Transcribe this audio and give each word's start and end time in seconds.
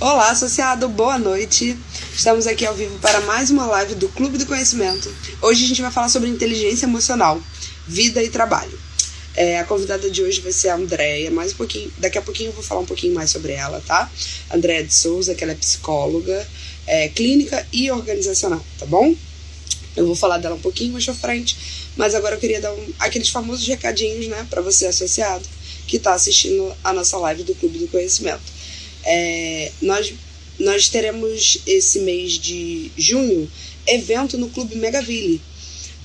Olá, 0.00 0.30
associado, 0.30 0.88
boa 0.88 1.18
noite. 1.18 1.76
Estamos 2.16 2.46
aqui 2.46 2.64
ao 2.64 2.74
vivo 2.74 2.98
para 3.00 3.20
mais 3.20 3.50
uma 3.50 3.66
live 3.66 3.96
do 3.96 4.08
Clube 4.08 4.38
do 4.38 4.46
Conhecimento. 4.46 5.14
Hoje 5.42 5.62
a 5.62 5.68
gente 5.68 5.82
vai 5.82 5.90
falar 5.90 6.08
sobre 6.08 6.30
inteligência 6.30 6.86
emocional, 6.86 7.38
vida 7.86 8.22
e 8.22 8.30
trabalho. 8.30 8.72
É, 9.36 9.58
a 9.58 9.64
convidada 9.64 10.08
de 10.08 10.22
hoje 10.22 10.40
vai 10.40 10.52
ser 10.52 10.70
a 10.70 10.76
Andréia, 10.76 11.30
mais 11.30 11.52
um 11.52 11.56
pouquinho, 11.56 11.92
daqui 11.98 12.16
a 12.16 12.22
pouquinho 12.22 12.48
eu 12.48 12.54
vou 12.54 12.62
falar 12.62 12.80
um 12.80 12.86
pouquinho 12.86 13.12
mais 13.12 13.28
sobre 13.28 13.52
ela, 13.52 13.78
tá? 13.86 14.10
Andréia 14.50 14.82
de 14.82 14.94
Souza, 14.94 15.34
que 15.34 15.44
ela 15.44 15.52
é 15.52 15.56
psicóloga, 15.56 16.48
é, 16.86 17.10
clínica 17.10 17.66
e 17.70 17.90
organizacional, 17.90 18.64
tá 18.78 18.86
bom? 18.86 19.14
Eu 19.94 20.06
vou 20.06 20.16
falar 20.16 20.38
dela 20.38 20.54
um 20.54 20.60
pouquinho 20.60 20.94
mais 20.94 21.04
pra 21.04 21.12
frente, 21.12 21.58
mas 21.94 22.14
agora 22.14 22.36
eu 22.36 22.40
queria 22.40 22.58
dar 22.58 22.72
um, 22.72 22.88
aqueles 22.98 23.28
famosos 23.28 23.68
recadinhos, 23.68 24.28
né, 24.28 24.46
para 24.48 24.62
você 24.62 24.86
associado 24.86 25.46
que 25.86 25.98
está 25.98 26.14
assistindo 26.14 26.74
a 26.82 26.90
nossa 26.94 27.18
live 27.18 27.42
do 27.42 27.54
Clube 27.54 27.78
do 27.80 27.88
Conhecimento. 27.88 28.59
É, 29.04 29.72
nós, 29.82 30.12
nós 30.58 30.88
teremos 30.88 31.58
esse 31.66 32.00
mês 32.00 32.32
de 32.34 32.90
junho 32.96 33.50
evento 33.86 34.38
no 34.38 34.48
Clube 34.48 34.76
Megaville. 34.76 35.40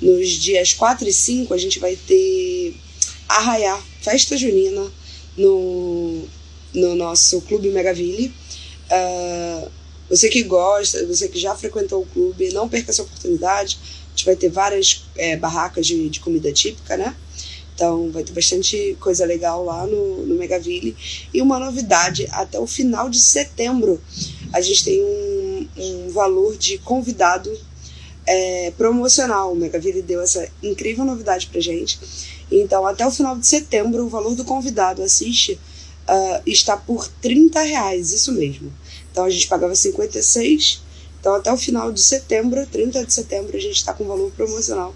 Nos 0.01 0.29
dias 0.29 0.73
4 0.73 1.07
e 1.07 1.13
5 1.13 1.53
a 1.53 1.57
gente 1.57 1.79
vai 1.79 1.95
ter 1.95 2.75
Arraiá, 3.27 3.81
festa 4.01 4.37
junina, 4.37 4.91
no, 5.37 6.27
no 6.73 6.95
nosso 6.95 7.41
Clube 7.41 7.69
Megaville. 7.69 8.33
Uh, 8.91 9.69
você 10.09 10.29
que 10.29 10.43
gosta, 10.43 11.05
você 11.07 11.27
que 11.27 11.39
já 11.39 11.55
frequentou 11.55 12.03
o 12.03 12.05
clube, 12.05 12.53
não 12.53 12.69
perca 12.69 12.91
essa 12.91 13.01
oportunidade. 13.01 13.79
A 14.07 14.09
gente 14.09 14.25
vai 14.25 14.35
ter 14.35 14.49
várias 14.49 15.05
é, 15.15 15.35
barracas 15.35 15.87
de, 15.87 16.09
de 16.09 16.19
comida 16.19 16.51
típica, 16.51 16.95
né? 16.95 17.15
Então 17.75 18.09
vai 18.09 18.23
ter 18.23 18.31
bastante 18.31 18.97
coisa 19.01 19.25
legal 19.25 19.63
lá 19.65 19.85
no, 19.85 20.25
no 20.25 20.35
Megaville. 20.35 20.95
E 21.33 21.41
uma 21.41 21.59
novidade, 21.59 22.25
até 22.31 22.57
o 22.57 22.65
final 22.65 23.09
de 23.09 23.19
setembro 23.19 24.01
a 24.53 24.61
gente 24.61 24.85
tem 24.85 25.03
um, 25.03 25.67
um 25.77 26.09
valor 26.09 26.57
de 26.57 26.77
convidado 26.79 27.51
é, 28.25 28.71
promocional. 28.77 29.51
O 29.51 29.55
Megaville 29.55 30.01
deu 30.01 30.21
essa 30.21 30.49
incrível 30.63 31.03
novidade 31.03 31.47
pra 31.47 31.59
gente. 31.59 31.99
Então 32.49 32.87
até 32.87 33.05
o 33.05 33.11
final 33.11 33.37
de 33.37 33.45
setembro 33.45 34.05
o 34.05 34.09
valor 34.09 34.35
do 34.35 34.45
convidado 34.45 35.03
assiste 35.03 35.59
uh, 36.07 36.41
está 36.45 36.77
por 36.77 37.07
30 37.21 37.61
reais, 37.61 38.13
isso 38.13 38.31
mesmo. 38.31 38.71
Então 39.11 39.25
a 39.25 39.29
gente 39.29 39.47
pagava 39.47 39.75
56 39.75 40.85
então, 41.25 41.33
até 41.33 41.51
o 41.51 41.57
final 41.57 41.91
de 41.91 42.03
setembro, 42.03 42.63
30 42.67 43.03
de 43.03 43.11
setembro, 43.11 43.57
a 43.57 43.59
gente 43.59 43.77
está 43.77 43.95
com 43.95 44.03
valor 44.03 44.29
promocional 44.33 44.93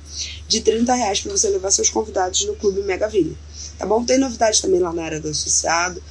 de 0.50 0.62
30 0.62 0.94
reais 0.96 1.22
para 1.22 1.32
você 1.32 1.48
levar 1.48 1.70
seus 1.70 1.92
convidados 1.92 2.44
no 2.46 2.56
Clube 2.56 2.82
Megaville. 2.82 3.38
Tá 3.78 3.86
bom? 3.86 4.04
Tem 4.04 4.18
novidades 4.18 4.60
também 4.60 4.80
lá 4.80 4.92
na 4.92 5.04
área 5.04 5.22
do 5.22 5.30
associado. 5.30 6.02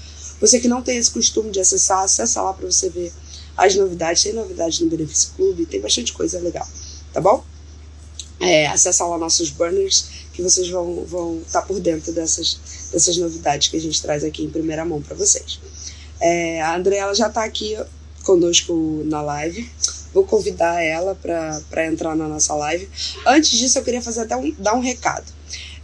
Você 0.41 0.61
que 0.61 0.69
não 0.69 0.81
tem 0.81 0.97
esse 0.97 1.11
costume 1.11 1.51
de 1.51 1.59
acessar, 1.59 2.05
acessa 2.05 2.41
lá 2.41 2.55
para 2.55 2.71
você 2.71 2.89
ver 2.89 3.13
as 3.57 3.75
novidades. 3.75 4.23
Tem 4.23 4.33
novidades 4.33 4.79
no 4.79 4.89
Benefício 4.89 5.33
Clube, 5.35 5.67
tem 5.67 5.81
bastante 5.81 6.13
coisa 6.13 6.39
legal. 6.39 6.67
Tá 7.13 7.21
bom? 7.21 7.45
É, 8.39 8.69
acessa 8.69 9.05
lá 9.05 9.19
nossos 9.19 9.51
banners 9.51 10.07
que 10.33 10.41
vocês 10.41 10.69
vão 10.71 11.03
estar 11.03 11.11
vão 11.11 11.43
tá 11.51 11.63
por 11.63 11.81
dentro 11.81 12.13
dessas, 12.13 12.61
dessas 12.93 13.17
novidades 13.17 13.67
que 13.67 13.77
a 13.77 13.81
gente 13.81 14.01
traz 14.01 14.23
aqui 14.23 14.45
em 14.45 14.51
primeira 14.51 14.85
mão 14.85 15.03
para 15.03 15.17
vocês. 15.17 15.59
É, 16.21 16.63
a 16.63 16.77
Andrea 16.77 17.13
já 17.13 17.27
está 17.27 17.43
aqui 17.43 17.77
conosco 18.23 19.03
na 19.05 19.21
live. 19.21 19.69
Vou 20.13 20.25
convidar 20.25 20.83
ela 20.83 21.15
para 21.15 21.87
entrar 21.87 22.17
na 22.17 22.29
nossa 22.29 22.55
live. 22.55 22.89
Antes 23.27 23.51
disso, 23.51 23.79
eu 23.79 23.85
queria 23.85 24.03
fazer 24.03 24.23
até 24.23 24.37
um, 24.37 24.55
dar 24.59 24.75
um 24.75 24.81
recado. 24.81 25.27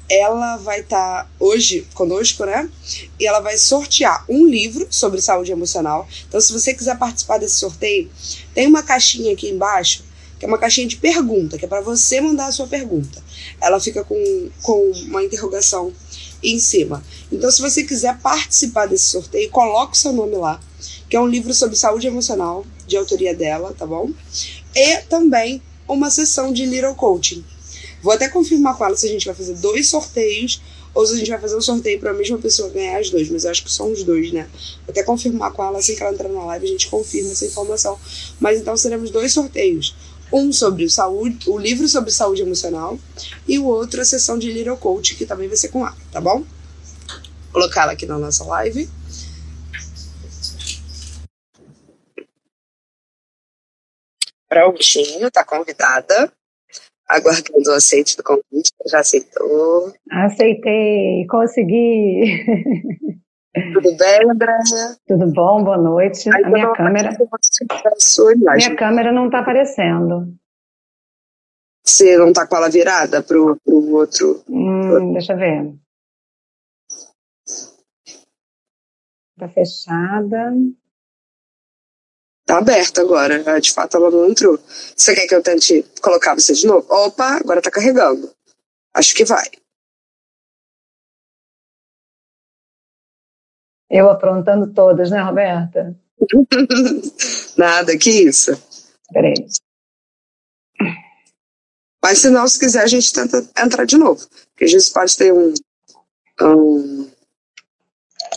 Ela 0.08 0.56
vai 0.58 0.81
estar 0.81 1.25
tá 1.25 1.31
hoje 1.41 1.86
conosco, 1.94 2.44
né? 2.44 2.69
E 3.19 3.27
ela 3.27 3.41
vai 3.41 3.56
sortear 3.56 4.25
um 4.28 4.47
livro 4.47 4.86
sobre 4.91 5.20
saúde 5.20 5.50
emocional. 5.50 6.06
Então, 6.28 6.41
se 6.41 6.53
você 6.53 6.75
quiser 6.75 6.98
participar 6.98 7.39
desse 7.39 7.56
sorteio, 7.56 8.11
tem 8.55 8.66
uma 8.66 8.83
caixinha 8.83 9.33
aqui 9.33 9.48
embaixo 9.48 10.05
que 10.38 10.44
é 10.44 10.48
uma 10.48 10.59
caixinha 10.59 10.88
de 10.88 10.97
pergunta, 10.97 11.56
que 11.56 11.64
é 11.64 11.69
para 11.69 11.81
você 11.81 12.20
mandar 12.20 12.48
a 12.48 12.53
sua 12.53 12.66
pergunta. 12.66 13.22
Ela 13.61 13.78
fica 13.78 14.03
com, 14.03 14.50
com 14.62 14.91
uma 15.06 15.22
interrogação 15.22 15.93
em 16.43 16.59
cima. 16.59 17.04
Então, 17.31 17.50
se 17.53 17.62
você 17.62 17.84
quiser 17.84 18.19
participar 18.19 18.87
desse 18.87 19.04
sorteio, 19.04 19.49
coloque 19.50 19.97
o 19.97 19.97
seu 19.97 20.12
nome 20.12 20.34
lá 20.34 20.60
que 21.09 21.16
é 21.16 21.20
um 21.20 21.26
livro 21.26 21.53
sobre 21.54 21.76
saúde 21.76 22.06
emocional, 22.06 22.66
de 22.87 22.97
autoria 22.97 23.34
dela, 23.34 23.75
tá 23.77 23.87
bom? 23.87 24.11
E 24.75 24.97
também 25.03 25.62
uma 25.89 26.11
sessão 26.11 26.53
de 26.53 26.65
Little 26.67 26.95
Coaching. 26.95 27.45
Vou 28.03 28.12
até 28.12 28.28
confirmar 28.28 28.77
com 28.77 28.84
ela 28.84 28.97
se 28.97 29.06
a 29.06 29.09
gente 29.09 29.27
vai 29.27 29.34
fazer 29.34 29.55
dois 29.55 29.89
sorteios 29.89 30.61
ou 30.94 31.05
se 31.06 31.15
a 31.15 31.17
gente 31.17 31.31
vai 31.31 31.41
fazer 31.41 31.56
um 31.56 31.61
sorteio 31.61 31.99
para 31.99 32.11
a 32.11 32.15
mesma 32.15 32.39
pessoa 32.39 32.69
ganhar 32.69 32.99
as 32.99 33.11
duas, 33.11 33.28
mas 33.28 33.44
eu 33.44 33.50
acho 33.50 33.65
que 33.65 33.73
são 33.73 33.91
os 33.91 34.05
dois, 34.05 34.33
né? 34.33 34.49
Vou 34.87 34.91
até 34.91 35.03
confirmar 35.03 35.53
com 35.53 35.65
ela 35.65 35.78
assim 35.78 35.97
que 35.97 36.03
ela 36.03 36.12
entrar 36.12 36.28
na 36.28 36.44
live, 36.44 36.67
a 36.67 36.69
gente 36.69 36.89
confirma 36.89 37.33
essa 37.33 37.44
informação. 37.44 37.99
Mas 38.39 38.61
então 38.61 38.77
seremos 38.77 39.11
dois 39.11 39.33
sorteios. 39.33 39.94
Um 40.33 40.53
sobre 40.53 40.89
saúde, 40.89 41.50
o 41.50 41.59
livro 41.59 41.89
sobre 41.89 42.11
saúde 42.11 42.43
emocional 42.43 42.99
e 43.47 43.59
o 43.59 43.65
outro 43.65 44.00
a 44.00 44.05
sessão 44.05 44.39
de 44.39 44.53
Little 44.53 44.77
Coach, 44.77 45.17
que 45.17 45.27
também 45.27 45.49
vai 45.49 45.56
ser 45.56 45.69
com 45.69 45.81
ela, 45.81 45.97
tá 46.12 46.21
bom? 46.21 46.39
Vou 46.39 47.53
colocar 47.53 47.83
ela 47.83 47.93
aqui 47.93 48.06
na 48.06 48.19
nossa 48.19 48.44
live. 48.44 48.89
Prontinho, 54.54 55.31
tá 55.32 55.44
convidada. 55.44 56.32
Aguardando 57.09 57.70
o 57.70 57.75
aceite 57.75 58.16
do 58.16 58.22
convite, 58.22 58.72
já 58.87 59.00
aceitou. 59.00 59.92
Aceitei, 60.10 61.26
consegui. 61.28 62.44
Tudo 63.75 63.97
bem, 63.97 64.31
Andréia? 64.31 64.97
Tudo 65.06 65.32
bom, 65.32 65.64
boa 65.64 65.76
noite. 65.76 66.28
a 66.31 66.48
minha 66.48 66.72
câmera. 66.72 67.10
A 67.10 68.56
minha 68.56 68.76
câmera 68.76 69.12
não 69.12 69.26
está 69.26 69.41
aparecendo. 69.41 70.32
Você 71.84 72.16
não 72.16 72.28
está 72.28 72.47
com 72.47 72.56
ela 72.56 72.70
virada 72.70 73.22
pro, 73.22 73.56
pro 73.64 73.93
outro? 73.93 74.43
Hum, 74.48 74.88
pro... 74.88 75.12
Deixa 75.12 75.32
eu 75.32 75.37
ver. 75.37 75.75
Está 79.37 79.48
fechada. 79.48 80.53
Tá 82.54 82.59
aberta 82.59 83.00
agora. 83.00 83.42
Né? 83.42 83.59
De 83.59 83.72
fato, 83.72 83.97
ela 83.97 84.10
não 84.12 84.28
entrou. 84.28 84.56
Você 84.97 85.12
quer 85.12 85.26
que 85.26 85.34
eu 85.34 85.42
tente 85.42 85.82
colocar 86.00 86.34
você 86.34 86.53
de 86.53 86.66
novo? 86.69 86.87
Opa, 86.88 87.38
agora 87.38 87.60
tá 87.60 87.69
carregando. 87.69 88.31
Acho 88.94 89.12
que 89.12 89.25
vai. 89.25 89.44
Eu 93.91 94.09
aprontando 94.09 94.72
todas, 94.72 95.10
né, 95.10 95.20
Roberta? 95.20 95.98
Nada, 97.59 97.98
que 97.98 98.10
isso. 98.10 98.53
Peraí. 99.12 99.34
Mas 102.00 102.19
se 102.19 102.31
não, 102.31 102.47
se 102.47 102.60
quiser, 102.60 102.82
a 102.82 102.87
gente 102.87 103.12
tenta 103.12 103.38
entrar 103.59 103.84
de 103.84 103.97
novo. 103.97 104.25
Porque 104.50 104.64
a 104.64 104.69
gente 104.69 104.93
pode 104.93 105.16
ter 105.16 105.32
um. 105.32 105.54
um... 106.41 107.10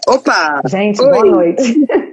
Opa! 0.08 0.62
Gente, 0.66 1.02
Oi. 1.02 1.08
boa 1.08 1.26
noite. 1.26 2.07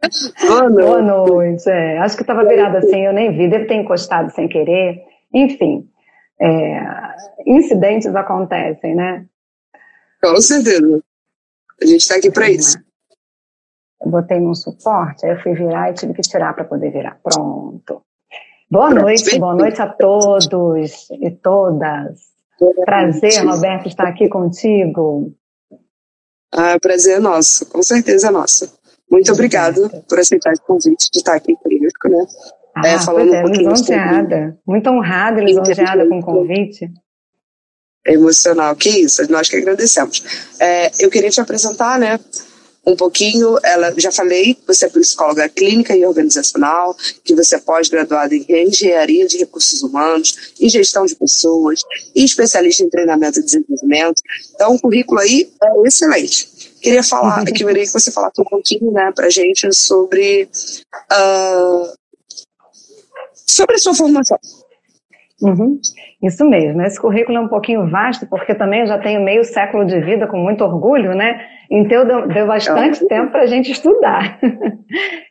Boa 0.46 0.68
noite. 0.70 0.86
Boa 0.86 1.02
noite. 1.02 1.68
É, 1.68 1.98
acho 1.98 2.16
que 2.16 2.22
estava 2.22 2.44
virada 2.44 2.78
assim, 2.78 3.04
eu 3.04 3.12
nem 3.12 3.36
vi, 3.36 3.48
deve 3.48 3.66
ter 3.66 3.74
encostado 3.74 4.30
sem 4.34 4.48
querer. 4.48 5.02
Enfim, 5.32 5.88
é, 6.40 6.80
incidentes 7.46 8.14
acontecem, 8.14 8.94
né? 8.94 9.26
Com 10.22 10.40
certeza. 10.40 11.02
A 11.80 11.84
gente 11.84 12.00
está 12.00 12.16
aqui 12.16 12.30
para 12.30 12.50
isso. 12.50 12.78
Eu 14.00 14.10
botei 14.10 14.38
num 14.38 14.54
suporte, 14.54 15.26
aí 15.26 15.32
eu 15.32 15.42
fui 15.42 15.54
virar 15.54 15.90
e 15.90 15.94
tive 15.94 16.14
que 16.14 16.22
tirar 16.22 16.54
para 16.54 16.64
poder 16.64 16.90
virar. 16.90 17.18
Pronto. 17.22 18.02
Boa 18.70 18.90
Pronto. 18.90 19.02
noite, 19.02 19.38
boa 19.38 19.54
noite 19.54 19.80
a 19.80 19.88
todos 19.88 20.46
e 21.10 21.30
todas. 21.30 22.28
Prazer, 22.84 23.44
Roberto, 23.44 23.88
estar 23.88 24.06
aqui 24.06 24.28
contigo. 24.28 25.32
Ah, 26.52 26.78
prazer 26.80 27.16
é 27.16 27.20
nosso, 27.20 27.66
com 27.66 27.82
certeza 27.82 28.28
é 28.28 28.30
nosso. 28.30 28.77
Muito 29.10 29.32
obrigada 29.32 29.88
por 30.08 30.18
aceitar 30.18 30.52
esse 30.52 30.62
convite 30.62 31.10
de 31.10 31.18
estar 31.18 31.34
aqui 31.34 31.54
conosco, 31.56 32.08
né? 32.08 32.26
Ah, 32.76 32.88
é, 32.88 32.98
falando 33.00 33.34
é, 33.34 33.38
um 33.38 33.42
pouquinho 33.42 33.70
lisonjeada. 33.70 34.58
Muito 34.66 34.90
honrada 34.90 35.40
e 35.40 35.44
lisonjeada 35.44 36.06
com 36.06 36.18
o 36.18 36.22
convite. 36.22 36.90
Emocional, 38.06 38.74
que 38.76 38.88
isso, 38.88 39.30
nós 39.30 39.48
que 39.48 39.56
agradecemos. 39.56 40.22
É, 40.60 40.90
eu 41.00 41.10
queria 41.10 41.30
te 41.30 41.40
apresentar, 41.40 41.98
né? 41.98 42.18
Um 42.86 42.96
pouquinho, 42.96 43.58
ela 43.62 43.92
já 43.98 44.10
falei, 44.10 44.56
você 44.66 44.86
é 44.86 44.88
psicóloga 44.88 45.46
clínica 45.46 45.94
e 45.94 46.06
organizacional, 46.06 46.96
que 47.22 47.34
você 47.34 47.56
é 47.56 47.58
pós-graduada 47.58 48.34
em 48.34 48.46
engenharia 48.48 49.26
de 49.26 49.36
recursos 49.36 49.82
humanos, 49.82 50.54
em 50.58 50.70
gestão 50.70 51.04
de 51.04 51.14
pessoas, 51.14 51.82
e 52.16 52.24
especialista 52.24 52.82
em 52.82 52.88
treinamento 52.88 53.40
e 53.40 53.42
desenvolvimento. 53.42 54.22
Então, 54.54 54.74
o 54.74 54.80
currículo 54.80 55.20
aí 55.20 55.52
é 55.62 55.86
excelente. 55.86 56.48
Queria 56.80 57.02
falar, 57.02 57.44
que 57.44 57.52
queria 57.52 57.82
que 57.82 57.86
você 57.86 58.10
falasse 58.12 58.40
um 58.40 58.44
pouquinho, 58.44 58.92
né, 58.92 59.12
pra 59.14 59.28
gente 59.28 59.72
sobre 59.74 60.48
uh, 61.12 61.98
sobre 63.46 63.74
a 63.76 63.78
sua 63.78 63.94
formação. 63.94 64.38
Uhum. 65.40 65.78
Isso 66.22 66.44
mesmo. 66.44 66.82
Esse 66.82 67.00
currículo 67.00 67.38
é 67.38 67.40
um 67.40 67.48
pouquinho 67.48 67.88
vasto, 67.88 68.26
porque 68.26 68.54
também 68.54 68.80
eu 68.80 68.86
já 68.86 68.98
tenho 68.98 69.22
meio 69.22 69.44
século 69.44 69.84
de 69.84 70.00
vida 70.00 70.26
com 70.26 70.36
muito 70.36 70.64
orgulho, 70.64 71.14
né? 71.14 71.40
Então 71.70 72.04
deu, 72.04 72.26
deu 72.26 72.46
bastante 72.46 73.06
tempo 73.06 73.30
para 73.30 73.42
a 73.42 73.46
gente 73.46 73.70
estudar. 73.70 74.38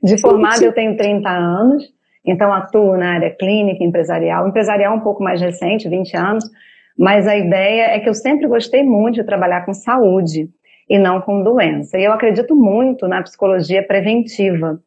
De 0.01 0.19
formada 0.19 0.63
eu 0.63 0.73
tenho 0.73 0.95
30 0.95 1.29
anos, 1.29 1.83
então 2.25 2.53
atuo 2.53 2.95
na 2.95 3.15
área 3.15 3.35
clínica, 3.35 3.83
empresarial. 3.83 4.47
Empresarial 4.47 4.95
um 4.95 5.01
pouco 5.01 5.21
mais 5.21 5.41
recente, 5.41 5.89
20 5.89 6.15
anos, 6.15 6.45
mas 6.97 7.27
a 7.27 7.35
ideia 7.35 7.95
é 7.95 7.99
que 7.99 8.07
eu 8.07 8.13
sempre 8.13 8.47
gostei 8.47 8.83
muito 8.83 9.15
de 9.15 9.25
trabalhar 9.25 9.65
com 9.65 9.73
saúde 9.73 10.49
e 10.89 10.98
não 10.98 11.22
com 11.22 11.44
doença. 11.44 11.98
E 11.98 12.04
eu 12.04 12.13
acredito 12.13 12.56
muito 12.56 13.07
na 13.07 13.22
psicologia 13.22 13.86
preventiva. 13.86 14.80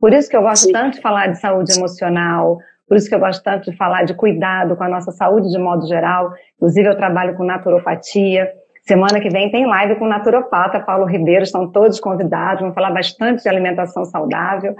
Por 0.00 0.12
isso 0.12 0.28
que 0.28 0.36
eu 0.36 0.42
gosto 0.42 0.66
Sim. 0.66 0.72
tanto 0.72 0.94
de 0.96 1.00
falar 1.00 1.28
de 1.28 1.38
saúde 1.38 1.72
emocional, 1.76 2.58
por 2.86 2.96
isso 2.96 3.08
que 3.08 3.14
eu 3.14 3.20
gosto 3.20 3.42
tanto 3.42 3.70
de 3.70 3.76
falar 3.76 4.04
de 4.04 4.14
cuidado 4.14 4.76
com 4.76 4.84
a 4.84 4.88
nossa 4.88 5.10
saúde 5.12 5.50
de 5.50 5.58
modo 5.58 5.86
geral. 5.86 6.32
Inclusive, 6.56 6.88
eu 6.88 6.96
trabalho 6.96 7.36
com 7.36 7.44
naturopatia. 7.44 8.50
Semana 8.82 9.20
que 9.20 9.30
vem 9.30 9.50
tem 9.50 9.66
live 9.66 9.96
com 9.96 10.04
o 10.04 10.08
naturopata 10.08 10.80
Paulo 10.80 11.06
Ribeiro, 11.06 11.42
estão 11.42 11.70
todos 11.72 11.98
convidados, 11.98 12.60
vamos 12.60 12.74
falar 12.74 12.90
bastante 12.90 13.42
de 13.42 13.48
alimentação 13.48 14.04
saudável. 14.04 14.76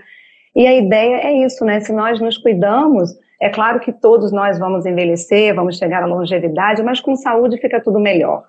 E 0.55 0.67
a 0.67 0.75
ideia 0.75 1.17
é 1.27 1.33
isso, 1.45 1.65
né? 1.65 1.81
Se 1.81 1.93
nós 1.93 2.21
nos 2.21 2.37
cuidamos, 2.37 3.11
é 3.41 3.49
claro 3.49 3.81
que 3.81 3.93
todos 3.93 4.31
nós 4.31 4.59
vamos 4.59 4.85
envelhecer, 4.85 5.55
vamos 5.55 5.79
chegar 5.79 6.03
à 6.03 6.07
longevidade, 6.07 6.83
mas 6.83 7.01
com 7.01 7.17
saúde 7.17 7.59
fica 7.59 7.81
tudo 7.81 7.99
melhor. 7.99 8.45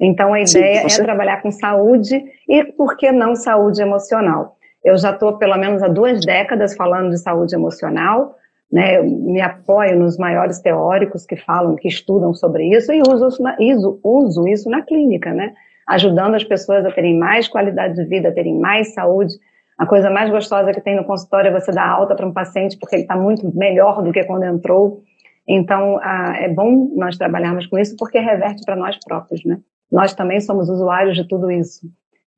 Então 0.00 0.32
a 0.32 0.40
ideia 0.40 0.88
Sim, 0.88 1.00
é 1.00 1.04
trabalhar 1.04 1.42
com 1.42 1.50
saúde 1.50 2.22
e, 2.48 2.64
por 2.64 2.96
que 2.96 3.10
não, 3.10 3.34
saúde 3.34 3.80
emocional. 3.80 4.56
Eu 4.84 4.96
já 4.96 5.10
estou 5.10 5.36
pelo 5.38 5.56
menos 5.56 5.82
há 5.82 5.88
duas 5.88 6.24
décadas 6.24 6.76
falando 6.76 7.10
de 7.10 7.18
saúde 7.18 7.54
emocional, 7.54 8.36
né, 8.70 8.98
eu 8.98 9.04
me 9.04 9.40
apoio 9.40 9.98
nos 9.98 10.18
maiores 10.18 10.60
teóricos 10.60 11.24
que 11.24 11.36
falam, 11.36 11.76
que 11.76 11.88
estudam 11.88 12.34
sobre 12.34 12.64
isso 12.76 12.92
e 12.92 13.00
uso 13.00 13.28
isso 13.28 13.42
na, 13.42 13.56
uso, 13.60 14.00
uso 14.02 14.48
isso 14.48 14.68
na 14.68 14.82
clínica, 14.82 15.32
né, 15.32 15.54
ajudando 15.86 16.34
as 16.34 16.44
pessoas 16.44 16.84
a 16.84 16.90
terem 16.90 17.16
mais 17.16 17.48
qualidade 17.48 17.94
de 17.94 18.04
vida, 18.04 18.28
a 18.28 18.32
terem 18.32 18.58
mais 18.58 18.92
saúde. 18.92 19.34
A 19.78 19.86
coisa 19.86 20.10
mais 20.10 20.30
gostosa 20.30 20.72
que 20.72 20.80
tem 20.80 20.96
no 20.96 21.04
consultório 21.04 21.48
é 21.48 21.60
você 21.60 21.70
dar 21.70 21.88
alta 21.88 22.14
para 22.14 22.26
um 22.26 22.32
paciente 22.32 22.78
porque 22.78 22.96
ele 22.96 23.02
está 23.02 23.14
muito 23.14 23.54
melhor 23.56 24.02
do 24.02 24.10
que 24.10 24.24
quando 24.24 24.44
entrou. 24.44 25.02
Então, 25.46 26.00
é 26.02 26.48
bom 26.48 26.90
nós 26.96 27.16
trabalharmos 27.16 27.66
com 27.66 27.78
isso 27.78 27.94
porque 27.96 28.18
reverte 28.18 28.64
para 28.64 28.74
nós 28.74 28.98
próprios, 29.04 29.44
né? 29.44 29.58
Nós 29.90 30.14
também 30.14 30.40
somos 30.40 30.68
usuários 30.68 31.16
de 31.16 31.26
tudo 31.26 31.50
isso. 31.50 31.86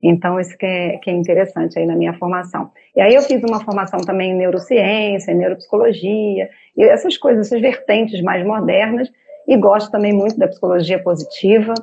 Então, 0.02 0.38
isso 0.38 0.56
que 0.56 0.64
é, 0.64 0.96
que 0.98 1.10
é 1.10 1.12
interessante 1.12 1.78
aí 1.78 1.84
na 1.84 1.96
minha 1.96 2.14
formação. 2.14 2.70
E 2.94 3.00
aí 3.00 3.14
eu 3.14 3.22
fiz 3.22 3.42
uma 3.42 3.64
formação 3.64 3.98
também 4.00 4.30
em 4.30 4.36
neurociência, 4.36 5.32
em 5.32 5.36
neuropsicologia, 5.36 6.48
e 6.76 6.82
essas 6.84 7.16
coisas, 7.16 7.46
essas 7.46 7.60
vertentes 7.60 8.20
mais 8.22 8.46
modernas, 8.46 9.10
e 9.46 9.56
gosto 9.56 9.90
também 9.90 10.12
muito 10.12 10.38
da 10.38 10.46
psicologia 10.46 11.02
positiva, 11.02 11.74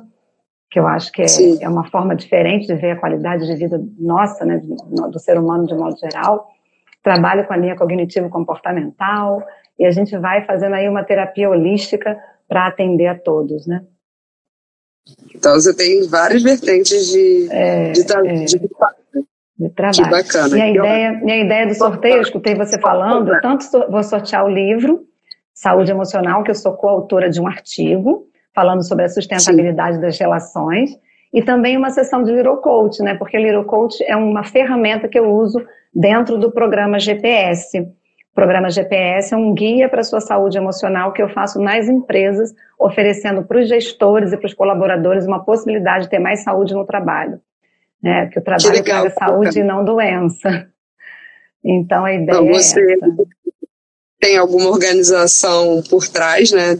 que 0.70 0.78
eu 0.78 0.86
acho 0.86 1.12
que 1.12 1.22
é, 1.22 1.26
é 1.60 1.68
uma 1.68 1.84
forma 1.90 2.16
diferente 2.16 2.66
de 2.66 2.74
ver 2.74 2.92
a 2.92 2.96
qualidade 2.96 3.46
de 3.46 3.54
vida 3.54 3.78
nossa, 3.98 4.44
né, 4.44 4.58
do, 4.58 5.10
do 5.10 5.18
ser 5.18 5.38
humano 5.38 5.66
de 5.66 5.74
modo 5.74 5.96
geral. 5.98 6.48
Trabalho 7.02 7.46
com 7.46 7.52
a 7.52 7.56
linha 7.56 7.76
cognitivo-comportamental, 7.76 9.42
e 9.78 9.84
a 9.84 9.90
gente 9.90 10.16
vai 10.16 10.44
fazendo 10.44 10.74
aí 10.74 10.88
uma 10.88 11.04
terapia 11.04 11.50
holística 11.50 12.18
para 12.48 12.66
atender 12.66 13.08
a 13.08 13.14
todos, 13.14 13.66
né? 13.66 13.82
Então 15.34 15.54
você 15.54 15.74
tem 15.74 16.06
várias 16.08 16.42
vertentes 16.42 17.06
de, 17.08 17.48
é, 17.50 17.92
de, 17.92 18.00
é. 18.00 18.44
de, 18.44 18.58
de 18.58 18.68
trabalho. 18.68 18.96
Que 19.94 20.02
bacana. 20.02 20.58
E 20.58 20.60
a, 20.60 20.70
ideia, 20.70 21.20
e 21.24 21.30
a 21.30 21.36
ideia 21.38 21.66
do 21.66 21.74
sorteio, 21.74 22.16
eu 22.16 22.22
escutei 22.22 22.54
você 22.54 22.78
falando, 22.78 23.32
tanto 23.40 23.64
vou 23.90 24.02
sortear 24.02 24.44
o 24.44 24.48
livro 24.48 25.04
Saúde 25.54 25.90
Emocional, 25.90 26.42
que 26.42 26.50
eu 26.50 26.54
sou 26.54 26.74
coautora 26.74 27.30
de 27.30 27.40
um 27.40 27.46
artigo 27.46 28.26
falando 28.54 28.86
sobre 28.86 29.04
a 29.04 29.08
sustentabilidade 29.08 29.96
Sim. 29.96 30.02
das 30.02 30.18
relações, 30.18 30.90
e 31.32 31.42
também 31.42 31.76
uma 31.76 31.90
sessão 31.90 32.22
de 32.22 32.32
Little 32.32 32.56
Coach, 32.58 33.02
né? 33.02 33.14
Porque 33.14 33.38
Little 33.38 33.64
Coach 33.64 34.02
é 34.04 34.16
uma 34.16 34.44
ferramenta 34.44 35.08
que 35.08 35.18
eu 35.18 35.30
uso 35.30 35.62
dentro 35.94 36.38
do 36.38 36.50
programa 36.50 36.98
GPS 36.98 37.86
programa 38.36 38.68
GPS 38.68 39.32
é 39.32 39.36
um 39.36 39.54
guia 39.54 39.88
para 39.88 40.02
a 40.02 40.04
sua 40.04 40.20
saúde 40.20 40.58
emocional 40.58 41.10
que 41.14 41.22
eu 41.22 41.28
faço 41.30 41.58
nas 41.58 41.88
empresas, 41.88 42.54
oferecendo 42.78 43.42
para 43.42 43.58
os 43.58 43.66
gestores 43.66 44.30
e 44.30 44.36
para 44.36 44.46
os 44.46 44.52
colaboradores 44.52 45.26
uma 45.26 45.42
possibilidade 45.42 46.04
de 46.04 46.10
ter 46.10 46.18
mais 46.18 46.44
saúde 46.44 46.74
no 46.74 46.84
trabalho. 46.84 47.40
Né? 48.00 48.26
Que 48.26 48.38
o 48.38 48.42
trabalho 48.42 48.74
que 48.74 48.82
traga 48.82 49.10
saúde 49.10 49.58
e 49.58 49.64
não 49.64 49.84
doença. 49.84 50.68
Então 51.68 52.04
a 52.04 52.14
ideia 52.14 52.36
então, 52.36 52.46
você 52.46 52.80
é 52.80 52.92
essa. 52.92 53.06
Tem 54.20 54.36
alguma 54.36 54.70
organização 54.70 55.82
por 55.90 56.06
trás, 56.06 56.52
né? 56.52 56.78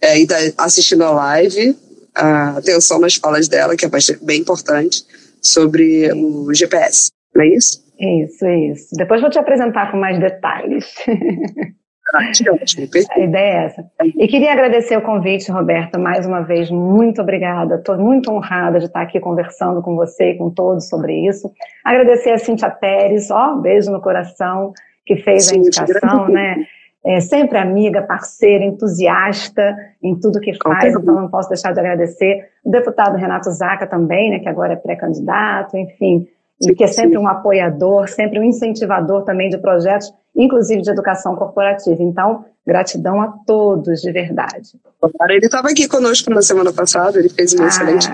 É, 0.00 0.16
e 0.16 0.22
está 0.22 0.36
assistindo 0.58 1.02
a 1.02 1.10
live, 1.10 1.76
a 2.14 2.50
atenção 2.58 3.00
nas 3.00 3.16
falas 3.16 3.48
dela, 3.48 3.74
que 3.74 3.84
é 3.84 3.90
bem 4.20 4.40
importante, 4.40 5.04
sobre 5.40 6.08
Sim. 6.08 6.24
o 6.24 6.54
GPS, 6.54 7.10
não 7.34 7.42
é 7.42 7.48
isso? 7.48 7.82
Isso, 8.02 8.46
isso. 8.46 8.96
Depois 8.96 9.20
vou 9.20 9.30
te 9.30 9.38
apresentar 9.38 9.92
com 9.92 9.96
mais 9.96 10.18
detalhes. 10.18 10.92
A 12.14 13.20
ideia 13.20 13.52
é 13.52 13.64
essa. 13.64 13.84
E 14.04 14.28
queria 14.28 14.52
agradecer 14.52 14.96
o 14.96 15.02
convite, 15.02 15.50
Roberta, 15.50 15.98
mais 15.98 16.26
uma 16.26 16.42
vez. 16.42 16.70
Muito 16.70 17.22
obrigada. 17.22 17.76
Estou 17.76 17.96
muito 17.96 18.30
honrada 18.30 18.78
de 18.78 18.86
estar 18.86 19.00
aqui 19.00 19.18
conversando 19.18 19.80
com 19.80 19.94
você 19.96 20.32
e 20.32 20.36
com 20.36 20.50
todos 20.50 20.88
sobre 20.88 21.26
isso. 21.26 21.50
Agradecer 21.82 22.32
a 22.32 22.38
Cintia 22.38 22.68
Pérez, 22.68 23.30
ó, 23.30 23.56
beijo 23.56 23.90
no 23.90 24.00
coração, 24.00 24.74
que 25.06 25.16
fez 25.16 25.46
Sim, 25.46 25.54
a 25.54 25.58
indicação, 25.58 26.28
né? 26.28 26.66
É 27.04 27.20
sempre 27.20 27.56
amiga, 27.56 28.02
parceira, 28.02 28.64
entusiasta 28.64 29.74
em 30.02 30.14
tudo 30.14 30.38
que 30.38 30.52
faz, 30.62 30.94
então 30.94 31.14
não 31.14 31.28
posso 31.28 31.48
deixar 31.48 31.72
de 31.72 31.80
agradecer. 31.80 32.48
O 32.62 32.70
deputado 32.70 33.16
Renato 33.16 33.50
Zaca 33.50 33.86
também, 33.86 34.30
né, 34.30 34.38
que 34.38 34.48
agora 34.48 34.74
é 34.74 34.76
pré-candidato, 34.76 35.76
enfim, 35.76 36.28
e 36.62 36.74
que 36.74 36.84
é 36.84 36.86
sempre 36.86 37.18
um 37.18 37.26
apoiador, 37.26 38.08
sempre 38.08 38.38
um 38.38 38.44
incentivador 38.44 39.24
também 39.24 39.48
de 39.48 39.58
projetos, 39.58 40.12
inclusive 40.34 40.82
de 40.82 40.90
educação 40.90 41.34
corporativa. 41.34 42.02
Então, 42.02 42.44
gratidão 42.66 43.20
a 43.20 43.28
todos, 43.46 44.00
de 44.00 44.12
verdade. 44.12 44.70
Ele 45.28 45.46
estava 45.46 45.68
aqui 45.68 45.88
conosco 45.88 46.30
na 46.30 46.42
semana 46.42 46.72
passada, 46.72 47.18
ele 47.18 47.28
fez 47.28 47.52
uma 47.52 47.64
ah, 47.64 47.68
excelente. 47.68 48.08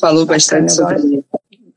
Falou 0.00 0.26
bastante 0.26 0.72
sobre, 0.72 0.96
gosto, 0.96 1.24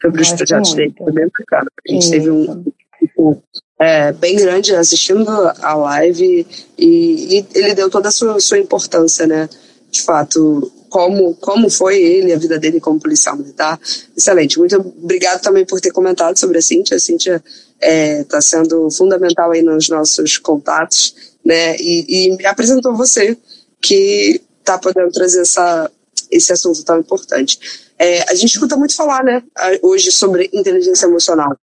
sobre 0.01 0.21
os 0.21 0.33
projetos 0.33 0.75
muito. 0.75 0.75
dele, 0.75 0.95
foi 0.97 1.13
bem 1.13 1.27
bacana. 1.37 1.71
A 1.87 1.91
gente 1.91 2.01
Isso. 2.01 2.11
teve 2.11 2.29
um 2.29 2.65
grupo 2.99 3.43
é, 3.79 4.11
bem 4.11 4.35
grande 4.35 4.75
assistindo 4.75 5.29
a 5.61 5.75
live 5.75 6.45
e, 6.77 7.37
e, 7.37 7.45
ele 7.55 7.75
deu 7.75 7.89
toda 7.89 8.09
a 8.09 8.11
sua, 8.11 8.39
sua 8.39 8.57
importância, 8.57 9.25
né? 9.25 9.47
De 9.89 10.01
fato, 10.03 10.71
como, 10.89 11.35
como 11.35 11.69
foi 11.69 12.01
ele, 12.01 12.33
a 12.33 12.37
vida 12.37 12.57
dele 12.59 12.79
como 12.79 12.99
policial 12.99 13.37
militar. 13.37 13.79
Excelente. 14.15 14.57
Muito 14.59 14.75
obrigado 14.75 15.41
também 15.41 15.65
por 15.65 15.79
ter 15.79 15.91
comentado 15.91 16.37
sobre 16.37 16.57
a 16.57 16.61
Cíntia. 16.61 16.97
A 16.97 16.99
Cíntia 16.99 17.43
está 17.79 17.87
é, 17.87 18.23
tá 18.23 18.41
sendo 18.41 18.89
fundamental 18.89 19.51
aí 19.51 19.61
nos 19.61 19.89
nossos 19.89 20.37
contatos, 20.37 21.15
né? 21.43 21.75
E, 21.77 22.35
e 22.39 22.45
apresentou 22.45 22.95
você 22.95 23.37
que 23.81 24.41
está 24.59 24.77
podendo 24.77 25.11
trazer 25.11 25.41
essa, 25.41 25.91
esse 26.31 26.51
assunto 26.51 26.83
tão 26.83 26.99
importante. 26.99 27.59
É, 27.97 28.29
a 28.29 28.35
gente 28.35 28.53
escuta 28.53 28.75
muito 28.75 28.95
falar, 28.95 29.23
né, 29.23 29.41
hoje 29.81 30.11
sobre 30.11 30.49
inteligência 30.53 31.05
emocional. 31.05 31.55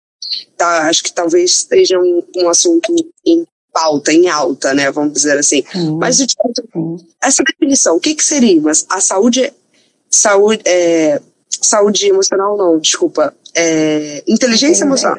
Tá, 0.58 0.88
acho 0.88 1.04
que 1.04 1.14
talvez 1.14 1.68
seja 1.70 2.00
um, 2.00 2.24
um 2.38 2.50
assunto 2.50 2.94
em 3.26 3.46
pauta, 3.74 4.14
em 4.14 4.30
alta, 4.30 4.74
né? 4.74 4.92
Vamos 4.92 5.14
dizer 5.14 5.38
assim. 5.38 5.64
Uhum. 5.76 5.98
Mas 5.98 6.18
de 6.18 6.28
essa 7.22 7.44
definição, 7.44 7.98
o 7.98 8.00
que, 8.00 8.16
que 8.16 8.24
seria? 8.24 8.62
Mas 8.62 8.86
a 8.90 9.02
saúde, 9.02 9.52
saúde, 10.10 10.62
é, 10.66 11.20
saúde 11.50 12.08
emocional, 12.08 12.56
não, 12.56 12.80
desculpa, 12.80 13.34
é, 13.56 14.24
inteligência 14.28 14.86
emocional. 14.86 15.18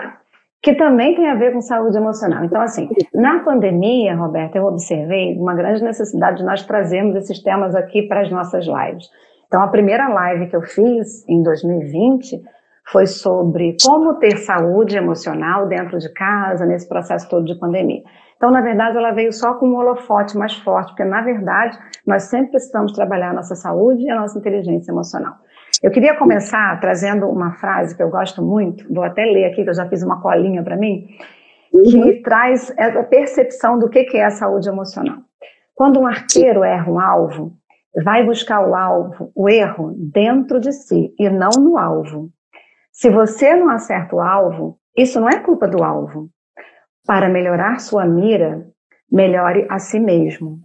Que 0.63 0.75
também 0.75 1.15
tem 1.15 1.29
a 1.29 1.35
ver 1.35 1.53
com 1.53 1.61
saúde 1.61 1.97
emocional. 1.97 2.43
Então, 2.45 2.61
assim, 2.61 2.89
na 3.13 3.41
pandemia, 3.41 4.17
Roberta, 4.17 4.57
eu 4.57 4.65
observei 4.65 5.37
uma 5.37 5.55
grande 5.55 5.83
necessidade 5.83 6.39
de 6.39 6.45
nós 6.45 6.63
trazermos 6.63 7.17
esses 7.17 7.39
temas 7.43 7.75
aqui 7.75 8.03
para 8.03 8.23
as 8.23 8.31
nossas 8.31 8.65
lives. 8.65 9.07
Então, 9.47 9.63
a 9.63 9.69
primeira 9.69 10.09
live 10.09 10.49
que 10.49 10.57
eu 10.57 10.63
fiz 10.63 11.29
em 11.29 11.43
2020 11.43 12.43
foi 12.91 13.07
sobre 13.07 13.77
como 13.85 14.15
ter 14.15 14.39
saúde 14.39 14.97
emocional 14.97 15.67
dentro 15.69 15.99
de 15.99 16.09
casa, 16.13 16.65
nesse 16.67 16.89
processo 16.89 17.29
todo 17.29 17.45
de 17.45 17.59
pandemia. 17.59 18.03
Então, 18.37 18.51
na 18.51 18.61
verdade, 18.61 18.97
ela 18.97 19.13
veio 19.13 19.33
só 19.33 19.55
com 19.55 19.69
um 19.69 19.77
holofote 19.77 20.37
mais 20.37 20.55
forte, 20.57 20.89
porque, 20.89 21.05
na 21.05 21.23
verdade, 21.23 21.79
nós 22.07 22.25
sempre 22.25 22.53
precisamos 22.53 22.93
trabalhar 22.93 23.31
a 23.31 23.35
nossa 23.35 23.55
saúde 23.55 24.03
e 24.03 24.11
a 24.11 24.21
nossa 24.21 24.39
inteligência 24.39 24.93
emocional. 24.93 25.35
Eu 25.83 25.91
queria 25.91 26.17
começar 26.17 26.79
trazendo 26.81 27.27
uma 27.27 27.53
frase 27.53 27.97
que 27.97 28.03
eu 28.03 28.11
gosto 28.11 28.43
muito, 28.43 28.93
vou 28.93 29.05
até 29.05 29.25
ler 29.25 29.47
aqui, 29.47 29.65
que 29.65 29.71
eu 29.71 29.75
já 29.75 29.89
fiz 29.89 30.03
uma 30.03 30.21
colinha 30.21 30.63
para 30.63 30.77
mim, 30.77 31.07
que 31.71 31.97
uhum. 31.97 32.23
traz 32.23 32.73
a 32.79 33.03
percepção 33.03 33.79
do 33.79 33.89
que 33.89 34.17
é 34.17 34.25
a 34.25 34.31
saúde 34.31 34.69
emocional. 34.69 35.19
Quando 35.75 36.01
um 36.01 36.07
arqueiro 36.07 36.63
erra 36.63 36.91
um 36.91 37.01
alvo, 37.01 37.53
vai 38.05 38.25
buscar 38.25 38.67
o 38.67 38.75
alvo, 38.75 39.33
o 39.35 39.49
erro, 39.49 39.93
dentro 39.97 40.61
de 40.61 40.73
si 40.73 41.13
e 41.19 41.29
não 41.29 41.51
no 41.59 41.77
alvo. 41.77 42.31
Se 42.93 43.11
você 43.11 43.55
não 43.55 43.69
acerta 43.69 44.15
o 44.15 44.21
alvo, 44.21 44.79
isso 44.97 45.21
não 45.21 45.29
é 45.29 45.41
culpa 45.41 45.67
do 45.67 45.83
alvo, 45.83 46.31
para 47.07 47.29
melhorar 47.29 47.79
sua 47.79 48.07
mira, 48.07 48.67
melhore 49.11 49.67
a 49.69 49.79
si 49.79 50.01
mesmo. 50.01 50.59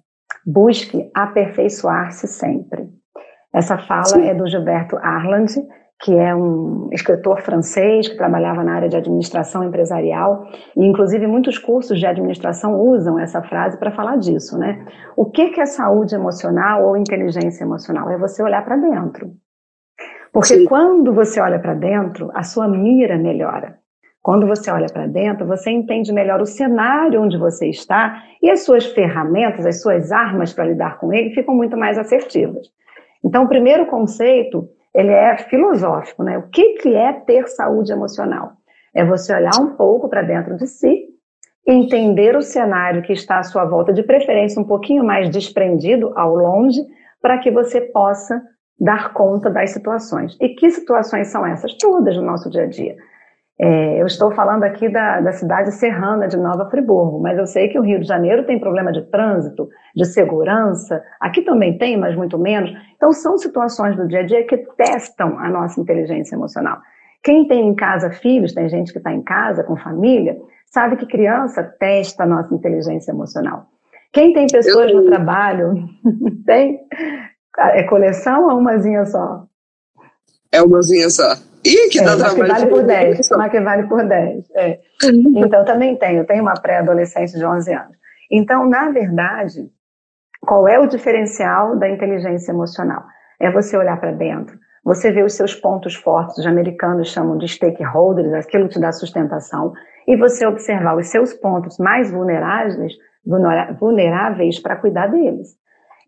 Busque 0.45 1.09
aperfeiçoar-se 1.13 2.27
sempre. 2.27 2.89
Essa 3.53 3.77
fala 3.77 4.05
Sim. 4.05 4.29
é 4.29 4.33
do 4.33 4.47
Gilberto 4.47 4.97
Arland, 4.97 5.53
que 6.01 6.15
é 6.15 6.33
um 6.33 6.87
escritor 6.93 7.41
francês 7.41 8.07
que 8.07 8.15
trabalhava 8.15 8.63
na 8.63 8.73
área 8.73 8.87
de 8.87 8.95
administração 8.95 9.65
empresarial 9.65 10.45
e 10.75 10.85
inclusive 10.85 11.27
muitos 11.27 11.57
cursos 11.57 11.99
de 11.99 12.05
administração 12.05 12.79
usam 12.79 13.19
essa 13.19 13.41
frase 13.43 13.77
para 13.77 13.91
falar 13.91 14.17
disso, 14.17 14.57
né? 14.57 14.85
O 15.17 15.25
que 15.25 15.49
que 15.49 15.59
é 15.59 15.65
saúde 15.65 16.15
emocional 16.15 16.87
ou 16.87 16.95
inteligência 16.95 17.65
emocional? 17.65 18.09
É 18.09 18.17
você 18.17 18.41
olhar 18.41 18.63
para 18.63 18.77
dentro. 18.77 19.33
Porque 20.31 20.59
Sim. 20.59 20.65
quando 20.65 21.13
você 21.13 21.41
olha 21.41 21.59
para 21.59 21.73
dentro, 21.73 22.29
a 22.33 22.43
sua 22.43 22.67
mira 22.67 23.17
melhora. 23.17 23.78
Quando 24.29 24.45
você 24.45 24.69
olha 24.69 24.85
para 24.85 25.07
dentro, 25.07 25.43
você 25.47 25.71
entende 25.71 26.13
melhor 26.13 26.39
o 26.39 26.45
cenário 26.45 27.19
onde 27.19 27.35
você 27.35 27.67
está 27.67 28.21
e 28.39 28.47
as 28.47 28.61
suas 28.61 28.85
ferramentas, 28.85 29.65
as 29.65 29.81
suas 29.81 30.11
armas 30.11 30.53
para 30.53 30.67
lidar 30.67 30.99
com 30.99 31.11
ele 31.11 31.33
ficam 31.33 31.55
muito 31.55 31.75
mais 31.75 31.97
assertivas. 31.97 32.67
Então, 33.25 33.45
o 33.45 33.47
primeiro 33.47 33.87
conceito 33.87 34.69
ele 34.93 35.09
é 35.09 35.35
filosófico, 35.35 36.21
né? 36.21 36.37
O 36.37 36.43
que, 36.43 36.73
que 36.75 36.93
é 36.93 37.11
ter 37.11 37.47
saúde 37.47 37.91
emocional? 37.91 38.51
É 38.93 39.03
você 39.03 39.33
olhar 39.33 39.59
um 39.59 39.75
pouco 39.75 40.07
para 40.07 40.21
dentro 40.21 40.55
de 40.57 40.67
si, 40.67 41.07
entender 41.65 42.35
o 42.35 42.43
cenário 42.43 43.01
que 43.01 43.13
está 43.13 43.39
à 43.39 43.43
sua 43.43 43.65
volta, 43.65 43.91
de 43.91 44.03
preferência 44.03 44.61
um 44.61 44.65
pouquinho 44.65 45.03
mais 45.03 45.27
desprendido, 45.31 46.13
ao 46.15 46.35
longe, 46.35 46.79
para 47.19 47.39
que 47.39 47.49
você 47.49 47.81
possa 47.81 48.39
dar 48.79 49.11
conta 49.11 49.49
das 49.49 49.71
situações. 49.71 50.37
E 50.39 50.49
que 50.49 50.69
situações 50.69 51.29
são 51.29 51.43
essas? 51.47 51.73
Todas 51.73 52.15
no 52.15 52.21
nosso 52.21 52.47
dia 52.47 52.65
a 52.65 52.67
dia. 52.67 52.95
É, 53.61 54.01
eu 54.01 54.05
estou 54.05 54.31
falando 54.31 54.63
aqui 54.63 54.87
da, 54.87 55.19
da, 55.19 55.33
cidade 55.33 55.73
serrana 55.73 56.29
de 56.29 56.37
Nova 56.37 56.69
Friburgo, 56.69 57.19
mas 57.19 57.37
eu 57.37 57.45
sei 57.45 57.67
que 57.67 57.77
o 57.77 57.81
Rio 57.81 57.99
de 57.99 58.07
Janeiro 58.07 58.45
tem 58.45 58.57
problema 58.57 58.89
de 58.89 59.01
trânsito, 59.11 59.67
de 59.93 60.05
segurança, 60.05 61.03
aqui 61.19 61.41
também 61.41 61.77
tem, 61.77 61.97
mas 61.97 62.15
muito 62.15 62.37
menos. 62.37 62.71
Então, 62.95 63.11
são 63.11 63.37
situações 63.37 63.97
do 63.97 64.07
dia 64.07 64.21
a 64.21 64.25
dia 64.25 64.47
que 64.47 64.55
testam 64.77 65.37
a 65.37 65.49
nossa 65.49 65.81
inteligência 65.81 66.35
emocional. 66.35 66.79
Quem 67.21 67.49
tem 67.49 67.67
em 67.67 67.75
casa 67.75 68.09
filhos, 68.09 68.53
tem 68.53 68.69
gente 68.69 68.93
que 68.93 68.97
está 68.97 69.11
em 69.11 69.21
casa 69.21 69.61
com 69.61 69.75
família, 69.75 70.37
sabe 70.67 70.95
que 70.95 71.05
criança 71.05 71.61
testa 71.61 72.23
a 72.23 72.27
nossa 72.27 72.55
inteligência 72.55 73.11
emocional. 73.11 73.65
Quem 74.13 74.31
tem 74.31 74.47
pessoas 74.47 74.89
eu... 74.89 75.01
no 75.01 75.05
trabalho, 75.05 75.73
tem. 76.45 76.79
É 77.57 77.83
coleção 77.83 78.47
ou 78.47 78.57
umazinha 78.57 79.05
só? 79.05 79.43
É 80.49 80.61
umazinha 80.61 81.09
só. 81.09 81.48
Ih, 81.65 81.89
que 81.89 81.99
é, 81.99 82.03
dá 82.03 82.17
mas 82.17 82.33
que 82.33 82.43
vale 82.43 82.65
por 82.67 82.83
10. 82.83 83.29
Mas 83.37 83.51
que 83.51 83.59
vale 83.59 83.87
por 83.87 84.07
10. 84.07 84.49
É. 84.55 84.79
Então, 85.35 85.65
também 85.65 85.95
tenho. 85.97 86.25
Tenho 86.25 86.41
uma 86.41 86.53
pré-adolescente 86.53 87.37
de 87.37 87.45
11 87.45 87.73
anos. 87.73 87.97
Então, 88.31 88.67
na 88.67 88.89
verdade, 88.89 89.69
qual 90.41 90.67
é 90.67 90.79
o 90.79 90.87
diferencial 90.87 91.77
da 91.77 91.89
inteligência 91.89 92.51
emocional? 92.51 93.03
É 93.39 93.51
você 93.51 93.77
olhar 93.77 93.99
para 93.99 94.11
dentro. 94.11 94.57
Você 94.83 95.11
vê 95.11 95.23
os 95.23 95.33
seus 95.33 95.53
pontos 95.53 95.95
fortes, 95.95 96.37
os 96.37 96.45
americanos 96.45 97.11
chamam 97.11 97.37
de 97.37 97.47
stakeholders, 97.47 98.33
aquilo 98.33 98.67
que 98.67 98.75
te 98.75 98.79
dá 98.79 98.91
sustentação, 98.91 99.73
e 100.07 100.15
você 100.15 100.45
observar 100.45 100.95
os 100.95 101.07
seus 101.07 101.33
pontos 101.33 101.77
mais 101.77 102.11
vulneráveis, 102.11 102.93
vulneráveis 103.79 104.59
para 104.59 104.77
cuidar 104.77 105.07
deles. 105.07 105.49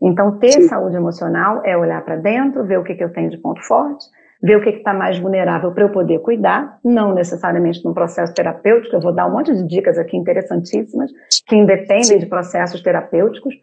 Então, 0.02 0.40
ter 0.40 0.54
Sim. 0.54 0.68
saúde 0.68 0.96
emocional 0.96 1.62
é 1.64 1.78
olhar 1.78 2.04
para 2.04 2.16
dentro, 2.16 2.66
ver 2.66 2.80
o 2.80 2.84
que, 2.84 2.96
que 2.96 3.04
eu 3.04 3.14
tenho 3.14 3.30
de 3.30 3.38
ponto 3.38 3.62
forte, 3.68 4.06
ver 4.42 4.58
o 4.58 4.62
que 4.62 4.70
está 4.70 4.94
mais 4.94 5.20
vulnerável 5.20 5.72
para 5.72 5.84
eu 5.84 5.90
poder 5.92 6.20
cuidar, 6.20 6.80
não 6.84 7.14
necessariamente 7.14 7.84
num 7.86 7.94
processo 7.94 8.34
terapêutico, 8.34 8.96
eu 8.96 9.02
vou 9.02 9.14
dar 9.14 9.28
um 9.28 9.32
monte 9.32 9.54
de 9.54 9.68
dicas 9.68 9.98
aqui 9.98 10.18
interessantíssimas, 10.18 11.12
que 11.46 11.56
independem 11.56 12.18
de 12.18 12.26
processos 12.26 12.82
terapêuticos, 12.82 13.54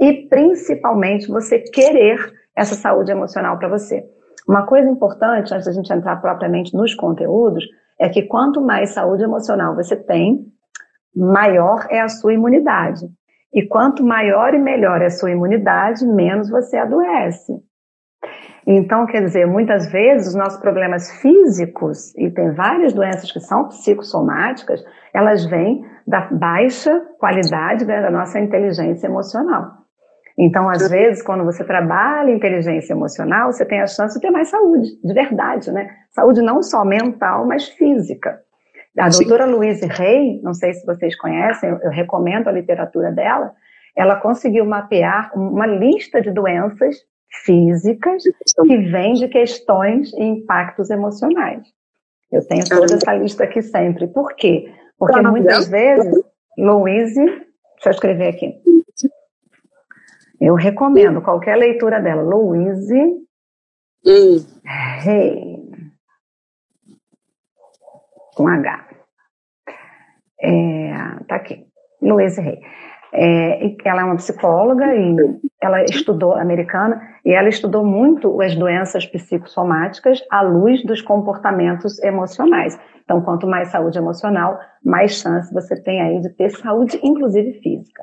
e 0.00 0.26
principalmente 0.28 1.28
você 1.28 1.60
querer 1.60 2.18
essa 2.56 2.74
saúde 2.74 3.12
emocional 3.12 3.58
para 3.58 3.68
você. 3.68 4.04
Uma 4.48 4.66
coisa 4.66 4.88
importante, 4.90 5.54
antes 5.54 5.66
da 5.66 5.72
gente 5.72 5.92
entrar 5.92 6.16
propriamente 6.16 6.74
nos 6.74 6.94
conteúdos, 6.94 7.64
é 7.98 8.08
que 8.08 8.22
quanto 8.22 8.60
mais 8.60 8.90
saúde 8.90 9.22
emocional 9.22 9.74
você 9.74 9.96
tem, 9.96 10.46
maior 11.14 11.86
é 11.90 12.00
a 12.00 12.08
sua 12.08 12.34
imunidade. 12.34 13.06
E 13.52 13.66
quanto 13.66 14.04
maior 14.04 14.52
e 14.52 14.58
melhor 14.58 15.00
é 15.00 15.06
a 15.06 15.10
sua 15.10 15.30
imunidade, 15.30 16.04
menos 16.04 16.50
você 16.50 16.76
adoece. 16.76 17.52
Então, 18.66 19.06
quer 19.06 19.22
dizer, 19.22 19.46
muitas 19.46 19.90
vezes 19.90 20.28
os 20.28 20.34
nossos 20.34 20.58
problemas 20.58 21.10
físicos, 21.20 22.14
e 22.16 22.30
tem 22.30 22.52
várias 22.52 22.94
doenças 22.94 23.30
que 23.30 23.40
são 23.40 23.68
psicossomáticas, 23.68 24.82
elas 25.12 25.44
vêm 25.44 25.84
da 26.06 26.28
baixa 26.30 27.00
qualidade 27.18 27.84
da 27.84 28.10
nossa 28.10 28.38
inteligência 28.40 29.06
emocional. 29.06 29.84
Então, 30.36 30.68
às 30.68 30.88
vezes, 30.90 31.22
quando 31.22 31.44
você 31.44 31.62
trabalha 31.62 32.30
inteligência 32.30 32.92
emocional, 32.92 33.52
você 33.52 33.64
tem 33.64 33.80
a 33.80 33.86
chance 33.86 34.14
de 34.14 34.20
ter 34.20 34.30
mais 34.30 34.48
saúde, 34.48 34.88
de 35.02 35.14
verdade, 35.14 35.70
né? 35.70 35.88
Saúde 36.10 36.42
não 36.42 36.60
só 36.62 36.84
mental, 36.84 37.46
mas 37.46 37.68
física. 37.68 38.40
A 38.98 39.08
doutora 39.08 39.44
Louise 39.44 39.86
Rey, 39.86 40.40
não 40.42 40.54
sei 40.54 40.72
se 40.72 40.84
vocês 40.86 41.16
conhecem, 41.16 41.70
eu, 41.70 41.78
eu 41.82 41.90
recomendo 41.90 42.48
a 42.48 42.52
literatura 42.52 43.12
dela, 43.12 43.52
ela 43.96 44.16
conseguiu 44.16 44.64
mapear 44.64 45.30
uma 45.34 45.66
lista 45.66 46.20
de 46.20 46.32
doenças 46.32 46.96
físicas 47.42 48.22
que 48.66 48.76
vêm 48.78 49.14
de 49.14 49.28
questões 49.28 50.12
e 50.12 50.22
impactos 50.22 50.90
emocionais. 50.90 51.66
Eu 52.30 52.46
tenho 52.46 52.64
toda 52.68 52.94
essa 52.94 53.14
lista 53.14 53.44
aqui 53.44 53.62
sempre. 53.62 54.06
Por 54.08 54.34
quê? 54.34 54.72
Porque 54.98 55.20
muitas 55.20 55.68
vezes, 55.68 56.24
Louise, 56.58 57.24
deixa 57.24 57.86
eu 57.86 57.90
escrever 57.90 58.28
aqui. 58.28 58.60
Eu 60.40 60.54
recomendo 60.54 61.22
qualquer 61.22 61.56
leitura 61.56 62.00
dela. 62.00 62.22
Louise 62.22 63.24
hum. 64.06 64.44
Com 68.34 68.48
H. 68.48 68.88
É, 70.40 70.92
tá 71.28 71.36
aqui. 71.36 71.66
Louise 72.02 72.40
Rey. 72.40 72.60
É, 73.16 73.76
ela 73.84 74.02
é 74.02 74.04
uma 74.04 74.16
psicóloga 74.16 74.92
e 74.92 75.16
ela 75.62 75.84
estudou 75.84 76.34
americana 76.34 77.00
e 77.24 77.32
ela 77.32 77.48
estudou 77.48 77.86
muito 77.86 78.42
as 78.42 78.56
doenças 78.56 79.06
psicossomáticas 79.06 80.20
à 80.30 80.42
luz 80.42 80.84
dos 80.84 81.00
comportamentos 81.00 82.02
emocionais. 82.02 82.78
Então, 83.04 83.20
quanto 83.20 83.46
mais 83.46 83.68
saúde 83.68 83.98
emocional, 83.98 84.58
mais 84.84 85.12
chance 85.20 85.52
você 85.54 85.80
tem 85.80 86.00
aí 86.00 86.20
de 86.20 86.30
ter 86.30 86.50
saúde, 86.50 86.98
inclusive 87.04 87.60
física. 87.60 88.02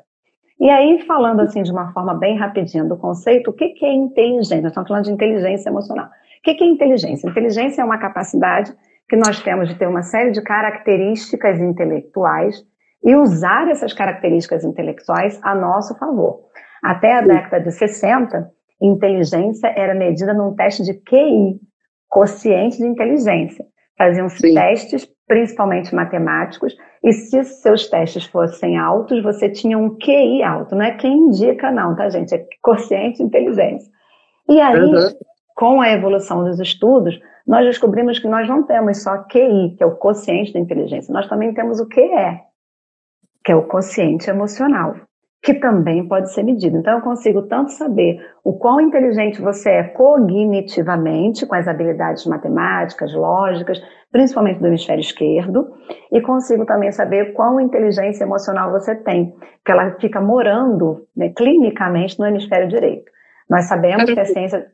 E 0.60 0.70
aí, 0.70 1.02
falando 1.08 1.42
assim 1.42 1.64
de 1.64 1.72
uma 1.72 1.92
forma 1.92 2.14
bem 2.14 2.38
rapidinha 2.38 2.86
do 2.86 2.96
conceito, 2.96 3.50
o 3.50 3.54
que, 3.54 3.76
é 3.84 3.94
inteligência? 3.94 4.62
Nós 4.62 4.72
estamos 4.72 4.88
falando 4.88 5.06
de 5.06 5.12
inteligência 5.12 5.70
emocional. 5.70 6.06
O 6.06 6.10
que 6.44 6.64
é 6.64 6.68
inteligência? 6.68 7.28
Inteligência 7.28 7.82
é 7.82 7.86
uma 7.86 7.98
capacidade 7.98 8.72
que 9.10 9.18
nós 9.18 9.42
temos 9.42 9.68
de 9.68 9.76
ter 9.76 9.88
uma 9.88 10.04
série 10.04 10.32
de 10.32 10.42
características 10.42 11.60
intelectuais 11.60 12.64
e 13.04 13.16
usar 13.16 13.68
essas 13.70 13.94
características 13.94 14.64
intelectuais 14.64 15.40
a 15.44 15.56
nosso 15.56 15.98
favor. 15.98 16.42
Até 16.84 17.14
a 17.18 17.22
década 17.22 17.64
de 17.64 17.72
60, 17.72 18.50
inteligência 18.82 19.68
era 19.76 19.94
medida 19.94 20.34
num 20.34 20.56
teste 20.56 20.84
de 20.84 20.94
QI, 20.94 21.60
quociente 22.10 22.78
de 22.78 22.86
inteligência. 22.86 23.66
Faziam-se 23.98 24.54
testes, 24.54 25.08
principalmente 25.28 25.94
matemáticos, 25.94 26.76
e 27.04 27.14
se 27.14 27.44
seus 27.44 27.88
testes 27.88 28.26
fossem 28.26 28.78
altos, 28.78 29.22
você 29.24 29.50
tinha 29.50 29.78
um 29.78 29.96
QI 29.98 30.44
alto. 30.44 30.76
Não 30.76 30.84
é 30.84 30.92
quem 30.92 31.14
indica, 31.14 31.72
não, 31.72 31.96
tá, 31.96 32.10
gente? 32.10 32.34
É 32.34 32.46
quociente 32.62 33.18
de 33.18 33.24
inteligência. 33.24 33.90
E 34.50 34.60
aí, 34.60 34.80
uhum. 34.80 35.10
com 35.56 35.82
a 35.82 35.92
evolução 35.92 36.44
dos 36.44 36.60
estudos, 36.60 37.20
nós 37.48 37.66
descobrimos 37.66 38.20
que 38.20 38.28
nós 38.28 38.48
não 38.48 38.64
temos 38.64 39.02
só 39.02 39.20
QI, 39.24 39.76
que 39.78 39.84
é 39.84 39.86
o 39.86 39.96
quociente 39.96 40.54
da 40.54 40.60
inteligência, 40.60 41.14
nós 41.14 41.28
também 41.28 41.54
temos 41.54 41.80
o 41.80 41.88
QE, 41.88 42.40
que 43.44 43.52
é 43.52 43.56
o 43.56 43.64
consciente 43.64 44.30
emocional, 44.30 44.96
que 45.44 45.56
também 45.56 46.08
pode 46.08 46.32
ser 46.34 46.44
medido. 46.44 46.78
Então, 46.78 46.98
eu 46.98 47.02
consigo 47.02 47.42
tanto 47.44 47.72
saber 47.72 48.20
o 48.44 48.54
quão 48.54 48.80
inteligente 48.80 49.42
você 49.42 49.72
é 49.72 49.84
cognitivamente, 49.84 51.46
com 51.46 51.56
as 51.56 51.68
habilidades 51.68 52.26
matemáticas, 52.28 53.14
lógicas, 53.14 53.82
principalmente 54.12 54.60
do 54.60 54.68
hemisfério 54.68 55.02
esquerdo, 55.02 55.68
e 56.12 56.22
consigo 56.22 56.66
também 56.66 56.92
saber 56.92 57.34
quão 57.34 57.60
inteligência 57.60 58.24
emocional 58.24 58.72
você 58.72 58.96
tem, 58.96 59.34
que 59.66 59.72
ela 59.72 59.96
fica 60.00 60.22
morando 60.22 61.08
né, 61.16 61.30
clinicamente 61.36 62.20
no 62.20 62.28
hemisfério 62.28 62.68
direito. 62.68 63.12
Nós 63.50 63.66
sabemos 63.66 64.06
que 64.06 64.20
a 64.20 64.26
ciência, 64.26 64.68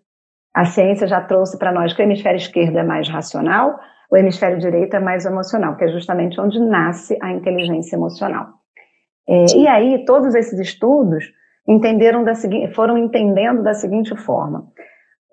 a 0.54 0.66
ciência 0.66 1.08
já 1.08 1.22
trouxe 1.22 1.58
para 1.58 1.72
nós 1.72 1.94
que 1.94 2.02
o 2.02 2.04
hemisfério 2.04 2.38
esquerdo 2.38 2.78
é 2.78 2.84
mais 2.84 3.08
racional, 3.08 3.80
o 4.10 4.18
hemisfério 4.18 4.58
direito 4.58 4.96
é 4.96 5.00
mais 5.00 5.26
emocional, 5.26 5.76
que 5.76 5.84
é 5.84 5.88
justamente 5.90 6.40
onde 6.40 6.60
nasce 6.60 7.18
a 7.22 7.32
inteligência 7.32 7.96
emocional. 7.96 8.48
É, 9.28 9.46
e 9.56 9.68
aí, 9.68 10.06
todos 10.06 10.34
esses 10.34 10.60
estudos 10.60 11.26
entenderam 11.68 12.24
da 12.24 12.34
seguinte, 12.34 12.74
foram 12.74 12.98
entendendo 12.98 13.62
da 13.62 13.74
seguinte 13.74 14.16
forma: 14.16 14.68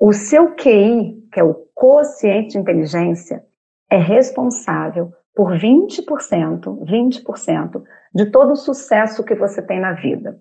o 0.00 0.12
seu 0.12 0.54
QI, 0.54 1.14
que 1.32 1.38
é 1.38 1.44
o 1.44 1.54
quociente 1.74 2.52
de 2.52 2.58
inteligência, 2.58 3.42
é 3.90 3.96
responsável 3.96 5.12
por 5.34 5.52
20%, 5.52 6.04
20% 6.84 7.82
de 8.14 8.26
todo 8.26 8.52
o 8.52 8.56
sucesso 8.56 9.24
que 9.24 9.34
você 9.34 9.60
tem 9.62 9.80
na 9.80 9.92
vida. 9.92 10.36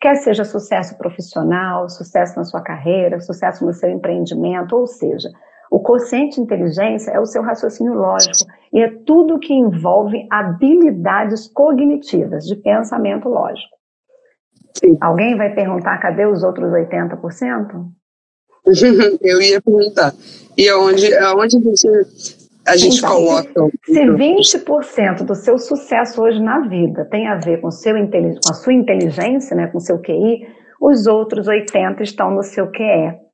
Quer 0.00 0.16
seja 0.16 0.44
sucesso 0.44 0.96
profissional, 0.98 1.88
sucesso 1.88 2.36
na 2.36 2.44
sua 2.44 2.60
carreira, 2.60 3.20
sucesso 3.20 3.64
no 3.64 3.72
seu 3.72 3.90
empreendimento, 3.90 4.76
ou 4.76 4.86
seja, 4.86 5.28
o 5.70 5.80
quociente 5.80 6.36
de 6.36 6.42
inteligência 6.42 7.10
é 7.10 7.20
o 7.20 7.26
seu 7.26 7.42
raciocínio 7.42 7.94
lógico 7.94 8.46
e 8.72 8.80
é 8.80 8.88
tudo 9.04 9.38
que 9.38 9.52
envolve 9.52 10.26
habilidades 10.30 11.48
cognitivas 11.48 12.44
de 12.44 12.56
pensamento 12.56 13.28
lógico. 13.28 13.76
Sim. 14.74 14.96
Alguém 15.00 15.36
vai 15.36 15.54
perguntar 15.54 15.98
cadê 15.98 16.26
os 16.26 16.42
outros 16.42 16.70
80%? 16.70 17.86
Eu 19.22 19.40
ia 19.40 19.60
perguntar. 19.60 20.12
E 20.56 20.68
aonde, 20.68 21.14
aonde 21.14 21.58
você 21.60 21.88
a 22.66 22.76
gente 22.76 22.98
então, 22.98 23.10
coloca. 23.10 23.68
Se 23.84 24.00
20% 24.00 25.24
do 25.24 25.34
seu 25.36 25.56
sucesso 25.56 26.20
hoje 26.20 26.42
na 26.42 26.60
vida 26.68 27.04
tem 27.04 27.28
a 27.28 27.36
ver 27.36 27.60
com, 27.60 27.70
seu, 27.70 27.94
com 27.94 28.50
a 28.50 28.54
sua 28.54 28.72
inteligência, 28.72 29.56
né, 29.56 29.68
com 29.68 29.78
o 29.78 29.80
seu 29.80 29.98
QI, 30.00 30.46
os 30.80 31.06
outros 31.06 31.46
80% 31.46 32.00
estão 32.00 32.32
no 32.32 32.42
seu 32.42 32.66
QE. 32.70 33.25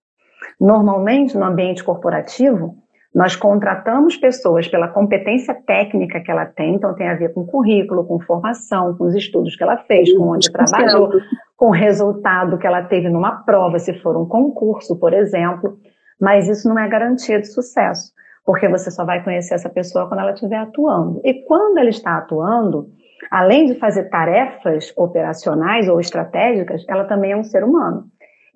Normalmente, 0.63 1.37
no 1.37 1.45
ambiente 1.45 1.83
corporativo, 1.83 2.77
nós 3.13 3.35
contratamos 3.35 4.17
pessoas 4.17 4.69
pela 4.69 4.87
competência 4.87 5.53
técnica 5.67 6.21
que 6.21 6.31
ela 6.31 6.47
tem, 6.47 6.77
então 6.77 6.95
tem 6.95 7.09
a 7.09 7.17
ver 7.17 7.35
com 7.35 7.45
currículo, 7.45 8.07
com 8.07 8.21
formação, 8.21 8.97
com 8.97 9.05
os 9.05 9.15
estudos 9.17 9.57
que 9.57 9.63
ela 9.65 9.77
fez, 9.79 10.17
com 10.17 10.29
onde 10.29 10.53
trabalhou, 10.53 11.11
com 11.57 11.67
o 11.67 11.73
resultado 11.73 12.59
que 12.59 12.67
ela 12.67 12.85
teve 12.85 13.11
numa 13.11 13.43
prova, 13.43 13.81
se 13.81 13.93
for 14.01 14.17
um 14.17 14.25
concurso, 14.25 14.97
por 14.99 15.13
exemplo. 15.13 15.77
Mas 16.21 16.49
isso 16.49 16.69
não 16.69 16.79
é 16.79 16.89
garantia 16.89 17.41
de 17.41 17.49
sucesso 17.49 18.13
porque 18.45 18.69
você 18.69 18.91
só 18.91 19.05
vai 19.05 19.23
conhecer 19.23 19.55
essa 19.55 19.71
pessoa 19.71 20.09
quando 20.09 20.21
ela 20.21 20.33
estiver 20.33 20.57
atuando. 20.57 21.21
E 21.25 21.45
quando 21.45 21.79
ela 21.79 21.89
está 21.89 22.19
atuando, 22.19 22.89
além 23.31 23.67
de 23.67 23.75
fazer 23.75 24.05
tarefas 24.05 24.93
operacionais 24.97 25.89
ou 25.89 26.01
estratégicas, 26.01 26.85
ela 26.89 27.05
também 27.05 27.33
é 27.33 27.37
um 27.37 27.45
ser 27.45 27.65
humano. 27.65 28.05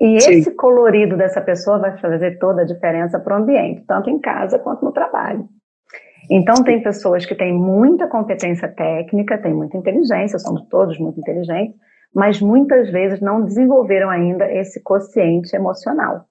E 0.00 0.20
Sim. 0.20 0.32
esse 0.32 0.50
colorido 0.54 1.16
dessa 1.16 1.40
pessoa 1.40 1.78
vai 1.78 1.96
fazer 1.98 2.38
toda 2.38 2.62
a 2.62 2.66
diferença 2.66 3.18
para 3.18 3.34
o 3.34 3.42
ambiente, 3.42 3.84
tanto 3.86 4.10
em 4.10 4.18
casa 4.18 4.58
quanto 4.58 4.84
no 4.84 4.92
trabalho. 4.92 5.48
Então, 6.30 6.62
tem 6.64 6.82
pessoas 6.82 7.24
que 7.24 7.34
têm 7.34 7.52
muita 7.52 8.08
competência 8.08 8.68
técnica, 8.68 9.38
têm 9.38 9.54
muita 9.54 9.76
inteligência, 9.76 10.38
somos 10.38 10.66
todos 10.68 10.98
muito 10.98 11.20
inteligentes, 11.20 11.76
mas 12.14 12.40
muitas 12.40 12.90
vezes 12.90 13.20
não 13.20 13.44
desenvolveram 13.44 14.10
ainda 14.10 14.50
esse 14.50 14.82
quociente 14.82 15.54
emocional. 15.54 16.26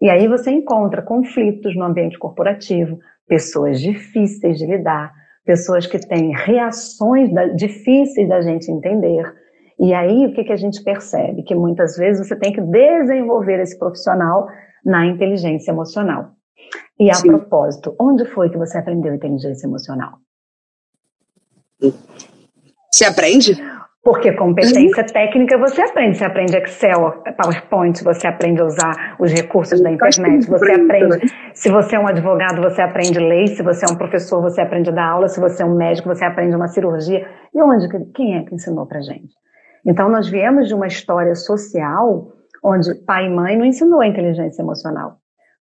E 0.00 0.10
aí 0.10 0.28
você 0.28 0.50
encontra 0.50 1.02
conflitos 1.02 1.76
no 1.76 1.84
ambiente 1.84 2.18
corporativo, 2.18 2.98
pessoas 3.26 3.80
difíceis 3.80 4.58
de 4.58 4.66
lidar, 4.66 5.12
pessoas 5.44 5.86
que 5.86 5.98
têm 5.98 6.32
reações 6.34 7.32
da, 7.32 7.46
difíceis 7.46 8.28
da 8.28 8.40
gente 8.42 8.70
entender. 8.70 9.24
E 9.78 9.92
aí 9.94 10.26
o 10.26 10.32
que, 10.32 10.44
que 10.44 10.52
a 10.52 10.56
gente 10.56 10.82
percebe? 10.82 11.42
Que 11.42 11.54
muitas 11.54 11.96
vezes 11.96 12.26
você 12.26 12.36
tem 12.36 12.52
que 12.52 12.60
desenvolver 12.60 13.60
esse 13.60 13.78
profissional 13.78 14.46
na 14.84 15.06
inteligência 15.06 15.70
emocional. 15.70 16.30
E 16.98 17.10
a 17.10 17.14
Sim. 17.14 17.28
propósito, 17.28 17.94
onde 18.00 18.24
foi 18.26 18.50
que 18.50 18.58
você 18.58 18.78
aprendeu 18.78 19.14
inteligência 19.14 19.66
emocional? 19.66 20.18
Você 22.90 23.04
aprende? 23.04 23.56
Porque 24.04 24.32
competência 24.32 25.04
técnica 25.04 25.56
você 25.58 25.80
aprende. 25.80 26.18
Você 26.18 26.24
aprende 26.24 26.56
Excel, 26.56 27.22
PowerPoint, 27.40 28.02
você 28.02 28.26
aprende 28.26 28.60
a 28.60 28.64
usar 28.64 29.16
os 29.18 29.32
recursos 29.32 29.80
da 29.80 29.90
internet, 29.90 30.48
você 30.48 30.72
aprende. 30.72 31.32
Se 31.54 31.70
você 31.70 31.94
é 31.94 32.00
um 32.00 32.08
advogado, 32.08 32.60
você 32.60 32.82
aprende 32.82 33.18
lei. 33.20 33.46
Se 33.46 33.62
você 33.62 33.86
é 33.86 33.88
um 33.88 33.96
professor, 33.96 34.42
você 34.42 34.60
aprende 34.60 34.90
a 34.90 34.92
dar 34.92 35.08
aula. 35.08 35.28
Se 35.28 35.40
você 35.40 35.62
é 35.62 35.66
um 35.66 35.76
médico, 35.76 36.08
você 36.08 36.24
aprende 36.24 36.56
uma 36.56 36.66
cirurgia. 36.66 37.26
E 37.54 37.62
onde? 37.62 37.88
Quem 38.12 38.36
é 38.36 38.42
que 38.42 38.54
ensinou 38.54 38.86
pra 38.86 39.00
gente? 39.00 39.32
Então, 39.86 40.08
nós 40.08 40.28
viemos 40.28 40.68
de 40.68 40.74
uma 40.74 40.86
história 40.86 41.34
social 41.34 42.32
onde 42.62 42.94
pai 43.04 43.26
e 43.26 43.30
mãe 43.30 43.56
não 43.56 43.64
ensinou 43.64 44.00
a 44.00 44.06
inteligência 44.06 44.62
emocional. 44.62 45.16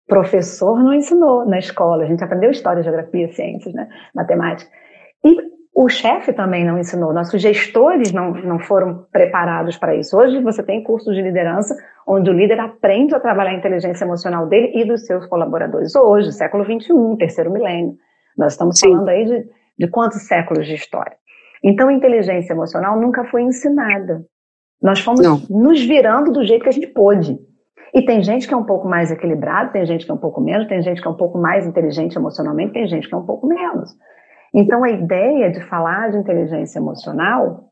Professor 0.08 0.78
não 0.84 0.94
ensinou 0.94 1.46
na 1.46 1.58
escola. 1.58 2.04
A 2.04 2.08
gente 2.08 2.24
aprendeu 2.24 2.52
história, 2.52 2.84
geografia, 2.84 3.32
ciências, 3.34 3.74
né? 3.74 3.88
matemática. 4.14 4.70
E 5.24 5.38
o 5.74 5.88
chefe 5.88 6.34
também 6.34 6.66
não 6.66 6.78
ensinou, 6.78 7.14
nossos 7.14 7.42
gestores 7.42 8.12
não, 8.12 8.32
não 8.34 8.60
foram 8.60 9.06
preparados 9.12 9.78
para 9.78 9.96
isso. 9.96 10.18
Hoje 10.18 10.42
você 10.42 10.62
tem 10.62 10.84
cursos 10.84 11.16
de 11.16 11.22
liderança 11.22 11.76
onde 12.06 12.30
o 12.30 12.34
líder 12.34 12.60
aprende 12.60 13.16
a 13.16 13.20
trabalhar 13.20 13.52
a 13.52 13.56
inteligência 13.56 14.04
emocional 14.04 14.48
dele 14.48 14.72
e 14.76 14.86
dos 14.86 15.06
seus 15.06 15.26
colaboradores. 15.28 15.96
Hoje, 15.96 16.34
século 16.34 16.66
XXI, 16.66 17.18
terceiro 17.18 17.52
milênio. 17.52 17.96
Nós 18.38 18.54
estamos 18.54 18.80
Sim. 18.80 18.92
falando 18.92 19.10
aí 19.10 19.26
de, 19.26 19.46
de 19.80 19.88
quantos 19.88 20.28
séculos 20.28 20.68
de 20.68 20.76
história. 20.76 21.16
Então, 21.64 21.90
a 21.90 21.94
inteligência 21.94 22.54
emocional 22.54 23.00
nunca 23.00 23.24
foi 23.26 23.44
ensinada. 23.44 24.26
Nós 24.82 25.00
fomos 25.00 25.22
não. 25.22 25.42
nos 25.50 25.82
virando 25.84 26.32
do 26.32 26.44
jeito 26.44 26.64
que 26.64 26.70
a 26.70 26.74
gente 26.74 26.88
pôde. 26.88 27.38
E 27.94 28.02
tem 28.02 28.24
gente 28.24 28.48
que 28.48 28.54
é 28.54 28.58
um 28.58 28.64
pouco 28.64 28.88
mais 28.88 29.12
equilibrado, 29.12 29.72
tem 29.72 29.86
gente 29.86 30.06
que 30.06 30.12
é 30.12 30.14
um 30.14 30.18
pouco 30.18 30.42
menos, 30.42 30.68
tem 30.68 30.82
gente 30.82 31.02
que 31.02 31.08
é 31.08 31.12
um 31.12 31.18
pouco 31.18 31.38
mais 31.38 31.68
inteligente 31.68 32.16
emocionalmente, 32.16 32.74
tem 32.74 32.88
gente 32.88 33.08
que 33.08 33.14
é 33.14 33.18
um 33.18 33.26
pouco 33.26 33.46
menos. 33.46 33.94
Então, 34.54 34.84
a 34.84 34.90
ideia 34.90 35.52
de 35.52 35.62
falar 35.68 36.12
de 36.12 36.18
inteligência 36.18 36.80
emocional 36.80 37.72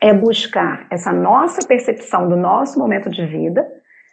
é 0.00 0.12
buscar 0.12 0.86
essa 0.90 1.12
nossa 1.12 1.66
percepção 1.66 2.28
do 2.28 2.36
nosso 2.36 2.78
momento 2.78 3.08
de 3.10 3.24
vida, 3.26 3.66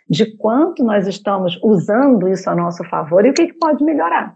de 0.10 0.38
quanto 0.38 0.84
nós 0.84 1.08
estamos 1.08 1.60
usando 1.62 2.28
isso 2.30 2.50
a 2.50 2.56
nosso 2.56 2.84
favor 2.86 3.26
e 3.26 3.30
o 3.30 3.34
que, 3.34 3.48
que 3.48 3.54
pode 3.54 3.84
melhorar. 3.84 4.36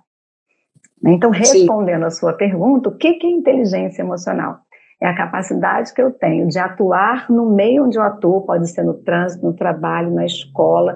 Então, 1.06 1.30
respondendo 1.30 2.02
Sim. 2.02 2.08
a 2.08 2.12
sua 2.12 2.34
pergunta, 2.34 2.90
o 2.90 2.98
que, 2.98 3.14
que 3.14 3.28
é 3.28 3.30
inteligência 3.30 4.02
emocional? 4.02 4.60
É 5.02 5.08
a 5.08 5.16
capacidade 5.16 5.94
que 5.94 6.02
eu 6.02 6.12
tenho 6.12 6.48
de 6.48 6.58
atuar 6.58 7.30
no 7.30 7.52
meio 7.52 7.86
onde 7.86 7.98
eu 7.98 8.04
atuo, 8.04 8.46
pode 8.46 8.68
ser 8.68 8.84
no 8.84 8.96
trânsito, 8.96 9.46
no 9.46 9.54
trabalho, 9.54 10.12
na 10.12 10.26
escola, 10.26 10.96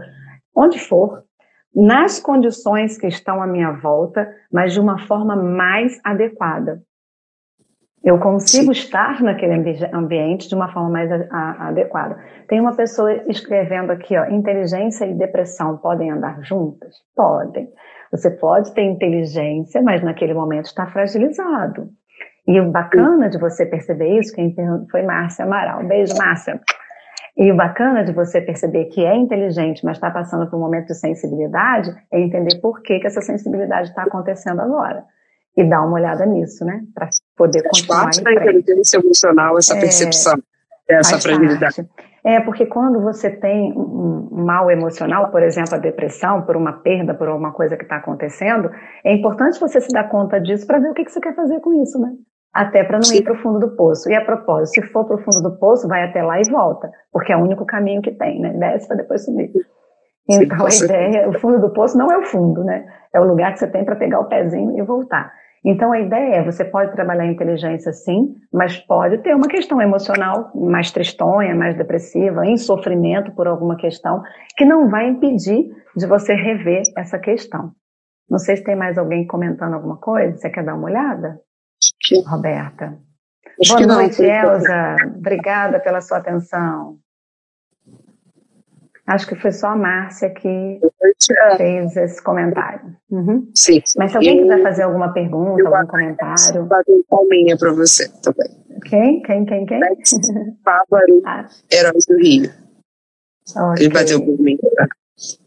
onde 0.55 0.79
for, 0.79 1.23
nas 1.73 2.19
condições 2.19 2.97
que 2.97 3.07
estão 3.07 3.41
à 3.41 3.47
minha 3.47 3.71
volta, 3.71 4.27
mas 4.51 4.73
de 4.73 4.79
uma 4.79 4.99
forma 5.07 5.35
mais 5.35 5.99
adequada. 6.03 6.81
Eu 8.03 8.19
consigo 8.19 8.71
estar 8.71 9.21
naquele 9.21 9.53
ambiente 9.93 10.49
de 10.49 10.55
uma 10.55 10.73
forma 10.73 10.89
mais 10.89 11.11
adequada. 11.31 12.17
Tem 12.47 12.59
uma 12.59 12.75
pessoa 12.75 13.13
escrevendo 13.29 13.91
aqui, 13.91 14.17
ó, 14.17 14.25
inteligência 14.25 15.05
e 15.05 15.13
depressão 15.13 15.77
podem 15.77 16.09
andar 16.09 16.41
juntas? 16.41 16.95
Podem. 17.15 17.69
Você 18.11 18.31
pode 18.31 18.73
ter 18.73 18.81
inteligência, 18.81 19.83
mas 19.83 20.01
naquele 20.01 20.33
momento 20.33 20.65
está 20.65 20.87
fragilizado. 20.87 21.89
E 22.47 22.59
o 22.59 22.71
bacana 22.71 23.29
de 23.29 23.37
você 23.37 23.65
perceber 23.65 24.19
isso, 24.19 24.33
quem 24.33 24.55
foi 24.89 25.03
Márcia 25.03 25.45
Amaral. 25.45 25.83
Beijo, 25.85 26.15
Márcia. 26.17 26.59
E 27.37 27.51
o 27.51 27.55
bacana 27.55 28.03
de 28.03 28.11
você 28.11 28.41
perceber 28.41 28.85
que 28.85 29.05
é 29.05 29.15
inteligente, 29.15 29.85
mas 29.85 29.97
está 29.97 30.11
passando 30.11 30.49
por 30.49 30.57
um 30.57 30.59
momento 30.59 30.87
de 30.87 30.95
sensibilidade, 30.95 31.89
é 32.11 32.19
entender 32.19 32.59
por 32.59 32.81
que, 32.81 32.99
que 32.99 33.07
essa 33.07 33.21
sensibilidade 33.21 33.89
está 33.89 34.03
acontecendo 34.03 34.59
agora. 34.61 35.03
E 35.55 35.63
dar 35.63 35.81
uma 35.81 35.93
olhada 35.93 36.25
nisso, 36.25 36.65
né? 36.65 36.81
Para 36.93 37.09
poder 37.37 37.61
faz 37.63 37.81
continuar 37.81 38.03
parte 38.03 38.23
da 38.23 38.33
inteligência 38.33 38.97
emocional, 38.97 39.57
essa 39.57 39.75
é, 39.75 39.79
percepção, 39.79 40.37
essa 40.87 41.19
fragilidade. 41.19 41.87
É, 42.23 42.39
porque 42.39 42.65
quando 42.65 43.01
você 43.01 43.29
tem 43.29 43.73
um 43.75 44.43
mal 44.45 44.69
emocional, 44.69 45.31
por 45.31 45.41
exemplo, 45.41 45.75
a 45.75 45.77
depressão, 45.77 46.43
por 46.43 46.55
uma 46.55 46.73
perda, 46.73 47.13
por 47.13 47.27
alguma 47.27 47.51
coisa 47.51 47.75
que 47.75 47.83
está 47.83 47.97
acontecendo, 47.97 48.69
é 49.03 49.13
importante 49.13 49.59
você 49.59 49.81
se 49.81 49.89
dar 49.89 50.09
conta 50.09 50.39
disso 50.39 50.67
para 50.67 50.79
ver 50.79 50.89
o 50.89 50.93
que, 50.93 51.03
que 51.03 51.11
você 51.11 51.19
quer 51.19 51.35
fazer 51.35 51.59
com 51.59 51.81
isso, 51.81 51.99
né? 51.99 52.11
Até 52.53 52.83
para 52.83 52.97
não 52.97 53.03
Sim. 53.03 53.17
ir 53.17 53.23
para 53.23 53.33
o 53.33 53.37
fundo 53.37 53.59
do 53.59 53.75
poço. 53.75 54.09
E 54.09 54.15
a 54.15 54.23
propósito, 54.23 54.75
se 54.75 54.91
for 54.91 55.05
para 55.05 55.15
o 55.15 55.19
fundo 55.19 55.41
do 55.41 55.57
poço, 55.57 55.87
vai 55.87 56.03
até 56.03 56.21
lá 56.21 56.39
e 56.39 56.49
volta, 56.49 56.91
porque 57.11 57.31
é 57.31 57.37
o 57.37 57.41
único 57.41 57.65
caminho 57.65 58.01
que 58.01 58.11
tem, 58.11 58.39
né? 58.39 58.53
Desce 58.53 58.87
para 58.87 58.97
depois 58.97 59.23
subir. 59.23 59.51
Então 60.29 60.69
Sim, 60.69 60.83
a 60.83 60.85
ideia, 60.85 61.29
o 61.29 61.39
fundo 61.39 61.59
do 61.59 61.73
poço 61.73 61.97
não 61.97 62.11
é 62.11 62.17
o 62.17 62.25
fundo, 62.25 62.63
né? 62.63 62.85
É 63.13 63.19
o 63.19 63.23
lugar 63.23 63.53
que 63.53 63.59
você 63.59 63.67
tem 63.67 63.83
para 63.83 63.95
pegar 63.95 64.19
o 64.19 64.27
pezinho 64.27 64.77
e 64.77 64.81
voltar. 64.83 65.31
Então 65.63 65.91
a 65.91 65.99
ideia 65.99 66.35
é, 66.37 66.43
você 66.43 66.65
pode 66.65 66.91
trabalhar 66.91 67.23
a 67.23 67.31
inteligência 67.31 67.93
sim, 67.93 68.33
mas 68.51 68.77
pode 68.77 69.19
ter 69.19 69.35
uma 69.35 69.47
questão 69.47 69.79
emocional 69.79 70.51
mais 70.55 70.91
tristonha, 70.91 71.53
mais 71.53 71.77
depressiva, 71.77 72.45
em 72.45 72.57
sofrimento 72.57 73.31
por 73.35 73.47
alguma 73.47 73.75
questão, 73.75 74.23
que 74.57 74.65
não 74.65 74.89
vai 74.89 75.07
impedir 75.07 75.69
de 75.95 76.07
você 76.07 76.33
rever 76.33 76.81
essa 76.97 77.19
questão. 77.19 77.71
Não 78.27 78.39
sei 78.39 78.55
se 78.55 78.63
tem 78.63 78.75
mais 78.75 78.97
alguém 78.97 79.27
comentando 79.27 79.75
alguma 79.75 79.97
coisa, 79.97 80.35
você 80.35 80.49
quer 80.49 80.63
dar 80.63 80.73
uma 80.73 80.85
olhada? 80.85 81.39
Roberta. 82.19 82.97
Acho 83.61 83.75
Boa 83.75 83.87
noite, 83.87 84.23
Elza. 84.23 84.95
Obrigada 85.15 85.79
pela 85.79 86.01
sua 86.01 86.17
atenção. 86.17 86.97
Acho 89.05 89.27
que 89.27 89.35
foi 89.35 89.51
só 89.51 89.69
a 89.69 89.75
Márcia 89.75 90.29
que 90.29 90.79
fez 91.57 91.97
esse 91.97 92.23
comentário. 92.23 92.95
Uhum. 93.09 93.49
Sim. 93.53 93.81
Mas 93.97 94.11
se 94.11 94.17
alguém 94.17 94.41
quiser 94.41 94.61
fazer 94.63 94.83
alguma 94.83 95.11
pergunta, 95.11 95.67
algum 95.67 95.87
comentário. 95.87 96.65
Bater 96.65 97.03
palminha 97.09 97.57
para 97.57 97.73
você 97.73 98.07
também. 98.21 98.49
Quem? 98.85 99.21
Quem, 99.21 99.45
quem, 99.45 99.65
quem? 99.65 99.79
Bárbaro, 100.63 101.21
ah. 101.25 101.45
Heróis 101.71 102.05
do 102.05 102.17
Rio. 102.17 102.51
Okay. 103.49 103.85
Ele 103.85 103.93
bateu 103.93 104.25
palminha 104.25 104.57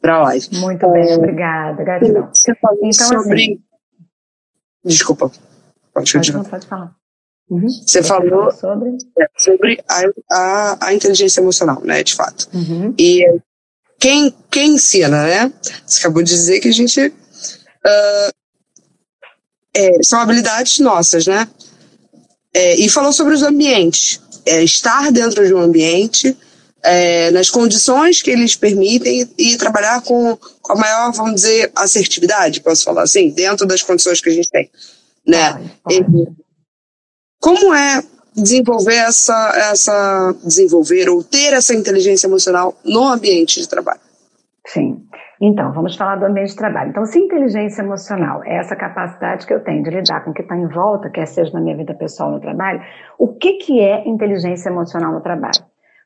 para 0.01 0.15
a 0.17 0.23
live. 0.25 0.49
Muito 0.61 0.91
bem, 0.91 1.15
obrigada. 1.15 1.83
Gratidão. 1.83 2.31
Então, 2.83 2.93
sobre... 2.93 3.43
Assim, 3.43 3.63
Desculpa. 4.85 5.31
Pode, 5.95 6.13
pode, 6.13 6.33
não, 6.33 6.45
pode 6.45 6.67
falar. 6.67 6.93
Uhum. 7.49 7.69
Você, 7.69 8.03
Você 8.03 8.03
falou 8.03 8.51
sobre, 8.51 8.91
é, 9.19 9.27
sobre 9.39 9.85
a, 9.89 10.03
a, 10.33 10.87
a, 10.89 10.95
inteligência 10.95 11.41
emocional, 11.41 11.81
né, 11.85 12.03
de 12.03 12.15
fato. 12.15 12.49
Uhum. 12.53 12.95
E 12.99 13.25
quem, 13.99 14.35
quem 14.51 14.75
ensina, 14.75 15.23
né? 15.23 15.53
Você 15.87 16.01
acabou 16.01 16.23
de 16.23 16.31
dizer 16.31 16.61
que 16.61 16.69
a 16.69 16.73
gente. 16.73 17.01
Uh, 17.07 18.35
é, 19.77 20.03
são 20.03 20.21
habilidades 20.21 20.79
nossas, 20.79 21.27
né? 21.27 21.49
É, 22.53 22.77
e 22.77 22.89
falou 22.89 23.13
sobre 23.13 23.35
os 23.35 23.43
ambientes. 23.43 24.21
É, 24.47 24.63
estar 24.63 25.11
dentro 25.11 25.47
de 25.47 25.55
um 25.55 25.59
ambiente, 25.59 26.37
é, 26.83 27.31
nas 27.31 27.49
condições 27.49 28.21
que 28.21 28.31
eles 28.31 28.55
permitem 28.55 29.29
e 29.39 29.57
trabalhar 29.57 30.03
com, 30.03 30.37
com, 30.61 30.73
a 30.75 30.77
maior, 30.77 31.13
vamos 31.13 31.37
dizer, 31.37 31.73
assertividade, 31.75 32.61
posso 32.61 32.85
falar 32.85 33.03
assim, 33.03 33.31
dentro 33.31 33.67
das 33.67 33.83
condições 33.83 34.21
que 34.21 34.29
a 34.29 34.33
gente 34.33 34.51
tem. 34.51 34.71
Né? 35.27 35.71
como 37.41 37.75
é 37.75 38.03
desenvolver 38.35 38.97
essa, 38.97 39.53
essa 39.71 40.35
desenvolver 40.43 41.09
ou 41.09 41.23
ter 41.23 41.53
essa 41.53 41.75
inteligência 41.75 42.27
emocional 42.27 42.75
no 42.85 43.05
ambiente 43.05 43.61
de 43.61 43.69
trabalho? 43.69 44.01
Sim. 44.67 45.05
Então, 45.41 45.73
vamos 45.73 45.97
falar 45.97 46.17
do 46.17 46.25
ambiente 46.25 46.51
de 46.51 46.57
trabalho. 46.57 46.91
Então, 46.91 47.05
se 47.05 47.19
inteligência 47.19 47.83
emocional 47.83 48.43
é 48.45 48.57
essa 48.57 48.75
capacidade 48.75 49.47
que 49.47 49.53
eu 49.53 49.63
tenho 49.63 49.83
de 49.83 49.91
lidar 49.91 50.25
com 50.25 50.31
o 50.31 50.35
que 50.35 50.43
está 50.43 50.57
em 50.57 50.69
volta, 50.69 51.11
quer 51.11 51.27
seja 51.27 51.53
na 51.53 51.61
minha 51.61 51.77
vida 51.77 51.93
pessoal 51.95 52.31
ou 52.31 52.37
no 52.37 52.41
trabalho, 52.41 52.81
o 53.19 53.29
que, 53.29 53.55
que 53.55 53.81
é 53.81 54.09
inteligência 54.09 54.71
emocional 54.71 55.13
no 55.13 55.21
trabalho? 55.21 55.63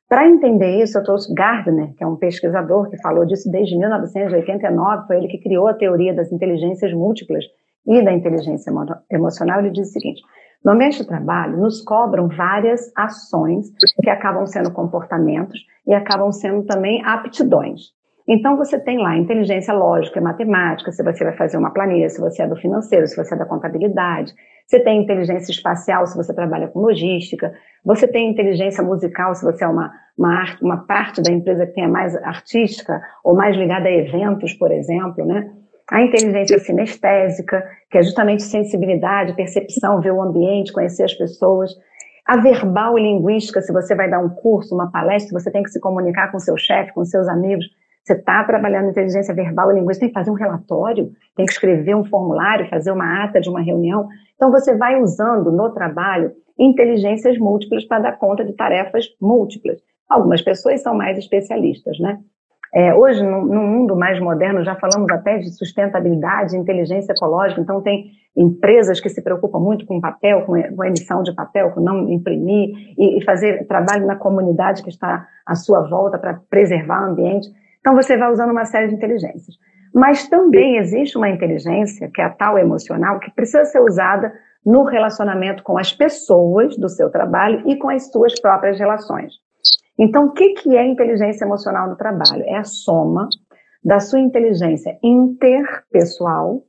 Para 0.08 0.26
entender 0.26 0.82
isso, 0.82 0.98
eu 0.98 1.04
trouxe 1.04 1.32
Gardner, 1.34 1.94
que 1.94 2.02
é 2.02 2.06
um 2.06 2.16
pesquisador 2.16 2.90
que 2.90 3.00
falou 3.00 3.26
disso 3.26 3.50
desde 3.50 3.76
1989, 3.76 5.06
foi 5.06 5.18
ele 5.18 5.28
que 5.28 5.38
criou 5.38 5.68
a 5.68 5.74
teoria 5.74 6.14
das 6.14 6.32
inteligências 6.32 6.92
múltiplas 6.92 7.44
e 7.88 8.04
da 8.04 8.12
inteligência 8.12 8.70
emocional. 9.10 9.60
Ele 9.60 9.70
diz 9.70 9.88
o 9.88 9.92
seguinte: 9.92 10.22
no 10.64 10.72
ambiente 10.72 10.98
de 10.98 11.06
trabalho, 11.06 11.56
nos 11.56 11.80
cobram 11.80 12.28
várias 12.28 12.92
ações 12.94 13.72
que 14.02 14.10
acabam 14.10 14.46
sendo 14.46 14.72
comportamentos 14.72 15.58
e 15.86 15.94
acabam 15.94 16.30
sendo 16.30 16.64
também 16.64 17.02
aptidões. 17.04 17.96
Então, 18.30 18.58
você 18.58 18.78
tem 18.78 18.98
lá 18.98 19.16
inteligência 19.16 19.72
lógica 19.72 20.18
e 20.18 20.22
matemática, 20.22 20.92
se 20.92 21.02
você 21.02 21.24
vai 21.24 21.34
fazer 21.34 21.56
uma 21.56 21.70
planilha, 21.70 22.10
se 22.10 22.20
você 22.20 22.42
é 22.42 22.46
do 22.46 22.56
financeiro, 22.56 23.06
se 23.06 23.16
você 23.16 23.34
é 23.34 23.38
da 23.38 23.46
contabilidade. 23.46 24.34
Você 24.66 24.80
tem 24.80 25.00
inteligência 25.00 25.50
espacial, 25.50 26.06
se 26.06 26.14
você 26.14 26.34
trabalha 26.34 26.68
com 26.68 26.80
logística. 26.80 27.54
Você 27.82 28.06
tem 28.06 28.28
inteligência 28.28 28.84
musical, 28.84 29.34
se 29.34 29.42
você 29.42 29.64
é 29.64 29.66
uma, 29.66 29.90
uma, 30.18 30.44
uma 30.60 30.76
parte 30.86 31.22
da 31.22 31.32
empresa 31.32 31.66
que 31.66 31.72
tenha 31.72 31.88
mais 31.88 32.14
artística 32.16 33.00
ou 33.24 33.34
mais 33.34 33.56
ligada 33.56 33.88
a 33.88 33.92
eventos, 33.92 34.52
por 34.52 34.70
exemplo, 34.70 35.24
né? 35.24 35.50
A 35.90 36.02
inteligência 36.02 36.58
sinestésica, 36.58 37.64
que 37.90 37.96
é 37.96 38.02
justamente 38.02 38.42
sensibilidade, 38.42 39.34
percepção, 39.34 40.00
ver 40.00 40.12
o 40.12 40.22
ambiente, 40.22 40.72
conhecer 40.72 41.04
as 41.04 41.14
pessoas. 41.14 41.74
A 42.26 42.36
verbal 42.36 42.98
e 42.98 43.02
linguística, 43.02 43.62
se 43.62 43.72
você 43.72 43.94
vai 43.94 44.10
dar 44.10 44.20
um 44.20 44.28
curso, 44.28 44.74
uma 44.74 44.92
palestra, 44.92 45.38
você 45.38 45.50
tem 45.50 45.62
que 45.62 45.70
se 45.70 45.80
comunicar 45.80 46.30
com 46.30 46.38
seu 46.38 46.58
chefe, 46.58 46.92
com 46.92 47.04
seus 47.06 47.26
amigos. 47.26 47.64
Você 48.04 48.12
está 48.12 48.44
trabalhando 48.44 48.90
inteligência 48.90 49.34
verbal 49.34 49.72
e 49.72 49.76
linguística, 49.76 50.06
tem 50.06 50.12
que 50.12 50.18
fazer 50.18 50.30
um 50.30 50.34
relatório, 50.34 51.10
tem 51.34 51.46
que 51.46 51.52
escrever 51.52 51.96
um 51.96 52.04
formulário, 52.04 52.68
fazer 52.68 52.92
uma 52.92 53.24
ata 53.24 53.40
de 53.40 53.48
uma 53.48 53.62
reunião. 53.62 54.08
Então, 54.34 54.50
você 54.50 54.76
vai 54.76 55.00
usando 55.00 55.50
no 55.50 55.70
trabalho 55.70 56.32
inteligências 56.58 57.38
múltiplas 57.38 57.86
para 57.86 58.00
dar 58.00 58.18
conta 58.18 58.44
de 58.44 58.52
tarefas 58.52 59.06
múltiplas. 59.20 59.80
Algumas 60.06 60.42
pessoas 60.42 60.82
são 60.82 60.94
mais 60.94 61.16
especialistas, 61.16 61.98
né? 61.98 62.18
É, 62.74 62.94
hoje, 62.94 63.22
no, 63.22 63.46
no, 63.46 63.62
mundo 63.62 63.96
mais 63.96 64.20
moderno, 64.20 64.62
já 64.62 64.74
falamos 64.74 65.10
até 65.10 65.38
de 65.38 65.50
sustentabilidade, 65.50 66.56
inteligência 66.56 67.12
ecológica, 67.12 67.60
então 67.60 67.80
tem 67.80 68.10
empresas 68.36 69.00
que 69.00 69.08
se 69.08 69.22
preocupam 69.22 69.58
muito 69.58 69.86
com 69.86 70.00
papel, 70.00 70.42
com, 70.42 70.60
com 70.76 70.84
emissão 70.84 71.22
de 71.22 71.34
papel, 71.34 71.70
com 71.70 71.80
não 71.80 72.08
imprimir, 72.10 72.70
e, 72.98 73.18
e 73.18 73.24
fazer 73.24 73.66
trabalho 73.66 74.06
na 74.06 74.16
comunidade 74.16 74.82
que 74.82 74.90
está 74.90 75.26
à 75.46 75.54
sua 75.54 75.88
volta 75.88 76.18
para 76.18 76.40
preservar 76.50 77.06
o 77.06 77.12
ambiente. 77.12 77.48
Então 77.80 77.94
você 77.94 78.16
vai 78.16 78.30
usando 78.30 78.50
uma 78.50 78.66
série 78.66 78.88
de 78.88 78.94
inteligências. 78.94 79.56
Mas 79.94 80.28
também 80.28 80.76
existe 80.76 81.16
uma 81.16 81.30
inteligência, 81.30 82.10
que 82.12 82.20
é 82.20 82.24
a 82.24 82.30
tal 82.30 82.58
emocional, 82.58 83.18
que 83.18 83.30
precisa 83.30 83.64
ser 83.64 83.80
usada 83.80 84.32
no 84.64 84.84
relacionamento 84.84 85.62
com 85.62 85.78
as 85.78 85.92
pessoas 85.92 86.76
do 86.76 86.88
seu 86.88 87.10
trabalho 87.10 87.62
e 87.66 87.76
com 87.76 87.88
as 87.88 88.10
suas 88.10 88.38
próprias 88.38 88.78
relações. 88.78 89.32
Então, 89.98 90.26
o 90.26 90.32
que, 90.32 90.50
que 90.50 90.76
é 90.76 90.86
inteligência 90.86 91.44
emocional 91.44 91.88
no 91.88 91.96
trabalho? 91.96 92.44
É 92.46 92.56
a 92.56 92.64
soma 92.64 93.28
da 93.84 94.00
sua 94.00 94.20
inteligência 94.20 94.98
interpessoal, 95.02 96.62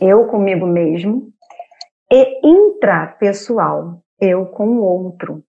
eu 0.00 0.26
comigo 0.26 0.66
mesmo, 0.66 1.28
e 2.12 2.46
intrapessoal, 2.46 4.02
eu 4.20 4.46
com 4.46 4.68
o 4.68 4.82
outro. 4.82 5.42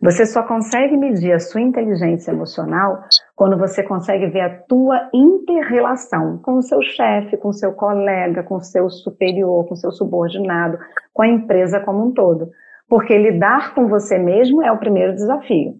Você 0.00 0.24
só 0.24 0.44
consegue 0.44 0.96
medir 0.96 1.32
a 1.32 1.40
sua 1.40 1.60
inteligência 1.60 2.30
emocional 2.30 3.00
quando 3.34 3.58
você 3.58 3.82
consegue 3.82 4.28
ver 4.28 4.42
a 4.42 4.62
tua 4.68 5.10
interrelação 5.12 6.38
com 6.38 6.58
o 6.58 6.62
seu 6.62 6.80
chefe, 6.82 7.36
com 7.36 7.48
o 7.48 7.52
seu 7.52 7.72
colega, 7.72 8.44
com 8.44 8.56
o 8.56 8.60
seu 8.60 8.88
superior, 8.88 9.66
com 9.66 9.74
o 9.74 9.76
seu 9.76 9.90
subordinado, 9.90 10.78
com 11.12 11.22
a 11.22 11.28
empresa 11.28 11.80
como 11.80 12.06
um 12.06 12.12
todo. 12.12 12.48
Porque 12.88 13.18
lidar 13.18 13.74
com 13.74 13.88
você 13.88 14.18
mesmo 14.18 14.62
é 14.62 14.70
o 14.70 14.78
primeiro 14.78 15.14
desafio. 15.14 15.74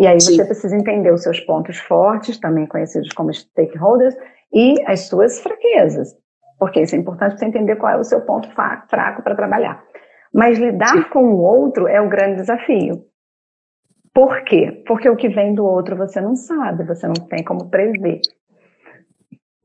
E 0.00 0.06
aí 0.06 0.18
Sim. 0.18 0.34
você 0.34 0.46
precisa 0.46 0.74
entender 0.74 1.12
os 1.12 1.22
seus 1.22 1.38
pontos 1.40 1.76
fortes, 1.78 2.40
também 2.40 2.66
conhecidos 2.66 3.12
como 3.12 3.34
stakeholders, 3.34 4.16
e 4.50 4.82
as 4.86 5.00
suas 5.08 5.40
fraquezas. 5.40 6.16
Porque 6.58 6.80
isso 6.80 6.96
é 6.96 6.98
importante 6.98 7.32
para 7.32 7.38
você 7.38 7.44
entender 7.44 7.76
qual 7.76 7.92
é 7.92 7.98
o 7.98 8.04
seu 8.04 8.22
ponto 8.22 8.48
fraco 8.50 9.22
para 9.22 9.36
trabalhar. 9.36 9.84
Mas 10.32 10.58
lidar 10.58 10.88
Sim. 10.88 11.02
com 11.10 11.24
o 11.34 11.42
outro 11.42 11.86
é 11.86 12.00
o 12.00 12.08
grande 12.08 12.36
desafio. 12.36 13.04
Por 14.14 14.42
quê? 14.44 14.82
Porque 14.86 15.08
o 15.08 15.16
que 15.16 15.28
vem 15.28 15.54
do 15.54 15.66
outro 15.66 15.94
você 15.96 16.18
não 16.18 16.34
sabe, 16.34 16.84
você 16.84 17.06
não 17.06 17.14
tem 17.28 17.44
como 17.44 17.68
prever. 17.68 18.20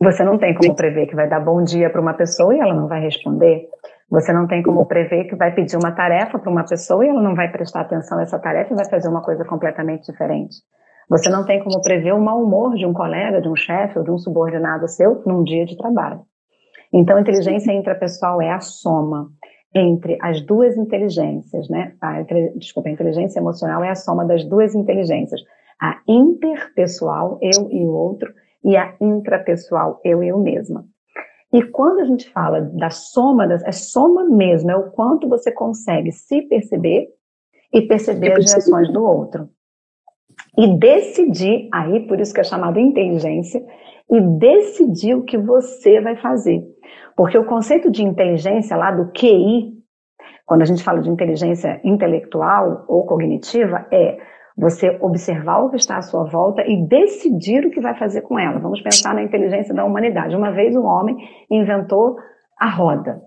Você 0.02 0.21
não 0.21 0.38
tem 0.38 0.54
como 0.54 0.76
prever 0.76 1.08
que 1.08 1.15
vai 1.15 1.30
dar 1.30 1.39
bom 1.39 1.63
dia 1.63 1.89
para 1.89 2.02
uma 2.02 2.13
pessoa 2.13 2.54
e 2.54 2.60
ela 2.60 2.74
não 2.74 2.89
vai 2.89 3.00
responder. 3.00 3.69
Você 4.10 4.32
não 4.32 4.48
tem 4.48 4.62
como 4.62 4.86
prever 4.86 5.26
que 5.26 5.36
vai 5.36 5.54
pedir 5.54 5.78
uma 5.78 5.91
tarefa 5.91 6.38
para 6.38 6.52
uma 6.52 6.63
pessoa 6.63 7.06
e 7.06 7.10
ela 7.10 7.22
não 7.22 7.36
vai 7.36 7.52
prestar 7.52 7.82
atenção 7.82 8.20
a 8.20 8.22
essa 8.22 8.39
tarefa 8.39 8.74
e 8.74 8.76
vai 8.76 8.89
fazer 8.89 9.10
uma 9.10 9.22
coisa 9.22 9.44
completamente 9.44 10.12
diferente. 10.12 10.58
Você 11.10 11.30
não 11.30 11.46
tem 11.46 11.63
como 11.63 11.82
prever 11.82 12.13
o 12.13 12.22
mau 12.22 12.44
humor 12.44 12.76
de 12.76 12.86
um 12.86 12.94
colega, 12.94 13.41
de 13.41 13.50
um 13.50 13.56
chefe 13.56 13.98
ou 13.98 14.04
de 14.04 14.12
um 14.12 14.18
subordinado 14.18 14.88
seu 14.88 15.22
num 15.26 15.44
dia 15.44 15.65
de 15.65 15.78
trabalho. 15.78 16.22
Então, 16.94 17.20
inteligência 17.20 17.72
intrapessoal 17.74 18.41
é 18.41 18.52
a 18.52 18.60
soma 18.60 19.30
entre 19.74 20.18
as 20.22 20.41
duas 20.41 20.78
inteligências, 20.78 21.68
né? 21.70 21.94
A, 22.02 22.22
desculpa, 22.56 22.89
a 22.89 22.91
inteligência 22.91 23.39
emocional 23.39 23.84
é 23.84 23.89
a 23.89 23.96
soma 23.96 24.26
das 24.26 24.46
duas 24.46 24.74
inteligências. 24.74 25.41
A 25.82 26.00
interpessoal, 26.08 27.38
eu 27.41 27.70
e 27.70 27.86
o 27.86 27.89
outro, 27.89 28.34
e 28.63 28.78
a 28.78 28.96
intrapessoal, 29.02 30.00
eu 30.04 30.24
e 30.24 30.30
eu 30.30 30.39
mesma. 30.39 30.86
E 31.56 31.63
quando 31.63 32.02
a 32.02 32.04
gente 32.04 32.30
fala 32.32 32.60
da 32.60 32.89
soma, 32.89 33.48
das, 33.48 33.63
é 33.63 33.72
soma 33.72 34.26
mesmo, 34.26 34.70
é 34.70 34.76
o 34.76 34.91
quanto 34.91 35.30
você 35.30 35.50
consegue 35.50 36.12
se 36.12 36.41
perceber 36.41 37.08
e 37.72 37.82
perceber 37.82 38.34
as 38.34 38.52
reações 38.52 38.91
do 38.91 39.02
outro. 39.02 39.48
E 40.58 40.78
decidir, 40.78 41.70
aí 41.74 42.06
por 42.08 42.20
isso 42.20 42.34
que 42.34 42.41
é 42.41 42.44
chamado 42.44 42.78
inteligência, 42.78 43.65
e 44.12 44.20
decidir 44.38 45.15
o 45.15 45.24
que 45.24 45.38
você 45.38 46.02
vai 46.02 46.18
fazer. 46.18 46.62
Porque 47.15 47.38
o 47.38 47.46
conceito 47.46 47.89
de 47.89 48.04
inteligência 48.04 48.76
lá 48.76 48.91
do 48.91 49.13
QI, 49.13 49.82
quando 50.46 50.62
a 50.62 50.65
gente 50.65 50.84
fala 50.84 51.00
de 51.00 51.10
inteligência 51.10 51.80
intelectual 51.86 52.84
ou 52.86 53.06
cognitiva, 53.06 53.88
é 53.89 54.18
você 54.58 54.98
observar 55.02 55.60
o 55.60 55.70
que 55.70 55.76
está 55.76 55.98
à 55.98 56.02
sua 56.02 56.24
volta 56.24 56.63
e 56.65 56.88
decidir 56.88 57.65
o 57.65 57.72
que 57.72 57.82
vai 57.82 57.98
fazer 57.98 58.22
com 58.22 58.39
ela. 58.39 58.60
Vamos 58.60 58.82
pensar 58.82 59.13
na 59.13 59.24
inteligência 59.24 59.74
da 59.74 59.84
humanidade. 59.84 60.36
Uma 60.36 60.52
vez 60.52 60.76
um 60.76 60.86
homem 60.86 61.18
inventou 61.50 62.18
a 62.58 62.70
roda. 62.70 63.22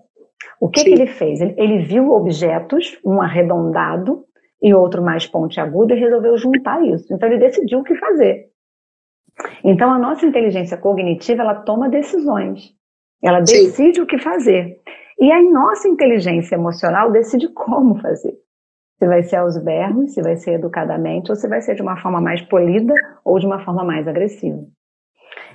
O 0.59 0.69
que, 0.69 0.83
que 0.83 0.89
ele 0.89 1.07
fez? 1.07 1.39
Ele, 1.39 1.53
ele 1.57 1.77
viu 1.83 2.11
objetos, 2.11 2.99
um 3.05 3.21
arredondado 3.21 4.25
e 4.61 4.73
outro 4.73 5.03
mais 5.03 5.25
pontiagudo, 5.25 5.93
e 5.93 5.99
resolveu 5.99 6.37
juntar 6.37 6.83
isso. 6.83 7.13
Então 7.13 7.29
ele 7.29 7.37
decidiu 7.37 7.79
o 7.79 7.83
que 7.83 7.95
fazer. 7.95 8.49
Então, 9.63 9.91
a 9.91 9.97
nossa 9.97 10.25
inteligência 10.25 10.77
cognitiva, 10.77 11.43
ela 11.43 11.55
toma 11.55 11.89
decisões. 11.89 12.73
Ela 13.23 13.39
decide 13.39 13.95
Sim. 13.95 14.01
o 14.01 14.05
que 14.05 14.17
fazer. 14.17 14.81
E 15.19 15.31
a 15.31 15.41
nossa 15.41 15.87
inteligência 15.87 16.55
emocional 16.55 17.11
decide 17.11 17.47
como 17.49 17.99
fazer. 18.01 18.33
Se 18.99 19.07
vai 19.07 19.23
ser 19.23 19.37
aos 19.37 19.57
berros, 19.57 20.13
se 20.13 20.21
vai 20.21 20.35
ser 20.35 20.55
educadamente, 20.55 21.31
ou 21.31 21.35
se 21.35 21.47
vai 21.47 21.61
ser 21.61 21.75
de 21.75 21.81
uma 21.81 21.97
forma 21.97 22.21
mais 22.21 22.41
polida 22.43 22.93
ou 23.23 23.39
de 23.39 23.45
uma 23.45 23.63
forma 23.63 23.83
mais 23.83 24.07
agressiva. 24.07 24.59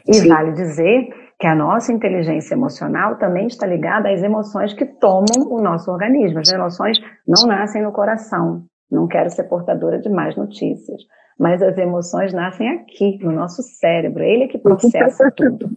E 0.09 0.14
Sim. 0.14 0.28
vale 0.28 0.52
dizer 0.52 1.09
que 1.38 1.46
a 1.46 1.54
nossa 1.54 1.92
inteligência 1.92 2.54
emocional 2.54 3.16
também 3.16 3.46
está 3.46 3.66
ligada 3.66 4.11
às 4.11 4.22
emoções 4.22 4.72
que 4.72 4.87
tomam 4.87 5.50
o 5.50 5.61
nosso 5.61 5.90
organismo. 5.90 6.38
As 6.38 6.50
emoções 6.50 6.98
não 7.26 7.46
nascem 7.46 7.83
no 7.83 7.92
coração. 7.92 8.64
Não 8.90 9.07
quero 9.07 9.28
ser 9.30 9.44
portadora 9.44 9.98
de 9.98 10.09
mais 10.09 10.37
notícias 10.37 11.02
mas 11.38 11.62
as 11.62 11.76
emoções 11.78 12.33
nascem 12.33 12.68
aqui, 12.70 13.18
no 13.22 13.33
nosso 13.33 13.62
cérebro. 13.62 14.22
Ele 14.22 14.44
é 14.44 14.48
que 14.48 14.59
processa 14.59 15.30
tudo. 15.37 15.70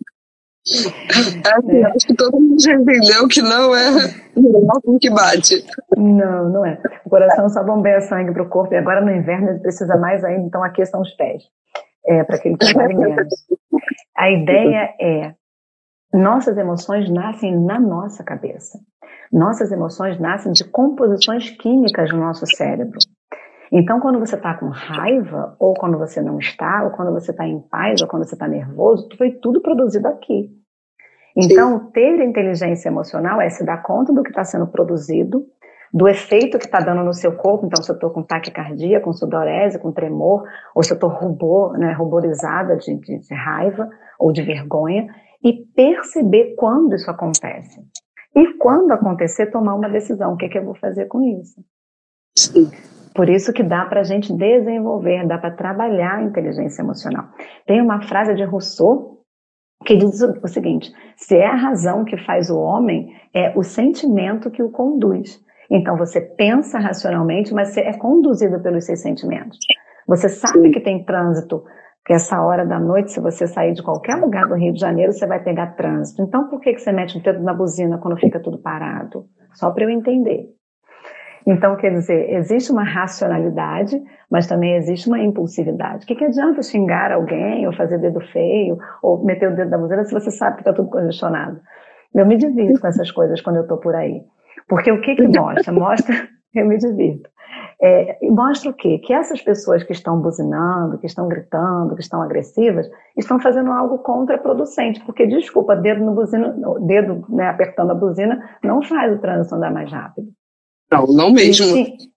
É, 1.70 1.84
acho 1.86 2.08
que 2.08 2.16
todo 2.16 2.40
mundo 2.40 2.62
já 2.62 2.74
entendeu 2.74 3.28
que 3.28 3.42
não 3.42 3.74
é 3.76 3.90
o 4.84 5.00
que 5.00 5.10
bate. 5.10 5.66
Não, 5.96 6.50
não 6.50 6.66
é. 6.66 6.80
O 7.06 7.10
coração 7.10 7.48
só 7.50 7.64
bombeia 7.64 8.02
sangue 8.02 8.34
para 8.34 8.44
o 8.44 8.50
corpo 8.50 8.74
e 8.74 8.78
agora 8.78 9.02
no 9.02 9.12
inverno 9.12 9.50
ele 9.50 9.60
precisa 9.60 9.96
mais 9.98 10.24
ainda, 10.24 10.46
então 10.46 10.64
aqui 10.64 10.86
são 10.86 11.02
os 11.02 11.12
pés, 11.14 11.44
é, 12.06 12.24
para 12.24 12.38
que 12.38 12.50
ele 12.50 12.58
menos. 12.96 13.28
A 14.18 14.30
ideia 14.30 14.94
é, 15.00 15.34
nossas 16.14 16.58
emoções 16.58 17.10
nascem 17.10 17.58
na 17.58 17.80
nossa 17.80 18.24
cabeça. 18.24 18.80
Nossas 19.32 19.72
emoções 19.72 20.20
nascem 20.20 20.52
de 20.52 20.64
composições 20.64 21.50
químicas 21.50 22.12
no 22.12 22.20
nosso 22.20 22.46
cérebro. 22.46 22.98
Então, 23.72 24.00
quando 24.00 24.20
você 24.20 24.36
está 24.36 24.54
com 24.54 24.70
raiva, 24.70 25.56
ou 25.60 25.74
quando 25.74 25.98
você 25.98 26.22
não 26.22 26.40
está, 26.40 26.84
ou 26.84 26.92
quando 26.92 27.12
você 27.12 27.32
está 27.32 27.46
em 27.46 27.60
paz, 27.60 28.02
ou 28.02 28.08
quando 28.08 28.26
você 28.26 28.36
está 28.36 28.48
nervoso, 28.48 29.10
foi 29.18 29.32
tudo 29.32 29.62
produzido 29.62 30.08
aqui. 30.08 30.50
Então, 31.38 31.80
Sim. 31.80 31.92
ter 31.92 32.20
inteligência 32.24 32.90
emocional 32.90 33.40
é 33.40 33.50
se 33.50 33.64
dar 33.64 33.84
conta 33.84 34.12
do 34.12 34.24
que 34.24 34.30
está 34.30 34.44
sendo 34.44 34.66
produzido, 34.66 35.46
do 35.94 36.08
efeito 36.08 36.58
que 36.58 36.66
está 36.66 36.80
dando 36.80 37.04
no 37.04 37.14
seu 37.14 37.36
corpo. 37.36 37.68
Então, 37.68 37.84
se 37.84 37.92
eu 37.92 37.94
estou 37.94 38.10
com 38.10 38.24
taquicardia, 38.24 39.00
com 39.00 39.14
sudorese, 39.14 39.78
com 39.78 39.92
tremor, 39.92 40.44
ou 40.74 40.82
se 40.82 40.92
eu 40.92 40.96
estou 40.96 41.10
rubor, 41.10 41.78
né, 41.78 41.94
ruborizada 41.94 42.76
de, 42.76 42.96
de, 42.96 43.20
de 43.20 43.34
raiva 43.36 43.88
ou 44.20 44.32
de 44.32 44.42
vergonha, 44.42 45.08
e 45.44 45.54
perceber 45.76 46.56
quando 46.56 46.96
isso 46.96 47.10
acontece. 47.10 47.80
E 48.36 48.54
quando 48.56 48.92
acontecer, 48.92 49.52
tomar 49.52 49.76
uma 49.76 49.90
decisão. 49.90 50.34
O 50.34 50.38
que, 50.38 50.46
é 50.46 50.50
que 50.50 50.58
eu 50.58 50.66
vou 50.66 50.76
fazer 50.76 51.06
com 51.06 51.22
isso? 51.22 51.64
Sim. 52.36 52.70
Por 53.14 53.30
isso 53.30 53.54
que 53.54 53.64
dá 53.64 53.86
para 53.86 54.02
a 54.02 54.04
gente 54.04 54.32
desenvolver, 54.34 55.26
dá 55.28 55.38
para 55.38 55.52
trabalhar 55.52 56.18
a 56.18 56.24
inteligência 56.24 56.82
emocional. 56.82 57.26
Tem 57.66 57.82
uma 57.82 58.02
frase 58.02 58.36
de 58.36 58.44
Rousseau 58.44 59.17
que 59.86 59.96
diz 59.96 60.22
o 60.22 60.48
seguinte: 60.48 60.92
se 61.16 61.38
é 61.38 61.46
a 61.46 61.56
razão 61.56 62.04
que 62.04 62.18
faz 62.18 62.50
o 62.50 62.58
homem, 62.58 63.14
é 63.34 63.58
o 63.58 63.64
sentimento 63.64 64.52
que 64.52 64.64
o 64.64 64.72
conduz. 64.72 65.40
Então 65.70 65.98
você 65.98 66.22
pensa 66.22 66.80
racionalmente, 66.80 67.54
mas 67.54 67.70
você 67.70 67.82
é 67.82 67.94
conduzido 67.94 68.62
pelos 68.62 68.86
seus 68.86 69.02
sentimentos. 69.02 69.58
Você 70.08 70.30
sabe 70.30 70.72
que 70.72 70.80
tem 70.80 71.04
trânsito, 71.04 71.64
que 72.06 72.14
essa 72.14 72.42
hora 72.42 72.66
da 72.66 72.80
noite, 72.80 73.12
se 73.12 73.20
você 73.20 73.46
sair 73.46 73.74
de 73.74 73.84
qualquer 73.84 74.16
lugar 74.16 74.48
do 74.48 74.56
Rio 74.56 74.72
de 74.72 74.80
Janeiro, 74.80 75.12
você 75.12 75.28
vai 75.28 75.44
pegar 75.44 75.76
trânsito. 75.76 76.22
Então 76.22 76.48
por 76.48 76.62
que, 76.62 76.74
que 76.74 76.80
você 76.80 76.92
mete 76.94 77.18
o 77.18 77.22
dedo 77.22 77.44
na 77.44 77.54
buzina 77.54 77.98
quando 77.98 78.18
fica 78.18 78.40
tudo 78.40 78.62
parado? 78.62 79.26
Só 79.54 79.72
para 79.72 79.84
eu 79.84 79.90
entender. 79.90 80.57
Então, 81.48 81.78
quer 81.78 81.92
dizer, 81.92 82.30
existe 82.34 82.74
uma 82.74 82.84
racionalidade, 82.84 84.04
mas 84.30 84.48
também 84.48 84.76
existe 84.76 85.08
uma 85.08 85.18
impulsividade. 85.18 86.04
O 86.04 86.08
que, 86.08 86.14
que 86.14 86.26
adianta 86.26 86.62
xingar 86.62 87.14
alguém, 87.14 87.66
ou 87.66 87.72
fazer 87.72 88.00
dedo 88.00 88.20
feio, 88.34 88.78
ou 89.02 89.24
meter 89.24 89.50
o 89.50 89.56
dedo 89.56 89.70
da 89.70 89.78
buzina 89.78 90.04
se 90.04 90.14
você 90.14 90.30
sabe 90.30 90.58
que 90.58 90.62
está 90.64 90.74
tudo 90.74 90.90
congestionado? 90.90 91.62
Eu 92.14 92.26
me 92.26 92.36
divirto 92.36 92.82
com 92.82 92.88
essas 92.88 93.10
coisas 93.12 93.40
quando 93.40 93.56
eu 93.56 93.62
estou 93.62 93.78
por 93.78 93.96
aí. 93.96 94.22
Porque 94.68 94.92
o 94.92 95.00
que, 95.00 95.16
que 95.16 95.26
mostra? 95.40 95.72
Mostra, 95.72 96.16
eu 96.54 96.66
me 96.66 96.78
divirto. 96.78 97.30
É, 97.82 98.18
mostra 98.24 98.72
o 98.72 98.74
quê? 98.74 99.00
Que 99.00 99.14
essas 99.14 99.42
pessoas 99.42 99.84
que 99.84 99.94
estão 99.94 100.20
buzinando, 100.20 100.98
que 100.98 101.06
estão 101.06 101.30
gritando, 101.30 101.96
que 101.96 102.02
estão 102.02 102.22
agressivas, 102.22 102.90
estão 103.16 103.40
fazendo 103.40 103.72
algo 103.72 104.00
contraproducente. 104.00 105.02
Porque, 105.06 105.26
desculpa, 105.26 105.78
dedo 105.78 106.04
no 106.04 106.14
buzina, 106.14 106.54
dedo 106.82 107.24
né, 107.30 107.48
apertando 107.48 107.92
a 107.92 107.96
buzina 107.96 108.38
não 108.62 108.82
faz 108.82 109.16
o 109.16 109.22
trânsito 109.22 109.56
andar 109.56 109.72
mais 109.72 109.90
rápido. 109.90 110.28
Não, 110.92 111.06
não 111.08 111.32
mesmo. 111.32 111.66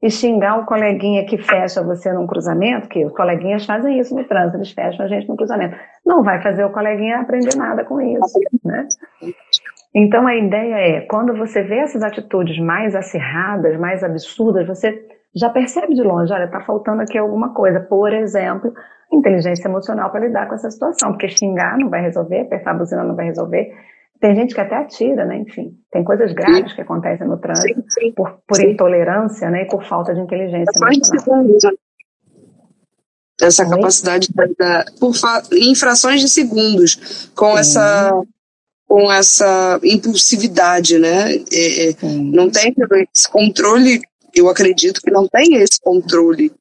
E, 0.03 0.11
xingar 0.11 0.59
um 0.59 0.65
coleguinha 0.65 1.27
que 1.27 1.37
fecha 1.37 1.83
você 1.83 2.13
num 2.13 2.27
cruzamento, 2.27 2.89
que 2.89 3.05
os 3.05 3.13
coleguinhas 3.13 3.67
fazem 3.67 3.99
isso 3.99 4.15
no 4.15 4.25
trânsito, 4.25 4.59
eles 4.59 4.71
fecham 4.71 5.05
a 5.05 5.09
gente 5.09 5.29
no 5.29 5.37
cruzamento. 5.37 5.77
Não 6.07 6.23
vai 6.23 6.41
fazer 6.41 6.65
o 6.65 6.71
coleguinha 6.71 7.19
aprender 7.19 7.57
nada 7.57 7.85
com 7.85 8.01
isso, 8.01 8.39
né? 8.65 8.87
Então 9.95 10.27
a 10.27 10.37
ideia 10.37 10.75
é, 10.75 11.01
quando 11.03 11.37
você 11.37 11.63
vê 11.63 11.79
essas 11.79 12.03
atitudes 12.03 12.59
mais 12.61 12.95
acirradas, 12.95 13.77
mais 13.77 14.05
absurdas, 14.05 14.67
você 14.67 15.05
já 15.35 15.51
percebe 15.51 15.95
de 15.95 16.03
longe, 16.03 16.33
olha, 16.33 16.45
está 16.45 16.61
faltando 16.61 17.03
aqui 17.03 17.19
alguma 17.19 17.53
coisa. 17.53 17.81
Por 17.81 18.13
exemplo, 18.13 18.73
inteligência 19.13 19.69
emocional 19.69 20.11
para 20.11 20.27
lidar 20.27 20.49
com 20.49 20.55
essa 20.55 20.71
situação, 20.71 21.11
porque 21.11 21.29
xingar 21.29 21.77
não 21.77 21.91
vai 21.91 22.03
resolver, 22.03 22.43
apertar 22.43 22.71
a 22.71 22.75
buzina 22.75 23.03
não 23.03 23.17
vai 23.17 23.27
resolver. 23.27 23.73
Tem 24.21 24.35
gente 24.37 24.55
que 24.55 24.61
até 24.61 24.77
atira, 24.77 25.25
né? 25.25 25.39
Enfim, 25.39 25.73
tem 25.91 26.05
coisas 26.05 26.33
graves 26.35 26.71
sim. 26.71 26.77
que 26.77 26.83
acontecem 26.83 27.27
no 27.27 27.39
trânsito 27.39 27.83
sim, 27.89 28.01
sim. 28.07 28.13
por, 28.13 28.39
por 28.47 28.61
intolerância, 28.61 29.49
né? 29.49 29.63
E 29.63 29.67
por 29.67 29.83
falta 29.85 30.15
de 30.15 30.21
inteligência. 30.21 30.71
Essa 33.41 33.65
Oi? 33.65 33.71
capacidade 33.71 34.29
da, 34.59 34.85
por 35.01 35.15
infrações 35.53 36.21
de 36.21 36.29
segundos, 36.29 37.31
com 37.35 37.57
essa 37.57 38.13
com 38.87 39.11
essa 39.11 39.81
impulsividade, 39.85 40.99
né? 40.99 41.37
É, 41.51 41.91
é 41.91 41.95
não 42.03 42.51
tem 42.51 42.75
esse 43.15 43.31
controle. 43.31 44.03
Eu 44.35 44.49
acredito 44.49 45.01
que 45.01 45.11
não 45.11 45.27
tem 45.29 45.55
esse 45.55 45.81
controle 45.81 46.53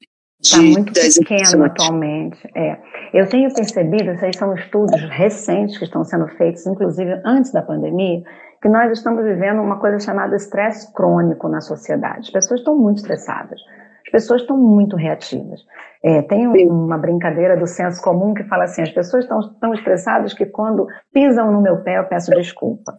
Está 0.42 0.62
muito 0.62 0.94
pequeno 0.94 1.66
atualmente. 1.66 2.40
É. 2.56 2.78
Eu 3.14 3.28
tenho 3.28 3.54
percebido, 3.54 4.12
esses 4.12 4.38
são 4.38 4.54
estudos 4.54 5.02
recentes 5.10 5.78
que 5.78 5.84
estão 5.84 6.04
sendo 6.04 6.28
feitos, 6.30 6.66
inclusive 6.66 7.22
antes 7.26 7.52
da 7.52 7.62
pandemia, 7.62 8.24
que 8.62 8.70
nós 8.70 8.92
estamos 8.92 9.24
vivendo 9.24 9.62
uma 9.62 9.80
coisa 9.80 10.00
chamada 10.00 10.36
estresse 10.36 10.94
crônico 10.94 11.50
na 11.50 11.60
sociedade. 11.60 12.28
As 12.28 12.30
pessoas 12.30 12.62
estão 12.62 12.76
muito 12.76 12.98
estressadas, 12.98 13.60
as 14.06 14.12
pessoas 14.12 14.42
estão 14.42 14.58
muito 14.58 14.96
reativas. 14.96 15.62
É, 16.02 16.22
tem 16.22 16.48
uma 16.48 16.98
brincadeira 16.98 17.58
do 17.58 17.68
senso 17.68 18.02
comum 18.02 18.34
que 18.34 18.44
fala 18.46 18.64
assim: 18.64 18.82
as 18.82 18.92
pessoas 18.92 19.26
estão 19.26 19.40
tão 19.60 19.74
estressadas 19.74 20.34
que 20.34 20.46
quando 20.46 20.88
pisam 21.14 21.52
no 21.52 21.62
meu 21.62 21.84
pé 21.84 21.98
eu 21.98 22.06
peço 22.06 22.32
desculpa. 22.32 22.96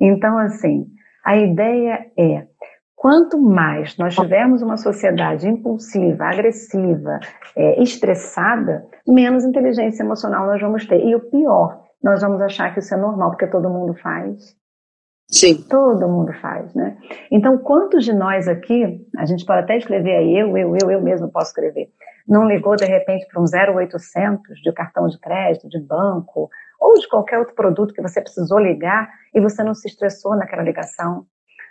Então, 0.00 0.38
assim, 0.38 0.86
a 1.24 1.36
ideia 1.36 2.06
é 2.16 2.46
Quanto 2.96 3.38
mais 3.38 3.96
nós 3.98 4.14
tivermos 4.14 4.62
uma 4.62 4.78
sociedade 4.78 5.46
impulsiva, 5.46 6.24
agressiva, 6.24 7.20
é, 7.54 7.82
estressada, 7.82 8.86
menos 9.06 9.44
inteligência 9.44 10.02
emocional 10.02 10.46
nós 10.46 10.60
vamos 10.60 10.86
ter. 10.86 11.04
E 11.04 11.14
o 11.14 11.20
pior, 11.20 11.82
nós 12.02 12.22
vamos 12.22 12.40
achar 12.40 12.72
que 12.72 12.80
isso 12.80 12.94
é 12.94 12.96
normal, 12.96 13.30
porque 13.30 13.46
todo 13.46 13.68
mundo 13.68 13.94
faz. 13.94 14.56
Sim. 15.28 15.62
Todo 15.68 16.08
mundo 16.08 16.32
faz, 16.40 16.72
né? 16.74 16.96
Então, 17.30 17.58
quantos 17.58 18.04
de 18.04 18.14
nós 18.14 18.48
aqui, 18.48 19.04
a 19.18 19.26
gente 19.26 19.44
pode 19.44 19.60
até 19.60 19.76
escrever 19.76 20.16
aí, 20.16 20.38
eu, 20.38 20.56
eu, 20.56 20.76
eu, 20.80 20.90
eu 20.90 21.02
mesmo 21.02 21.30
posso 21.30 21.48
escrever, 21.48 21.88
não 22.26 22.48
ligou 22.48 22.76
de 22.76 22.84
repente 22.84 23.26
para 23.26 23.42
um 23.42 23.44
0800 23.44 24.60
de 24.62 24.72
cartão 24.72 25.06
de 25.06 25.18
crédito, 25.20 25.68
de 25.68 25.80
banco, 25.80 26.48
ou 26.80 26.94
de 26.94 27.08
qualquer 27.08 27.38
outro 27.38 27.54
produto 27.54 27.92
que 27.92 28.02
você 28.02 28.20
precisou 28.22 28.58
ligar 28.58 29.08
e 29.34 29.40
você 29.40 29.62
não 29.62 29.74
se 29.74 29.88
estressou 29.88 30.36
naquela 30.36 30.62
ligação? 30.62 31.26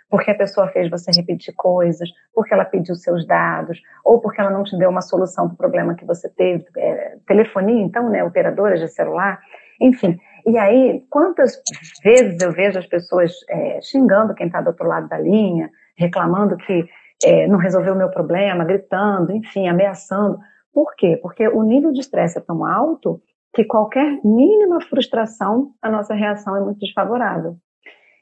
Porque 0.08 0.30
a 0.30 0.36
pessoa 0.36 0.68
fez 0.68 0.90
você 0.90 1.10
repetir 1.10 1.54
coisas, 1.56 2.08
porque 2.32 2.54
ela 2.54 2.64
pediu 2.64 2.94
seus 2.94 3.26
dados, 3.26 3.80
ou 4.04 4.20
porque 4.20 4.40
ela 4.40 4.50
não 4.50 4.62
te 4.62 4.76
deu 4.78 4.88
uma 4.90 5.02
solução 5.02 5.46
para 5.48 5.54
o 5.54 5.58
problema 5.58 5.94
que 5.94 6.04
você 6.04 6.28
teve. 6.28 6.64
É, 6.76 7.16
telefonia, 7.26 7.82
então, 7.82 8.08
né, 8.08 8.22
operadoras 8.22 8.80
de 8.80 8.88
celular, 8.88 9.40
enfim. 9.80 10.18
E 10.46 10.56
aí, 10.56 11.04
quantas 11.10 11.60
vezes 12.04 12.40
eu 12.40 12.52
vejo 12.52 12.78
as 12.78 12.86
pessoas 12.86 13.32
é, 13.48 13.80
xingando 13.82 14.34
quem 14.34 14.46
está 14.46 14.60
do 14.60 14.68
outro 14.68 14.86
lado 14.86 15.08
da 15.08 15.18
linha, 15.18 15.70
reclamando 15.96 16.56
que 16.56 16.88
é, 17.24 17.46
não 17.48 17.58
resolveu 17.58 17.94
o 17.94 17.98
meu 17.98 18.10
problema, 18.10 18.64
gritando, 18.64 19.32
enfim, 19.32 19.66
ameaçando. 19.66 20.38
Por 20.72 20.94
quê? 20.94 21.18
Porque 21.20 21.48
o 21.48 21.62
nível 21.62 21.90
de 21.92 22.00
estresse 22.00 22.38
é 22.38 22.40
tão 22.40 22.64
alto 22.64 23.20
que 23.54 23.64
qualquer 23.64 24.20
mínima 24.22 24.80
frustração, 24.82 25.72
a 25.80 25.90
nossa 25.90 26.14
reação 26.14 26.54
é 26.56 26.60
muito 26.60 26.78
desfavorável. 26.78 27.56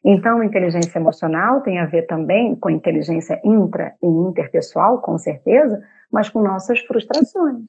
Então, 0.04 0.42
inteligência 0.42 0.98
emocional 0.98 1.62
tem 1.62 1.78
a 1.78 1.86
ver 1.86 2.06
também 2.06 2.54
com 2.56 2.68
inteligência 2.68 3.40
intra 3.42 3.94
e 4.02 4.06
interpessoal, 4.06 5.00
com 5.00 5.16
certeza, 5.16 5.82
mas 6.12 6.28
com 6.28 6.42
nossas 6.42 6.80
frustrações. 6.80 7.62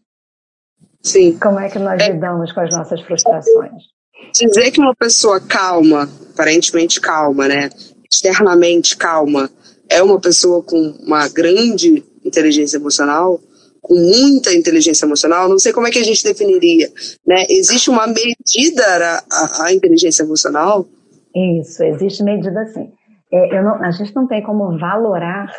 Sim. 1.01 1.37
Como 1.39 1.59
é 1.59 1.69
que 1.69 1.79
nós 1.79 2.01
é. 2.01 2.11
lidamos 2.11 2.51
com 2.51 2.59
as 2.59 2.75
nossas 2.75 2.99
frustrações? 3.01 3.83
Dizer 4.33 4.71
que 4.71 4.81
uma 4.81 4.95
pessoa 4.95 5.39
calma, 5.39 6.09
aparentemente 6.33 6.99
calma, 6.99 7.47
né? 7.47 7.69
Externamente 8.11 8.97
calma, 8.97 9.49
é 9.89 10.03
uma 10.03 10.19
pessoa 10.19 10.61
com 10.61 10.77
uma 11.05 11.29
grande 11.29 12.03
inteligência 12.23 12.77
emocional, 12.77 13.39
com 13.81 13.93
muita 13.93 14.53
inteligência 14.53 15.05
emocional, 15.05 15.47
não 15.47 15.59
sei 15.59 15.71
como 15.71 15.87
é 15.87 15.91
que 15.91 15.99
a 15.99 16.03
gente 16.03 16.23
definiria, 16.23 16.91
né? 17.25 17.45
Existe 17.49 17.89
uma 17.89 18.07
medida 18.07 19.23
à, 19.29 19.65
à 19.65 19.73
inteligência 19.73 20.23
emocional? 20.23 20.87
Isso, 21.35 21.83
existe 21.83 22.23
medida 22.23 22.61
assim. 22.61 22.91
É, 23.31 23.61
não, 23.61 23.83
a 23.83 23.91
gente 23.91 24.15
não 24.15 24.25
tem 24.25 24.41
como 24.41 24.77
valorar 24.77 25.51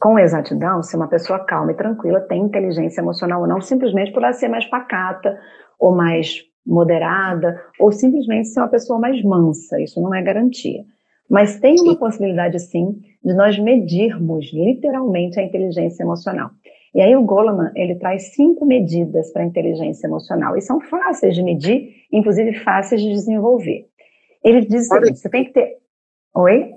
com 0.00 0.18
exatidão 0.18 0.82
se 0.82 0.96
uma 0.96 1.08
pessoa 1.08 1.44
calma 1.44 1.72
e 1.72 1.76
tranquila 1.76 2.20
tem 2.20 2.42
inteligência 2.42 3.00
emocional 3.00 3.42
ou 3.42 3.46
não, 3.46 3.60
simplesmente 3.60 4.12
por 4.12 4.22
ela 4.22 4.32
ser 4.32 4.48
mais 4.48 4.64
pacata 4.64 5.38
ou 5.78 5.94
mais 5.94 6.42
moderada, 6.66 7.60
ou 7.78 7.90
simplesmente 7.90 8.48
ser 8.48 8.60
uma 8.60 8.68
pessoa 8.68 8.98
mais 8.98 9.22
mansa. 9.22 9.80
Isso 9.80 10.00
não 10.00 10.14
é 10.14 10.22
garantia. 10.22 10.84
Mas 11.28 11.60
tem 11.60 11.76
uma 11.80 11.96
possibilidade, 11.96 12.58
sim, 12.58 13.00
de 13.22 13.34
nós 13.34 13.58
medirmos 13.58 14.50
literalmente 14.52 15.38
a 15.38 15.42
inteligência 15.42 16.02
emocional. 16.02 16.50
E 16.94 17.00
aí 17.00 17.14
o 17.14 17.22
Goleman, 17.22 17.70
ele 17.74 17.96
traz 17.96 18.34
cinco 18.34 18.64
medidas 18.64 19.30
para 19.32 19.42
a 19.42 19.46
inteligência 19.46 20.06
emocional. 20.06 20.56
E 20.56 20.62
são 20.62 20.80
fáceis 20.80 21.34
de 21.34 21.42
medir, 21.42 21.90
inclusive 22.10 22.54
fáceis 22.60 23.02
de 23.02 23.10
desenvolver. 23.10 23.87
Ele 24.42 24.60
diz 24.62 24.86
o 24.86 24.94
seguinte: 24.94 25.18
você 25.18 25.28
tem 25.28 25.44
que 25.44 25.52
ter. 25.52 25.76
Oi? 26.34 26.72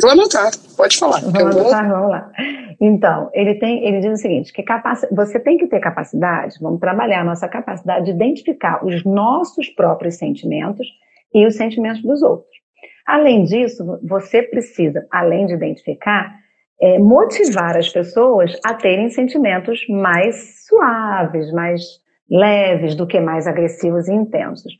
Vou 0.00 0.10
anotar, 0.10 0.50
pode 0.76 0.98
falar. 0.98 1.20
Vamos 1.20 1.56
anotar, 1.56 1.88
vou... 1.88 1.96
vamos 1.96 2.10
lá. 2.10 2.32
Então, 2.80 3.28
ele, 3.34 3.56
tem, 3.56 3.84
ele 3.84 4.00
diz 4.00 4.12
o 4.12 4.22
seguinte: 4.22 4.52
que 4.52 4.62
capac... 4.62 5.06
você 5.14 5.38
tem 5.40 5.58
que 5.58 5.66
ter 5.66 5.80
capacidade, 5.80 6.56
vamos 6.60 6.80
trabalhar 6.80 7.20
a 7.20 7.24
nossa 7.24 7.48
capacidade 7.48 8.06
de 8.06 8.12
identificar 8.12 8.84
os 8.84 9.04
nossos 9.04 9.68
próprios 9.70 10.16
sentimentos 10.16 10.86
e 11.34 11.46
os 11.46 11.56
sentimentos 11.56 12.02
dos 12.02 12.22
outros. 12.22 12.50
Além 13.06 13.44
disso, 13.44 13.98
você 14.02 14.42
precisa, 14.42 15.06
além 15.10 15.46
de 15.46 15.54
identificar, 15.54 16.32
é, 16.80 16.98
motivar 16.98 17.76
as 17.76 17.88
pessoas 17.88 18.58
a 18.64 18.74
terem 18.74 19.10
sentimentos 19.10 19.86
mais 19.88 20.64
suaves, 20.66 21.52
mais 21.52 21.82
leves 22.30 22.94
do 22.94 23.06
que 23.06 23.20
mais 23.20 23.46
agressivos 23.46 24.08
e 24.08 24.12
intensos. 24.12 24.72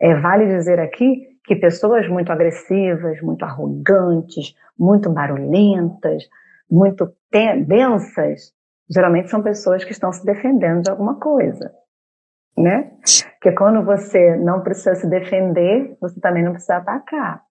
É, 0.00 0.14
vale 0.14 0.46
dizer 0.46 0.80
aqui 0.80 1.33
que 1.44 1.56
pessoas 1.56 2.08
muito 2.08 2.32
agressivas, 2.32 3.20
muito 3.20 3.44
arrogantes, 3.44 4.54
muito 4.78 5.10
barulhentas, 5.10 6.24
muito 6.70 7.12
densas, 7.30 8.52
geralmente 8.88 9.30
são 9.30 9.42
pessoas 9.42 9.84
que 9.84 9.92
estão 9.92 10.12
se 10.12 10.24
defendendo 10.24 10.82
de 10.82 10.90
alguma 10.90 11.20
coisa, 11.20 11.70
né? 12.56 12.92
Porque 13.34 13.52
quando 13.52 13.84
você 13.84 14.36
não 14.36 14.62
precisa 14.62 14.94
se 14.94 15.08
defender, 15.08 15.96
você 16.00 16.18
também 16.20 16.42
não 16.42 16.52
precisa 16.52 16.76
atacar. 16.76 17.42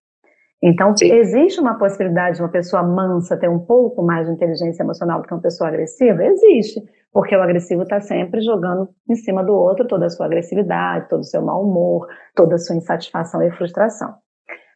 Então, 0.62 0.96
Sim. 0.96 1.12
existe 1.12 1.60
uma 1.60 1.78
possibilidade 1.78 2.36
de 2.36 2.42
uma 2.42 2.48
pessoa 2.48 2.82
mansa 2.82 3.36
ter 3.36 3.48
um 3.48 3.58
pouco 3.58 4.02
mais 4.02 4.26
de 4.26 4.32
inteligência 4.32 4.82
emocional 4.82 5.20
do 5.20 5.28
que 5.28 5.34
uma 5.34 5.42
pessoa 5.42 5.68
agressiva? 5.68 6.24
Existe, 6.24 6.82
porque 7.14 7.36
o 7.36 7.40
agressivo 7.40 7.84
está 7.84 8.00
sempre 8.00 8.40
jogando 8.40 8.88
em 9.08 9.14
cima 9.14 9.44
do 9.44 9.54
outro 9.54 9.86
toda 9.86 10.06
a 10.06 10.10
sua 10.10 10.26
agressividade, 10.26 11.08
todo 11.08 11.20
o 11.20 11.24
seu 11.24 11.40
mau 11.40 11.62
humor, 11.62 12.08
toda 12.34 12.56
a 12.56 12.58
sua 12.58 12.74
insatisfação 12.74 13.40
e 13.40 13.52
frustração. 13.52 14.16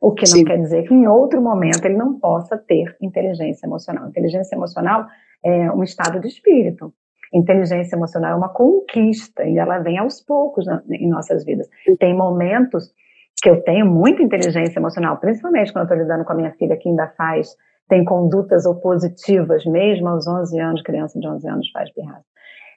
O 0.00 0.14
que 0.14 0.24
não 0.32 0.44
quer 0.44 0.58
dizer 0.58 0.84
que 0.84 0.94
em 0.94 1.08
outro 1.08 1.42
momento 1.42 1.84
ele 1.84 1.96
não 1.96 2.16
possa 2.20 2.56
ter 2.56 2.96
inteligência 3.02 3.66
emocional. 3.66 4.08
Inteligência 4.08 4.54
emocional 4.54 5.04
é 5.44 5.72
um 5.72 5.82
estado 5.82 6.20
de 6.20 6.28
espírito. 6.28 6.94
Inteligência 7.34 7.96
emocional 7.96 8.30
é 8.32 8.36
uma 8.36 8.48
conquista 8.48 9.44
e 9.44 9.58
ela 9.58 9.80
vem 9.80 9.98
aos 9.98 10.22
poucos 10.22 10.64
na, 10.64 10.80
em 10.92 11.08
nossas 11.08 11.44
vidas. 11.44 11.68
Tem 11.98 12.16
momentos 12.16 12.94
que 13.42 13.50
eu 13.50 13.60
tenho 13.64 13.84
muita 13.84 14.22
inteligência 14.22 14.78
emocional, 14.78 15.16
principalmente 15.16 15.72
quando 15.72 15.90
eu 15.90 15.94
estou 15.94 15.98
lidando 15.98 16.24
com 16.24 16.32
a 16.32 16.36
minha 16.36 16.52
filha 16.52 16.76
que 16.76 16.88
ainda 16.88 17.08
faz, 17.16 17.56
tem 17.88 18.04
condutas 18.04 18.66
opositivas, 18.66 19.64
mesmo 19.64 20.08
aos 20.08 20.26
11 20.26 20.60
anos, 20.60 20.82
criança 20.82 21.18
de 21.18 21.26
11 21.26 21.48
anos 21.48 21.70
faz 21.70 21.92
pirraça. 21.92 22.24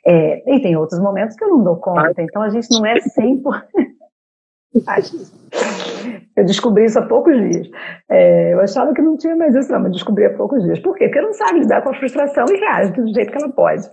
É, 0.05 0.55
e 0.55 0.61
tem 0.61 0.75
outros 0.75 0.99
momentos 0.99 1.35
que 1.35 1.43
eu 1.43 1.49
não 1.49 1.63
dou 1.63 1.75
conta, 1.77 2.21
então 2.21 2.41
a 2.41 2.49
gente 2.49 2.67
não 2.71 2.85
é 2.85 2.95
100%. 2.95 3.41
eu 6.35 6.45
descobri 6.45 6.85
isso 6.85 6.97
há 6.97 7.05
poucos 7.05 7.35
dias. 7.35 7.69
É, 8.09 8.53
eu 8.53 8.61
achava 8.61 8.93
que 8.93 9.01
não 9.01 9.17
tinha 9.17 9.35
mais 9.35 9.53
isso, 9.53 9.71
não, 9.71 9.81
mas 9.81 9.91
descobri 9.91 10.25
há 10.25 10.33
poucos 10.33 10.63
dias. 10.63 10.79
Por 10.79 10.95
quê? 10.95 11.05
Porque 11.05 11.21
não 11.21 11.33
sabe 11.33 11.59
lidar 11.59 11.81
com 11.81 11.89
a 11.89 11.93
frustração 11.93 12.45
e 12.49 12.57
reage 12.57 12.93
do 12.93 13.13
jeito 13.13 13.31
que 13.31 13.37
ela 13.37 13.51
pode. 13.51 13.87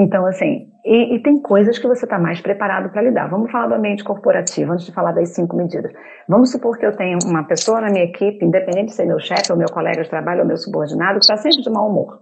Então, 0.00 0.24
assim, 0.26 0.70
e, 0.84 1.16
e 1.16 1.22
tem 1.24 1.42
coisas 1.42 1.76
que 1.76 1.88
você 1.88 2.04
está 2.04 2.20
mais 2.20 2.40
preparado 2.40 2.88
para 2.88 3.02
lidar. 3.02 3.28
Vamos 3.28 3.50
falar 3.50 3.66
do 3.66 3.74
ambiente 3.74 4.04
corporativo, 4.04 4.70
antes 4.72 4.86
de 4.86 4.92
falar 4.92 5.10
das 5.10 5.30
cinco 5.30 5.56
medidas. 5.56 5.92
Vamos 6.28 6.52
supor 6.52 6.78
que 6.78 6.86
eu 6.86 6.96
tenho 6.96 7.18
uma 7.26 7.42
pessoa 7.42 7.80
na 7.80 7.90
minha 7.90 8.04
equipe, 8.04 8.44
independente 8.44 8.86
de 8.86 8.94
ser 8.94 9.06
meu 9.06 9.18
chefe, 9.18 9.50
ou 9.50 9.58
meu 9.58 9.66
colega 9.68 10.00
de 10.00 10.08
trabalho, 10.08 10.42
ou 10.42 10.46
meu 10.46 10.56
subordinado, 10.56 11.18
que 11.18 11.24
está 11.24 11.36
sempre 11.36 11.62
de 11.62 11.68
mau 11.68 11.90
humor. 11.90 12.20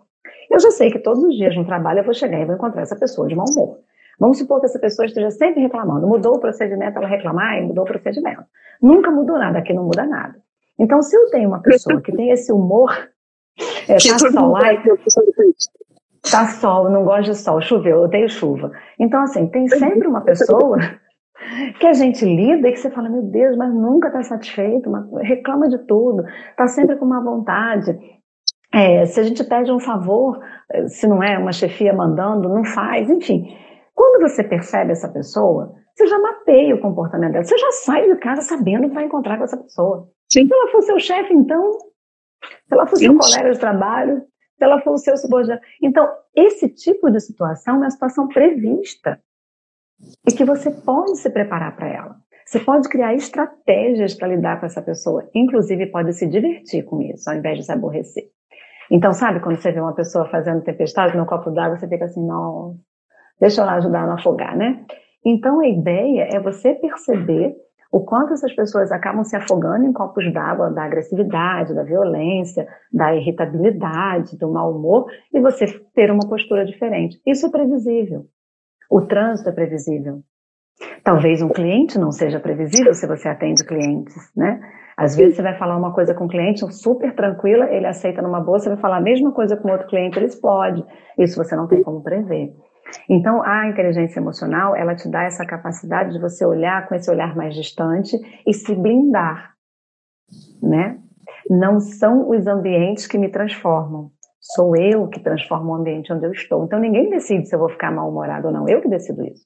Eu 0.51 0.59
já 0.59 0.71
sei 0.71 0.91
que 0.91 0.99
todos 1.01 1.23
os 1.23 1.37
dias 1.37 1.55
no 1.55 1.67
trabalho 1.67 1.99
eu 1.99 2.05
vou 2.05 2.15
chegar 2.15 2.41
e 2.41 2.47
vou 2.47 2.55
encontrar 2.55 2.81
essa 2.81 2.97
pessoa 2.97 3.29
de 3.29 3.37
mau 3.37 3.45
humor. 3.47 3.81
Vamos 4.19 4.39
supor 4.39 4.61
que 4.61 4.67
essa 4.67 4.79
pessoa 4.79 5.05
esteja 5.05 5.31
sempre 5.31 5.61
reclamando. 5.61 6.07
Mudou 6.07 6.37
o 6.37 6.41
procedimento, 6.41 6.97
ela 6.97 7.07
reclamar 7.07 7.59
e 7.59 7.61
mudou 7.61 7.85
o 7.85 7.87
procedimento. 7.87 8.43
Nunca 8.81 9.11
mudou 9.11 9.39
nada, 9.39 9.59
aqui 9.59 9.75
não 9.75 9.85
muda 9.85 10.07
nada. 10.07 10.35
Então, 10.79 11.03
se 11.03 11.15
eu 11.15 11.29
tenho 11.31 11.51
uma 11.51 11.61
pessoa 11.61 12.01
que 12.01 12.11
tem 12.13 12.31
esse 12.31 12.51
humor, 12.51 12.91
é, 13.87 13.97
tá 13.97 14.19
só 14.19 14.47
lá, 14.47 14.61
Tá 16.31 16.47
sol, 16.47 16.91
não 16.91 17.05
gosto 17.05 17.31
de 17.31 17.35
sol, 17.37 17.61
choveu, 17.61 17.99
eu 17.99 18.03
odeio 18.03 18.29
chuva. 18.29 18.73
Então, 18.99 19.23
assim, 19.23 19.47
tem 19.49 19.69
sempre 19.69 20.09
uma 20.09 20.23
pessoa 20.23 20.77
que 21.79 21.87
a 21.87 21.93
gente 21.93 22.25
lida 22.25 22.69
e 22.69 22.73
que 22.73 22.79
você 22.79 22.91
fala, 22.91 23.09
meu 23.09 23.23
Deus, 23.23 23.57
mas 23.57 23.73
nunca 23.73 24.09
está 24.09 24.23
satisfeito, 24.23 24.91
reclama 25.23 25.69
de 25.69 25.79
tudo, 25.87 26.25
está 26.51 26.67
sempre 26.67 26.97
com 26.97 27.05
uma 27.05 27.23
vontade. 27.23 27.97
É, 28.73 29.07
se 29.07 29.21
a 29.21 29.23
gente 29.23 29.45
pede 29.45 29.71
um 29.71 29.79
favor, 29.79 30.41
se 30.89 31.07
não 31.07 31.23
é 31.23 31.39
uma 31.39 31.53
chefia 31.53 31.93
mandando, 31.93 32.49
não 32.49 32.65
faz, 32.65 33.09
enfim. 33.09 33.47
Quando 33.95 34.29
você 34.29 34.43
percebe 34.43 34.93
essa 34.93 35.09
pessoa, 35.09 35.75
você 35.95 36.07
já 36.07 36.19
mapeia 36.19 36.75
o 36.75 36.81
comportamento 36.81 37.33
dela, 37.33 37.45
você 37.45 37.57
já 37.57 37.71
sai 37.73 38.07
de 38.07 38.17
casa 38.17 38.43
sabendo 38.43 38.89
que 38.89 38.95
vai 38.95 39.05
encontrar 39.05 39.39
com 39.39 39.45
essa 39.45 39.57
pessoa. 39.57 40.09
Sim. 40.31 40.47
Se 40.47 40.53
ela 40.53 40.71
for 40.71 40.83
seu 40.83 40.99
chefe, 40.99 41.33
então, 41.33 41.73
se 41.73 42.75
ela 42.75 42.87
for 42.87 42.97
seu 42.97 43.17
colega 43.17 43.53
de 43.53 43.59
trabalho, 43.59 44.23
ela 44.65 44.81
for 44.81 44.93
o 44.93 44.99
seu 44.99 45.17
subordinado. 45.17 45.61
Então, 45.83 46.09
esse 46.35 46.69
tipo 46.69 47.11
de 47.11 47.21
situação 47.21 47.75
é 47.75 47.79
uma 47.79 47.91
situação 47.91 48.29
prevista 48.29 49.21
e 50.29 50.33
que 50.33 50.45
você 50.45 50.71
pode 50.71 51.17
se 51.17 51.31
preparar 51.31 51.77
para 51.77 51.89
ela. 51.89 52.17
Você 52.47 52.61
pode 52.61 52.89
criar 52.89 53.15
estratégias 53.15 54.15
para 54.15 54.29
lidar 54.29 54.61
com 54.61 54.67
essa 54.67 54.81
pessoa, 54.81 55.29
inclusive 55.35 55.87
pode 55.87 56.13
se 56.13 56.27
divertir 56.29 56.85
com 56.85 57.03
isso, 57.03 57.29
ao 57.29 57.37
invés 57.37 57.59
de 57.59 57.65
se 57.65 57.73
aborrecer. 57.73 58.25
Então, 58.91 59.13
sabe 59.13 59.41
quando 59.41 59.57
você 59.57 59.73
vê 59.73 59.81
uma 59.81 59.95
pessoa 59.95 60.29
fazendo 60.29 60.63
tempestade 60.63 61.17
no 61.17 61.27
copo 61.27 61.51
d'água, 61.51 61.77
você 61.77 61.89
fica 61.89 62.05
assim, 62.05 62.25
não, 62.25 62.77
deixa 63.41 63.61
eu 63.61 63.67
lá 63.67 63.75
ajudar 63.75 64.03
a 64.03 64.07
não 64.07 64.15
afogar, 64.15 64.57
né? 64.57 64.85
Então, 65.25 65.59
a 65.59 65.67
ideia 65.67 66.29
é 66.33 66.39
você 66.39 66.73
perceber 66.75 67.57
o 67.91 68.01
quanto 68.01 68.33
essas 68.33 68.55
pessoas 68.55 68.91
acabam 68.91 69.25
se 69.25 69.37
afogando 69.37 69.85
em 69.85 69.93
copos 69.93 70.33
d'água 70.33 70.71
da 70.71 70.85
agressividade, 70.85 71.75
da 71.75 71.83
violência, 71.83 72.67
da 72.93 73.15
irritabilidade, 73.15 74.37
do 74.37 74.51
mau 74.51 74.73
humor, 74.73 75.07
e 75.33 75.41
você 75.41 75.67
ter 75.95 76.11
uma 76.11 76.29
postura 76.29 76.65
diferente. 76.65 77.21
Isso 77.27 77.47
é 77.47 77.51
previsível. 77.51 78.27
O 78.91 79.03
trânsito 79.03 79.49
é 79.49 79.53
previsível. 79.53 80.21
Talvez 81.03 81.41
um 81.41 81.49
cliente 81.49 81.99
não 81.99 82.13
seja 82.13 82.39
previsível 82.39 82.93
se 82.93 83.07
você 83.07 83.29
atende 83.29 83.65
clientes, 83.65 84.31
né? 84.37 84.61
Às 84.97 85.15
vezes 85.15 85.37
você 85.37 85.43
vai 85.43 85.57
falar 85.59 85.77
uma 85.77 85.93
coisa 85.93 86.15
com 86.15 86.25
um 86.25 86.29
cliente 86.29 86.67
super 86.73 87.15
tranquila, 87.15 87.71
ele 87.71 87.87
aceita 87.87 88.23
numa 88.23 88.41
boa, 88.41 88.59
você 88.59 88.71
vai 88.71 88.79
falar 88.79 88.97
a 88.97 89.03
mesma 89.03 89.31
coisa 89.31 89.57
com 89.57 89.71
outro 89.71 89.87
cliente, 89.89 90.19
ele 90.19 90.27
explode. 90.27 90.85
Isso 91.19 91.37
você 91.37 91.55
não 91.55 91.67
tem 91.67 91.83
como 91.83 92.03
prever. 92.03 92.55
Então, 93.09 93.43
a 93.43 93.69
inteligência 93.69 94.21
emocional, 94.21 94.77
ela 94.77 94.95
te 94.95 95.09
dá 95.09 95.25
essa 95.25 95.45
capacidade 95.45 96.13
de 96.13 96.21
você 96.21 96.45
olhar 96.45 96.89
com 96.89 96.95
esse 96.95 97.11
olhar 97.11 97.35
mais 97.37 97.55
distante 97.55 98.17
e 98.47 98.53
se 98.53 98.75
blindar, 98.75 99.55
né? 100.63 100.99
Não 101.49 101.81
são 101.81 102.31
os 102.31 102.47
ambientes 102.47 103.07
que 103.07 103.19
me 103.19 103.29
transformam, 103.29 104.11
sou 104.41 104.77
eu 104.77 105.09
que 105.09 105.21
transformo 105.21 105.73
o 105.73 105.75
ambiente 105.75 106.13
onde 106.13 106.27
eu 106.27 106.33
estou. 106.33 106.65
Então, 106.65 106.79
ninguém 106.79 107.11
decide 107.11 107.47
se 107.47 107.55
eu 107.55 107.59
vou 107.59 107.69
ficar 107.69 107.91
mal-humorado 107.91 108.49
ou 108.49 108.53
não, 108.53 108.69
eu 108.69 108.81
que 108.81 108.89
decido 108.89 109.25
isso. 109.25 109.45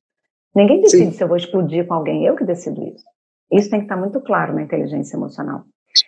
Ninguém 0.54 0.80
decide 0.80 1.06
Sim. 1.06 1.12
se 1.12 1.22
eu 1.22 1.28
vou 1.28 1.36
explodir 1.36 1.86
com 1.86 1.94
alguém, 1.94 2.24
eu 2.26 2.36
que 2.36 2.44
decido 2.44 2.82
isso. 2.84 3.04
Isso 3.52 3.70
tem 3.70 3.80
que 3.80 3.86
estar 3.86 3.96
muito 3.96 4.20
claro 4.20 4.54
na 4.54 4.62
inteligência 4.62 5.16
emocional. 5.16 5.64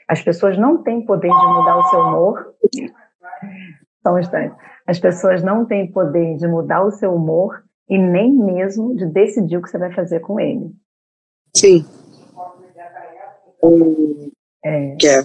As 0.08 0.22
pessoas 0.22 0.56
não 0.58 0.82
têm 0.82 1.04
poder 1.04 1.28
de 1.28 1.46
mudar 1.46 1.76
o 1.76 1.82
seu 1.84 2.00
humor. 2.00 2.54
Só 4.02 4.14
um 4.14 4.18
instante. 4.18 4.54
As 4.92 5.00
pessoas 5.00 5.42
não 5.42 5.64
têm 5.64 5.90
poder 5.90 6.37
de 6.37 6.46
mudar 6.46 6.85
o 6.85 6.90
seu 6.90 7.14
humor 7.14 7.64
e 7.88 7.96
nem 7.96 8.31
mesmo 8.31 8.94
de 8.94 9.07
decidir 9.07 9.57
o 9.57 9.62
que 9.62 9.70
você 9.70 9.78
vai 9.78 9.90
fazer 9.94 10.20
com 10.20 10.38
ele. 10.38 10.70
Sim. 11.57 11.83
É. 14.62 14.94
Quer 15.00 15.24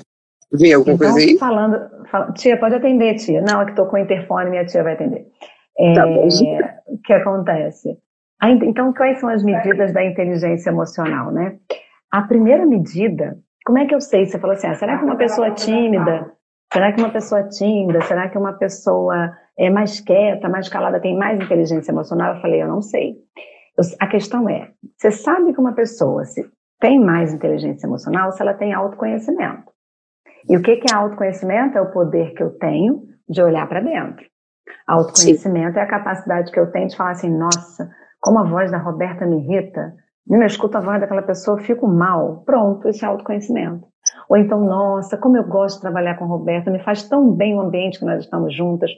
ver 0.54 0.74
alguma 0.74 0.96
então, 0.96 1.12
coisa 1.12 1.28
aí? 1.28 1.38
Falando, 1.38 2.06
fala, 2.10 2.32
tia, 2.32 2.58
pode 2.58 2.76
atender, 2.76 3.16
tia. 3.16 3.42
Não, 3.42 3.62
é 3.62 3.66
que 3.66 3.72
estou 3.72 3.88
com 3.88 3.98
o 3.98 4.00
interfone, 4.00 4.50
minha 4.50 4.66
tia 4.66 4.84
vai 4.84 4.94
atender. 4.94 5.28
É, 5.78 5.94
tá 5.94 6.08
bom. 6.08 6.30
O 6.88 6.98
que 7.00 7.12
acontece? 7.12 7.98
Então, 8.42 8.94
quais 8.94 9.20
são 9.20 9.28
as 9.28 9.44
medidas 9.44 9.92
da 9.92 10.02
inteligência 10.02 10.70
emocional, 10.70 11.30
né? 11.30 11.58
A 12.10 12.22
primeira 12.22 12.66
medida, 12.66 13.38
como 13.66 13.80
é 13.80 13.86
que 13.86 13.94
eu 13.94 14.00
sei? 14.00 14.26
Você 14.26 14.40
falou 14.40 14.54
assim, 14.56 14.68
ah, 14.68 14.76
será 14.76 14.98
que 14.98 15.04
uma 15.04 15.18
pessoa 15.18 15.52
tímida 15.52 16.32
Será 16.72 16.92
que 16.92 17.00
uma 17.00 17.12
pessoa 17.12 17.48
tímida, 17.48 18.02
será 18.02 18.30
que 18.30 18.38
uma 18.38 18.54
pessoa 18.54 19.36
é 19.58 19.70
mais 19.70 20.00
quieta, 20.00 20.50
mais 20.50 20.68
calada, 20.68 21.00
tem 21.00 21.18
mais 21.18 21.40
inteligência 21.40 21.92
emocional? 21.92 22.36
Eu 22.36 22.42
falei, 22.42 22.62
eu 22.62 22.68
não 22.68 22.82
sei. 22.82 23.16
Eu, 23.78 23.84
a 24.00 24.08
questão 24.08 24.50
é, 24.50 24.72
você 24.98 25.12
sabe 25.12 25.54
que 25.54 25.60
uma 25.60 25.74
pessoa 25.74 26.26
se 26.26 26.46
tem 26.80 27.00
mais 27.00 27.34
inteligência 27.34 27.88
emocional 27.88 28.32
se 28.32 28.42
ela 28.42 28.54
tem 28.54 28.74
autoconhecimento. 28.74 29.72
E 30.50 30.56
o 30.56 30.62
que, 30.62 30.78
que 30.78 30.94
é 30.94 30.96
autoconhecimento? 30.96 31.78
É 31.78 31.82
o 31.82 31.92
poder 31.92 32.34
que 32.34 32.44
eu 32.44 32.52
tenho 32.58 33.04
de 33.28 33.42
olhar 33.42 33.68
para 33.68 33.82
dentro. 33.82 34.26
Autoconhecimento 34.86 35.74
Sim. 35.74 35.80
é 35.80 35.84
a 35.84 35.88
capacidade 35.88 36.52
que 36.52 36.60
eu 36.60 36.72
tenho 36.72 36.88
de 36.88 36.96
falar 36.96 37.12
assim, 37.12 37.30
nossa, 37.30 37.90
como 38.20 38.40
a 38.40 38.44
voz 38.44 38.72
da 38.72 38.78
Roberta 38.78 39.26
me 39.26 39.38
irrita, 39.40 39.94
eu 40.30 40.44
escuto 40.44 40.78
a 40.78 40.82
voz 40.82 41.00
daquela 41.00 41.22
pessoa, 41.22 41.60
fico 41.60 41.88
mal. 41.88 42.44
Pronto, 42.46 42.88
isso 42.90 43.04
é 43.06 43.08
autoconhecimento. 43.08 43.87
Ou 44.30 44.38
então, 44.38 44.60
nossa, 44.60 45.18
como 45.18 45.38
eu 45.38 45.44
gosto 45.44 45.76
de 45.76 45.82
trabalhar 45.82 46.18
com 46.18 46.26
Roberta, 46.26 46.70
me 46.70 46.84
faz 46.84 47.08
tão 47.08 47.32
bem 47.32 47.56
o 47.56 47.62
ambiente 47.62 48.00
que 48.00 48.06
nós 48.06 48.24
estamos 48.24 48.54
juntas. 48.56 48.92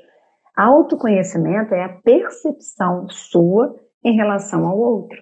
Autoconhecimento 0.56 1.74
é 1.74 1.84
a 1.84 1.90
percepção 1.90 3.08
sua 3.10 3.76
em 4.04 4.16
relação 4.16 4.66
ao 4.68 4.78
outro. 4.78 5.18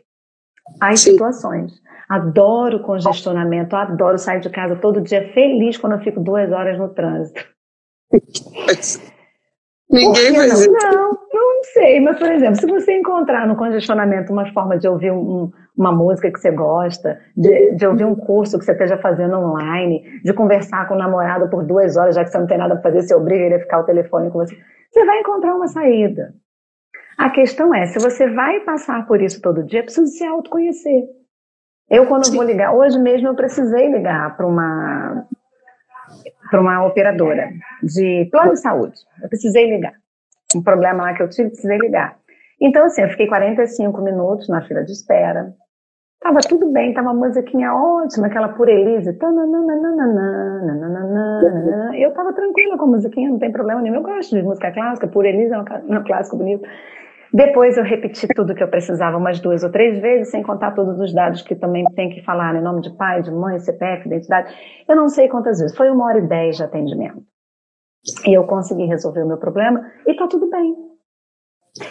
as 0.82 1.02
Sim. 1.02 1.12
situações. 1.12 1.72
Adoro 2.10 2.82
congestionamento, 2.84 3.76
adoro 3.76 4.18
sair 4.18 4.40
de 4.40 4.50
casa 4.50 4.78
todo 4.78 5.02
dia 5.02 5.34
feliz 5.34 5.78
quando 5.78 5.94
eu 5.94 6.00
fico 6.00 6.22
duas 6.22 6.52
horas 6.52 6.78
no 6.78 6.90
trânsito. 6.90 7.46
Ninguém 9.90 10.34
vai 10.34 10.48
não? 10.48 10.58
não, 10.72 11.18
não 11.58 11.64
sei, 11.64 12.00
mas 12.00 12.20
por 12.20 12.32
exemplo, 12.32 12.56
se 12.56 12.68
você 12.68 12.94
encontrar 12.94 13.48
no 13.48 13.56
congestionamento 13.56 14.32
uma 14.32 14.46
forma 14.54 14.78
de 14.78 14.88
ouvir 14.88 15.12
um, 15.12 15.52
uma 15.76 15.92
música 15.92 16.32
que 16.32 16.40
você 16.40 16.52
gosta, 16.52 17.20
de, 17.36 17.72
de, 17.76 17.88
ouvir 17.88 18.06
um 18.06 18.16
curso 18.16 18.60
que 18.60 18.66
você 18.66 18.74
esteja 18.74 18.98
fazendo 18.98 19.38
online, 19.38 20.22
de 20.24 20.34
conversar 20.34 20.88
com 20.88 20.94
o 20.94 20.98
namorado 20.98 21.50
por 21.50 21.66
duas 21.66 21.98
horas, 21.98 22.16
já 22.16 22.24
que 22.24 22.30
você 22.30 22.38
não 22.38 22.46
tem 22.46 22.60
nada 22.60 22.76
para 22.76 22.92
fazer, 22.92 23.02
você 23.08 23.16
obriga 23.16 23.44
ele 23.44 23.56
a 23.56 23.60
ficar 23.60 23.78
ao 23.78 23.86
telefone 23.86 24.30
com 24.30 24.38
você, 24.38 24.56
você 24.92 25.04
vai 25.04 25.20
encontrar 25.20 25.56
uma 25.56 25.68
saída. 25.68 26.34
A 27.18 27.32
questão 27.32 27.74
é, 27.74 27.88
se 27.88 27.98
você 27.98 28.30
vai 28.30 28.60
passar 28.60 29.08
por 29.08 29.20
isso 29.20 29.42
todo 29.42 29.64
dia, 29.64 29.82
precisa 29.82 30.06
se 30.06 30.24
autoconhecer. 30.24 31.06
Eu, 31.90 32.06
quando 32.06 32.28
Sim. 32.28 32.36
vou 32.36 32.46
ligar, 32.46 32.76
hoje 32.76 33.00
mesmo 33.00 33.30
eu 33.30 33.36
precisei 33.36 33.92
ligar 33.92 34.38
para 34.38 34.46
uma 34.46 35.26
para 36.50 36.62
uma 36.62 36.86
operadora 36.86 37.50
de 37.84 38.28
plano 38.32 38.52
de 38.52 38.62
saúde. 38.62 38.96
Eu 39.22 39.28
precisei 39.28 39.70
ligar. 39.70 39.94
Um 40.56 40.64
problema 40.64 41.04
lá 41.04 41.14
que 41.14 41.24
eu 41.24 41.30
tive, 41.30 41.50
precisei 41.50 41.78
ligar. 41.78 42.18
Então, 42.60 42.86
assim, 42.86 43.02
eu 43.02 43.10
fiquei 43.10 43.28
45 43.28 44.02
minutos 44.02 44.48
na 44.50 44.62
fila 44.62 44.84
de 44.84 44.92
espera. 44.92 45.54
Tava 46.20 46.40
tudo 46.40 46.72
bem, 46.72 46.94
tava 46.94 47.12
uma 47.12 47.28
musiquinha 47.28 47.72
ótima, 47.74 48.28
aquela 48.28 48.50
por 48.50 48.68
Elise. 48.68 49.10
Eu 51.96 52.14
tava 52.14 52.34
tranquila 52.34 52.78
com 52.78 52.86
a 52.86 52.88
musiquinha, 52.88 53.30
não 53.30 53.38
tem 53.38 53.52
problema 53.52 53.82
nenhum. 53.82 53.96
Eu 53.96 54.02
gosto 54.02 54.36
de 54.36 54.42
música 54.42 54.72
clássica, 54.72 55.08
por 55.08 55.26
Elise 55.26 55.54
é 55.54 55.60
um 55.60 56.04
clássico 56.04 56.38
bonito. 56.38 56.68
Depois 57.32 57.78
eu 57.78 57.84
repeti 57.84 58.28
tudo 58.34 58.56
que 58.56 58.64
eu 58.64 58.68
precisava 58.70 59.18
umas 59.18 59.40
duas 59.40 59.64
ou 59.64 59.72
três 59.72 60.00
vezes, 60.00 60.32
sem 60.32 60.42
contar 60.42 60.72
todos 60.72 61.00
os 61.00 61.14
dados 61.14 61.42
que 61.44 61.56
também 61.56 61.86
tem 61.94 62.10
que 62.10 62.24
falar, 62.24 62.54
né? 62.54 62.62
nome 62.62 62.82
de 62.82 62.90
pai, 62.98 63.22
de 63.22 63.30
mãe, 63.30 63.60
CPF, 63.60 64.08
identidade. 64.08 64.52
Eu 64.88 64.96
não 64.96 65.10
sei 65.10 65.28
quantas 65.28 65.60
vezes. 65.60 65.76
Foi 65.76 65.90
uma 65.90 66.06
hora 66.06 66.20
e 66.20 66.28
dez 66.28 66.58
de 66.58 66.64
atendimento. 66.64 67.22
E 68.26 68.34
eu 68.34 68.46
consegui 68.46 68.86
resolver 68.86 69.24
o 69.24 69.28
meu 69.28 69.38
problema 69.38 69.86
e 70.06 70.16
tá 70.16 70.28
tudo 70.28 70.50
bem. 70.50 70.76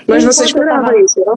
Mas 0.08 0.24
você 0.24 0.44
esperava 0.44 0.86
tava... 0.86 0.98
isso, 0.98 1.22
não? 1.24 1.36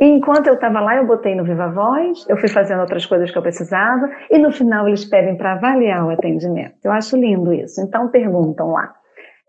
enquanto 0.00 0.46
eu 0.46 0.54
estava 0.54 0.80
lá, 0.80 0.96
eu 0.96 1.06
botei 1.06 1.34
no 1.34 1.44
Viva 1.44 1.68
Voz, 1.68 2.24
eu 2.28 2.36
fui 2.36 2.48
fazendo 2.48 2.80
outras 2.80 3.04
coisas 3.04 3.30
que 3.30 3.38
eu 3.38 3.42
precisava, 3.42 4.08
e 4.30 4.38
no 4.38 4.52
final 4.52 4.86
eles 4.86 5.04
pedem 5.04 5.36
para 5.36 5.54
avaliar 5.54 6.06
o 6.06 6.10
atendimento. 6.10 6.76
Eu 6.84 6.92
acho 6.92 7.16
lindo 7.16 7.52
isso. 7.52 7.80
Então 7.80 8.08
perguntam 8.08 8.72
lá 8.72 8.94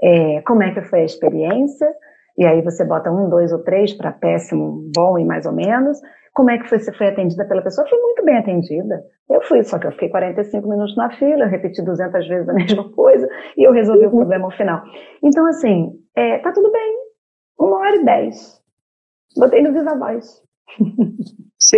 é, 0.02 0.42
como 0.42 0.64
é 0.64 0.72
que 0.72 0.82
foi 0.82 1.02
a 1.02 1.06
experiência, 1.06 1.88
e 2.38 2.46
aí 2.46 2.62
você 2.62 2.84
bota 2.86 3.12
um, 3.12 3.30
dois 3.30 3.52
ou 3.52 3.60
três 3.60 3.94
para 3.94 4.12
péssimo, 4.12 4.90
bom 4.96 5.20
e 5.20 5.26
mais 5.26 5.46
ou 5.46 5.52
menos. 5.52 6.00
Como 6.40 6.52
é 6.52 6.58
que 6.58 6.70
você 6.70 6.94
foi 6.94 7.10
atendida 7.10 7.44
pela 7.44 7.62
pessoa? 7.62 7.86
Eu 7.86 7.90
fui 7.90 8.00
muito 8.00 8.24
bem 8.24 8.38
atendida. 8.38 9.04
Eu 9.30 9.42
fui, 9.42 9.62
só 9.62 9.78
que 9.78 9.88
eu 9.88 9.92
fiquei 9.92 10.08
45 10.08 10.70
minutos 10.70 10.96
na 10.96 11.14
fila, 11.18 11.46
repeti 11.48 11.82
200 11.82 12.28
vezes 12.30 12.48
a 12.48 12.54
mesma 12.56 12.90
coisa 12.94 13.28
e 13.58 13.68
eu 13.68 13.74
resolvi 13.74 14.06
o 14.06 14.10
problema 14.10 14.46
ao 14.46 14.52
final. 14.52 14.82
Então, 15.22 15.46
assim, 15.48 15.92
é, 16.16 16.38
tá 16.38 16.54
tudo 16.54 16.72
bem. 16.72 16.96
Uma 17.60 17.80
hora 17.80 17.94
e 17.98 18.06
dez. 18.06 18.62
Botei 19.36 19.62
no 19.62 19.74
Viva 19.74 19.96
Voz. 20.00 20.42
Sim. 21.60 21.78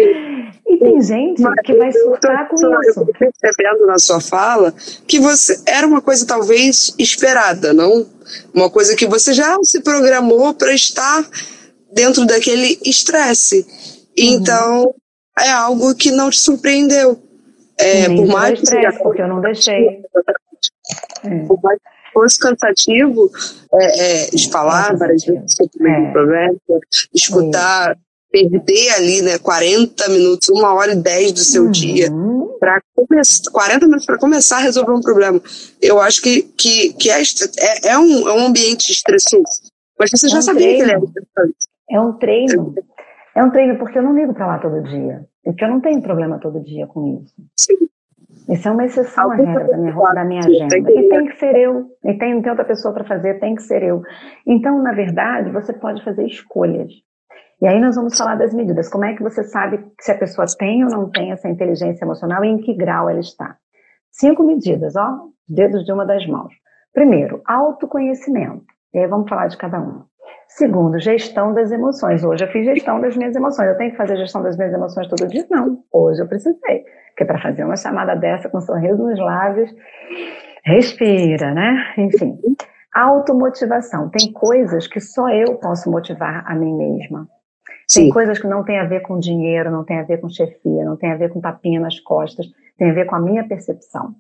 E 0.68 0.78
tem 0.78 1.02
gente 1.02 1.42
Mas 1.42 1.56
que 1.64 1.74
vai 1.74 1.92
surtar 1.92 2.48
com 2.48 2.56
isso. 2.56 3.00
Eu 3.00 3.32
percebendo 3.40 3.88
na 3.88 3.98
sua 3.98 4.22
fala 4.22 4.72
que 5.08 5.20
você 5.20 5.60
era 5.68 5.88
uma 5.88 6.04
coisa 6.04 6.24
talvez 6.28 6.94
esperada, 7.00 7.74
não 7.74 8.06
uma 8.54 8.70
coisa 8.70 8.96
que 8.96 9.08
você 9.08 9.34
já 9.34 9.58
se 9.64 9.82
programou 9.82 10.54
para 10.54 10.72
estar 10.72 11.28
dentro 11.92 12.28
daquele 12.28 12.78
estresse. 12.86 13.66
Uhum. 14.24 14.34
Então 14.34 14.96
é 15.40 15.50
algo 15.50 15.96
que 15.96 16.12
não 16.12 16.30
te 16.30 16.40
surpreendeu. 16.40 17.22
É, 17.78 18.08
por 18.08 18.28
mais 18.28 18.60
que 18.60 18.66
estresse, 18.66 19.02
porque 19.02 19.22
eu 19.22 19.28
não 19.28 19.42
deixei. 19.42 20.02
Por 21.48 21.60
mais 21.64 21.80
que 21.80 22.14
fosse 22.14 22.40
cansativo 22.40 23.32
é, 23.74 24.26
é, 24.26 24.30
de 24.30 24.52
falar 24.52 24.96
várias 24.98 25.24
vezes 25.24 25.56
sobre 25.56 25.80
o 25.80 25.84
mesmo 25.84 26.08
é. 26.08 26.12
problema, 26.12 26.56
escutar 27.14 27.98
perder 28.32 28.90
ali, 28.92 29.22
né, 29.22 29.38
40 29.38 30.08
minutos, 30.10 30.50
uma 30.50 30.74
hora 30.74 30.94
e 30.94 30.96
10 30.96 31.34
do 31.34 31.40
seu 31.40 31.66
uhum. 31.66 31.72
dia 31.72 32.10
para 32.60 32.82
começar, 32.96 33.52
40 33.52 33.86
minutos 33.88 34.06
para 34.06 34.18
começar 34.18 34.58
a 34.58 34.62
resolver 34.62 34.94
um 34.94 35.02
problema. 35.02 35.42
Eu 35.82 36.00
acho 36.00 36.22
que, 36.22 36.44
que, 36.44 36.94
que 36.94 37.10
é, 37.10 37.22
é, 37.22 37.90
é, 37.90 37.98
um, 37.98 38.30
é 38.30 38.34
um 38.34 38.46
ambiente 38.46 38.92
estressoso. 38.92 39.64
Mas 40.00 40.12
você 40.12 40.28
já 40.30 40.38
é 40.38 40.40
um 40.40 40.42
sabia 40.42 40.62
treino. 40.62 40.78
que 40.78 40.84
ele 40.84 40.92
é 40.92 41.06
estressante. 41.06 41.58
É 41.90 42.00
um 42.00 42.14
treino. 42.14 42.76
É 43.36 43.44
um 43.44 43.50
treino 43.50 43.78
porque 43.78 43.98
eu 43.98 44.04
não 44.04 44.14
ligo 44.14 44.34
para 44.34 44.48
lá 44.48 44.60
todo 44.60 44.84
dia. 44.84 45.26
Porque 45.44 45.64
eu 45.64 45.70
não 45.70 45.82
tenho 45.82 46.02
problema 46.02 46.40
todo 46.40 46.64
dia 46.64 46.86
com 46.88 47.22
isso. 47.22 47.34
Sim. 47.58 47.92
Isso 48.50 48.68
é 48.68 48.72
uma 48.72 48.86
exceção 48.86 49.32
à 49.32 49.36
regra 49.36 49.66
da 49.66 49.78
minha, 49.78 49.94
da 49.94 50.26
minha 50.26 50.40
agenda. 50.40 50.78
E 50.78 51.10
tem 51.10 51.26
que 51.26 51.38
ser 51.38 51.56
eu. 51.56 51.86
E 52.04 52.14
tem, 52.16 52.36
não 52.36 52.42
tem 52.42 52.50
outra 52.50 52.66
pessoa 52.66 52.94
para 52.94 53.06
fazer, 53.06 53.40
tem 53.40 53.56
que 53.56 53.62
ser 53.62 53.84
eu. 53.84 54.02
Então, 54.46 54.82
na 54.82 54.92
verdade, 54.92 55.52
você 55.52 55.74
pode 55.74 56.04
fazer 56.04 56.26
escolhas. 56.26 56.92
E 57.62 57.68
aí 57.68 57.80
nós 57.80 57.96
vamos 57.96 58.18
falar 58.18 58.36
das 58.36 58.54
medidas. 58.54 58.90
Como 58.90 59.06
é 59.06 59.16
que 59.16 59.22
você 59.22 59.44
sabe 59.44 59.86
se 60.00 60.12
a 60.12 60.18
pessoa 60.18 60.48
tem 60.58 60.84
ou 60.84 60.90
não 60.90 61.10
tem 61.10 61.32
essa 61.32 61.48
inteligência 61.48 62.04
emocional 62.04 62.44
e 62.44 62.50
em 62.50 62.58
que 62.58 62.74
grau 62.74 63.10
ela 63.10 63.20
está? 63.20 63.56
Cinco 64.10 64.44
medidas, 64.44 64.96
ó, 64.96 65.28
dedos 65.48 65.86
de 65.86 65.94
uma 65.94 66.06
das 66.06 66.26
mãos. 66.26 66.54
Primeiro, 66.94 67.42
autoconhecimento. 67.46 68.66
E 68.94 69.00
aí 69.00 69.08
vamos 69.08 69.30
falar 69.30 69.48
de 69.48 69.58
cada 69.58 69.80
uma. 69.80 70.08
Segundo, 70.56 71.00
gestão 71.00 71.54
das 71.54 71.72
emoções. 71.72 72.24
Hoje 72.24 72.44
eu 72.44 72.48
fiz 72.50 72.66
gestão 72.66 73.00
das 73.00 73.16
minhas 73.16 73.34
emoções. 73.36 73.70
Eu 73.70 73.78
tenho 73.78 73.92
que 73.92 73.98
fazer 73.98 74.18
gestão 74.18 74.44
das 74.44 74.58
minhas 74.58 74.74
emoções 74.74 75.08
todo 75.08 75.28
dia? 75.28 75.46
Não. 75.50 75.82
Hoje 75.92 76.22
eu 76.22 76.28
precisei. 76.28 76.84
Porque 77.08 77.24
para 77.26 77.42
fazer 77.42 77.64
uma 77.64 77.78
chamada 77.78 78.16
dessa 78.16 78.50
com 78.50 78.58
um 78.58 78.62
sorriso 78.62 79.02
nos 79.02 79.18
lábios, 79.18 79.74
respira, 80.66 81.54
né? 81.54 81.94
Enfim. 81.98 82.38
Automotivação. 82.94 84.10
Tem 84.10 84.32
coisas 84.34 84.88
que 84.88 85.00
só 85.00 85.30
eu 85.30 85.56
posso 85.56 85.90
motivar 85.90 86.44
a 86.46 86.54
mim 86.54 86.74
mesma. 86.74 87.30
Tem 87.94 88.10
coisas 88.10 88.38
que 88.38 88.48
não 88.48 88.64
tem 88.64 88.78
a 88.78 88.86
ver 88.86 89.02
com 89.02 89.20
dinheiro, 89.20 89.72
não 89.72 89.86
tem 89.86 90.00
a 90.00 90.04
ver 90.04 90.20
com 90.20 90.30
chefia, 90.30 90.84
não 90.84 90.98
tem 90.98 91.12
a 91.12 91.16
ver 91.16 91.30
com 91.30 91.40
tapinha 91.40 91.80
nas 91.80 92.00
costas, 92.00 92.46
tem 92.78 92.90
a 92.90 92.94
ver 92.94 93.06
com 93.06 93.16
a 93.16 93.20
minha 93.20 93.48
percepção. 93.48 94.16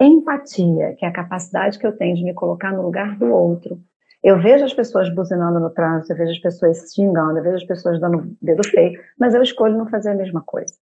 Empatia, 0.00 0.94
que 0.98 1.04
é 1.04 1.08
a 1.08 1.12
capacidade 1.12 1.78
que 1.78 1.86
eu 1.86 1.96
tenho 1.96 2.16
de 2.16 2.24
me 2.24 2.34
colocar 2.34 2.72
no 2.72 2.82
lugar 2.82 3.16
do 3.16 3.32
outro. 3.32 3.78
Eu 4.22 4.40
vejo 4.40 4.64
as 4.64 4.74
pessoas 4.74 5.12
buzinando 5.14 5.60
no 5.60 5.70
trânsito, 5.70 6.12
eu 6.12 6.16
vejo 6.16 6.32
as 6.32 6.38
pessoas 6.40 6.92
xingando, 6.92 7.38
eu 7.38 7.42
vejo 7.42 7.56
as 7.56 7.64
pessoas 7.64 8.00
dando 8.00 8.36
dedo 8.42 8.66
feio, 8.66 9.00
mas 9.18 9.34
eu 9.34 9.42
escolho 9.42 9.76
não 9.76 9.88
fazer 9.88 10.10
a 10.10 10.14
mesma 10.14 10.42
coisa. 10.44 10.74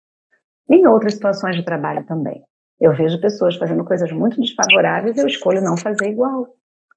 Em 0.69 0.87
outras 0.87 1.15
situações 1.15 1.55
de 1.55 1.65
trabalho 1.65 2.05
também. 2.07 2.43
Eu 2.81 2.95
vejo 2.95 3.21
pessoas 3.21 3.57
fazendo 3.57 3.85
coisas 3.85 4.11
muito 4.13 4.41
desfavoráveis, 4.41 5.17
eu 5.17 5.27
escolho 5.27 5.63
não 5.63 5.77
fazer 5.77 6.09
igual. 6.09 6.49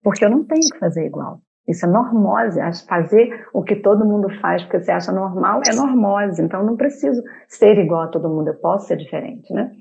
Porque 0.04 0.24
eu 0.24 0.30
não 0.30 0.44
tenho 0.44 0.62
que 0.62 0.80
fazer 0.80 1.06
igual. 1.06 1.42
Isso 1.68 1.86
é 1.86 1.90
normose. 1.90 2.60
Fazer 2.88 3.48
o 3.54 3.62
que 3.62 3.76
todo 3.76 4.06
mundo 4.06 4.28
faz 4.42 4.64
porque 4.64 4.80
você 4.80 4.92
acha 4.92 5.12
normal 5.12 5.62
é 5.68 5.76
normose. 5.76 6.42
Então, 6.42 6.64
não 6.66 6.76
preciso 6.76 7.22
ser 7.48 7.78
igual 7.78 8.04
a 8.04 8.08
todo 8.08 8.28
mundo. 8.28 8.48
Eu 8.50 8.56
posso 8.56 8.88
ser 8.88 8.98
diferente, 8.98 9.54
né? 9.54 9.72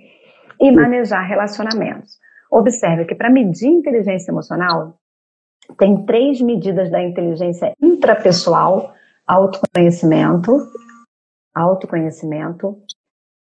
E 0.61 0.71
manejar 0.71 1.23
relacionamentos. 1.23 2.19
Observe 2.51 3.07
que 3.07 3.15
para 3.15 3.31
medir 3.31 3.69
inteligência 3.69 4.31
emocional, 4.31 4.99
tem 5.77 6.05
três 6.07 6.41
medidas 6.41 6.91
da 6.91 7.03
inteligência 7.03 7.75
intrapessoal: 7.83 8.93
autoconhecimento, 9.27 10.57
autoconhecimento, 11.55 12.79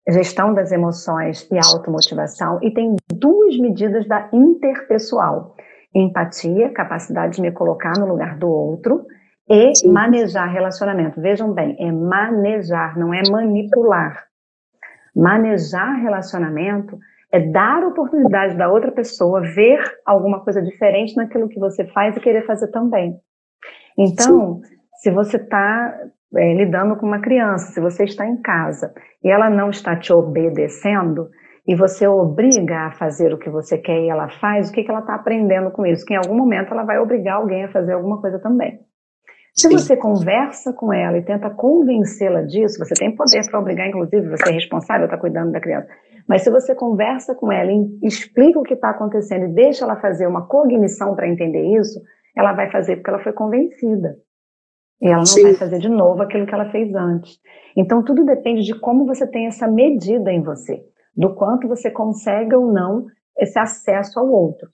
gestão 0.09 0.53
das 0.53 0.71
emoções 0.71 1.47
e 1.51 1.57
automotivação, 1.57 2.59
e 2.61 2.71
tem 2.71 2.95
duas 3.13 3.57
medidas 3.57 4.07
da 4.07 4.29
interpessoal, 4.31 5.55
empatia, 5.93 6.71
capacidade 6.71 7.35
de 7.35 7.41
me 7.41 7.51
colocar 7.51 7.93
no 7.99 8.07
lugar 8.07 8.37
do 8.37 8.49
outro 8.49 9.05
e 9.49 9.75
Sim. 9.75 9.91
manejar 9.91 10.47
relacionamento. 10.47 11.21
Vejam 11.21 11.53
bem, 11.53 11.75
é 11.79 11.91
manejar, 11.91 12.97
não 12.97 13.13
é 13.13 13.21
manipular. 13.29 14.25
Manejar 15.15 16.01
relacionamento 16.01 16.99
é 17.35 17.39
dar 17.51 17.83
oportunidade 17.85 18.55
da 18.55 18.71
outra 18.71 18.91
pessoa 18.91 19.41
ver 19.41 19.79
alguma 20.05 20.41
coisa 20.43 20.61
diferente 20.61 21.15
naquilo 21.17 21.49
que 21.49 21.59
você 21.59 21.85
faz 21.87 22.15
e 22.15 22.21
querer 22.21 22.45
fazer 22.45 22.69
também. 22.71 23.15
Então, 23.97 24.61
Sim. 24.61 24.75
se 25.01 25.11
você 25.11 25.37
está 25.37 25.97
é, 26.35 26.53
lidando 26.53 26.95
com 26.95 27.05
uma 27.05 27.19
criança, 27.19 27.73
se 27.73 27.81
você 27.81 28.05
está 28.05 28.25
em 28.25 28.41
casa 28.41 28.93
e 29.23 29.29
ela 29.29 29.49
não 29.49 29.69
está 29.69 29.97
te 29.97 30.13
obedecendo, 30.13 31.29
e 31.67 31.75
você 31.75 32.07
obriga 32.07 32.87
a 32.87 32.91
fazer 32.91 33.33
o 33.33 33.39
que 33.39 33.49
você 33.49 33.77
quer 33.77 33.99
e 33.99 34.09
ela 34.09 34.29
faz, 34.29 34.69
o 34.69 34.71
que, 34.71 34.83
que 34.83 34.91
ela 34.91 34.99
está 34.99 35.15
aprendendo 35.15 35.71
com 35.71 35.85
isso? 35.85 36.05
Que 36.05 36.13
em 36.13 36.17
algum 36.17 36.35
momento 36.35 36.71
ela 36.71 36.83
vai 36.83 36.99
obrigar 36.99 37.37
alguém 37.37 37.65
a 37.65 37.71
fazer 37.71 37.93
alguma 37.93 38.21
coisa 38.21 38.39
também. 38.39 38.79
Se 39.55 39.69
você 39.69 39.95
conversa 39.95 40.73
com 40.73 40.91
ela 40.91 41.17
e 41.17 41.23
tenta 41.23 41.49
convencê-la 41.49 42.41
disso, 42.41 42.77
você 42.77 42.93
tem 42.93 43.15
poder 43.15 43.41
para 43.49 43.59
obrigar, 43.59 43.87
inclusive, 43.87 44.29
você 44.29 44.49
é 44.49 44.51
responsável, 44.51 45.05
está 45.05 45.17
cuidando 45.17 45.53
da 45.53 45.61
criança. 45.61 45.87
Mas 46.27 46.41
se 46.41 46.51
você 46.51 46.75
conversa 46.75 47.33
com 47.33 47.49
ela 47.49 47.71
e 47.71 47.99
explica 48.03 48.59
o 48.59 48.63
que 48.63 48.73
está 48.73 48.89
acontecendo 48.89 49.45
e 49.45 49.53
deixa 49.53 49.85
ela 49.85 49.95
fazer 49.95 50.27
uma 50.27 50.45
cognição 50.45 51.15
para 51.15 51.29
entender 51.29 51.63
isso, 51.79 52.01
ela 52.35 52.51
vai 52.51 52.69
fazer 52.69 52.97
porque 52.97 53.09
ela 53.09 53.23
foi 53.23 53.31
convencida. 53.31 54.17
E 55.01 55.07
ela 55.07 55.17
não 55.17 55.25
Sim. 55.25 55.43
vai 55.43 55.53
fazer 55.53 55.79
de 55.79 55.89
novo 55.89 56.21
aquilo 56.21 56.45
que 56.45 56.53
ela 56.53 56.69
fez 56.71 56.93
antes. 56.93 57.39
Então, 57.77 58.03
tudo 58.03 58.25
depende 58.25 58.61
de 58.61 58.77
como 58.77 59.05
você 59.05 59.25
tem 59.25 59.47
essa 59.47 59.67
medida 59.69 60.33
em 60.33 60.41
você, 60.41 60.83
do 61.15 61.33
quanto 61.33 61.67
você 61.67 61.89
consegue 61.89 62.53
ou 62.55 62.73
não 62.73 63.05
esse 63.37 63.57
acesso 63.57 64.19
ao 64.19 64.29
outro. 64.29 64.67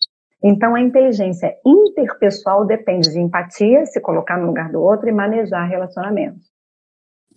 Então, 0.44 0.74
a 0.74 0.82
inteligência 0.82 1.56
interpessoal 1.66 2.66
depende 2.66 3.12
de 3.12 3.20
empatia, 3.20 3.86
se 3.86 4.02
colocar 4.02 4.38
no 4.38 4.48
lugar 4.48 4.72
do 4.72 4.82
outro 4.82 5.08
e 5.08 5.12
manejar 5.12 5.68
relacionamentos. 5.68 6.50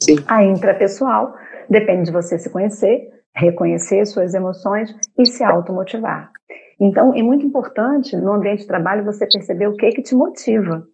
Sim. 0.00 0.16
A 0.26 0.42
intrapessoal 0.42 1.34
depende 1.68 2.04
de 2.06 2.12
você 2.12 2.38
se 2.38 2.50
conhecer, 2.50 3.08
reconhecer 3.34 4.06
suas 4.06 4.34
emoções 4.34 4.94
e 5.18 5.26
se 5.26 5.44
automotivar. 5.44 6.30
Então, 6.80 7.14
é 7.14 7.22
muito 7.22 7.44
importante 7.46 8.16
no 8.16 8.32
ambiente 8.32 8.60
de 8.60 8.66
trabalho 8.66 9.04
você 9.04 9.26
perceber 9.26 9.68
o 9.68 9.76
que 9.76 9.90
que 9.90 10.02
te 10.02 10.14
motiva. 10.14 10.84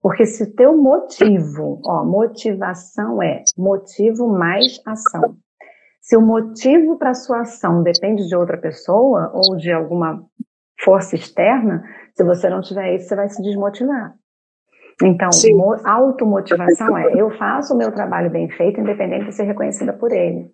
Porque 0.00 0.26
se 0.26 0.42
o 0.42 0.54
teu 0.54 0.76
motivo, 0.76 1.80
ó, 1.84 2.04
motivação 2.04 3.22
é 3.22 3.44
motivo 3.56 4.26
mais 4.26 4.80
ação. 4.84 5.36
Se 6.00 6.16
o 6.16 6.20
motivo 6.20 6.98
para 6.98 7.14
sua 7.14 7.42
ação 7.42 7.84
depende 7.84 8.26
de 8.26 8.34
outra 8.34 8.58
pessoa 8.58 9.30
ou 9.32 9.56
de 9.56 9.70
alguma 9.70 10.24
força 10.84 11.14
externa, 11.16 11.82
se 12.14 12.24
você 12.24 12.48
não 12.48 12.60
tiver 12.60 12.94
isso, 12.94 13.08
você 13.08 13.16
vai 13.16 13.28
se 13.28 13.42
desmotivar. 13.42 14.14
Então, 15.02 15.30
automotivação 15.84 16.96
é 16.98 17.14
eu 17.14 17.30
faço 17.36 17.74
o 17.74 17.78
meu 17.78 17.90
trabalho 17.92 18.30
bem 18.30 18.48
feito, 18.50 18.80
independente 18.80 19.26
de 19.26 19.34
ser 19.34 19.44
reconhecida 19.44 19.92
por 19.92 20.12
ele. 20.12 20.50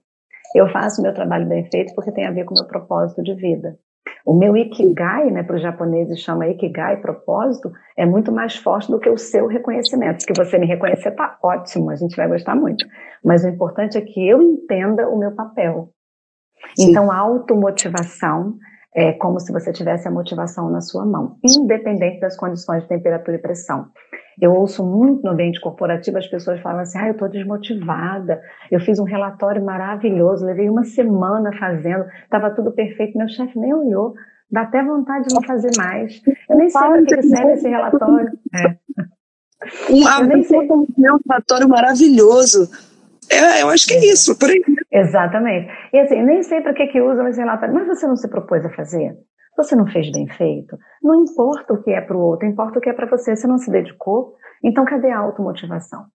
Eu 0.54 0.68
faço 0.70 1.00
o 1.00 1.04
meu 1.04 1.12
trabalho 1.12 1.46
bem 1.46 1.68
feito 1.70 1.94
porque 1.94 2.12
tem 2.12 2.26
a 2.26 2.30
ver 2.30 2.44
com 2.44 2.54
o 2.54 2.58
meu 2.58 2.66
propósito 2.66 3.22
de 3.22 3.34
vida. 3.34 3.76
O 4.24 4.34
meu 4.34 4.56
ikigai, 4.56 5.30
né, 5.30 5.42
para 5.42 5.56
os 5.56 5.62
japoneses 5.62 6.20
chama 6.20 6.48
ikigai, 6.48 6.98
propósito, 6.98 7.70
é 7.96 8.06
muito 8.06 8.32
mais 8.32 8.56
forte 8.56 8.90
do 8.90 8.98
que 8.98 9.08
o 9.08 9.18
seu 9.18 9.46
reconhecimento. 9.46 10.22
Se 10.22 10.32
você 10.36 10.58
me 10.58 10.66
reconhecer, 10.66 11.10
tá 11.12 11.38
ótimo, 11.42 11.90
a 11.90 11.96
gente 11.96 12.16
vai 12.16 12.28
gostar 12.28 12.54
muito. 12.54 12.86
Mas 13.24 13.44
o 13.44 13.48
importante 13.48 13.98
é 13.98 14.00
que 14.00 14.26
eu 14.26 14.40
entenda 14.40 15.08
o 15.08 15.18
meu 15.18 15.32
papel. 15.32 15.90
Sim. 16.76 16.90
Então, 16.90 17.10
a 17.10 17.16
automotivação 17.16 18.54
é 18.98 19.12
como 19.12 19.38
se 19.38 19.52
você 19.52 19.72
tivesse 19.72 20.08
a 20.08 20.10
motivação 20.10 20.68
na 20.70 20.80
sua 20.80 21.06
mão, 21.06 21.36
independente 21.44 22.18
das 22.18 22.36
condições 22.36 22.82
de 22.82 22.88
temperatura 22.88 23.36
e 23.36 23.40
pressão. 23.40 23.86
Eu 24.40 24.52
ouço 24.52 24.84
muito 24.84 25.22
no 25.22 25.30
ambiente 25.30 25.60
corporativo 25.60 26.18
as 26.18 26.26
pessoas 26.26 26.60
falam 26.60 26.80
assim: 26.80 26.98
ah, 26.98 27.06
eu 27.06 27.12
estou 27.12 27.28
desmotivada, 27.28 28.40
eu 28.72 28.80
fiz 28.80 28.98
um 28.98 29.04
relatório 29.04 29.64
maravilhoso, 29.64 30.44
levei 30.44 30.68
uma 30.68 30.82
semana 30.82 31.56
fazendo, 31.56 32.06
estava 32.24 32.50
tudo 32.50 32.72
perfeito, 32.72 33.16
meu 33.16 33.28
chefe 33.28 33.56
nem 33.56 33.72
olhou, 33.72 34.14
dá 34.50 34.62
até 34.62 34.82
vontade 34.82 35.28
de 35.28 35.34
não 35.34 35.42
fazer 35.42 35.70
mais. 35.76 36.20
Eu 36.50 36.56
nem 36.56 36.68
sei 36.68 36.82
o 36.82 37.04
que 37.04 37.22
serve 37.22 37.52
esse 37.52 37.68
relatório. 37.68 38.30
É. 38.52 38.78
Um, 39.90 40.22
eu 40.22 40.26
nem 40.26 40.42
sei. 40.42 40.58
um 40.70 40.86
relatório 40.96 41.68
maravilhoso. 41.68 42.68
É, 43.30 43.62
eu 43.62 43.70
acho 43.70 43.86
que 43.86 43.94
é 43.94 44.12
isso, 44.12 44.38
por 44.38 44.48
aí. 44.48 44.62
Exatamente. 44.90 45.70
E 45.92 46.00
assim, 46.00 46.22
nem 46.22 46.42
sei 46.42 46.60
para 46.60 46.74
que, 46.74 46.86
que 46.86 47.00
usa 47.00 47.28
esse 47.28 47.40
relatório, 47.40 47.74
mas 47.74 47.86
você 47.86 48.06
não 48.06 48.16
se 48.16 48.28
propôs 48.28 48.64
a 48.64 48.70
fazer? 48.70 49.16
Você 49.56 49.74
não 49.74 49.86
fez 49.86 50.10
bem 50.12 50.28
feito? 50.28 50.78
Não 51.02 51.22
importa 51.22 51.74
o 51.74 51.82
que 51.82 51.90
é 51.90 52.00
para 52.00 52.16
o 52.16 52.20
outro, 52.20 52.46
importa 52.46 52.78
o 52.78 52.82
que 52.82 52.88
é 52.88 52.92
para 52.92 53.06
você. 53.06 53.34
Você 53.34 53.46
não 53.46 53.58
se 53.58 53.70
dedicou? 53.70 54.34
Então, 54.62 54.84
cadê 54.84 55.10
a 55.10 55.18
automotivação? 55.18 56.06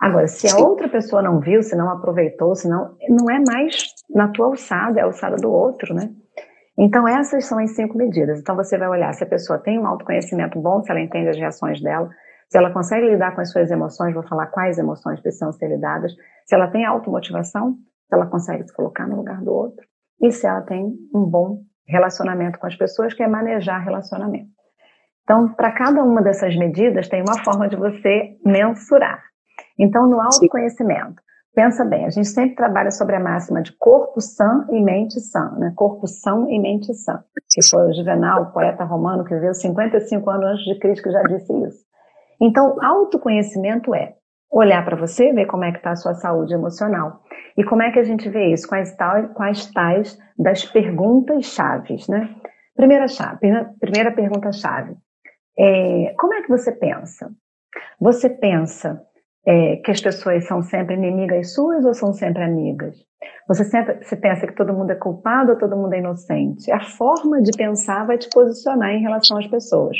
Agora, 0.00 0.28
se 0.28 0.48
a 0.48 0.56
outra 0.58 0.88
pessoa 0.88 1.20
não 1.20 1.40
viu, 1.40 1.60
se 1.60 1.74
não 1.74 1.90
aproveitou, 1.90 2.54
se 2.54 2.68
não, 2.68 2.96
não 3.08 3.28
é 3.28 3.40
mais 3.40 3.84
na 4.08 4.28
tua 4.28 4.46
alçada, 4.46 5.00
é 5.00 5.02
a 5.02 5.06
alçada 5.06 5.36
do 5.36 5.50
outro, 5.50 5.92
né? 5.92 6.08
Então, 6.78 7.08
essas 7.08 7.44
são 7.46 7.58
as 7.58 7.74
cinco 7.74 7.98
medidas. 7.98 8.38
Então, 8.38 8.54
você 8.54 8.78
vai 8.78 8.88
olhar 8.88 9.12
se 9.12 9.24
a 9.24 9.26
pessoa 9.26 9.58
tem 9.58 9.76
um 9.76 9.86
autoconhecimento 9.86 10.60
bom, 10.60 10.80
se 10.80 10.90
ela 10.90 11.00
entende 11.00 11.30
as 11.30 11.36
reações 11.36 11.82
dela, 11.82 12.08
se 12.48 12.56
ela 12.56 12.72
consegue 12.72 13.08
lidar 13.08 13.34
com 13.34 13.40
as 13.40 13.50
suas 13.50 13.70
emoções, 13.70 14.14
vou 14.14 14.26
falar 14.26 14.46
quais 14.46 14.78
emoções 14.78 15.20
precisam 15.20 15.52
ser 15.52 15.68
lidadas, 15.68 16.12
se 16.46 16.54
ela 16.54 16.68
tem 16.68 16.84
automotivação, 16.84 17.74
se 17.74 18.14
ela 18.14 18.26
consegue 18.26 18.66
se 18.66 18.74
colocar 18.74 19.06
no 19.06 19.16
lugar 19.16 19.42
do 19.42 19.52
outro, 19.52 19.86
e 20.20 20.32
se 20.32 20.46
ela 20.46 20.62
tem 20.62 20.94
um 21.14 21.24
bom 21.24 21.60
relacionamento 21.86 22.58
com 22.58 22.66
as 22.66 22.76
pessoas, 22.76 23.14
que 23.14 23.22
é 23.22 23.28
manejar 23.28 23.78
relacionamento. 23.84 24.50
Então, 25.22 25.52
para 25.54 25.72
cada 25.72 26.02
uma 26.02 26.22
dessas 26.22 26.56
medidas, 26.56 27.06
tem 27.06 27.22
uma 27.22 27.44
forma 27.44 27.68
de 27.68 27.76
você 27.76 28.38
mensurar. 28.44 29.22
Então, 29.78 30.08
no 30.08 30.20
autoconhecimento, 30.20 31.22
pensa 31.54 31.84
bem, 31.84 32.06
a 32.06 32.10
gente 32.10 32.28
sempre 32.28 32.56
trabalha 32.56 32.90
sobre 32.90 33.14
a 33.14 33.20
máxima 33.20 33.60
de 33.60 33.76
corpo 33.76 34.20
sã 34.22 34.66
e 34.70 34.80
mente 34.80 35.20
sã, 35.20 35.50
né? 35.58 35.72
Corpo 35.76 36.06
são 36.06 36.48
e 36.50 36.58
mente 36.58 36.94
sã, 36.94 37.22
que 37.50 37.62
foi 37.62 37.90
o 37.90 37.92
Juvenal, 37.92 38.44
o 38.44 38.52
poeta 38.52 38.84
romano 38.84 39.22
que 39.22 39.34
viveu 39.34 39.52
55 39.52 40.30
anos 40.30 40.46
antes 40.46 40.64
de 40.64 40.78
Cristo, 40.78 41.02
que 41.02 41.10
já 41.10 41.22
disse 41.24 41.52
isso. 41.52 41.87
Então, 42.40 42.76
autoconhecimento 42.82 43.94
é 43.94 44.14
olhar 44.50 44.84
para 44.84 44.96
você, 44.96 45.32
ver 45.32 45.46
como 45.46 45.64
é 45.64 45.72
que 45.72 45.78
está 45.78 45.90
a 45.90 45.96
sua 45.96 46.14
saúde 46.14 46.54
emocional. 46.54 47.22
E 47.56 47.64
como 47.64 47.82
é 47.82 47.90
que 47.90 47.98
a 47.98 48.04
gente 48.04 48.28
vê 48.28 48.52
isso? 48.52 48.68
Quais, 48.68 48.94
tal, 48.96 49.28
quais 49.30 49.66
tais 49.72 50.18
das 50.38 50.64
perguntas 50.64 51.46
chaves, 51.46 52.08
né? 52.08 52.34
Primeira 52.74 53.08
chave, 53.08 53.38
primeira 53.80 54.12
pergunta 54.12 54.52
chave. 54.52 54.94
É, 55.58 56.14
como 56.16 56.34
é 56.34 56.42
que 56.42 56.48
você 56.48 56.70
pensa? 56.70 57.30
Você 58.00 58.30
pensa 58.30 59.02
é, 59.44 59.76
que 59.76 59.90
as 59.90 60.00
pessoas 60.00 60.46
são 60.46 60.62
sempre 60.62 60.94
inimigas 60.94 61.52
suas 61.54 61.84
ou 61.84 61.92
são 61.92 62.12
sempre 62.12 62.44
amigas? 62.44 62.96
Você 63.48 63.64
sempre 63.64 64.04
você 64.04 64.14
pensa 64.14 64.46
que 64.46 64.54
todo 64.54 64.72
mundo 64.72 64.92
é 64.92 64.94
culpado 64.94 65.52
ou 65.52 65.58
todo 65.58 65.76
mundo 65.76 65.92
é 65.94 65.98
inocente? 65.98 66.70
A 66.70 66.80
forma 66.80 67.42
de 67.42 67.50
pensar 67.56 68.06
vai 68.06 68.16
te 68.16 68.28
posicionar 68.30 68.90
em 68.90 69.02
relação 69.02 69.36
às 69.36 69.46
pessoas. 69.48 69.96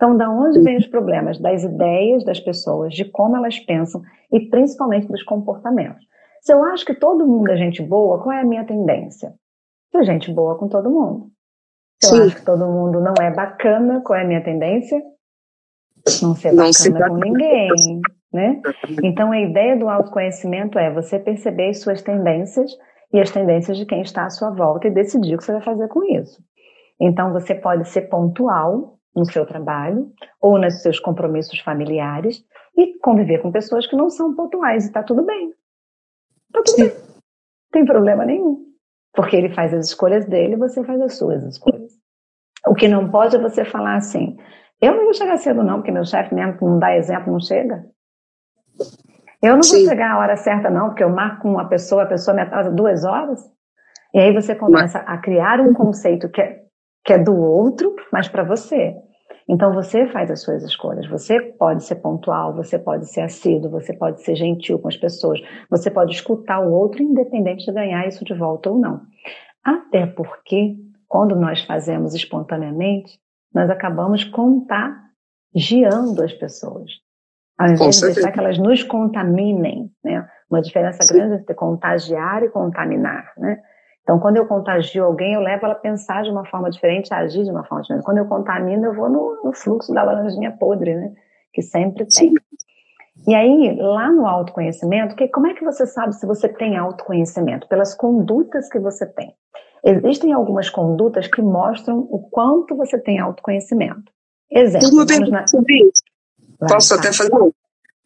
Então, 0.00 0.16
da 0.16 0.30
onde 0.30 0.62
vêm 0.62 0.78
os 0.78 0.86
problemas? 0.86 1.38
Das 1.38 1.62
ideias 1.62 2.24
das 2.24 2.40
pessoas, 2.40 2.94
de 2.94 3.04
como 3.04 3.36
elas 3.36 3.58
pensam 3.58 4.00
e 4.32 4.40
principalmente 4.48 5.06
dos 5.06 5.22
comportamentos. 5.22 6.02
Se 6.40 6.54
eu 6.54 6.64
acho 6.64 6.86
que 6.86 6.94
todo 6.94 7.26
mundo 7.26 7.50
é 7.50 7.56
gente 7.58 7.82
boa, 7.82 8.18
qual 8.22 8.32
é 8.32 8.40
a 8.40 8.46
minha 8.46 8.64
tendência? 8.64 9.34
Ser 9.92 10.04
gente 10.04 10.32
boa 10.32 10.56
com 10.56 10.68
todo 10.68 10.88
mundo. 10.88 11.26
Se 12.02 12.16
eu 12.16 12.24
acho 12.24 12.36
que 12.36 12.44
todo 12.46 12.64
mundo 12.64 12.98
não 12.98 13.12
é 13.20 13.30
bacana, 13.30 14.00
qual 14.00 14.18
é 14.18 14.22
a 14.22 14.26
minha 14.26 14.42
tendência? 14.42 15.02
Não 16.22 16.34
ser 16.34 16.56
bacana 16.56 16.98
não 16.98 17.20
com 17.20 17.20
ninguém, 17.22 17.68
né? 18.32 18.62
Então, 19.04 19.32
a 19.32 19.38
ideia 19.38 19.76
do 19.76 19.86
autoconhecimento 19.86 20.78
é 20.78 20.90
você 20.90 21.18
perceber 21.18 21.68
as 21.68 21.82
suas 21.82 22.00
tendências 22.00 22.70
e 23.12 23.20
as 23.20 23.30
tendências 23.30 23.76
de 23.76 23.84
quem 23.84 24.00
está 24.00 24.24
à 24.24 24.30
sua 24.30 24.48
volta 24.48 24.88
e 24.88 24.90
decidir 24.90 25.34
o 25.34 25.38
que 25.38 25.44
você 25.44 25.52
vai 25.52 25.62
fazer 25.62 25.88
com 25.88 26.02
isso. 26.04 26.42
Então, 26.98 27.34
você 27.34 27.54
pode 27.54 27.86
ser 27.86 28.08
pontual 28.08 28.98
no 29.14 29.24
seu 29.24 29.44
trabalho 29.44 30.12
ou 30.40 30.58
nos 30.58 30.82
seus 30.82 31.00
compromissos 31.00 31.58
familiares 31.60 32.44
e 32.76 32.98
conviver 32.98 33.38
com 33.38 33.50
pessoas 33.50 33.86
que 33.86 33.96
não 33.96 34.08
são 34.08 34.34
pontuais 34.34 34.84
e 34.84 34.86
está 34.88 35.02
tudo 35.02 35.24
bem. 35.24 35.52
Está 36.48 36.62
tudo 36.62 36.76
Sim. 36.76 36.88
bem. 36.88 36.98
Não 36.98 37.72
tem 37.72 37.84
problema 37.84 38.24
nenhum. 38.24 38.66
Porque 39.12 39.36
ele 39.36 39.52
faz 39.54 39.74
as 39.74 39.86
escolhas 39.86 40.26
dele 40.26 40.54
e 40.54 40.58
você 40.58 40.84
faz 40.84 41.00
as 41.00 41.16
suas 41.16 41.42
escolhas. 41.42 41.92
O 42.66 42.74
que 42.74 42.86
não 42.86 43.10
pode 43.10 43.36
é 43.36 43.40
você 43.40 43.64
falar 43.64 43.96
assim: 43.96 44.36
eu 44.80 44.94
não 44.94 45.04
vou 45.04 45.14
chegar 45.14 45.36
cedo, 45.36 45.62
não, 45.62 45.76
porque 45.76 45.90
meu 45.90 46.04
chefe 46.04 46.34
mesmo 46.34 46.56
que 46.56 46.64
não 46.64 46.78
dá 46.78 46.96
exemplo 46.96 47.32
não 47.32 47.40
chega. 47.40 47.84
Eu 49.42 49.56
não 49.56 49.62
Sim. 49.62 49.78
vou 49.78 49.88
chegar 49.88 50.12
a 50.12 50.18
hora 50.18 50.36
certa, 50.36 50.70
não, 50.70 50.88
porque 50.88 51.02
eu 51.02 51.10
marco 51.10 51.48
uma 51.48 51.68
pessoa, 51.68 52.04
a 52.04 52.06
pessoa 52.06 52.34
me 52.34 52.42
atrasa 52.42 52.70
duas 52.70 53.04
horas. 53.04 53.40
E 54.12 54.18
aí 54.18 54.32
você 54.32 54.54
começa 54.54 54.98
a 54.98 55.18
criar 55.18 55.60
um 55.60 55.72
conceito 55.72 56.28
que 56.28 56.40
é 56.40 56.62
que 57.04 57.12
é 57.12 57.18
do 57.18 57.36
outro, 57.36 57.94
mas 58.12 58.28
para 58.28 58.44
você. 58.44 58.94
Então 59.48 59.72
você 59.74 60.06
faz 60.08 60.30
as 60.30 60.42
suas 60.42 60.62
escolhas. 60.62 61.08
Você 61.08 61.40
pode 61.40 61.82
ser 61.82 61.96
pontual, 61.96 62.54
você 62.54 62.78
pode 62.78 63.10
ser 63.10 63.22
assíduo, 63.22 63.70
você 63.70 63.92
pode 63.92 64.22
ser 64.22 64.36
gentil 64.36 64.78
com 64.78 64.86
as 64.86 64.96
pessoas, 64.96 65.40
você 65.68 65.90
pode 65.90 66.12
escutar 66.12 66.60
o 66.60 66.72
outro, 66.72 67.02
independente 67.02 67.66
de 67.66 67.72
ganhar 67.72 68.06
isso 68.06 68.24
de 68.24 68.32
volta 68.32 68.70
ou 68.70 68.78
não. 68.78 69.00
Até 69.64 70.06
porque, 70.06 70.76
quando 71.08 71.34
nós 71.34 71.64
fazemos 71.64 72.14
espontaneamente, 72.14 73.18
nós 73.52 73.68
acabamos 73.68 74.22
contagiando 74.24 76.22
as 76.22 76.32
pessoas. 76.32 76.90
Ao 77.58 77.68
invés 77.68 77.96
de 77.96 78.06
deixar 78.06 78.30
que 78.32 78.38
elas 78.38 78.56
nos 78.56 78.84
contaminem, 78.84 79.90
né? 80.02 80.26
Uma 80.48 80.62
diferença 80.62 81.00
grande 81.12 81.42
entre 81.42 81.54
contagiar 81.54 82.42
e 82.42 82.48
contaminar, 82.48 83.32
né? 83.36 83.60
Então, 84.02 84.18
quando 84.18 84.36
eu 84.36 84.46
contagio 84.46 85.04
alguém, 85.04 85.34
eu 85.34 85.40
levo 85.40 85.66
ela 85.66 85.74
a 85.74 85.78
pensar 85.78 86.22
de 86.22 86.30
uma 86.30 86.44
forma 86.46 86.70
diferente, 86.70 87.12
a 87.12 87.18
agir 87.18 87.44
de 87.44 87.50
uma 87.50 87.64
forma 87.64 87.82
diferente. 87.82 88.04
Quando 88.04 88.18
eu 88.18 88.26
contamino, 88.26 88.86
eu 88.86 88.94
vou 88.94 89.08
no, 89.08 89.40
no 89.44 89.52
fluxo 89.52 89.92
da 89.92 90.02
laranjinha 90.02 90.56
podre, 90.58 90.94
né? 90.94 91.12
Que 91.52 91.62
sempre 91.62 92.06
tem. 92.06 92.32
E 93.26 93.34
aí, 93.34 93.76
lá 93.78 94.10
no 94.10 94.26
autoconhecimento, 94.26 95.14
que, 95.14 95.28
como 95.28 95.46
é 95.46 95.54
que 95.54 95.64
você 95.64 95.86
sabe 95.86 96.14
se 96.14 96.26
você 96.26 96.48
tem 96.48 96.76
autoconhecimento? 96.76 97.68
Pelas 97.68 97.94
condutas 97.94 98.68
que 98.68 98.78
você 98.78 99.06
tem. 99.06 99.34
Existem 99.84 100.32
algumas 100.32 100.68
condutas 100.68 101.26
que 101.26 101.40
mostram 101.40 101.98
o 102.10 102.18
quanto 102.30 102.76
você 102.76 102.98
tem 102.98 103.18
autoconhecimento. 103.18 104.10
Exemplo. 104.50 104.88
Uma 104.88 105.06
pergunta 105.06 105.30
na... 105.30 106.68
Posso 106.68 106.94
até 106.94 107.12
fazer 107.12 107.34
um? 107.34 107.50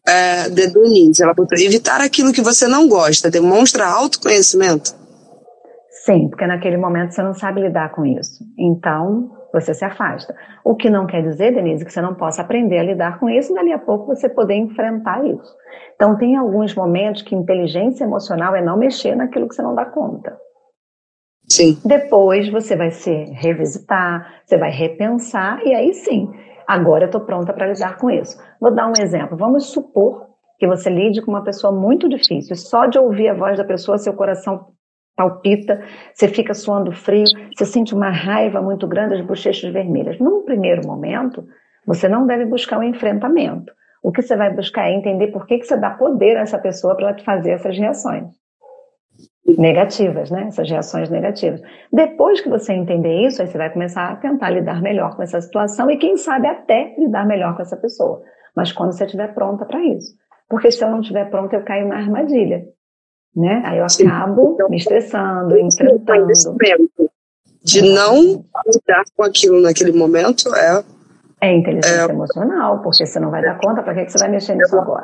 É, 0.07 0.49
de 0.49 0.67
Denise, 0.67 1.23
ela 1.23 1.33
botou, 1.33 1.57
evitar 1.57 1.99
aquilo 1.99 2.31
que 2.31 2.41
você 2.41 2.67
não 2.67 2.87
gosta 2.87 3.31
demonstra 3.31 3.87
autoconhecimento? 3.87 4.93
Sim, 6.05 6.29
porque 6.29 6.45
naquele 6.45 6.77
momento 6.77 7.15
você 7.15 7.23
não 7.23 7.33
sabe 7.33 7.61
lidar 7.61 7.89
com 7.89 8.05
isso. 8.05 8.43
Então, 8.59 9.31
você 9.51 9.73
se 9.73 9.83
afasta. 9.83 10.35
O 10.63 10.75
que 10.75 10.87
não 10.87 11.07
quer 11.07 11.23
dizer, 11.23 11.51
Denise, 11.51 11.83
que 11.83 11.91
você 11.91 11.99
não 11.99 12.13
possa 12.13 12.43
aprender 12.43 12.77
a 12.77 12.83
lidar 12.83 13.19
com 13.19 13.27
isso 13.27 13.51
e 13.51 13.55
dali 13.55 13.73
a 13.73 13.79
pouco 13.79 14.05
você 14.05 14.29
poder 14.29 14.53
enfrentar 14.53 15.25
isso. 15.25 15.51
Então, 15.95 16.15
tem 16.15 16.35
alguns 16.35 16.75
momentos 16.75 17.23
que 17.23 17.33
inteligência 17.33 18.03
emocional 18.03 18.55
é 18.55 18.61
não 18.61 18.77
mexer 18.77 19.15
naquilo 19.15 19.47
que 19.47 19.55
você 19.55 19.63
não 19.63 19.73
dá 19.73 19.83
conta. 19.83 20.37
Sim. 21.49 21.79
Depois 21.83 22.49
você 22.51 22.75
vai 22.75 22.91
se 22.91 23.11
revisitar, 23.33 24.43
você 24.45 24.59
vai 24.59 24.69
repensar 24.69 25.59
e 25.65 25.73
aí 25.73 25.91
sim, 25.91 26.29
agora 26.67 27.05
eu 27.05 27.07
estou 27.07 27.21
pronta 27.21 27.51
para 27.51 27.65
lidar 27.65 27.97
com 27.97 28.11
isso. 28.11 28.37
Vou 28.61 28.69
dar 28.69 28.87
um 28.87 28.93
exemplo. 29.01 29.35
Vamos 29.35 29.71
supor 29.71 30.27
que 30.59 30.67
você 30.67 30.87
lide 30.87 31.23
com 31.23 31.31
uma 31.31 31.43
pessoa 31.43 31.73
muito 31.73 32.07
difícil. 32.07 32.55
Só 32.55 32.85
de 32.85 32.99
ouvir 32.99 33.29
a 33.29 33.33
voz 33.33 33.57
da 33.57 33.63
pessoa, 33.63 33.97
seu 33.97 34.13
coração 34.13 34.74
palpita, 35.15 35.81
você 36.13 36.27
fica 36.27 36.53
suando 36.53 36.91
frio, 36.91 37.25
você 37.55 37.65
sente 37.65 37.93
uma 37.93 38.09
raiva 38.09 38.61
muito 38.61 38.87
grande, 38.87 39.15
as 39.15 39.21
bochechas 39.21 39.71
vermelhas. 39.71 40.19
Num 40.19 40.43
primeiro 40.43 40.85
momento, 40.85 41.47
você 41.85 42.07
não 42.09 42.27
deve 42.27 42.45
buscar 42.45 42.77
o 42.77 42.81
um 42.81 42.83
enfrentamento. 42.83 43.71
O 44.03 44.11
que 44.11 44.21
você 44.21 44.35
vai 44.35 44.53
buscar 44.53 44.87
é 44.87 44.93
entender 44.93 45.27
por 45.27 45.47
que, 45.47 45.57
que 45.57 45.65
você 45.65 45.77
dá 45.77 45.91
poder 45.91 46.37
a 46.37 46.41
essa 46.41 46.59
pessoa 46.59 46.95
para 46.95 47.09
ela 47.09 47.19
fazer 47.19 47.51
essas 47.51 47.77
reações 47.77 48.27
negativas, 49.57 50.31
né? 50.31 50.45
Essas 50.47 50.69
reações 50.69 51.09
negativas. 51.09 51.61
Depois 51.91 52.41
que 52.41 52.49
você 52.49 52.73
entender 52.73 53.25
isso, 53.25 53.41
aí 53.41 53.47
você 53.47 53.57
vai 53.57 53.71
começar 53.71 54.11
a 54.11 54.15
tentar 54.15 54.49
lidar 54.49 54.81
melhor 54.81 55.15
com 55.15 55.23
essa 55.23 55.39
situação 55.39 55.89
e 55.89 55.97
quem 55.97 56.17
sabe 56.17 56.47
até 56.47 56.95
lidar 56.97 57.25
melhor 57.25 57.55
com 57.55 57.61
essa 57.61 57.77
pessoa. 57.77 58.21
Mas 58.55 58.71
quando 58.71 58.91
você 58.91 59.05
estiver 59.05 59.33
pronta 59.33 59.65
para 59.65 59.83
isso. 59.83 60.15
Porque 60.49 60.71
se 60.71 60.83
eu 60.83 60.89
não 60.89 61.01
estiver 61.01 61.29
pronta, 61.29 61.55
eu 61.55 61.63
caio 61.63 61.87
na 61.87 61.97
armadilha. 61.97 62.63
Né? 63.35 63.61
Aí 63.65 63.79
eu 63.79 63.85
acabo 63.85 64.57
me 64.69 64.77
estressando, 64.77 65.57
enfrentando. 65.57 66.31
De 67.63 67.81
não 67.81 68.45
lidar 68.67 69.03
com 69.15 69.23
aquilo 69.23 69.59
naquele 69.59 69.91
momento 69.91 70.53
é. 70.55 70.83
É 71.41 71.53
inteligência 71.53 72.01
é, 72.01 72.09
emocional, 72.09 72.81
porque 72.81 73.05
você 73.05 73.19
não 73.19 73.29
vai 73.29 73.41
dar 73.41 73.57
conta, 73.59 73.81
para 73.83 73.93
que, 73.93 74.05
que 74.05 74.11
você 74.11 74.19
vai 74.19 74.29
mexer 74.29 74.55
nisso 74.55 74.77
agora? 74.77 75.03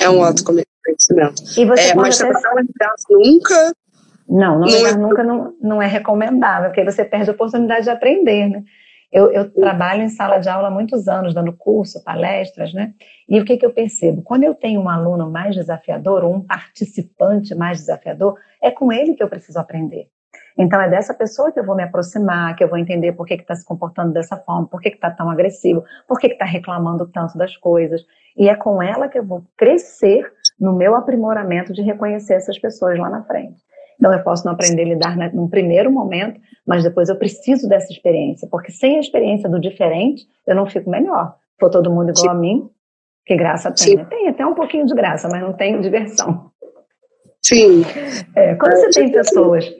É 0.00 0.10
um 0.10 0.22
autoconhecimento. 0.22 1.42
E 1.56 1.64
você 1.64 1.90
é, 1.90 1.94
mas 1.94 2.20
até... 2.20 2.32
não 2.32 2.58
lidar 2.58 2.94
nunca. 3.08 3.74
Não, 4.28 4.58
não, 4.60 4.66
não 4.66 4.86
é... 4.86 4.96
nunca 4.96 5.24
não, 5.24 5.54
não 5.60 5.82
é 5.82 5.86
recomendável, 5.86 6.70
porque 6.70 6.84
você 6.84 7.04
perde 7.04 7.30
a 7.30 7.32
oportunidade 7.32 7.84
de 7.84 7.90
aprender, 7.90 8.48
né? 8.48 8.62
Eu, 9.12 9.30
eu, 9.30 9.52
trabalho 9.52 10.02
em 10.02 10.08
sala 10.08 10.38
de 10.38 10.48
aula 10.48 10.68
há 10.68 10.70
muitos 10.70 11.06
anos, 11.06 11.34
dando 11.34 11.52
curso, 11.52 12.02
palestras, 12.02 12.72
né? 12.72 12.94
E 13.28 13.38
o 13.38 13.44
que, 13.44 13.58
que 13.58 13.66
eu 13.66 13.72
percebo? 13.72 14.22
Quando 14.22 14.44
eu 14.44 14.54
tenho 14.54 14.80
um 14.80 14.88
aluno 14.88 15.30
mais 15.30 15.54
desafiador, 15.54 16.24
ou 16.24 16.34
um 16.34 16.40
participante 16.40 17.54
mais 17.54 17.80
desafiador, 17.80 18.38
é 18.62 18.70
com 18.70 18.90
ele 18.90 19.14
que 19.14 19.22
eu 19.22 19.28
preciso 19.28 19.58
aprender. 19.58 20.08
Então 20.58 20.80
é 20.80 20.88
dessa 20.88 21.12
pessoa 21.12 21.52
que 21.52 21.60
eu 21.60 21.64
vou 21.64 21.76
me 21.76 21.82
aproximar, 21.82 22.56
que 22.56 22.64
eu 22.64 22.68
vou 22.68 22.78
entender 22.78 23.12
por 23.12 23.26
que 23.26 23.34
está 23.34 23.54
se 23.54 23.64
comportando 23.64 24.12
dessa 24.12 24.36
forma, 24.36 24.66
por 24.66 24.80
que 24.80 24.88
está 24.88 25.10
tão 25.10 25.30
agressivo, 25.30 25.84
por 26.08 26.18
que 26.18 26.28
está 26.28 26.44
reclamando 26.44 27.06
tanto 27.06 27.36
das 27.36 27.56
coisas. 27.56 28.02
E 28.36 28.48
é 28.48 28.54
com 28.54 28.82
ela 28.82 29.08
que 29.08 29.18
eu 29.18 29.26
vou 29.26 29.44
crescer 29.56 30.30
no 30.58 30.74
meu 30.74 30.94
aprimoramento 30.94 31.72
de 31.72 31.82
reconhecer 31.82 32.34
essas 32.34 32.58
pessoas 32.58 32.98
lá 32.98 33.10
na 33.10 33.24
frente. 33.24 33.60
Então, 34.02 34.12
eu 34.12 34.24
posso 34.24 34.44
não 34.44 34.54
aprender 34.54 34.82
a 34.82 34.86
lidar 34.86 35.16
né, 35.16 35.30
num 35.32 35.48
primeiro 35.48 35.88
momento, 35.88 36.40
mas 36.66 36.82
depois 36.82 37.08
eu 37.08 37.14
preciso 37.14 37.68
dessa 37.68 37.92
experiência, 37.92 38.48
porque 38.50 38.72
sem 38.72 38.96
a 38.96 39.00
experiência 39.00 39.48
do 39.48 39.60
diferente, 39.60 40.26
eu 40.44 40.56
não 40.56 40.66
fico 40.66 40.90
melhor. 40.90 41.36
For 41.60 41.70
todo 41.70 41.88
mundo 41.88 42.10
igual 42.10 42.16
Sim. 42.16 42.28
a 42.30 42.34
mim, 42.34 42.68
que 43.24 43.36
graça 43.36 43.70
tem. 43.70 43.94
Né? 43.94 44.04
Tem 44.10 44.28
até 44.28 44.44
um 44.44 44.54
pouquinho 44.54 44.86
de 44.86 44.94
graça, 44.96 45.28
mas 45.30 45.40
não 45.40 45.52
tem 45.52 45.80
diversão. 45.80 46.50
Sim. 47.44 47.84
É, 48.34 48.56
quando 48.56 48.72
você 48.72 48.90
tem 48.90 49.12
pessoas, 49.12 49.72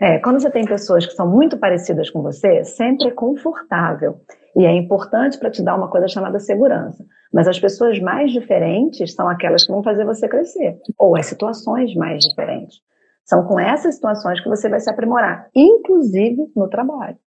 é, 0.00 0.18
quando 0.18 0.40
você 0.40 0.50
tem 0.50 0.64
pessoas 0.64 1.06
que 1.06 1.12
são 1.12 1.30
muito 1.30 1.56
parecidas 1.56 2.10
com 2.10 2.20
você, 2.20 2.64
sempre 2.64 3.06
é 3.06 3.12
confortável. 3.12 4.16
E 4.56 4.66
é 4.66 4.72
importante 4.72 5.38
para 5.38 5.52
te 5.52 5.62
dar 5.62 5.76
uma 5.76 5.86
coisa 5.88 6.08
chamada 6.08 6.40
segurança. 6.40 7.04
Mas 7.32 7.46
as 7.46 7.60
pessoas 7.60 8.00
mais 8.00 8.32
diferentes 8.32 9.14
são 9.14 9.28
aquelas 9.28 9.64
que 9.64 9.70
vão 9.70 9.84
fazer 9.84 10.04
você 10.04 10.26
crescer, 10.26 10.80
ou 10.98 11.16
as 11.16 11.26
situações 11.26 11.94
mais 11.94 12.24
diferentes. 12.24 12.80
São 13.28 13.44
com 13.44 13.60
essas 13.60 13.96
situações 13.96 14.40
que 14.40 14.48
você 14.48 14.70
vai 14.70 14.80
se 14.80 14.88
aprimorar, 14.88 15.50
inclusive 15.54 16.50
no 16.56 16.66
trabalho. 16.66 17.18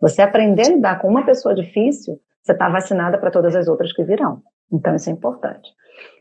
Você 0.00 0.22
aprender 0.22 0.62
a 0.62 0.70
lidar 0.70 1.00
com 1.00 1.08
uma 1.08 1.26
pessoa 1.26 1.54
difícil, 1.54 2.18
você 2.42 2.52
está 2.52 2.70
vacinada 2.70 3.18
para 3.18 3.30
todas 3.30 3.54
as 3.54 3.68
outras 3.68 3.92
que 3.92 4.02
virão. 4.02 4.40
Então, 4.72 4.94
isso 4.94 5.10
é 5.10 5.12
importante. 5.12 5.68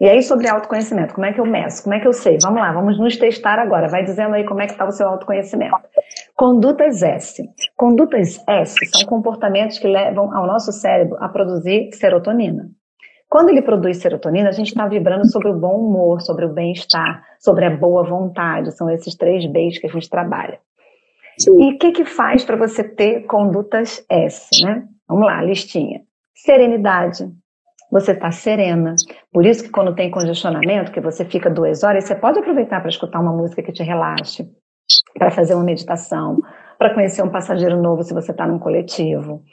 E 0.02 0.10
aí, 0.10 0.22
sobre 0.22 0.50
autoconhecimento, 0.50 1.14
como 1.14 1.26
é 1.26 1.32
que 1.32 1.40
eu 1.40 1.46
meço? 1.46 1.84
Como 1.84 1.96
é 1.96 2.02
que 2.02 2.08
eu 2.08 2.12
sei? 2.12 2.38
Vamos 2.42 2.60
lá, 2.60 2.74
vamos 2.74 3.00
nos 3.00 3.16
testar 3.16 3.60
agora. 3.60 3.88
Vai 3.88 4.04
dizendo 4.04 4.36
aí 4.36 4.44
como 4.44 4.62
é 4.62 4.66
que 4.66 4.74
está 4.74 4.86
o 4.86 4.92
seu 4.92 5.08
autoconhecimento. 5.08 5.78
Condutas 6.36 7.02
S. 7.02 7.42
Condutas 7.78 8.44
S 8.46 8.76
são 8.88 9.08
comportamentos 9.08 9.80
que 9.80 9.88
levam 9.88 10.36
ao 10.36 10.46
nosso 10.46 10.74
cérebro 10.74 11.16
a 11.22 11.30
produzir 11.30 11.92
serotonina. 11.94 12.70
Quando 13.30 13.50
ele 13.50 13.62
produz 13.62 13.98
serotonina, 13.98 14.50
a 14.50 14.52
gente 14.52 14.70
está 14.70 14.88
vibrando 14.88 15.30
sobre 15.32 15.50
o 15.50 15.58
bom 15.58 15.86
humor, 15.86 16.20
sobre 16.22 16.46
o 16.46 16.50
bem-estar, 16.50 17.24
sobre 17.40 17.66
a 17.66 17.70
boa 17.70 18.04
vontade. 18.04 18.76
São 18.76 18.90
esses 18.90 19.16
três 19.16 19.46
Bs 19.46 19.78
que 19.78 19.86
a 19.86 19.90
gente 19.90 20.10
trabalha. 20.10 20.60
Sim. 21.38 21.52
E 21.62 21.76
o 21.76 21.78
que, 21.78 21.92
que 21.92 22.06
faz 22.06 22.44
para 22.44 22.58
você 22.58 22.84
ter 22.84 23.26
condutas 23.28 24.04
S, 24.10 24.66
né? 24.66 24.84
Vamos 25.08 25.28
lá, 25.28 25.44
listinha. 25.44 26.02
Serenidade. 26.34 27.30
Você 27.92 28.12
está 28.12 28.32
serena. 28.32 28.96
Por 29.32 29.46
isso 29.46 29.64
que 29.64 29.70
quando 29.70 29.96
tem 29.96 30.10
congestionamento, 30.10 30.92
que 30.92 31.00
você 31.00 31.24
fica 31.24 31.50
duas 31.50 31.84
horas, 31.84 32.06
você 32.06 32.16
pode 32.16 32.40
aproveitar 32.40 32.80
para 32.80 32.90
escutar 32.90 33.20
uma 33.20 33.32
música 33.32 33.62
que 33.62 33.72
te 33.72 33.84
relaxe, 33.84 34.48
para 35.18 35.32
fazer 35.32 35.54
uma 35.54 35.64
meditação, 35.64 36.38
para 36.78 36.94
conhecer 36.94 37.22
um 37.24 37.32
passageiro 37.32 37.82
novo 37.82 38.04
se 38.04 38.14
você 38.14 38.32
está 38.32 38.48
num 38.48 38.60
coletivo, 38.60 39.44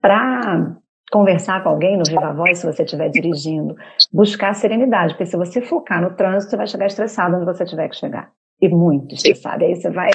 para 0.00 0.76
conversar 1.10 1.62
com 1.62 1.70
alguém 1.70 1.96
no 1.96 2.04
Viva 2.04 2.32
Voz 2.32 2.58
se 2.58 2.66
você 2.66 2.84
estiver 2.84 3.08
dirigindo, 3.10 3.74
buscar 4.12 4.54
serenidade, 4.54 5.14
porque 5.14 5.26
se 5.26 5.36
você 5.36 5.60
focar 5.60 6.00
no 6.00 6.14
trânsito, 6.14 6.50
você 6.50 6.56
vai 6.56 6.66
chegar 6.66 6.86
estressado 6.86 7.36
onde 7.36 7.44
você 7.44 7.64
tiver 7.64 7.88
que 7.88 7.96
chegar. 7.96 8.30
E 8.60 8.68
muito 8.68 9.14
estressado, 9.14 9.62
e 9.62 9.66
aí 9.66 9.76
você 9.76 9.90
vai 9.90 10.10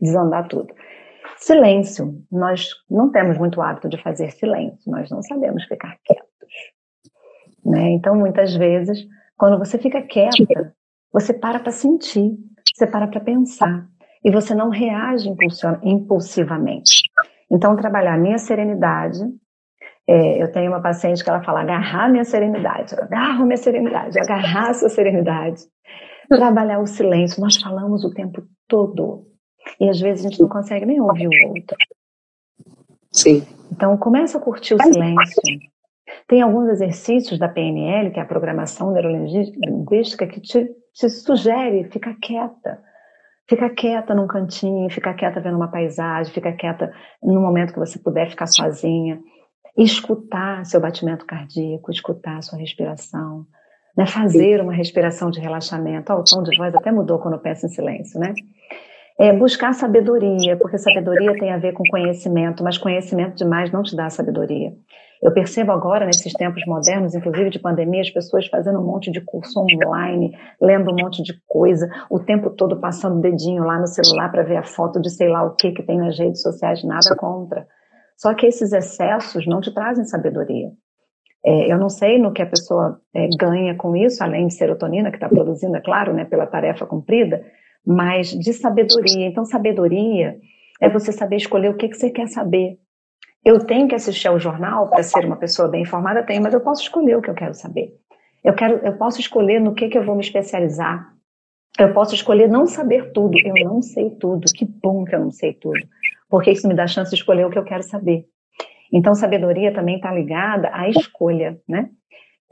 desandar 0.00 0.48
tudo. 0.48 0.74
Silêncio. 1.36 2.14
Nós 2.30 2.68
não 2.90 3.10
temos 3.10 3.38
muito 3.38 3.60
hábito 3.60 3.88
de 3.88 4.00
fazer 4.02 4.30
silêncio, 4.30 4.90
nós 4.90 5.10
não 5.10 5.22
sabemos 5.22 5.64
ficar 5.64 5.96
quietos. 6.04 6.28
Né? 7.64 7.90
Então, 7.92 8.14
muitas 8.14 8.54
vezes, 8.54 9.06
quando 9.36 9.58
você 9.58 9.78
fica 9.78 10.02
quieta, 10.02 10.74
você 11.12 11.32
para 11.32 11.60
para 11.60 11.72
sentir, 11.72 12.36
você 12.74 12.86
para 12.86 13.06
para 13.06 13.20
pensar, 13.20 13.86
e 14.24 14.30
você 14.30 14.54
não 14.54 14.70
reage 14.70 15.30
impulsivamente. 15.82 17.02
Então, 17.50 17.76
trabalhar 17.76 18.14
a 18.14 18.18
minha 18.18 18.38
serenidade, 18.38 19.18
é, 20.06 20.42
eu 20.42 20.52
tenho 20.52 20.70
uma 20.70 20.82
paciente 20.82 21.24
que 21.24 21.30
ela 21.30 21.42
fala 21.42 21.62
agarrar 21.62 22.10
minha 22.10 22.24
serenidade, 22.24 22.94
agarro 22.94 23.46
minha 23.46 23.56
serenidade, 23.56 24.18
agarrar 24.18 24.74
sua 24.74 24.88
serenidade. 24.88 25.62
Trabalhar 26.28 26.78
o 26.78 26.86
silêncio, 26.86 27.40
nós 27.40 27.56
falamos 27.56 28.04
o 28.04 28.10
tempo 28.10 28.42
todo. 28.68 29.26
E 29.80 29.88
às 29.88 30.00
vezes 30.00 30.24
a 30.24 30.28
gente 30.28 30.40
não 30.40 30.48
consegue 30.48 30.84
nem 30.84 31.00
ouvir 31.00 31.28
o 31.28 31.48
outro. 31.48 31.76
Sim. 33.12 33.46
Então 33.70 33.96
começa 33.96 34.38
a 34.38 34.40
curtir 34.40 34.74
o 34.74 34.82
silêncio. 34.82 35.42
Tem 36.28 36.42
alguns 36.42 36.68
exercícios 36.68 37.38
da 37.38 37.48
PNL, 37.48 38.10
que 38.10 38.18
é 38.18 38.22
a 38.22 38.26
programação 38.26 38.92
neurolinguística, 38.92 40.26
que 40.26 40.40
te, 40.40 40.68
te 40.92 41.08
sugere 41.08 41.84
ficar 41.84 42.14
quieta. 42.20 42.82
Fica 43.48 43.68
quieta 43.70 44.14
num 44.14 44.26
cantinho, 44.26 44.88
fica 44.90 45.12
quieta 45.12 45.40
vendo 45.40 45.56
uma 45.56 45.70
paisagem, 45.70 46.32
fica 46.32 46.52
quieta 46.52 46.90
no 47.22 47.40
momento 47.40 47.74
que 47.74 47.78
você 47.78 47.98
puder 47.98 48.30
ficar 48.30 48.46
sozinha 48.46 49.20
escutar 49.76 50.64
seu 50.64 50.80
batimento 50.80 51.26
cardíaco, 51.26 51.90
escutar 51.90 52.42
sua 52.42 52.58
respiração, 52.58 53.46
né? 53.96 54.06
fazer 54.06 54.60
uma 54.60 54.72
respiração 54.72 55.30
de 55.30 55.40
relaxamento. 55.40 56.12
Oh, 56.12 56.20
o 56.20 56.24
tom 56.24 56.42
de 56.42 56.56
voz 56.56 56.74
até 56.74 56.92
mudou 56.92 57.18
quando 57.18 57.34
eu 57.34 57.40
penso 57.40 57.66
em 57.66 57.68
silêncio, 57.68 58.18
né? 58.20 58.34
É 59.16 59.32
buscar 59.32 59.72
sabedoria, 59.72 60.56
porque 60.56 60.76
sabedoria 60.76 61.38
tem 61.38 61.52
a 61.52 61.56
ver 61.56 61.72
com 61.72 61.84
conhecimento, 61.88 62.64
mas 62.64 62.76
conhecimento 62.76 63.36
demais 63.36 63.70
não 63.70 63.82
te 63.82 63.94
dá 63.94 64.10
sabedoria. 64.10 64.72
Eu 65.22 65.32
percebo 65.32 65.70
agora, 65.72 66.04
nesses 66.04 66.32
tempos 66.32 66.62
modernos, 66.66 67.14
inclusive 67.14 67.48
de 67.48 67.58
pandemia, 67.58 68.02
as 68.02 68.10
pessoas 68.10 68.46
fazendo 68.48 68.80
um 68.80 68.84
monte 68.84 69.10
de 69.10 69.20
curso 69.20 69.60
online, 69.60 70.36
lendo 70.60 70.90
um 70.90 70.96
monte 70.96 71.22
de 71.22 71.32
coisa, 71.46 71.88
o 72.10 72.18
tempo 72.18 72.50
todo 72.50 72.80
passando 72.80 73.18
o 73.18 73.20
dedinho 73.20 73.62
lá 73.64 73.78
no 73.78 73.86
celular 73.86 74.30
para 74.30 74.42
ver 74.42 74.56
a 74.56 74.64
foto 74.64 75.00
de 75.00 75.08
sei 75.08 75.28
lá 75.28 75.44
o 75.44 75.54
que 75.54 75.70
que 75.72 75.82
tem 75.82 75.96
nas 75.96 76.18
redes 76.18 76.42
sociais, 76.42 76.82
nada 76.84 77.16
contra. 77.16 77.66
Só 78.16 78.34
que 78.34 78.46
esses 78.46 78.72
excessos 78.72 79.46
não 79.46 79.60
te 79.60 79.72
trazem 79.72 80.04
sabedoria. 80.04 80.70
É, 81.44 81.70
eu 81.70 81.78
não 81.78 81.90
sei 81.90 82.18
no 82.18 82.32
que 82.32 82.40
a 82.40 82.46
pessoa 82.46 83.00
é, 83.14 83.28
ganha 83.36 83.74
com 83.74 83.94
isso, 83.94 84.24
além 84.24 84.46
de 84.46 84.54
serotonina, 84.54 85.10
que 85.10 85.16
está 85.16 85.28
produzindo, 85.28 85.76
é 85.76 85.80
claro, 85.80 86.14
né, 86.14 86.24
pela 86.24 86.46
tarefa 86.46 86.86
cumprida, 86.86 87.44
mas 87.86 88.30
de 88.30 88.52
sabedoria. 88.54 89.26
Então, 89.26 89.44
sabedoria 89.44 90.38
é 90.80 90.88
você 90.88 91.12
saber 91.12 91.36
escolher 91.36 91.68
o 91.68 91.76
que, 91.76 91.88
que 91.88 91.96
você 91.96 92.10
quer 92.10 92.28
saber. 92.28 92.78
Eu 93.44 93.58
tenho 93.66 93.86
que 93.86 93.94
assistir 93.94 94.26
ao 94.26 94.38
jornal 94.38 94.88
para 94.88 95.02
ser 95.02 95.26
uma 95.26 95.36
pessoa 95.36 95.68
bem 95.68 95.82
informada? 95.82 96.22
Tenho, 96.22 96.42
mas 96.42 96.54
eu 96.54 96.60
posso 96.60 96.82
escolher 96.82 97.16
o 97.16 97.20
que 97.20 97.28
eu 97.28 97.34
quero 97.34 97.52
saber. 97.52 97.92
Eu, 98.42 98.54
quero, 98.54 98.76
eu 98.78 98.96
posso 98.96 99.20
escolher 99.20 99.60
no 99.60 99.74
que, 99.74 99.88
que 99.88 99.98
eu 99.98 100.04
vou 100.04 100.14
me 100.14 100.22
especializar. 100.22 101.12
Eu 101.78 101.92
posso 101.92 102.14
escolher 102.14 102.48
não 102.48 102.66
saber 102.66 103.12
tudo. 103.12 103.36
Eu 103.38 103.64
não 103.64 103.82
sei 103.82 104.10
tudo. 104.10 104.46
Que 104.52 104.64
bom 104.64 105.04
que 105.04 105.14
eu 105.14 105.20
não 105.20 105.30
sei 105.30 105.52
tudo. 105.52 105.78
Porque 106.34 106.50
isso 106.50 106.66
me 106.66 106.74
dá 106.74 106.84
chance 106.84 107.10
de 107.10 107.16
escolher 107.16 107.46
o 107.46 107.48
que 107.48 107.56
eu 107.56 107.62
quero 107.62 107.84
saber. 107.84 108.26
Então, 108.92 109.14
sabedoria 109.14 109.72
também 109.72 109.94
está 109.94 110.12
ligada 110.12 110.68
à 110.72 110.88
escolha, 110.88 111.60
né? 111.68 111.88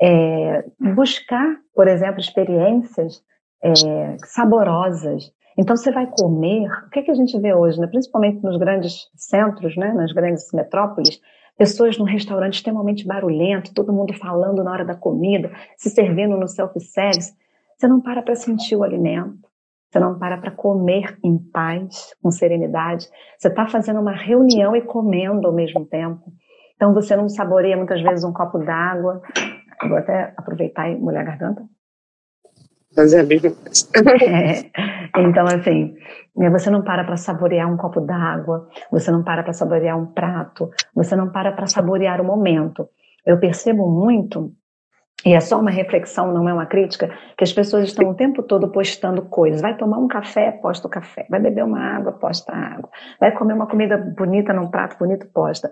É, 0.00 0.64
buscar, 0.94 1.56
por 1.74 1.88
exemplo, 1.88 2.20
experiências 2.20 3.24
é, 3.60 4.16
saborosas. 4.24 5.32
Então, 5.58 5.76
você 5.76 5.90
vai 5.90 6.06
comer. 6.06 6.70
O 6.86 6.90
que, 6.90 7.00
é 7.00 7.02
que 7.02 7.10
a 7.10 7.14
gente 7.14 7.36
vê 7.40 7.52
hoje, 7.52 7.80
né? 7.80 7.88
principalmente 7.88 8.40
nos 8.44 8.56
grandes 8.56 9.08
centros, 9.16 9.76
né? 9.76 9.92
nas 9.92 10.12
grandes 10.12 10.52
metrópoles? 10.52 11.20
Pessoas 11.58 11.98
num 11.98 12.04
restaurante 12.04 12.54
extremamente 12.54 13.04
barulhento, 13.04 13.74
todo 13.74 13.92
mundo 13.92 14.14
falando 14.14 14.62
na 14.62 14.70
hora 14.70 14.84
da 14.84 14.94
comida, 14.94 15.50
se 15.76 15.90
servindo 15.90 16.36
no 16.36 16.46
self-service. 16.46 17.34
Você 17.76 17.88
não 17.88 18.00
para 18.00 18.22
para 18.22 18.36
sentir 18.36 18.76
o 18.76 18.84
alimento. 18.84 19.51
Você 19.92 20.00
não 20.00 20.18
para 20.18 20.38
para 20.38 20.50
comer 20.50 21.18
em 21.22 21.36
paz, 21.36 22.14
com 22.22 22.30
serenidade. 22.30 23.06
Você 23.36 23.48
está 23.48 23.66
fazendo 23.66 24.00
uma 24.00 24.16
reunião 24.16 24.74
e 24.74 24.80
comendo 24.80 25.46
ao 25.46 25.52
mesmo 25.52 25.84
tempo. 25.84 26.32
Então 26.74 26.94
você 26.94 27.14
não 27.14 27.28
saboreia 27.28 27.76
muitas 27.76 28.00
vezes 28.00 28.24
um 28.24 28.32
copo 28.32 28.58
d'água. 28.58 29.20
Vou 29.86 29.98
até 29.98 30.32
aproveitar 30.34 30.88
e 30.88 30.98
molhar 30.98 31.20
a 31.22 31.26
garganta. 31.26 31.62
Fazer 32.94 33.20
a 33.20 33.24
mesma 33.24 33.50
coisa. 33.50 33.92
É, 35.14 35.20
então, 35.20 35.44
assim, 35.44 35.94
né, 36.34 36.48
você 36.48 36.70
não 36.70 36.82
para 36.82 37.04
para 37.04 37.18
saborear 37.18 37.70
um 37.70 37.76
copo 37.76 38.00
d'água, 38.00 38.66
você 38.90 39.10
não 39.10 39.22
para 39.22 39.42
para 39.42 39.52
saborear 39.52 39.98
um 39.98 40.06
prato, 40.06 40.70
você 40.94 41.14
não 41.14 41.30
para 41.30 41.52
para 41.52 41.66
saborear 41.66 42.18
o 42.18 42.24
momento. 42.24 42.88
Eu 43.26 43.38
percebo 43.38 43.90
muito 43.90 44.54
e 45.24 45.34
é 45.34 45.40
só 45.40 45.60
uma 45.60 45.70
reflexão, 45.70 46.32
não 46.32 46.48
é 46.48 46.52
uma 46.52 46.66
crítica, 46.66 47.08
que 47.36 47.44
as 47.44 47.52
pessoas 47.52 47.84
estão 47.84 48.10
o 48.10 48.14
tempo 48.14 48.42
todo 48.42 48.68
postando 48.68 49.22
coisas. 49.22 49.60
Vai 49.60 49.76
tomar 49.76 49.98
um 49.98 50.08
café, 50.08 50.50
posta 50.50 50.88
o 50.88 50.90
café. 50.90 51.26
Vai 51.30 51.38
beber 51.38 51.64
uma 51.64 51.78
água, 51.78 52.12
posta 52.12 52.52
a 52.52 52.74
água. 52.74 52.90
Vai 53.20 53.30
comer 53.32 53.54
uma 53.54 53.68
comida 53.68 53.96
bonita 53.96 54.52
num 54.52 54.68
prato 54.68 54.98
bonito, 54.98 55.26
posta. 55.32 55.70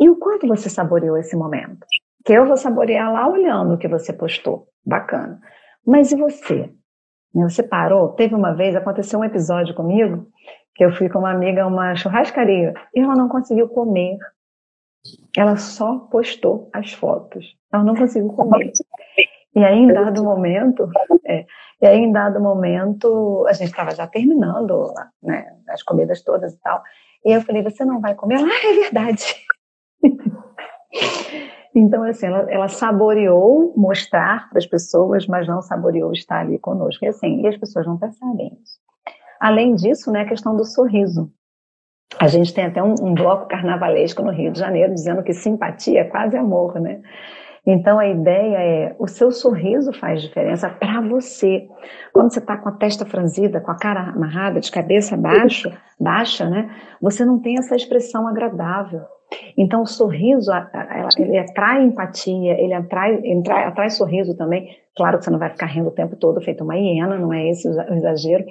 E 0.00 0.08
o 0.08 0.16
quanto 0.16 0.46
você 0.46 0.70
saboreou 0.70 1.18
esse 1.18 1.36
momento? 1.36 1.86
Que 2.24 2.32
eu 2.32 2.46
vou 2.46 2.56
saborear 2.56 3.12
lá 3.12 3.28
olhando 3.28 3.74
o 3.74 3.78
que 3.78 3.86
você 3.88 4.12
postou. 4.12 4.66
Bacana. 4.84 5.40
Mas 5.86 6.10
e 6.10 6.16
você? 6.16 6.70
Você 7.34 7.62
parou? 7.62 8.10
Teve 8.10 8.34
uma 8.34 8.54
vez, 8.54 8.74
aconteceu 8.74 9.20
um 9.20 9.24
episódio 9.24 9.74
comigo, 9.74 10.26
que 10.74 10.84
eu 10.84 10.92
fui 10.92 11.08
com 11.10 11.18
uma 11.18 11.32
amiga 11.32 11.64
a 11.64 11.66
uma 11.66 11.94
churrascaria 11.94 12.72
e 12.94 13.00
ela 13.00 13.14
não 13.14 13.28
conseguiu 13.28 13.68
comer 13.68 14.16
ela 15.36 15.56
só 15.56 15.98
postou 15.98 16.70
as 16.72 16.92
fotos. 16.92 17.56
Ela 17.72 17.84
não 17.84 17.94
conseguiu 17.94 18.30
comer. 18.30 18.72
E 19.54 19.64
aí, 19.64 19.78
em 19.78 19.92
dado 19.92 20.22
momento, 20.22 20.88
é, 21.26 21.46
e 21.80 21.86
aí, 21.86 21.98
em 21.98 22.12
dado 22.12 22.40
momento, 22.40 23.46
a 23.48 23.52
gente 23.52 23.70
estava 23.70 23.94
já 23.94 24.06
terminando 24.06 24.92
né, 25.22 25.46
as 25.68 25.82
comidas 25.82 26.22
todas 26.22 26.54
e 26.54 26.60
tal. 26.60 26.82
E 27.24 27.32
eu 27.32 27.42
falei, 27.42 27.62
você 27.62 27.84
não 27.84 28.00
vai 28.00 28.14
comer? 28.14 28.36
Ela, 28.36 28.48
ah, 28.48 28.66
é 28.66 28.72
verdade. 28.82 29.34
então, 31.74 32.02
assim, 32.04 32.26
ela, 32.26 32.50
ela 32.50 32.68
saboreou 32.68 33.74
mostrar 33.76 34.48
para 34.48 34.58
as 34.58 34.66
pessoas, 34.66 35.26
mas 35.26 35.46
não 35.46 35.60
saboreou 35.60 36.12
estar 36.12 36.40
ali 36.40 36.58
conosco. 36.58 37.04
E 37.04 37.08
assim, 37.08 37.42
e 37.42 37.48
as 37.48 37.56
pessoas 37.56 37.86
não 37.86 37.98
percebem 37.98 38.58
isso. 38.62 38.78
Além 39.40 39.74
disso, 39.74 40.10
né, 40.10 40.22
a 40.22 40.28
questão 40.28 40.56
do 40.56 40.64
sorriso. 40.64 41.30
A 42.18 42.28
gente 42.28 42.54
tem 42.54 42.64
até 42.64 42.82
um, 42.82 42.94
um, 43.02 43.14
bloco 43.14 43.48
carnavalesco 43.48 44.22
no 44.22 44.30
Rio 44.30 44.52
de 44.52 44.58
Janeiro 44.58 44.94
dizendo 44.94 45.22
que 45.22 45.32
simpatia 45.32 46.00
é 46.00 46.04
quase 46.04 46.36
amor, 46.36 46.80
né? 46.80 47.00
Então 47.66 47.98
a 47.98 48.06
ideia 48.06 48.56
é 48.58 48.96
o 48.98 49.08
seu 49.08 49.32
sorriso 49.32 49.92
faz 49.92 50.22
diferença 50.22 50.70
para 50.70 51.00
você. 51.00 51.66
Quando 52.12 52.32
você 52.32 52.38
está 52.38 52.56
com 52.56 52.68
a 52.68 52.72
testa 52.72 53.04
franzida, 53.04 53.60
com 53.60 53.72
a 53.72 53.76
cara 53.76 54.10
amarrada, 54.10 54.60
de 54.60 54.70
cabeça 54.70 55.16
baixa, 55.16 55.76
baixa, 55.98 56.48
né? 56.48 56.70
Você 57.02 57.24
não 57.24 57.40
tem 57.40 57.58
essa 57.58 57.74
expressão 57.74 58.28
agradável. 58.28 59.02
Então, 59.56 59.82
o 59.82 59.86
sorriso, 59.86 60.50
ele 61.18 61.38
atrai 61.38 61.82
empatia, 61.82 62.60
ele 62.60 62.74
atrai, 62.74 63.14
atrai, 63.38 63.64
atrai 63.64 63.90
sorriso 63.90 64.36
também. 64.36 64.76
Claro 64.96 65.18
que 65.18 65.24
você 65.24 65.30
não 65.30 65.38
vai 65.38 65.50
ficar 65.50 65.66
rindo 65.66 65.88
o 65.88 65.92
tempo 65.92 66.16
todo, 66.16 66.40
feito 66.40 66.64
uma 66.64 66.76
hiena, 66.76 67.18
não 67.18 67.32
é 67.32 67.50
esse 67.50 67.68
o 67.68 67.94
exagero. 67.94 68.44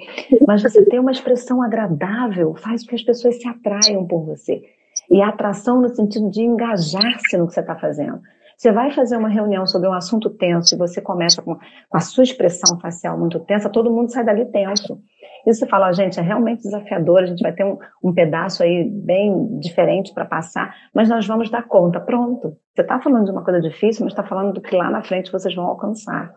Mas 0.46 0.62
você 0.62 0.84
ter 0.84 0.98
uma 0.98 1.10
expressão 1.10 1.62
agradável 1.62 2.54
faz 2.54 2.82
com 2.82 2.90
que 2.90 2.94
as 2.94 3.02
pessoas 3.02 3.40
se 3.40 3.48
atraiam 3.48 4.06
por 4.06 4.24
você. 4.24 4.62
E 5.10 5.22
a 5.22 5.28
atração 5.28 5.80
no 5.80 5.88
sentido 5.88 6.30
de 6.30 6.42
engajar-se 6.42 7.36
no 7.36 7.46
que 7.46 7.54
você 7.54 7.60
está 7.60 7.76
fazendo. 7.76 8.20
Você 8.56 8.72
vai 8.72 8.90
fazer 8.90 9.16
uma 9.18 9.28
reunião 9.28 9.66
sobre 9.66 9.86
um 9.88 9.92
assunto 9.92 10.30
tenso 10.30 10.74
e 10.74 10.78
você 10.78 11.02
começa 11.02 11.42
com, 11.42 11.56
com 11.56 11.96
a 11.96 12.00
sua 12.00 12.24
expressão 12.24 12.80
facial 12.80 13.18
muito 13.18 13.38
tensa, 13.40 13.68
todo 13.68 13.92
mundo 13.92 14.10
sai 14.10 14.24
dali 14.24 14.46
tenso. 14.46 14.98
E 15.46 15.54
você 15.54 15.66
fala, 15.66 15.92
gente, 15.92 16.18
é 16.18 16.22
realmente 16.22 16.62
desafiador, 16.62 17.22
a 17.22 17.26
gente 17.26 17.42
vai 17.42 17.52
ter 17.52 17.64
um, 17.64 17.78
um 18.02 18.14
pedaço 18.14 18.62
aí 18.62 18.90
bem 18.90 19.58
diferente 19.60 20.12
para 20.12 20.24
passar, 20.24 20.74
mas 20.94 21.08
nós 21.08 21.26
vamos 21.26 21.50
dar 21.50 21.64
conta. 21.64 22.00
Pronto. 22.00 22.56
Você 22.74 22.82
está 22.82 22.98
falando 22.98 23.26
de 23.26 23.30
uma 23.30 23.44
coisa 23.44 23.60
difícil, 23.60 24.04
mas 24.04 24.12
está 24.12 24.24
falando 24.24 24.54
do 24.54 24.60
que 24.60 24.74
lá 24.74 24.90
na 24.90 25.04
frente 25.04 25.30
vocês 25.30 25.54
vão 25.54 25.66
alcançar. 25.66 26.32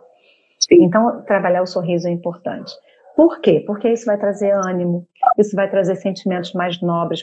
Então, 0.71 1.23
trabalhar 1.23 1.61
o 1.61 1.65
sorriso 1.65 2.07
é 2.07 2.11
importante. 2.11 2.71
Por 3.19 3.41
quê? 3.41 3.61
Porque 3.67 3.89
isso 3.89 4.05
vai 4.05 4.17
trazer 4.17 4.51
ânimo, 4.51 5.05
isso 5.37 5.53
vai 5.53 5.69
trazer 5.69 5.97
sentimentos 5.97 6.53
mais 6.53 6.81
nobres, 6.81 7.21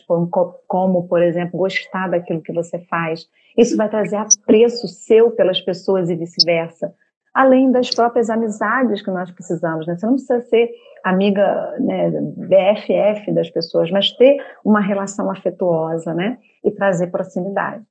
como, 0.69 1.09
por 1.09 1.23
exemplo, 1.23 1.59
gostar 1.59 2.11
daquilo 2.11 2.43
que 2.43 2.53
você 2.53 2.79
faz. 2.81 3.27
Isso 3.57 3.79
vai 3.79 3.89
trazer 3.89 4.17
apreço 4.17 4.87
seu 4.89 5.31
pelas 5.31 5.59
pessoas 5.59 6.11
e 6.11 6.15
vice-versa. 6.15 6.93
Além 7.33 7.73
das 7.73 7.89
próprias 7.89 8.29
amizades 8.29 9.01
que 9.01 9.11
nós 9.11 9.31
precisamos. 9.31 9.87
Né? 9.87 9.97
Você 9.97 10.05
não 10.05 10.17
precisa 10.17 10.39
ser 10.43 10.71
amiga 11.03 11.75
né, 11.81 12.11
BFF 12.11 13.33
das 13.33 13.49
pessoas, 13.49 13.91
mas 13.91 14.11
ter 14.19 14.37
uma 14.63 14.81
relação 14.81 15.31
afetuosa 15.31 16.13
né? 16.13 16.37
e 16.63 16.71
trazer 16.71 17.07
proximidade. 17.07 17.83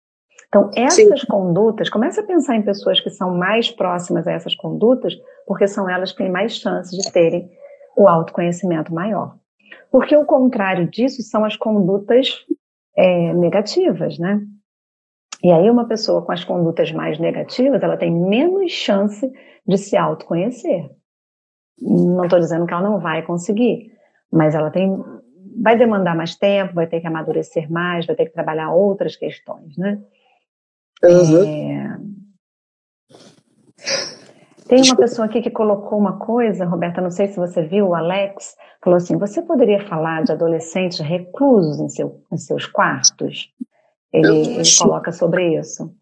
Então, 0.47 0.69
essas 0.75 1.21
Sim. 1.21 1.27
condutas, 1.27 1.89
comece 1.89 2.19
a 2.19 2.23
pensar 2.23 2.55
em 2.55 2.61
pessoas 2.61 3.01
que 3.01 3.09
são 3.09 3.35
mais 3.35 3.71
próximas 3.71 4.27
a 4.27 4.31
essas 4.31 4.53
condutas, 4.53 5.15
porque 5.47 5.67
são 5.67 5.89
elas 5.89 6.11
que 6.11 6.19
têm 6.19 6.31
mais 6.31 6.55
chances 6.55 6.95
de 6.95 7.11
terem 7.11 7.49
o 7.95 8.07
autoconhecimento 8.07 8.93
maior. 8.93 9.37
Porque 9.91 10.15
o 10.15 10.25
contrário 10.25 10.89
disso 10.89 11.21
são 11.21 11.45
as 11.45 11.55
condutas 11.55 12.45
é, 12.95 13.33
negativas, 13.33 14.17
né? 14.19 14.41
E 15.43 15.51
aí 15.51 15.69
uma 15.69 15.87
pessoa 15.87 16.25
com 16.25 16.31
as 16.31 16.43
condutas 16.43 16.91
mais 16.91 17.19
negativas, 17.19 17.81
ela 17.83 17.97
tem 17.97 18.11
menos 18.11 18.71
chance 18.71 19.31
de 19.67 19.77
se 19.77 19.95
autoconhecer. 19.95 20.89
Não 21.79 22.23
estou 22.23 22.39
dizendo 22.39 22.65
que 22.65 22.73
ela 22.73 22.89
não 22.89 22.99
vai 22.99 23.21
conseguir, 23.21 23.91
mas 24.31 24.55
ela 24.55 24.71
tem, 24.71 24.97
vai 25.61 25.77
demandar 25.77 26.15
mais 26.15 26.35
tempo, 26.35 26.73
vai 26.73 26.87
ter 26.87 27.01
que 27.01 27.07
amadurecer 27.07 27.71
mais, 27.71 28.05
vai 28.05 28.15
ter 28.15 28.25
que 28.25 28.33
trabalhar 28.33 28.73
outras 28.73 29.15
questões, 29.15 29.77
né? 29.77 30.01
Uhum. 31.03 31.43
É... 31.43 31.99
Tem 34.67 34.81
uma 34.81 34.95
pessoa 34.95 35.27
aqui 35.27 35.41
que 35.41 35.51
colocou 35.51 35.97
uma 35.97 36.17
coisa, 36.17 36.65
Roberta, 36.65 36.99
não 36.99 37.11
sei 37.11 37.27
se 37.27 37.37
você 37.37 37.61
viu, 37.61 37.89
o 37.89 37.95
Alex, 37.95 38.55
falou 38.83 38.97
assim: 38.97 39.17
você 39.17 39.41
poderia 39.41 39.85
falar 39.87 40.23
de 40.23 40.31
adolescentes 40.31 40.99
reclusos 40.99 41.79
em, 41.79 41.89
seu, 41.89 42.21
em 42.31 42.37
seus 42.37 42.65
quartos? 42.65 43.53
Ele, 44.11 44.55
ele 44.55 44.63
coloca 44.79 45.11
sobre 45.11 45.59
isso. 45.59 45.93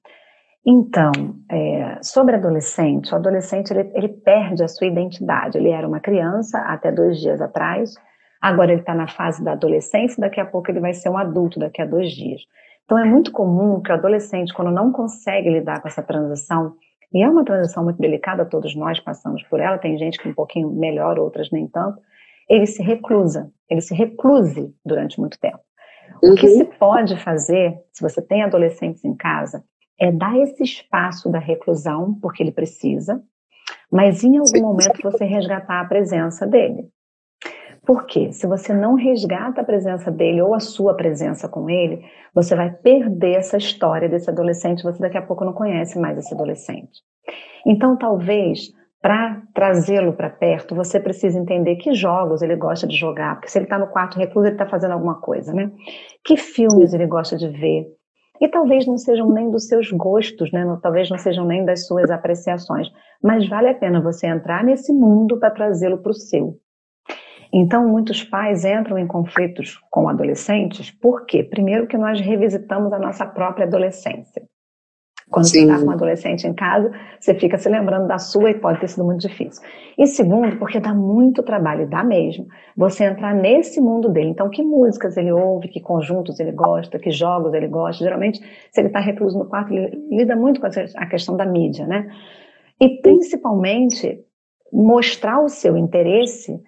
Então, 0.66 1.12
é, 1.52 1.98
sobre 2.02 2.36
adolescente, 2.36 3.14
o 3.14 3.18
adolescente 3.18 3.72
ele, 3.72 3.92
ele, 3.94 4.08
perde 4.08 4.64
a 4.64 4.68
sua 4.68 4.88
identidade. 4.88 5.58
Ele 5.58 5.70
era 5.70 5.86
uma 5.86 6.00
criança 6.00 6.58
até 6.60 6.90
dois 6.90 7.20
dias 7.20 7.42
atrás, 7.42 7.96
agora 8.42 8.72
ele 8.72 8.80
está 8.80 8.94
na 8.94 9.08
fase 9.08 9.44
da 9.44 9.54
adolescência, 9.54 10.22
daqui 10.22 10.40
a 10.40 10.46
pouco 10.46 10.72
ele 10.72 10.80
vai 10.80 10.94
ser 10.94 11.10
um 11.10 11.18
adulto 11.18 11.60
daqui 11.60 11.82
a 11.82 11.86
dois 11.86 12.12
dias. 12.12 12.42
Então 12.86 12.98
é 12.98 13.04
muito 13.04 13.32
comum 13.32 13.82
que 13.82 13.92
o 13.92 13.96
adolescente, 13.96 14.54
quando 14.54 14.72
não 14.72 14.90
consegue 14.92 15.50
lidar 15.50 15.82
com 15.82 15.88
essa 15.90 16.02
transição, 16.02 16.76
e 17.14 17.22
é 17.22 17.30
uma 17.30 17.46
transição 17.46 17.84
muito 17.84 18.00
delicada, 18.00 18.46
todos 18.46 18.76
nós 18.76 19.00
passamos 19.00 19.44
por 19.44 19.60
ela, 19.60 19.78
tem 19.78 19.98
gente 19.98 20.18
que 20.18 20.28
um 20.28 20.34
pouquinho 20.34 20.70
melhor, 20.72 21.20
outras 21.20 21.52
nem 21.52 21.68
tanto, 21.68 22.00
ele 22.50 22.66
se 22.66 22.82
reclusa, 22.82 23.52
ele 23.70 23.82
se 23.82 23.94
recluse 23.94 24.74
durante 24.86 25.20
muito 25.20 25.40
tempo. 25.40 25.60
O 26.22 26.36
que 26.36 26.48
uhum. 26.48 26.58
se 26.58 26.66
pode 26.66 27.18
fazer, 27.18 27.78
se 27.92 28.02
você 28.02 28.22
tem 28.22 28.44
adolescentes 28.44 29.04
em 29.04 29.16
casa, 29.16 29.64
é 30.00 30.12
dar 30.12 30.38
esse 30.38 30.64
espaço 30.64 31.30
da 31.30 31.40
reclusão, 31.40 32.18
porque 32.22 32.42
ele 32.42 32.52
precisa, 32.52 33.22
mas 33.92 34.24
em 34.24 34.38
algum 34.38 34.62
momento 34.62 35.02
você 35.04 35.24
resgatar 35.24 35.82
a 35.82 35.86
presença 35.86 36.48
dele. 36.48 36.88
Porque 37.86 38.32
se 38.32 38.48
você 38.48 38.74
não 38.74 38.96
resgata 38.96 39.62
a 39.62 39.64
presença 39.64 40.10
dele 40.10 40.42
ou 40.42 40.54
a 40.54 40.60
sua 40.60 40.96
presença 40.96 41.50
com 41.50 41.70
ele, 41.70 42.02
você 42.34 42.56
vai 42.56 42.72
perder 42.72 43.36
essa 43.36 43.58
história 43.58 44.08
desse 44.08 44.30
adolescente, 44.30 44.84
você 44.84 45.00
daqui 45.00 45.18
a 45.18 45.22
pouco 45.22 45.44
não 45.44 45.54
conhece 45.54 46.00
mais 46.00 46.18
esse 46.18 46.34
adolescente. 46.34 47.02
Então, 47.66 47.98
talvez, 47.98 48.72
para 49.02 49.42
trazê-lo 49.54 50.14
para 50.14 50.30
perto, 50.30 50.74
você 50.74 51.00
precisa 51.00 51.38
entender 51.38 51.76
que 51.76 51.94
jogos 51.94 52.42
ele 52.42 52.56
gosta 52.56 52.88
de 52.88 52.96
jogar, 52.96 53.36
porque 53.36 53.50
se 53.50 53.58
ele 53.58 53.66
está 53.66 53.78
no 53.78 53.88
quarto 53.88 54.18
recluso, 54.18 54.48
ele 54.48 54.56
está 54.56 54.66
fazendo 54.66 54.92
alguma 54.92 55.20
coisa, 55.20 55.54
né? 55.54 55.70
Que 56.24 56.38
filmes 56.38 56.94
ele 56.94 57.06
gosta 57.06 57.36
de 57.36 57.50
ver, 57.50 57.86
e 58.44 58.48
talvez 58.50 58.86
não 58.86 58.98
sejam 58.98 59.30
nem 59.30 59.50
dos 59.50 59.68
seus 59.68 59.90
gostos, 59.92 60.52
né? 60.52 60.66
talvez 60.82 61.10
não 61.10 61.18
sejam 61.18 61.46
nem 61.46 61.64
das 61.64 61.88
suas 61.88 62.12
apreciações, 62.12 62.90
mas 63.22 63.48
vale 63.48 63.70
a 63.70 63.76
pena 63.76 64.02
você 64.02 64.28
entrar 64.28 64.64
nesse 64.64 64.92
mundo 64.92 65.40
para 65.40 65.52
trazê-lo 65.52 66.00
para 66.00 66.12
o 66.12 66.14
seu. 66.14 66.58
Então, 67.54 67.88
muitos 67.88 68.24
pais 68.24 68.66
entram 68.66 68.98
em 68.98 69.06
conflitos 69.06 69.80
com 69.92 70.10
adolescentes, 70.10 70.90
por 70.90 71.24
quê? 71.28 71.44
Primeiro, 71.44 71.86
que 71.86 71.96
nós 71.96 72.20
revisitamos 72.20 72.92
a 72.92 72.98
nossa 72.98 73.28
própria 73.28 73.68
adolescência. 73.68 74.42
Quando 75.30 75.46
Sim. 75.46 75.60
você 75.60 75.72
está 75.72 75.80
com 75.80 75.86
um 75.86 75.92
adolescente 75.92 76.48
em 76.48 76.54
casa, 76.54 76.92
você 77.20 77.34
fica 77.36 77.58
se 77.58 77.70
lembrando 77.70 78.08
da 78.08 78.18
sua 78.18 78.50
e 78.50 78.60
pode 78.60 78.80
ter 78.80 78.88
sido 78.88 79.06
muito 79.06 79.22
difícil. 79.22 79.64
E 79.98 80.08
segundo, 80.08 80.58
porque 80.58 80.80
dá 80.80 80.94
muito 80.94 81.44
trabalho, 81.44 81.88
dá 81.88 82.04
mesmo, 82.04 82.48
você 82.76 83.06
entrar 83.06 83.36
nesse 83.36 83.80
mundo 83.80 84.10
dele. 84.10 84.30
Então, 84.30 84.50
que 84.50 84.64
músicas 84.64 85.16
ele 85.16 85.32
ouve, 85.32 85.68
que 85.68 85.80
conjuntos 85.80 86.40
ele 86.40 86.52
gosta, 86.52 87.00
que 87.00 87.12
jogos 87.12 87.54
ele 87.54 87.68
gosta. 87.68 88.04
Geralmente, 88.04 88.40
se 88.72 88.82
ele 88.82 88.88
está 88.88 89.00
recluso 89.00 89.38
no 89.38 89.46
quarto, 89.46 89.74
ele 89.74 89.96
lida 90.10 90.36
muito 90.36 90.60
com 90.60 90.68
a 90.68 91.06
questão 91.06 91.38
da 91.38 91.46
mídia, 91.46 91.86
né? 91.86 92.08
E 92.82 93.02
principalmente, 93.02 94.20
mostrar 94.72 95.40
o 95.40 95.50
seu 95.50 95.78
interesse 95.78 96.60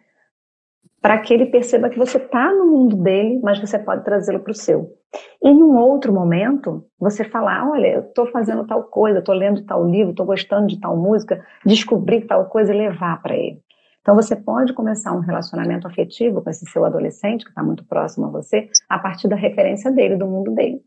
para 1.06 1.20
que 1.20 1.32
ele 1.32 1.46
perceba 1.46 1.88
que 1.88 2.00
você 2.00 2.18
está 2.18 2.52
no 2.52 2.66
mundo 2.66 2.96
dele, 2.96 3.40
mas 3.44 3.60
você 3.60 3.78
pode 3.78 4.04
trazê-lo 4.04 4.40
para 4.40 4.50
o 4.50 4.56
seu. 4.56 4.92
E 5.40 5.54
num 5.54 5.78
outro 5.78 6.12
momento, 6.12 6.84
você 7.00 7.24
falar, 7.24 7.70
olha, 7.70 7.86
eu 7.86 8.00
estou 8.00 8.26
fazendo 8.32 8.66
tal 8.66 8.86
coisa, 8.86 9.20
estou 9.20 9.36
lendo 9.36 9.64
tal 9.68 9.88
livro, 9.88 10.10
estou 10.10 10.26
gostando 10.26 10.66
de 10.66 10.80
tal 10.80 10.98
música, 10.98 11.46
descobrir 11.64 12.22
tal 12.22 12.46
coisa 12.46 12.74
e 12.74 12.78
levar 12.80 13.22
para 13.22 13.38
ele. 13.38 13.62
Então 14.02 14.16
você 14.16 14.36
pode 14.36 14.74
começar 14.74 15.14
um 15.14 15.20
relacionamento 15.20 15.88
afetivo 15.88 16.42
com 16.42 16.50
esse 16.50 16.66
seu 16.72 16.84
adolescente, 16.84 17.44
que 17.44 17.52
está 17.52 17.62
muito 17.62 17.86
próximo 17.86 18.26
a 18.26 18.32
você, 18.32 18.68
a 18.90 18.98
partir 18.98 19.28
da 19.28 19.36
referência 19.36 19.92
dele, 19.92 20.16
do 20.16 20.26
mundo 20.26 20.56
dele. 20.56 20.82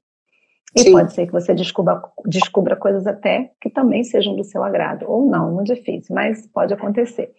E 0.74 0.80
Sim. 0.80 0.92
pode 0.94 1.12
ser 1.12 1.26
que 1.26 1.32
você 1.32 1.54
descubra, 1.54 2.02
descubra 2.26 2.74
coisas 2.74 3.06
até 3.06 3.52
que 3.60 3.70
também 3.70 4.02
sejam 4.02 4.34
do 4.34 4.42
seu 4.42 4.64
agrado, 4.64 5.04
ou 5.08 5.30
não, 5.30 5.54
muito 5.54 5.72
difícil, 5.72 6.12
mas 6.12 6.44
pode 6.48 6.74
acontecer. 6.74 7.32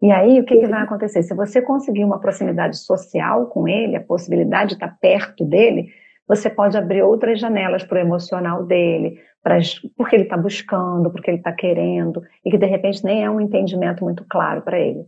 E 0.00 0.12
aí, 0.12 0.38
o 0.38 0.44
que, 0.44 0.56
que, 0.56 0.66
vai 0.66 0.82
acontecer? 0.82 1.22
Se 1.22 1.34
você 1.34 1.60
conseguir 1.60 2.04
uma 2.04 2.20
proximidade 2.20 2.76
social 2.76 3.46
com 3.46 3.66
ele, 3.66 3.96
a 3.96 4.00
possibilidade 4.00 4.70
de 4.70 4.74
estar 4.74 4.96
perto 5.00 5.44
dele, 5.44 5.88
você 6.26 6.48
pode 6.48 6.76
abrir 6.76 7.02
outras 7.02 7.40
janelas 7.40 7.82
para 7.82 7.98
o 7.98 8.00
emocional 8.00 8.64
dele, 8.64 9.18
para, 9.42 9.58
porque 9.96 10.14
ele 10.14 10.24
está 10.24 10.36
buscando, 10.36 11.10
porque 11.10 11.30
ele 11.30 11.38
está 11.38 11.52
querendo, 11.52 12.22
e 12.44 12.50
que 12.50 12.58
de 12.58 12.66
repente 12.66 13.04
nem 13.04 13.24
é 13.24 13.30
um 13.30 13.40
entendimento 13.40 14.04
muito 14.04 14.24
claro 14.28 14.62
para 14.62 14.78
ele. 14.78 15.04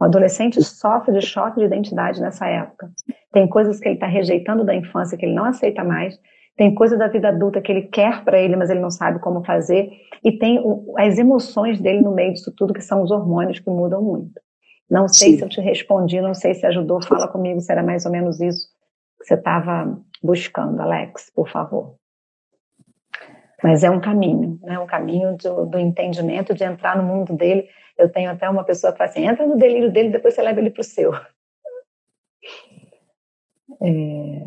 O 0.00 0.04
adolescente 0.04 0.62
sofre 0.62 1.12
de 1.12 1.22
choque 1.24 1.58
de 1.58 1.66
identidade 1.66 2.20
nessa 2.20 2.46
época. 2.46 2.90
Tem 3.32 3.48
coisas 3.48 3.80
que 3.80 3.88
ele 3.88 3.94
está 3.94 4.06
rejeitando 4.06 4.64
da 4.64 4.74
infância 4.74 5.16
que 5.16 5.24
ele 5.24 5.34
não 5.34 5.44
aceita 5.44 5.82
mais, 5.82 6.18
tem 6.56 6.74
coisa 6.74 6.96
da 6.96 7.08
vida 7.08 7.28
adulta 7.28 7.60
que 7.60 7.70
ele 7.70 7.82
quer 7.82 8.24
para 8.24 8.38
ele, 8.38 8.56
mas 8.56 8.70
ele 8.70 8.80
não 8.80 8.90
sabe 8.90 9.18
como 9.18 9.44
fazer, 9.44 9.90
e 10.22 10.32
tem 10.38 10.60
o, 10.60 10.94
as 10.96 11.18
emoções 11.18 11.80
dele 11.80 12.00
no 12.00 12.14
meio 12.14 12.32
disso 12.32 12.52
tudo, 12.56 12.72
que 12.72 12.80
são 12.80 13.02
os 13.02 13.10
hormônios 13.10 13.58
que 13.58 13.68
mudam 13.68 14.02
muito. 14.02 14.40
Não 14.88 15.08
sei 15.08 15.32
Sim. 15.32 15.38
se 15.38 15.44
eu 15.44 15.48
te 15.48 15.60
respondi, 15.60 16.20
não 16.20 16.34
sei 16.34 16.54
se 16.54 16.66
ajudou, 16.66 17.02
fala 17.02 17.26
comigo 17.26 17.60
se 17.60 17.72
era 17.72 17.82
mais 17.82 18.06
ou 18.06 18.12
menos 18.12 18.40
isso 18.40 18.68
que 19.18 19.26
você 19.26 19.34
estava 19.34 19.98
buscando, 20.22 20.80
Alex, 20.80 21.30
por 21.34 21.48
favor. 21.48 21.96
Mas 23.62 23.82
é 23.82 23.90
um 23.90 24.00
caminho, 24.00 24.58
né? 24.62 24.78
um 24.78 24.86
caminho 24.86 25.36
do, 25.38 25.66
do 25.66 25.78
entendimento, 25.78 26.54
de 26.54 26.64
entrar 26.64 26.96
no 26.96 27.02
mundo 27.02 27.34
dele. 27.34 27.66
Eu 27.96 28.10
tenho 28.10 28.30
até 28.30 28.48
uma 28.48 28.62
pessoa 28.62 28.92
que 28.92 28.98
fala 28.98 29.10
assim, 29.10 29.26
entra 29.26 29.46
no 29.46 29.56
delírio 29.56 29.90
dele, 29.90 30.10
depois 30.10 30.34
você 30.34 30.42
leva 30.42 30.60
ele 30.60 30.70
para 30.70 30.80
o 30.80 30.84
seu. 30.84 31.12
É... 33.82 34.44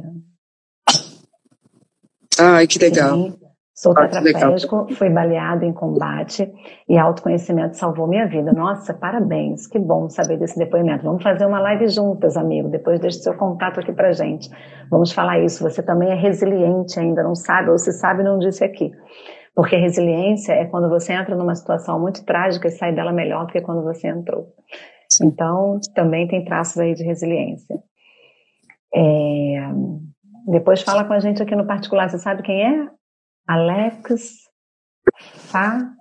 Ai, 2.39 2.67
que 2.67 2.79
legal. 2.79 3.15
Sim. 3.15 3.47
Sou 3.77 3.93
tetraplégico, 3.93 4.88
fui 4.95 5.07
baleado 5.07 5.63
em 5.63 5.71
combate 5.71 6.51
e 6.89 6.97
autoconhecimento 6.97 7.77
salvou 7.77 8.07
minha 8.07 8.27
vida. 8.27 8.51
Nossa, 8.51 8.91
parabéns, 8.91 9.67
que 9.67 9.77
bom 9.77 10.09
saber 10.09 10.39
desse 10.39 10.57
depoimento. 10.57 11.03
Vamos 11.03 11.21
fazer 11.21 11.45
uma 11.45 11.59
live 11.59 11.88
juntas, 11.88 12.35
amigo, 12.35 12.69
depois 12.69 12.99
deixe 12.99 13.19
seu 13.19 13.35
contato 13.35 13.79
aqui 13.79 13.93
pra 13.93 14.13
gente. 14.13 14.49
Vamos 14.89 15.11
falar 15.11 15.39
isso, 15.41 15.61
você 15.61 15.83
também 15.83 16.09
é 16.09 16.15
resiliente 16.15 16.99
ainda, 16.99 17.21
não 17.21 17.35
sabe, 17.35 17.69
ou 17.69 17.77
se 17.77 17.91
sabe 17.91 18.23
não 18.23 18.39
disse 18.39 18.63
aqui. 18.63 18.91
Porque 19.53 19.75
resiliência 19.75 20.53
é 20.53 20.65
quando 20.65 20.89
você 20.89 21.13
entra 21.13 21.35
numa 21.35 21.53
situação 21.53 21.99
muito 21.99 22.25
trágica 22.25 22.67
e 22.67 22.71
sai 22.71 22.95
dela 22.95 23.11
melhor 23.11 23.45
do 23.45 23.53
que 23.53 23.61
quando 23.61 23.83
você 23.83 24.07
entrou. 24.07 24.47
Então, 25.21 25.79
também 25.93 26.27
tem 26.27 26.43
traços 26.43 26.79
aí 26.79 26.95
de 26.95 27.03
resiliência. 27.03 27.77
É... 28.91 29.69
Depois 30.47 30.81
fala 30.81 31.03
com 31.03 31.13
a 31.13 31.19
gente 31.19 31.43
aqui 31.43 31.55
no 31.55 31.67
particular. 31.67 32.09
Você 32.09 32.17
sabe 32.17 32.41
quem 32.41 32.63
é? 32.63 32.89
Alex 33.47 34.47
Fa... 35.19 35.93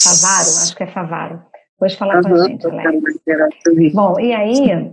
Favaro? 0.00 0.48
Acho 0.62 0.76
que 0.76 0.82
é 0.82 0.86
Favaro. 0.86 1.42
Depois 1.72 1.94
falar 1.94 2.16
uhum, 2.16 2.22
com 2.22 2.34
a 2.34 2.48
gente, 2.48 2.66
Alex. 2.66 3.92
Bom, 3.92 4.20
e 4.20 4.32
aí, 4.32 4.92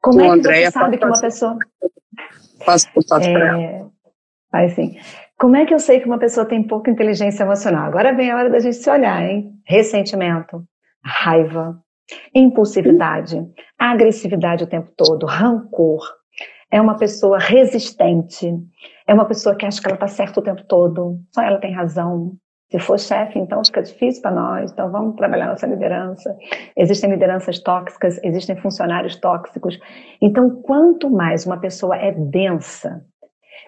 como 0.00 0.20
é 0.20 0.38
que 0.38 0.42
você 0.42 0.70
sabe 0.70 0.98
que 0.98 1.04
uma 1.04 1.20
pessoa... 1.20 1.58
Faço 2.64 2.92
contato 2.92 3.24
é... 3.24 3.32
para 3.32 3.60
ela. 3.60 3.90
Assim, 4.52 4.98
como 5.38 5.56
é 5.56 5.64
que 5.64 5.72
eu 5.72 5.78
sei 5.78 6.00
que 6.00 6.06
uma 6.06 6.18
pessoa 6.18 6.44
tem 6.44 6.66
pouca 6.66 6.90
inteligência 6.90 7.44
emocional? 7.44 7.86
Agora 7.86 8.14
vem 8.14 8.30
a 8.30 8.36
hora 8.36 8.50
da 8.50 8.58
gente 8.58 8.76
se 8.76 8.90
olhar, 8.90 9.22
hein? 9.22 9.52
Ressentimento, 9.64 10.64
raiva, 11.04 11.80
impulsividade, 12.34 13.40
agressividade 13.78 14.64
o 14.64 14.66
tempo 14.66 14.90
todo, 14.96 15.26
rancor, 15.26 16.00
é 16.70 16.80
uma 16.80 16.96
pessoa 16.96 17.38
resistente, 17.38 18.54
é 19.06 19.12
uma 19.12 19.24
pessoa 19.24 19.56
que 19.56 19.66
acha 19.66 19.80
que 19.80 19.86
ela 19.86 19.96
está 19.96 20.06
certa 20.06 20.40
o 20.40 20.42
tempo 20.42 20.62
todo, 20.64 21.18
só 21.34 21.42
ela 21.42 21.58
tem 21.58 21.74
razão. 21.74 22.32
Se 22.70 22.78
for 22.78 23.00
chefe, 23.00 23.36
então 23.36 23.64
fica 23.64 23.82
difícil 23.82 24.22
para 24.22 24.30
nós, 24.30 24.70
então 24.70 24.92
vamos 24.92 25.16
trabalhar 25.16 25.48
nossa 25.48 25.66
liderança. 25.66 26.36
Existem 26.76 27.10
lideranças 27.10 27.58
tóxicas, 27.58 28.22
existem 28.22 28.54
funcionários 28.56 29.16
tóxicos. 29.16 29.76
Então, 30.22 30.62
quanto 30.62 31.10
mais 31.10 31.44
uma 31.44 31.58
pessoa 31.58 31.96
é 31.96 32.12
densa, 32.12 33.04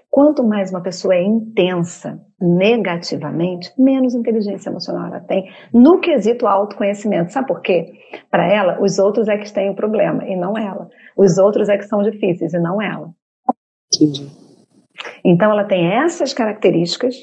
quanto 0.09 0.45
mais 0.45 0.71
uma 0.71 0.81
pessoa 0.81 1.17
é 1.17 1.23
intensa 1.25 2.21
negativamente, 2.41 3.73
menos 3.77 4.15
inteligência 4.15 4.71
emocional 4.71 5.09
ela 5.09 5.21
tem 5.21 5.51
no 5.75 5.99
quesito 5.99 6.47
autoconhecimento. 6.47 7.33
Sabe 7.33 7.49
por 7.49 7.61
quê? 7.61 7.93
Para 8.31 8.47
ela, 8.47 8.81
os 8.81 9.01
outros 9.01 9.27
é 9.27 9.37
que 9.37 9.53
têm 9.53 9.69
o 9.69 9.75
problema 9.75 10.25
e 10.25 10.37
não 10.37 10.57
ela. 10.57 10.89
Os 11.17 11.39
outros 11.39 11.69
é 11.69 11.77
que 11.77 11.85
são 11.85 12.03
difíceis 12.03 12.55
e 12.55 12.59
não 12.59 12.81
ela. 12.81 13.11
Entendi. 13.95 14.31
Então 15.25 15.51
ela 15.51 15.65
tem 15.65 15.93
essas 15.93 16.33
características 16.33 17.17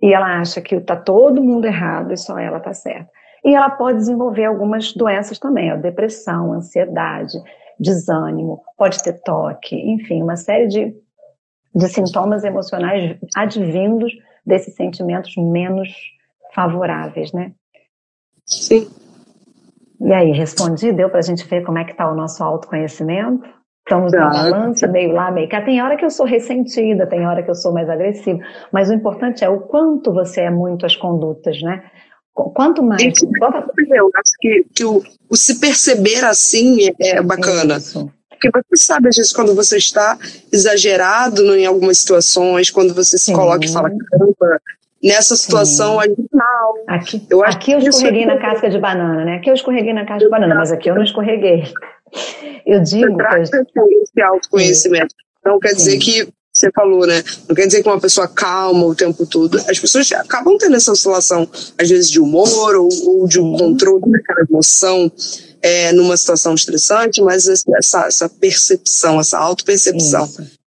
e 0.00 0.12
ela 0.12 0.40
acha 0.40 0.60
que 0.60 0.76
está 0.76 0.96
todo 0.96 1.42
mundo 1.42 1.66
errado 1.66 2.12
e 2.12 2.16
só 2.16 2.38
ela 2.38 2.58
está 2.58 2.72
certa. 2.72 3.10
E 3.44 3.54
ela 3.54 3.70
pode 3.70 3.98
desenvolver 3.98 4.44
algumas 4.44 4.92
doenças 4.92 5.38
também, 5.38 5.72
ó, 5.72 5.76
depressão, 5.76 6.52
ansiedade, 6.52 7.38
desânimo, 7.78 8.62
pode 8.76 9.02
ter 9.02 9.14
toque, 9.22 9.76
enfim, 9.76 10.22
uma 10.22 10.36
série 10.36 10.66
de, 10.66 10.94
de 11.74 11.88
sintomas 11.88 12.44
emocionais 12.44 13.16
advindos 13.36 14.12
desses 14.44 14.74
sentimentos 14.74 15.36
menos 15.36 15.88
favoráveis, 16.52 17.32
né? 17.32 17.52
Sim. 18.44 18.88
E 20.00 20.12
aí, 20.12 20.32
respondi? 20.32 20.92
Deu 20.92 21.10
para 21.10 21.18
a 21.18 21.22
gente 21.22 21.46
ver 21.46 21.64
como 21.64 21.78
é 21.78 21.84
que 21.84 21.92
está 21.92 22.10
o 22.10 22.14
nosso 22.14 22.42
autoconhecimento? 22.42 23.42
Estamos 23.86 24.12
no 24.12 24.18
balanço, 24.18 24.86
meio 24.88 25.12
lá, 25.12 25.30
meio 25.30 25.48
cá. 25.48 25.62
Tem 25.62 25.82
hora 25.82 25.96
que 25.96 26.04
eu 26.04 26.10
sou 26.10 26.26
ressentida, 26.26 27.06
tem 27.06 27.26
hora 27.26 27.42
que 27.42 27.50
eu 27.50 27.54
sou 27.54 27.72
mais 27.72 27.88
agressiva. 27.88 28.38
Mas 28.70 28.90
o 28.90 28.92
importante 28.92 29.42
é 29.42 29.48
o 29.48 29.60
quanto 29.60 30.12
você 30.12 30.42
é 30.42 30.50
muito 30.50 30.84
as 30.84 30.94
condutas, 30.94 31.60
né? 31.62 31.82
Quanto 32.34 32.82
mais. 32.82 33.02
Eu 33.02 34.10
acho 34.14 34.32
que, 34.38 34.66
que 34.74 34.84
o, 34.84 35.02
o, 35.28 35.36
se 35.36 35.58
perceber 35.58 36.24
assim 36.24 36.90
é, 37.00 37.16
é 37.16 37.22
bacana. 37.22 37.78
Isso. 37.78 38.10
Porque 38.30 38.50
você 38.50 38.84
sabe, 38.84 39.08
às 39.08 39.16
vezes, 39.16 39.32
quando 39.32 39.52
você 39.54 39.78
está 39.78 40.16
exagerado 40.52 41.42
em 41.56 41.66
algumas 41.66 41.98
situações, 41.98 42.70
quando 42.70 42.94
você 42.94 43.18
se 43.18 43.24
Sim. 43.24 43.32
coloca 43.32 43.64
e 43.64 43.72
fala, 43.72 43.90
caramba, 43.90 44.60
nessa 45.02 45.36
situação 45.36 46.00
aí 46.00 46.14
não. 46.32 46.84
Aqui 46.86 47.26
eu, 47.30 47.44
aqui 47.44 47.72
eu 47.72 47.78
escorreguei 47.78 48.26
na 48.26 48.38
casca 48.38 48.68
de 48.68 48.78
banana, 48.78 49.24
né? 49.24 49.36
Aqui 49.36 49.50
eu 49.50 49.54
escorreguei 49.54 49.92
na 49.92 50.04
casca 50.04 50.24
de 50.24 50.30
banana, 50.30 50.54
mas 50.54 50.72
aqui 50.72 50.90
eu 50.90 50.94
não 50.94 51.04
escorreguei. 51.04 51.64
Eu 52.66 52.82
digo. 52.82 53.16
Você 53.16 53.62
esse 54.02 54.22
autoconhecimento. 54.22 55.14
Não 55.44 55.58
quer 55.58 55.74
dizer 55.74 55.98
que 55.98 56.28
você 56.52 56.70
falou, 56.72 57.06
né? 57.06 57.22
Não 57.48 57.54
quer 57.54 57.66
dizer 57.66 57.82
que 57.82 57.88
uma 57.88 58.00
pessoa 58.00 58.26
calma 58.26 58.84
o 58.84 58.94
tempo 58.94 59.24
todo. 59.24 59.58
As 59.68 59.78
pessoas 59.78 60.10
acabam 60.12 60.58
tendo 60.58 60.76
essa 60.76 60.92
oscilação, 60.92 61.48
às 61.78 61.88
vezes, 61.88 62.10
de 62.10 62.20
humor 62.20 62.74
ou, 62.74 62.88
ou 63.06 63.28
de 63.28 63.40
um 63.40 63.56
controle 63.56 64.10
daquela 64.10 64.44
emoção 64.48 65.10
é, 65.62 65.92
numa 65.92 66.16
situação 66.16 66.54
estressante, 66.54 67.22
mas 67.22 67.46
essa, 67.48 68.06
essa 68.06 68.28
percepção, 68.28 69.20
essa 69.20 69.38
autopercepção 69.38 70.28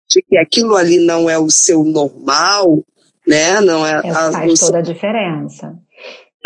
de 0.09 0.22
que 0.22 0.37
aquilo 0.37 0.77
ali 0.77 0.99
não 0.99 1.29
é 1.29 1.39
o 1.39 1.51
seu 1.51 1.85
normal, 1.85 2.83
né? 3.27 3.61
Não 3.61 3.85
é, 3.85 4.01
é 4.05 4.11
a, 4.11 4.33
faz 4.33 4.61
toda 4.61 4.79
a 4.79 4.83
diferença. 4.83 5.79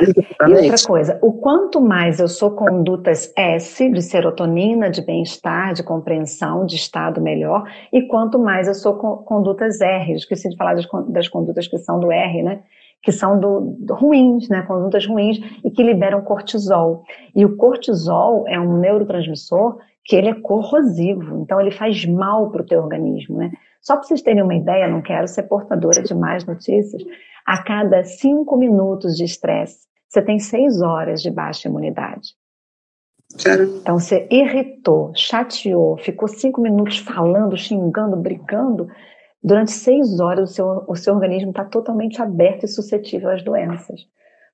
Exatamente. 0.00 0.62
E 0.62 0.70
outra 0.70 0.86
coisa, 0.86 1.18
o 1.20 1.32
quanto 1.32 1.80
mais 1.80 2.20
eu 2.20 2.28
sou 2.28 2.52
condutas 2.52 3.32
S, 3.36 3.88
de 3.90 4.02
serotonina, 4.02 4.90
de 4.90 5.02
bem-estar, 5.02 5.74
de 5.74 5.82
compreensão, 5.82 6.64
de 6.64 6.76
estado 6.76 7.20
melhor, 7.20 7.64
e 7.92 8.02
quanto 8.02 8.38
mais 8.38 8.66
eu 8.66 8.74
sou 8.74 8.94
condutas 8.94 9.80
R, 9.80 10.14
esqueci 10.14 10.48
de 10.48 10.56
falar 10.56 10.74
das, 10.74 10.86
das 11.08 11.28
condutas 11.28 11.68
que 11.68 11.78
são 11.78 12.00
do 12.00 12.10
R, 12.10 12.42
né? 12.42 12.60
que 13.02 13.12
são 13.12 13.38
do, 13.40 13.76
do, 13.78 13.94
ruins, 13.94 14.48
né, 14.48 14.62
condutas 14.62 15.06
ruins, 15.06 15.38
e 15.64 15.70
que 15.70 15.82
liberam 15.82 16.20
cortisol. 16.20 17.02
E 17.34 17.44
o 17.44 17.56
cortisol 17.56 18.46
é 18.46 18.60
um 18.60 18.78
neurotransmissor 18.78 19.78
que 20.04 20.16
ele 20.16 20.28
é 20.28 20.34
corrosivo, 20.34 21.40
então 21.40 21.60
ele 21.60 21.70
faz 21.70 22.04
mal 22.04 22.50
para 22.50 22.62
o 22.62 22.66
teu 22.66 22.82
organismo, 22.82 23.38
né? 23.38 23.52
Só 23.80 23.96
para 23.96 24.04
vocês 24.04 24.22
terem 24.22 24.42
uma 24.42 24.54
ideia, 24.54 24.88
não 24.88 25.02
quero 25.02 25.26
ser 25.26 25.44
portadora 25.44 26.02
de 26.02 26.14
mais 26.14 26.44
notícias, 26.44 27.02
a 27.46 27.62
cada 27.62 28.04
cinco 28.04 28.56
minutos 28.56 29.16
de 29.16 29.24
estresse, 29.24 29.88
você 30.08 30.22
tem 30.22 30.38
seis 30.38 30.82
horas 30.82 31.22
de 31.22 31.30
baixa 31.30 31.68
imunidade. 31.68 32.34
Então 33.80 33.98
você 33.98 34.26
irritou, 34.30 35.12
chateou, 35.14 35.96
ficou 35.98 36.26
cinco 36.28 36.60
minutos 36.60 36.98
falando, 36.98 37.56
xingando, 37.56 38.16
brigando, 38.16 38.88
durante 39.42 39.70
seis 39.70 40.18
horas 40.18 40.50
o 40.50 40.52
seu, 40.52 40.84
o 40.88 40.96
seu 40.96 41.14
organismo 41.14 41.50
está 41.50 41.64
totalmente 41.64 42.20
aberto 42.20 42.64
e 42.64 42.68
suscetível 42.68 43.30
às 43.30 43.42
doenças. 43.42 44.00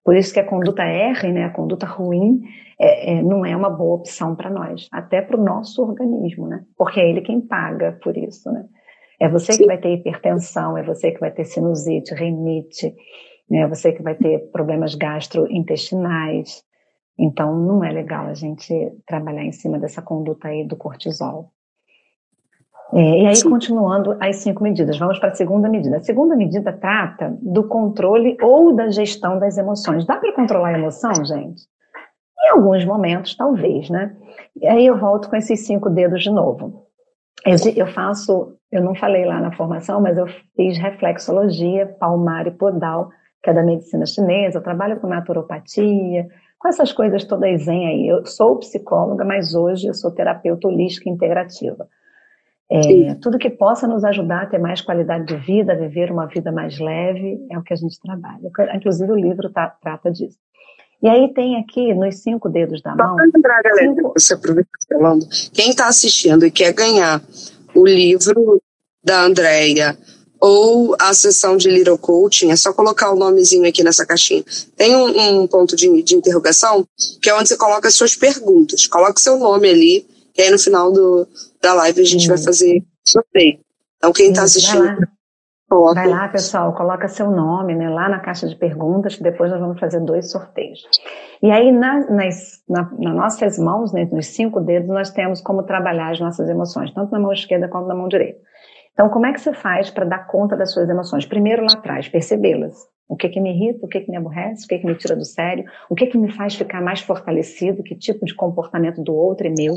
Por 0.05 0.15
isso 0.15 0.33
que 0.33 0.39
a 0.39 0.47
conduta 0.47 0.83
R, 0.85 1.33
né, 1.33 1.45
a 1.45 1.51
conduta 1.51 1.85
ruim, 1.87 2.41
é, 2.79 3.15
é, 3.15 3.23
não 3.23 3.45
é 3.45 3.57
uma 3.57 3.71
boa 3.71 3.97
opção 3.97 4.37
para 4.37 4.51
nós, 4.51 4.87
até 4.93 5.21
para 5.21 5.41
o 5.41 5.43
nosso 5.43 5.83
organismo, 5.83 6.47
né? 6.47 6.63
Porque 6.77 7.01
é 7.01 7.09
ele 7.11 7.23
quem 7.23 7.41
paga 7.41 7.99
por 8.03 8.17
isso, 8.17 8.53
né? 8.53 8.65
É 9.21 9.29
você 9.29 9.53
Sim. 9.53 9.59
que 9.61 9.67
vai 9.67 9.79
ter 9.79 9.95
hipertensão, 9.95 10.77
é 10.77 10.83
você 10.83 11.11
que 11.11 11.21
vai 11.21 11.31
ter 11.31 11.45
sinusite, 11.45 12.15
rinite, 12.15 12.95
né? 13.51 13.61
é 13.61 13.67
você 13.67 13.93
que 13.93 14.03
vai 14.03 14.15
ter 14.15 14.51
problemas 14.51 14.95
gastrointestinais. 14.95 16.63
Então, 17.19 17.57
não 17.57 17.83
é 17.83 17.91
legal 17.91 18.27
a 18.27 18.35
gente 18.35 18.75
trabalhar 19.07 19.43
em 19.43 19.53
cima 19.53 19.79
dessa 19.79 20.03
conduta 20.03 20.49
aí 20.49 20.67
do 20.67 20.77
cortisol. 20.77 21.51
É, 22.93 23.23
e 23.23 23.27
aí, 23.27 23.37
Sim. 23.37 23.51
continuando 23.51 24.17
as 24.21 24.37
cinco 24.37 24.63
medidas, 24.63 24.99
vamos 24.99 25.19
para 25.19 25.31
a 25.31 25.35
segunda 25.35 25.69
medida. 25.69 25.97
A 25.97 26.01
segunda 26.01 26.37
medida 26.37 26.73
trata 26.73 27.37
do 27.43 27.67
controle 27.67 28.37
ou 28.41 28.75
da 28.75 28.91
gestão 28.91 29.39
das 29.39 29.59
emoções. 29.59 30.07
Dá 30.07 30.17
para 30.17 30.33
controlar 30.33 30.69
a 30.69 30.79
emoção, 30.79 31.13
gente? 31.25 31.63
Em 32.45 32.51
alguns 32.51 32.85
momentos, 32.85 33.35
talvez, 33.35 33.91
né? 33.91 34.15
E 34.55 34.67
aí 34.67 34.87
eu 34.87 34.97
volto 34.99 35.29
com 35.29 35.37
esses 35.37 35.67
cinco 35.67 35.91
dedos 35.91 36.23
de 36.23 36.31
novo. 36.31 36.86
Eu, 37.47 37.87
faço, 37.87 38.57
eu 38.73 38.83
não 38.83 38.95
falei 38.95 39.25
lá 39.25 39.41
na 39.41 39.53
formação, 39.53 40.01
mas 40.01 40.19
eu 40.19 40.27
fiz 40.57 40.77
reflexologia 40.79 41.87
palmar 42.01 42.47
e 42.47 42.51
podal, 42.51 43.11
que 43.43 43.51
é 43.51 43.55
da 43.55 43.63
medicina 43.63 44.05
chinesa. 44.05 44.59
Eu 44.59 44.63
trabalho 44.63 45.01
com 45.01 45.07
naturopatia, 45.07 46.27
com 46.59 46.69
essas 46.69 46.93
coisas 46.93 47.25
todas 47.25 47.63
zen 47.63 47.87
aí. 47.87 48.09
Eu 48.09 48.27
sou 48.27 48.59
psicóloga, 48.59 49.25
mas 49.25 49.55
hoje 49.55 49.87
eu 49.87 49.95
sou 49.95 50.11
terapeuta 50.11 50.67
holística 50.67 51.09
integrativa. 51.09 51.87
É, 52.69 53.15
tudo 53.23 53.39
que 53.39 53.49
possa 53.49 53.87
nos 53.87 54.05
ajudar 54.05 54.43
a 54.43 54.47
ter 54.47 54.59
mais 54.59 54.81
qualidade 54.81 55.27
de 55.27 55.37
vida, 55.37 55.73
a 55.73 55.77
viver 55.77 56.11
uma 56.11 56.27
vida 56.27 56.51
mais 56.51 56.81
leve, 56.81 57.39
é 57.49 57.57
o 57.57 57.63
que 57.63 57.73
a 57.73 57.77
gente 57.77 58.01
trabalha. 58.01 58.51
Inclusive, 58.75 59.13
o 59.13 59.17
livro 59.17 59.49
tá, 59.51 59.69
trata 59.81 60.11
disso. 60.11 60.39
E 61.03 61.09
aí 61.09 61.33
tem 61.35 61.57
aqui, 61.57 61.95
nos 61.95 62.17
cinco 62.23 62.49
dedos 62.49 62.81
da 62.83 62.95
mão... 62.95 63.17
Só 63.17 63.23
lembrar, 63.35 63.63
galera, 63.63 63.95
cinco... 63.95 64.13
você 64.17 64.35
aproveita 64.35 64.71
falando, 64.89 65.27
quem 65.53 65.71
está 65.71 65.89
assistindo 65.89 66.47
e 66.47 66.51
quer 66.51 66.73
ganhar 66.73 67.23
o 67.75 67.87
livro 67.87 68.61
da 69.05 69.25
Andrea 69.25 69.97
ou 70.41 70.95
a 70.99 71.15
sessão 71.15 71.57
de 71.57 71.71
Little 71.71 71.99
Coaching, 71.99 72.51
é 72.51 72.57
só 72.57 72.73
colocar 72.73 73.11
o 73.11 73.17
nomezinho 73.17 73.69
aqui 73.69 73.83
nessa 73.83 74.05
caixinha. 74.05 74.45
Tem 74.77 74.95
um, 74.95 75.43
um 75.43 75.47
ponto 75.47 75.75
de, 75.75 76.03
de 76.03 76.15
interrogação, 76.15 76.87
que 77.23 77.31
é 77.31 77.35
onde 77.35 77.49
você 77.49 77.57
coloca 77.57 77.89
as 77.89 77.95
suas 77.95 78.15
perguntas. 78.15 78.87
Coloca 78.87 79.19
seu 79.19 79.39
nome 79.39 79.69
ali, 79.69 80.07
e 80.37 80.43
aí 80.43 80.51
no 80.51 80.59
final 80.59 80.93
do, 80.93 81.27
da 81.61 81.75
live 81.75 82.01
a 82.01 82.05
gente 82.05 82.29
vai 82.29 82.39
fazer 82.39 82.83
sorteio. 83.07 83.59
Então, 83.97 84.13
quem 84.13 84.31
está 84.31 84.43
assistindo. 84.43 84.85
Coloca. 85.69 85.95
Vai 85.95 86.09
lá, 86.09 86.29
pessoal, 86.29 86.73
coloca 86.75 87.09
seu 87.09 87.29
nome 87.29 87.75
né, 87.75 87.91
lá 87.91 88.09
na 88.09 88.21
caixa 88.21 88.47
de 88.47 88.55
perguntas, 88.55 89.17
que 89.17 89.23
depois 89.23 89.51
nós 89.51 89.61
vamos 89.61 89.81
fazer 89.81 90.01
dois 90.01 90.31
sorteios. 90.31 90.81
E 91.43 91.51
aí, 91.51 91.73
na, 91.73 92.09
nas, 92.09 92.63
na, 92.69 92.89
nossas 93.13 93.59
mãos, 93.59 93.93
né, 93.93 94.09
nos 94.13 94.29
cinco 94.29 94.61
dedos, 94.61 94.89
nós 94.89 95.11
temos 95.11 95.41
como 95.41 95.65
trabalhar 95.65 96.13
as 96.13 96.21
nossas 96.21 96.49
emoções, 96.49 96.93
tanto 96.93 97.11
na 97.11 97.19
mão 97.19 97.33
esquerda 97.33 97.67
quanto 97.67 97.89
na 97.89 97.97
mão 97.97 98.07
direita. 98.07 98.39
Então, 98.93 99.09
como 99.09 99.27
é 99.27 99.33
que 99.33 99.41
você 99.41 99.53
faz 99.53 99.91
para 99.91 100.05
dar 100.05 100.27
conta 100.29 100.57
das 100.57 100.73
suas 100.73 100.89
emoções? 100.89 101.27
Primeiro, 101.27 101.63
lá 101.63 101.73
atrás, 101.73 102.09
percebê-las. 102.09 102.75
O 103.09 103.17
que 103.17 103.29
que 103.29 103.41
me 103.41 103.51
irrita, 103.51 103.85
o 103.85 103.89
que 103.89 104.01
que 104.01 104.11
me 104.11 104.17
aborrece, 104.17 104.65
o 104.65 104.69
que 104.69 104.79
que 104.79 104.87
me 104.87 104.95
tira 104.95 105.15
do 105.15 105.25
sério, 105.25 105.65
o 105.91 105.95
que 105.95 106.07
que 106.07 106.17
me 106.17 106.33
faz 106.33 106.55
ficar 106.55 106.81
mais 106.81 107.01
fortalecido, 107.01 107.83
que 107.83 107.95
tipo 107.95 108.25
de 108.25 108.35
comportamento 108.35 109.03
do 109.03 109.15
outro 109.15 109.47
é 109.47 109.51
meu. 109.51 109.75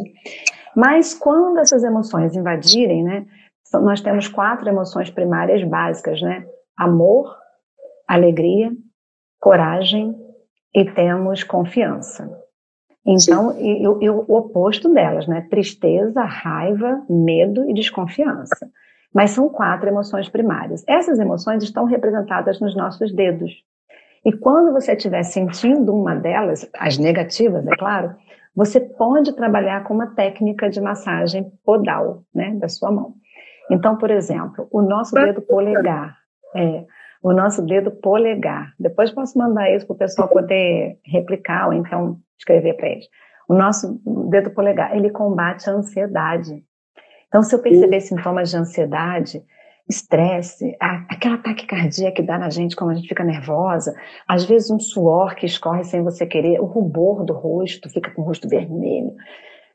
Mas 0.75 1.13
quando 1.13 1.59
essas 1.59 1.83
emoções 1.83 2.35
invadirem, 2.35 3.03
né, 3.03 3.25
nós 3.73 4.01
temos 4.01 4.27
quatro 4.27 4.67
emoções 4.67 5.09
primárias 5.09 5.63
básicas, 5.63 6.21
né? 6.21 6.45
Amor, 6.77 7.35
alegria, 8.07 8.71
coragem 9.39 10.15
e 10.73 10.85
temos 10.85 11.43
confiança. 11.43 12.29
Então, 13.05 13.55
e, 13.59 13.83
e, 13.83 14.09
o 14.09 14.25
oposto 14.27 14.93
delas, 14.93 15.27
né? 15.27 15.47
Tristeza, 15.49 16.21
raiva, 16.23 17.03
medo 17.09 17.69
e 17.69 17.73
desconfiança. 17.73 18.69
Mas 19.13 19.31
são 19.31 19.49
quatro 19.49 19.89
emoções 19.89 20.29
primárias. 20.29 20.83
Essas 20.87 21.19
emoções 21.19 21.63
estão 21.63 21.85
representadas 21.85 22.59
nos 22.59 22.75
nossos 22.75 23.13
dedos. 23.13 23.63
E 24.23 24.31
quando 24.33 24.73
você 24.73 24.93
estiver 24.93 25.23
sentindo 25.23 25.93
uma 25.93 26.13
delas, 26.13 26.69
as 26.77 26.97
negativas, 26.97 27.65
é 27.65 27.75
claro, 27.75 28.15
você 28.55 28.79
pode 28.79 29.33
trabalhar 29.33 29.83
com 29.85 29.93
uma 29.93 30.07
técnica 30.07 30.69
de 30.69 30.81
massagem 30.81 31.51
podal, 31.63 32.23
né, 32.33 32.53
da 32.55 32.67
sua 32.67 32.91
mão. 32.91 33.13
Então, 33.69 33.97
por 33.97 34.09
exemplo, 34.09 34.67
o 34.71 34.81
nosso 34.81 35.13
dedo 35.13 35.41
polegar, 35.41 36.17
é, 36.55 36.85
o 37.21 37.33
nosso 37.33 37.61
dedo 37.61 37.91
polegar. 37.91 38.73
Depois 38.79 39.11
posso 39.11 39.37
mandar 39.37 39.69
isso 39.71 39.85
para 39.85 39.93
o 39.93 39.97
pessoal 39.97 40.27
poder 40.27 40.97
replicar 41.05 41.67
ou 41.67 41.73
então 41.73 42.17
escrever 42.37 42.73
para 42.75 42.89
eles. 42.89 43.05
O 43.47 43.53
nosso 43.53 43.99
dedo 44.29 44.51
polegar, 44.51 44.95
ele 44.95 45.09
combate 45.09 45.69
a 45.69 45.73
ansiedade. 45.73 46.63
Então, 47.27 47.43
se 47.43 47.53
eu 47.53 47.59
perceber 47.59 48.01
sintomas 48.01 48.49
de 48.49 48.57
ansiedade, 48.57 49.43
estresse, 49.89 50.77
aquela 50.79 51.37
taquicardia 51.39 52.11
que 52.11 52.21
dá 52.21 52.37
na 52.37 52.49
gente 52.49 52.75
quando 52.75 52.91
a 52.91 52.93
gente 52.93 53.07
fica 53.07 53.23
nervosa, 53.23 53.93
às 54.27 54.45
vezes 54.45 54.69
um 54.69 54.79
suor 54.79 55.35
que 55.35 55.47
escorre 55.47 55.83
sem 55.83 56.03
você 56.03 56.27
querer, 56.27 56.59
o 56.59 56.65
rubor 56.65 57.23
do 57.25 57.33
rosto, 57.33 57.89
fica 57.89 58.11
com 58.11 58.21
o 58.21 58.25
rosto 58.25 58.47
vermelho. 58.47 59.15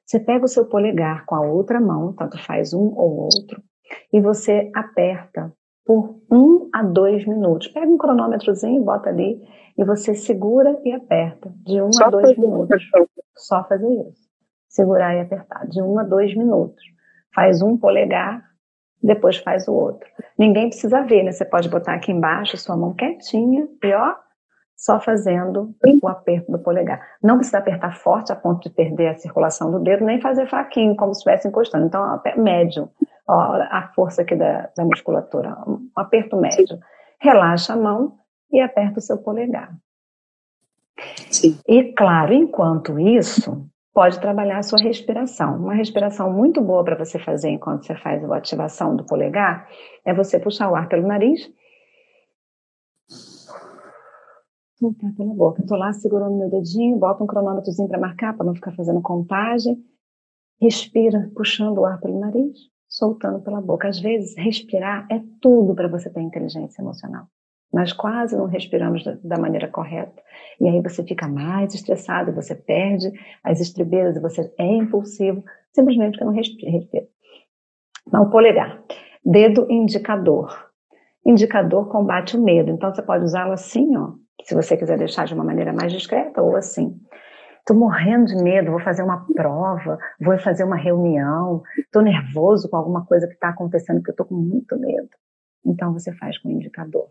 Você 0.05 0.21
pega 0.21 0.45
o 0.45 0.49
seu 0.49 0.67
polegar 0.67 1.25
com 1.27 1.35
a 1.35 1.41
outra 1.41 1.81
mão, 1.81 2.13
tanto 2.13 2.39
faz 2.39 2.73
um 2.73 2.93
ou 2.95 3.23
outro, 3.23 3.61
e 4.13 4.21
você 4.21 4.71
aperta 4.75 5.53
por 5.85 6.21
um 6.31 6.69
a 6.73 6.83
dois 6.83 7.27
minutos. 7.27 7.69
Pega 7.69 7.87
um 7.87 7.99
cronômetrozinho, 7.99 8.83
bota 8.83 9.11
ali 9.11 9.41
e 9.77 9.85
você 9.85 10.15
segura 10.15 10.79
e 10.85 10.93
aperta 10.93 11.53
de 11.65 11.81
um 11.81 11.93
Só 11.93 12.05
a 12.07 12.11
dois 12.11 12.37
minutos. 12.37 12.83
Só 13.37 13.65
fazer 13.65 13.89
isso. 14.09 14.25
Segurar 14.69 15.15
e 15.15 15.21
apertar 15.21 15.67
de 15.67 15.83
um 15.83 15.99
a 15.99 16.03
dois 16.03 16.35
minutos. 16.37 16.83
Faz 17.35 17.63
um 17.63 17.77
polegar, 17.77 18.43
depois 19.03 19.37
faz 19.37 19.69
o 19.69 19.73
outro. 19.73 20.09
Ninguém 20.39 20.69
precisa 20.69 21.03
ver, 21.03 21.23
né? 21.23 21.33
Você 21.33 21.45
pode 21.45 21.69
botar 21.69 21.95
aqui 21.95 22.11
embaixo 22.11 22.57
sua 22.57 22.77
mão 22.77 22.95
quietinha 22.95 23.69
e 23.83 23.93
ó, 23.93 24.15
só 24.77 25.01
fazendo 25.01 25.75
o 26.03 26.09
aperto 26.09 26.51
do 26.51 26.59
polegar. 26.59 27.01
Não 27.23 27.37
precisa 27.37 27.59
apertar 27.59 27.97
forte 27.97 28.33
a 28.33 28.37
ponto 28.37 28.69
de 28.69 28.75
perder 28.75 29.09
a 29.09 29.15
circulação 29.15 29.71
do 29.71 29.79
dedo, 29.79 30.05
nem 30.05 30.21
fazer 30.21 30.49
fraquinho, 30.49 30.97
como 30.97 31.15
se 31.15 31.19
estivesse 31.19 31.49
encostando. 31.49 31.87
Então, 31.87 32.21
médio. 32.37 32.89
Ó, 33.27 33.55
a 33.55 33.91
força 33.95 34.23
aqui 34.23 34.37
da, 34.37 34.69
da 34.77 34.85
musculatura, 34.85 35.57
um 35.67 35.89
aperto 35.97 36.37
médio. 36.37 36.79
Relaxa 37.21 37.73
a 37.73 37.77
mão 37.77 38.19
e 38.53 38.61
aperta 38.61 38.99
o 38.99 39.03
seu 39.03 39.19
polegar. 39.19 39.75
Sim. 41.31 41.59
E 41.67 41.93
claro, 41.93 42.33
enquanto 42.35 42.99
isso, 42.99 43.67
pode 43.95 44.21
trabalhar 44.21 44.59
a 44.59 44.63
sua 44.63 44.79
respiração. 44.81 45.57
Uma 45.57 45.75
respiração 45.75 46.31
muito 46.33 46.61
boa 46.61 46.85
para 46.85 46.97
você 46.97 47.19
fazer 47.19 47.51
enquanto 47.51 47.87
você 47.87 47.95
faz 47.95 48.23
a 48.25 48.37
ativação 48.37 48.97
do 48.97 49.07
polegar 49.07 49.69
é 50.05 50.13
você 50.13 50.39
puxar 50.39 50.69
o 50.69 50.75
ar 50.75 50.89
pelo 50.89 51.07
nariz. 51.07 51.49
Soltar 54.79 55.15
pela 55.15 55.35
boca. 55.35 55.63
Estou 55.63 55.79
lá 55.79 55.93
segurando 55.93 56.37
meu 56.37 56.51
dedinho, 56.51 56.99
bota 56.99 57.23
um 57.23 57.27
cronômetrozinho 57.27 57.89
para 57.89 57.99
marcar, 57.99 58.37
para 58.37 58.47
não 58.47 58.55
ficar 58.55 58.73
fazendo 58.73 59.01
contagem. 59.01 59.77
Respira, 60.61 61.31
puxando 61.35 61.79
o 61.79 61.85
ar 61.85 62.01
pelo 62.01 62.19
nariz 62.19 62.75
soltando 62.95 63.43
pela 63.43 63.61
boca. 63.61 63.89
Às 63.89 63.99
vezes, 63.99 64.37
respirar 64.37 65.07
é 65.11 65.21
tudo 65.41 65.75
para 65.75 65.89
você 65.89 66.09
ter 66.11 66.21
inteligência 66.21 66.81
emocional. 66.81 67.27
Nós 67.73 67.93
quase 67.93 68.37
não 68.37 68.47
respiramos 68.47 69.03
da 69.25 69.37
maneira 69.37 69.67
correta. 69.67 70.23
E 70.61 70.69
aí 70.69 70.81
você 70.81 71.03
fica 71.03 71.27
mais 71.27 71.75
estressado, 71.75 72.33
você 72.33 72.55
perde 72.55 73.11
as 73.43 73.61
estribeiras, 73.61 74.21
você 74.23 74.53
é 74.57 74.77
impulsivo, 74.77 75.43
simplesmente 75.73 76.13
porque 76.13 76.25
não 76.25 76.33
respira. 76.33 77.09
Não, 78.13 78.31
polegar. 78.31 78.81
Dedo 79.25 79.67
indicador. 79.69 80.71
Indicador 81.27 81.89
combate 81.89 82.37
o 82.37 82.43
medo. 82.43 82.71
Então 82.71 82.95
você 82.95 83.03
pode 83.03 83.25
usá-lo 83.25 83.53
assim, 83.53 83.97
ó, 83.97 84.13
se 84.43 84.55
você 84.55 84.77
quiser 84.77 84.99
deixar 84.99 85.27
de 85.27 85.35
uma 85.35 85.45
maneira 85.45 85.73
mais 85.73 85.93
discreta, 85.93 86.43
ou 86.43 86.57
assim. 86.57 86.99
Estou 87.61 87.79
morrendo 87.79 88.27
de 88.27 88.37
medo, 88.43 88.71
vou 88.71 88.81
fazer 88.81 89.03
uma 89.03 89.27
prova, 89.35 89.99
vou 90.21 90.39
fazer 90.39 90.65
uma 90.65 90.77
reunião, 90.77 91.63
estou 91.79 92.03
nervoso 92.03 92.69
com 92.69 92.77
alguma 92.77 93.07
coisa 93.07 93.27
que 93.27 93.33
está 93.33 93.49
acontecendo, 93.49 94.03
que 94.03 94.11
eu 94.11 94.13
estou 94.13 94.27
com 94.27 94.35
muito 94.35 94.79
medo. 94.79 95.09
Então 95.65 95.91
você 95.93 96.13
faz 96.13 96.37
com 96.39 96.51
o 96.51 96.53
indicador. 96.53 97.09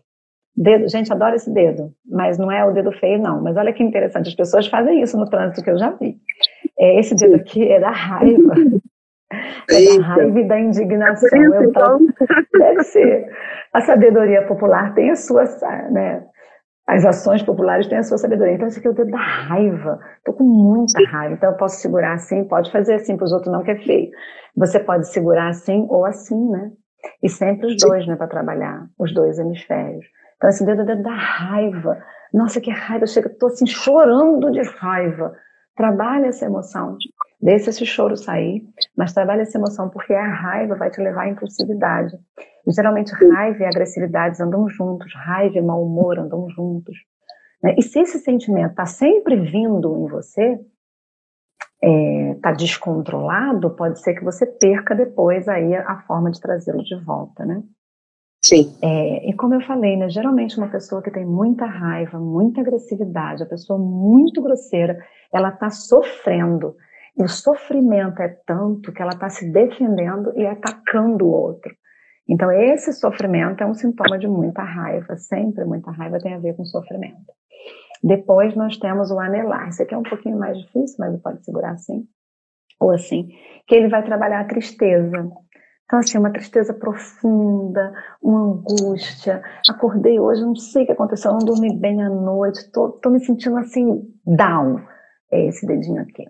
Dedo, 0.56 0.88
gente, 0.88 1.12
adora 1.12 1.34
esse 1.34 1.52
dedo, 1.52 1.92
mas 2.06 2.38
não 2.38 2.52
é 2.52 2.64
o 2.64 2.72
dedo 2.72 2.92
feio, 2.92 3.20
não. 3.20 3.42
Mas 3.42 3.56
olha 3.56 3.72
que 3.72 3.82
interessante, 3.82 4.28
as 4.28 4.34
pessoas 4.36 4.68
fazem 4.68 5.02
isso 5.02 5.18
no 5.18 5.28
trânsito 5.28 5.64
que 5.64 5.70
eu 5.70 5.78
já 5.78 5.90
vi. 5.90 6.16
É, 6.78 7.00
esse 7.00 7.16
dedo 7.16 7.34
aqui 7.34 7.68
é 7.68 7.80
da 7.80 7.90
raiva. 7.90 8.54
É 9.68 9.98
da 9.98 10.04
raiva 10.04 10.38
e 10.38 10.46
da 10.46 10.60
indignação. 10.60 11.54
Eu 11.54 11.72
falo, 11.72 12.06
deve 12.56 12.84
ser. 12.84 13.28
A 13.72 13.80
sabedoria 13.80 14.46
popular 14.46 14.94
tem 14.94 15.10
a 15.10 15.16
sua, 15.16 15.42
né? 15.90 16.24
As 16.86 17.04
ações 17.04 17.42
populares 17.42 17.86
têm 17.86 17.98
a 17.98 18.02
sua 18.02 18.18
sabedoria. 18.18 18.54
Então, 18.54 18.68
esse 18.68 18.78
aqui 18.78 18.88
é 18.88 18.90
o 18.90 18.94
dedo 18.94 19.10
da 19.10 19.18
raiva. 19.18 19.98
Estou 20.18 20.34
com 20.34 20.44
muita 20.44 21.02
raiva. 21.08 21.34
Então, 21.34 21.50
eu 21.50 21.56
posso 21.56 21.80
segurar 21.80 22.12
assim, 22.12 22.44
pode 22.44 22.70
fazer 22.70 22.94
assim 22.94 23.16
para 23.16 23.24
os 23.24 23.32
outros, 23.32 23.50
não, 23.50 23.62
que 23.62 23.70
é 23.70 23.76
feio. 23.76 24.10
Você 24.56 24.78
pode 24.78 25.08
segurar 25.08 25.48
assim 25.48 25.86
ou 25.88 26.04
assim, 26.04 26.50
né? 26.50 26.70
E 27.22 27.28
sempre 27.28 27.66
os 27.66 27.76
dois, 27.76 28.06
né, 28.06 28.16
para 28.16 28.26
trabalhar, 28.26 28.86
os 28.98 29.12
dois 29.14 29.38
hemisférios. 29.38 30.04
Então, 30.36 30.50
esse 30.50 30.64
dedo 30.64 30.80
é 30.80 30.84
o 30.84 30.86
dedo 30.86 31.02
da 31.02 31.14
raiva. 31.14 31.98
Nossa, 32.32 32.60
que 32.60 32.70
raiva, 32.70 33.06
chega, 33.06 33.28
estou 33.28 33.48
assim 33.48 33.66
chorando 33.66 34.50
de 34.50 34.62
raiva. 34.62 35.34
Trabalha 35.76 36.26
essa 36.26 36.44
emoção. 36.44 36.96
Deixa 37.40 37.70
esse 37.70 37.84
choro 37.84 38.16
sair, 38.16 38.62
mas 38.96 39.12
trabalha 39.12 39.42
essa 39.42 39.58
emoção, 39.58 39.88
porque 39.88 40.14
a 40.14 40.28
raiva 40.28 40.76
vai 40.76 40.90
te 40.90 41.00
levar 41.00 41.22
à 41.22 41.28
impulsividade. 41.28 42.16
Geralmente, 42.66 43.12
raiva 43.12 43.62
e 43.62 43.66
agressividade 43.66 44.42
andam 44.42 44.68
juntos, 44.68 45.12
raiva 45.14 45.58
e 45.58 45.62
mau 45.62 45.82
humor 45.84 46.18
andam 46.18 46.48
juntos. 46.48 46.96
Né? 47.62 47.74
E 47.78 47.82
se 47.82 48.00
esse 48.00 48.18
sentimento 48.18 48.70
está 48.70 48.86
sempre 48.86 49.36
vindo 49.36 49.96
em 49.96 50.08
você, 50.08 50.58
está 51.82 51.82
é, 51.82 52.34
tá 52.40 52.52
descontrolado, 52.52 53.76
pode 53.76 54.00
ser 54.00 54.14
que 54.14 54.24
você 54.24 54.46
perca 54.46 54.94
depois 54.94 55.48
aí 55.48 55.74
a, 55.74 55.92
a 55.92 56.02
forma 56.02 56.30
de 56.30 56.40
trazê-lo 56.40 56.82
de 56.82 56.96
volta, 57.04 57.44
né? 57.44 57.62
Sim. 58.44 58.76
É, 58.82 59.30
e 59.30 59.32
como 59.34 59.54
eu 59.54 59.62
falei, 59.62 59.96
né, 59.96 60.10
geralmente 60.10 60.58
uma 60.58 60.68
pessoa 60.68 61.02
que 61.02 61.10
tem 61.10 61.24
muita 61.24 61.64
raiva, 61.64 62.18
muita 62.18 62.60
agressividade, 62.60 63.42
a 63.42 63.46
pessoa 63.46 63.78
muito 63.78 64.42
grosseira, 64.42 64.98
ela 65.32 65.48
está 65.48 65.70
sofrendo. 65.70 66.76
E 67.16 67.22
o 67.22 67.28
sofrimento 67.28 68.20
é 68.20 68.28
tanto 68.46 68.92
que 68.92 69.00
ela 69.00 69.12
está 69.12 69.30
se 69.30 69.50
defendendo 69.50 70.30
e 70.36 70.46
atacando 70.46 71.24
o 71.24 71.30
outro. 71.30 71.74
Então, 72.28 72.50
esse 72.50 72.92
sofrimento 72.92 73.62
é 73.62 73.66
um 73.66 73.74
sintoma 73.74 74.18
de 74.18 74.26
muita 74.26 74.62
raiva. 74.62 75.16
Sempre 75.16 75.64
muita 75.64 75.90
raiva 75.90 76.18
tem 76.18 76.34
a 76.34 76.38
ver 76.38 76.54
com 76.56 76.64
sofrimento. 76.64 77.32
Depois 78.02 78.54
nós 78.54 78.76
temos 78.76 79.10
o 79.10 79.18
anelar. 79.18 79.68
Esse 79.68 79.82
aqui 79.82 79.94
é 79.94 79.98
um 79.98 80.02
pouquinho 80.02 80.38
mais 80.38 80.58
difícil, 80.58 80.96
mas 80.98 81.20
pode 81.20 81.44
segurar 81.44 81.72
assim 81.72 82.06
ou 82.80 82.90
assim. 82.90 83.28
Que 83.66 83.74
ele 83.74 83.88
vai 83.88 84.04
trabalhar 84.04 84.40
a 84.40 84.44
tristeza. 84.44 85.30
Então, 85.84 85.98
assim, 85.98 86.18
uma 86.18 86.32
tristeza 86.32 86.72
profunda, 86.72 87.92
uma 88.22 88.40
angústia. 88.40 89.42
Acordei 89.68 90.18
hoje, 90.18 90.42
não 90.42 90.56
sei 90.56 90.82
o 90.82 90.86
que 90.86 90.92
aconteceu, 90.92 91.32
não 91.32 91.38
dormi 91.38 91.78
bem 91.78 92.02
à 92.02 92.08
noite, 92.08 92.70
tô, 92.72 92.90
tô 92.90 93.10
me 93.10 93.20
sentindo 93.20 93.58
assim, 93.58 94.02
down. 94.26 94.80
É 95.30 95.46
esse 95.46 95.66
dedinho 95.66 96.00
aqui. 96.00 96.24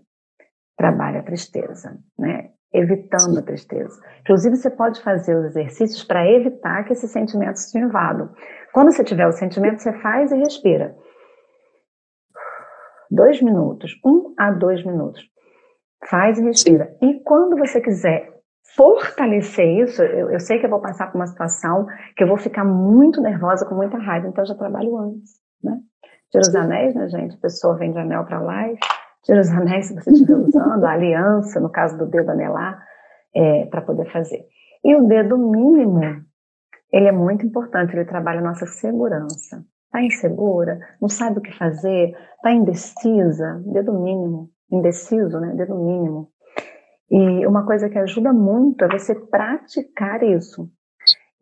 Trabalha 0.76 1.20
a 1.20 1.24
tristeza, 1.24 1.96
né? 2.18 2.50
Evitando 2.74 3.38
a 3.38 3.42
tristeza. 3.42 4.02
Inclusive, 4.22 4.56
você 4.56 4.68
pode 4.68 5.00
fazer 5.00 5.36
os 5.36 5.44
exercícios 5.46 6.02
para 6.02 6.28
evitar 6.28 6.84
que 6.84 6.92
esses 6.92 7.10
sentimentos 7.10 7.70
te 7.70 7.78
invadam. 7.78 8.30
Quando 8.72 8.90
você 8.92 9.04
tiver 9.04 9.28
o 9.28 9.32
sentimento, 9.32 9.80
você 9.80 9.92
faz 10.00 10.32
e 10.32 10.36
respira. 10.36 10.96
Dois 13.08 13.40
minutos, 13.40 13.92
um 14.04 14.34
a 14.36 14.50
dois 14.50 14.84
minutos. 14.84 15.22
Faz 16.10 16.36
e 16.38 16.42
respira. 16.42 16.96
E 17.00 17.20
quando 17.22 17.56
você 17.56 17.80
quiser 17.80 18.34
fortalecer 18.74 19.66
isso, 19.82 20.02
eu, 20.02 20.30
eu, 20.30 20.40
sei 20.40 20.58
que 20.58 20.66
eu 20.66 20.70
vou 20.70 20.80
passar 20.80 21.06
por 21.06 21.18
uma 21.18 21.26
situação 21.26 21.86
que 22.16 22.24
eu 22.24 22.28
vou 22.28 22.36
ficar 22.36 22.64
muito 22.64 23.20
nervosa, 23.20 23.64
com 23.66 23.74
muita 23.74 23.98
raiva, 23.98 24.26
então 24.26 24.42
eu 24.42 24.48
já 24.48 24.54
trabalho 24.54 24.96
antes, 24.98 25.34
né? 25.62 25.78
Tira 26.30 26.42
os 26.42 26.54
anéis, 26.54 26.94
né, 26.94 27.08
gente? 27.08 27.36
A 27.36 27.40
pessoa 27.40 27.76
vende 27.76 27.98
anel 27.98 28.24
para 28.24 28.40
live, 28.40 28.80
tira 29.24 29.40
os 29.40 29.50
anéis 29.50 29.86
se 29.86 29.94
você 29.94 30.10
estiver 30.10 30.36
usando, 30.36 30.84
a 30.84 30.92
aliança, 30.92 31.60
no 31.60 31.70
caso 31.70 31.98
do 31.98 32.06
dedo 32.06 32.30
anelar, 32.30 32.82
é, 33.34 33.66
para 33.66 33.82
poder 33.82 34.10
fazer. 34.12 34.44
E 34.84 34.94
o 34.94 35.06
dedo 35.06 35.38
mínimo, 35.38 36.00
ele 36.92 37.08
é 37.08 37.12
muito 37.12 37.44
importante, 37.44 37.94
ele 37.94 38.04
trabalha 38.04 38.40
a 38.40 38.44
nossa 38.44 38.66
segurança. 38.66 39.64
Está 39.86 40.02
insegura, 40.02 40.78
não 41.00 41.08
sabe 41.08 41.38
o 41.38 41.42
que 41.42 41.56
fazer, 41.56 42.14
está 42.36 42.52
indecisa, 42.52 43.62
dedo 43.66 43.92
mínimo, 43.92 44.50
indeciso, 44.70 45.40
né? 45.40 45.54
Dedo 45.54 45.76
mínimo. 45.76 46.28
E 47.10 47.46
uma 47.46 47.64
coisa 47.64 47.88
que 47.88 47.98
ajuda 47.98 48.32
muito 48.32 48.84
é 48.84 48.88
você 48.88 49.14
praticar 49.14 50.22
isso. 50.22 50.68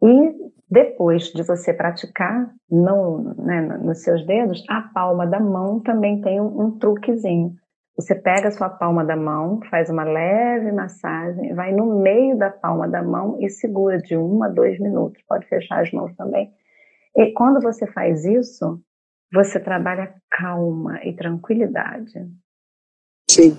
E 0.02 0.52
depois 0.70 1.24
de 1.24 1.42
você 1.42 1.72
praticar 1.72 2.50
no, 2.70 3.34
né, 3.38 3.60
nos 3.78 4.02
seus 4.02 4.26
dedos, 4.26 4.64
a 4.68 4.82
palma 4.94 5.26
da 5.26 5.38
mão 5.38 5.80
também 5.80 6.20
tem 6.20 6.40
um, 6.40 6.62
um 6.62 6.78
truquezinho. 6.78 7.54
Você 7.96 8.14
pega 8.14 8.48
a 8.48 8.50
sua 8.50 8.70
palma 8.70 9.04
da 9.04 9.16
mão, 9.16 9.60
faz 9.70 9.90
uma 9.90 10.04
leve 10.04 10.72
massagem, 10.72 11.54
vai 11.54 11.72
no 11.72 12.00
meio 12.00 12.36
da 12.38 12.50
palma 12.50 12.88
da 12.88 13.02
mão 13.02 13.38
e 13.40 13.50
segura 13.50 13.98
de 13.98 14.16
um 14.16 14.42
a 14.42 14.48
dois 14.48 14.78
minutos. 14.80 15.22
Pode 15.28 15.46
fechar 15.46 15.82
as 15.82 15.92
mãos 15.92 16.14
também. 16.16 16.50
E 17.14 17.32
quando 17.32 17.60
você 17.60 17.86
faz 17.86 18.24
isso, 18.24 18.80
você 19.32 19.60
trabalha 19.60 20.14
calma 20.30 21.04
e 21.04 21.14
tranquilidade. 21.14 22.12
Sim. 23.30 23.56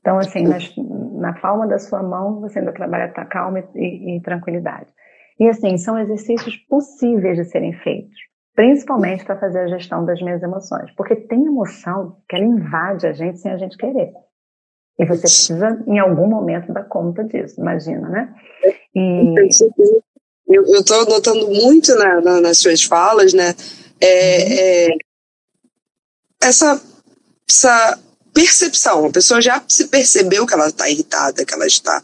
Então, 0.00 0.18
assim, 0.18 0.42
nas, 0.42 0.74
na 0.76 1.32
palma 1.34 1.66
da 1.66 1.78
sua 1.78 2.02
mão, 2.02 2.40
você 2.40 2.58
ainda 2.60 2.72
trabalha 2.72 3.08
calma 3.08 3.60
e, 3.74 4.16
e 4.16 4.22
tranquilidade. 4.22 4.90
E, 5.38 5.48
assim, 5.48 5.76
são 5.76 5.98
exercícios 5.98 6.56
possíveis 6.68 7.36
de 7.36 7.44
serem 7.44 7.72
feitos, 7.74 8.18
principalmente 8.58 9.24
para 9.24 9.38
fazer 9.38 9.60
a 9.60 9.68
gestão 9.68 10.04
das 10.04 10.20
minhas 10.20 10.42
emoções. 10.42 10.90
Porque 10.96 11.14
tem 11.14 11.46
emoção 11.46 12.16
que 12.28 12.34
ela 12.34 12.44
invade 12.44 13.06
a 13.06 13.12
gente 13.12 13.38
sem 13.38 13.52
a 13.52 13.56
gente 13.56 13.76
querer. 13.76 14.10
E 14.98 15.06
você 15.06 15.20
precisa, 15.20 15.80
em 15.86 16.00
algum 16.00 16.26
momento, 16.26 16.72
dar 16.72 16.82
conta 16.82 17.22
disso, 17.22 17.60
imagina, 17.60 18.08
né? 18.08 18.34
E... 18.96 19.32
Eu 20.48 20.64
estou 20.64 21.06
notando 21.06 21.46
muito 21.46 21.94
na, 21.94 22.20
na, 22.20 22.40
nas 22.40 22.58
suas 22.58 22.82
falas, 22.82 23.32
né? 23.32 23.54
É, 24.00 24.38
uhum. 24.42 24.52
é, 24.58 24.88
essa, 26.42 26.82
essa 27.48 27.98
percepção. 28.34 29.06
A 29.06 29.12
pessoa 29.12 29.40
já 29.40 29.62
se 29.68 29.86
percebeu 29.86 30.44
que 30.44 30.54
ela 30.54 30.66
está 30.66 30.90
irritada, 30.90 31.44
que 31.44 31.54
ela 31.54 31.66
está, 31.66 32.02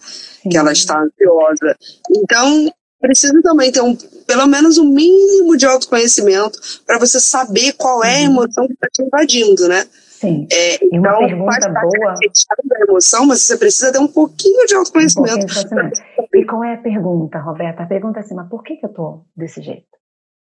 que 0.48 0.56
ela 0.56 0.70
está 0.70 1.00
ansiosa. 1.00 1.76
Então, 2.12 2.72
precisa 3.04 3.38
também 3.42 3.70
ter 3.70 3.82
um, 3.82 3.94
pelo 4.26 4.46
menos 4.46 4.78
um 4.78 4.88
mínimo 4.88 5.56
de 5.58 5.66
autoconhecimento 5.66 6.58
para 6.86 6.98
você 6.98 7.20
saber 7.20 7.74
qual 7.74 8.02
é 8.02 8.16
a 8.16 8.20
uhum. 8.20 8.32
emoção 8.32 8.66
que 8.66 8.72
está 8.72 8.88
te 8.90 9.02
invadindo, 9.02 9.68
né? 9.68 9.84
Sim. 9.92 10.46
É, 10.50 10.82
e 10.82 10.98
uma 10.98 11.08
então, 11.08 11.18
pergunta 11.18 11.68
boa. 11.68 12.14
da 12.14 12.80
emoção, 12.88 13.26
mas 13.26 13.42
você 13.42 13.58
precisa 13.58 13.92
ter 13.92 13.98
um 13.98 14.08
pouquinho 14.08 14.66
de 14.66 14.74
autoconhecimento. 14.74 15.44
Um 15.44 15.46
pouquinho 15.46 15.90
de 15.90 16.14
e 16.34 16.46
qual 16.46 16.64
é 16.64 16.74
a 16.74 16.78
pergunta, 16.78 17.38
Roberta? 17.38 17.82
A 17.82 17.86
pergunta 17.86 18.20
é 18.20 18.22
assim, 18.22 18.34
mas 18.34 18.48
por 18.48 18.62
que, 18.62 18.76
que 18.76 18.86
eu 18.86 18.92
tô 18.92 19.24
desse 19.36 19.60
jeito? 19.60 19.86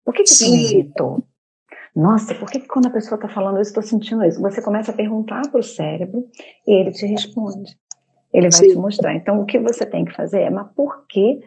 Por 0.05 0.15
que, 0.15 0.23
que 0.23 0.31
Sim. 0.31 0.53
me 0.53 0.65
irritou? 0.65 1.23
Nossa, 1.95 2.35
por 2.35 2.51
que, 2.51 2.61
que 2.61 2.69
quando 2.69 2.87
a 2.87 2.91
pessoa 2.91 3.17
está 3.17 3.29
falando 3.29 3.61
isso, 3.61 3.71
estou 3.71 3.83
sentindo 3.83 4.25
isso? 4.25 4.41
Você 4.41 4.63
começa 4.63 4.93
a 4.93 4.95
perguntar 4.95 5.43
para 5.51 5.61
o 5.61 5.63
cérebro 5.63 6.25
e 6.67 6.73
ele 6.73 6.93
te 6.93 7.05
responde. 7.07 7.77
Ele 8.33 8.49
vai 8.49 8.61
Sim. 8.61 8.69
te 8.71 8.77
mostrar. 8.77 9.15
Então, 9.15 9.41
o 9.41 9.45
que 9.45 9.59
você 9.59 9.85
tem 9.85 10.05
que 10.05 10.15
fazer 10.15 10.43
é, 10.43 10.51
mas 10.51 10.69
por 10.75 11.07
que 11.07 11.41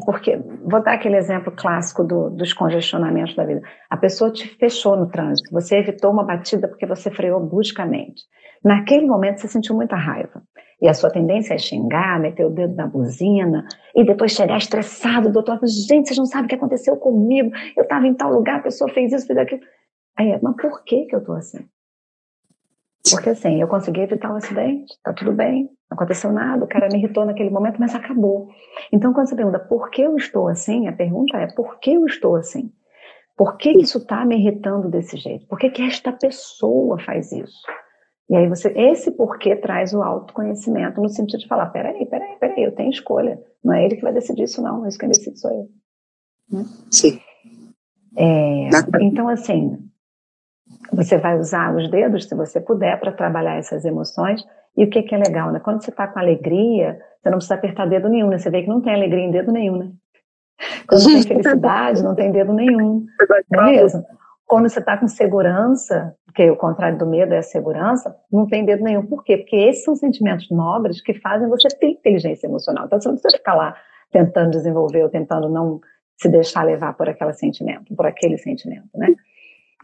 porque 0.00 0.36
vou 0.64 0.82
dar 0.82 0.94
aquele 0.94 1.16
exemplo 1.16 1.52
clássico 1.52 2.02
do, 2.02 2.30
dos 2.30 2.52
congestionamentos 2.52 3.34
da 3.34 3.44
vida. 3.44 3.62
A 3.88 3.96
pessoa 3.96 4.32
te 4.32 4.48
fechou 4.56 4.96
no 4.96 5.08
trânsito, 5.08 5.50
você 5.52 5.76
evitou 5.76 6.10
uma 6.10 6.24
batida 6.24 6.68
porque 6.68 6.86
você 6.86 7.10
freou 7.10 7.40
bruscamente. 7.40 8.22
Naquele 8.64 9.06
momento 9.06 9.40
você 9.40 9.48
sentiu 9.48 9.74
muita 9.74 9.96
raiva. 9.96 10.42
E 10.80 10.88
a 10.88 10.94
sua 10.94 11.10
tendência 11.10 11.54
é 11.54 11.58
xingar, 11.58 12.20
meter 12.20 12.44
o 12.44 12.50
dedo 12.50 12.74
na 12.74 12.86
buzina, 12.86 13.66
e 13.94 14.04
depois 14.04 14.32
chegar 14.32 14.58
estressado, 14.58 15.30
doutor, 15.30 15.58
gente, 15.64 16.08
vocês 16.08 16.18
não 16.18 16.26
sabem 16.26 16.46
o 16.46 16.48
que 16.48 16.54
aconteceu 16.54 16.96
comigo, 16.96 17.50
eu 17.76 17.84
estava 17.84 18.06
em 18.06 18.14
tal 18.14 18.32
lugar, 18.32 18.58
a 18.58 18.62
pessoa 18.62 18.90
fez 18.90 19.12
isso, 19.12 19.26
fez 19.26 19.38
aquilo. 19.38 19.60
Aí, 20.16 20.38
mas 20.42 20.56
por 20.56 20.84
que 20.84 21.06
que 21.06 21.14
eu 21.14 21.22
tô 21.22 21.32
assim? 21.32 21.64
Porque 23.10 23.30
assim, 23.30 23.60
eu 23.60 23.68
consegui 23.68 24.00
evitar 24.00 24.32
o 24.32 24.36
acidente, 24.36 24.94
tá 25.02 25.12
tudo 25.12 25.32
bem, 25.32 25.64
não 25.90 25.96
aconteceu 25.96 26.32
nada, 26.32 26.64
o 26.64 26.68
cara 26.68 26.88
me 26.88 26.98
irritou 26.98 27.26
naquele 27.26 27.50
momento, 27.50 27.78
mas 27.78 27.94
acabou. 27.94 28.48
Então, 28.90 29.12
quando 29.12 29.28
você 29.28 29.36
pergunta 29.36 29.58
por 29.58 29.90
que 29.90 30.02
eu 30.02 30.16
estou 30.16 30.48
assim, 30.48 30.88
a 30.88 30.92
pergunta 30.92 31.36
é 31.36 31.46
por 31.54 31.78
que 31.78 31.92
eu 31.92 32.06
estou 32.06 32.36
assim? 32.36 32.72
Por 33.36 33.56
que, 33.56 33.72
que 33.72 33.82
isso 33.82 33.98
está 33.98 34.24
me 34.24 34.36
irritando 34.36 34.88
desse 34.88 35.16
jeito? 35.16 35.46
Por 35.48 35.58
que, 35.58 35.68
que 35.68 35.82
esta 35.82 36.12
pessoa 36.12 36.98
faz 37.00 37.32
isso? 37.32 37.62
E 38.30 38.36
aí 38.36 38.48
você, 38.48 38.68
esse 38.68 39.10
porquê 39.10 39.56
traz 39.56 39.92
o 39.92 40.02
autoconhecimento 40.02 41.00
no 41.00 41.08
sentido 41.08 41.40
de 41.40 41.48
falar, 41.48 41.66
peraí, 41.66 42.06
peraí, 42.06 42.36
peraí, 42.38 42.64
eu 42.64 42.74
tenho 42.74 42.90
escolha. 42.90 43.38
Não 43.62 43.74
é 43.74 43.84
ele 43.84 43.96
que 43.96 44.02
vai 44.02 44.12
decidir 44.12 44.44
isso 44.44 44.62
não, 44.62 44.86
isso 44.86 44.98
quem 44.98 45.08
decide 45.08 45.38
sou 45.38 45.50
eu. 45.50 45.68
Né? 46.50 46.64
Sim. 46.90 47.20
É, 48.16 48.68
então, 49.00 49.28
assim, 49.28 49.78
você 50.92 51.18
vai 51.18 51.38
usar 51.38 51.74
os 51.74 51.88
dedos, 51.90 52.28
se 52.28 52.34
você 52.34 52.60
puder, 52.60 52.98
para 52.98 53.12
trabalhar 53.12 53.56
essas 53.56 53.84
emoções. 53.84 54.44
E 54.76 54.84
o 54.84 54.90
que, 54.90 55.02
que 55.02 55.14
é 55.14 55.18
legal, 55.18 55.52
né? 55.52 55.60
Quando 55.60 55.82
você 55.82 55.90
está 55.90 56.06
com 56.06 56.18
alegria, 56.18 56.98
você 57.22 57.30
não 57.30 57.38
precisa 57.38 57.54
apertar 57.54 57.86
dedo 57.86 58.08
nenhum, 58.08 58.28
né? 58.28 58.38
Você 58.38 58.50
vê 58.50 58.62
que 58.62 58.68
não 58.68 58.80
tem 58.80 58.94
alegria 58.94 59.24
em 59.24 59.30
dedo 59.30 59.52
nenhum, 59.52 59.76
né? 59.76 59.90
Quando 60.88 61.04
tem 61.04 61.22
felicidade, 61.22 62.02
não 62.02 62.14
tem 62.14 62.30
dedo 62.30 62.52
nenhum. 62.52 63.04
Não 63.50 63.66
é 63.66 63.72
mesmo? 63.72 64.04
Quando 64.46 64.68
você 64.68 64.78
está 64.78 64.96
com 64.96 65.08
segurança, 65.08 66.14
que 66.34 66.50
o 66.50 66.56
contrário 66.56 66.98
do 66.98 67.06
medo 67.06 67.32
é 67.32 67.38
a 67.38 67.42
segurança, 67.42 68.14
não 68.30 68.46
tem 68.46 68.64
dedo 68.64 68.84
nenhum. 68.84 69.06
Por 69.06 69.24
quê? 69.24 69.38
Porque 69.38 69.56
esses 69.56 69.84
são 69.84 69.96
sentimentos 69.96 70.50
nobres 70.50 71.00
que 71.00 71.14
fazem 71.14 71.48
você 71.48 71.68
ter 71.68 71.88
inteligência 71.88 72.46
emocional. 72.46 72.86
Então 72.86 73.00
você 73.00 73.08
não 73.08 73.14
precisa 73.14 73.38
ficar 73.38 73.54
lá 73.54 73.74
tentando 74.12 74.50
desenvolver 74.50 75.02
ou 75.02 75.08
tentando 75.08 75.48
não 75.48 75.80
se 76.16 76.28
deixar 76.28 76.64
levar 76.64 76.94
por 76.94 77.08
aquele 77.08 77.32
sentimento, 77.32 77.94
por 77.96 78.06
aquele 78.06 78.36
sentimento, 78.36 78.88
né? 78.94 79.14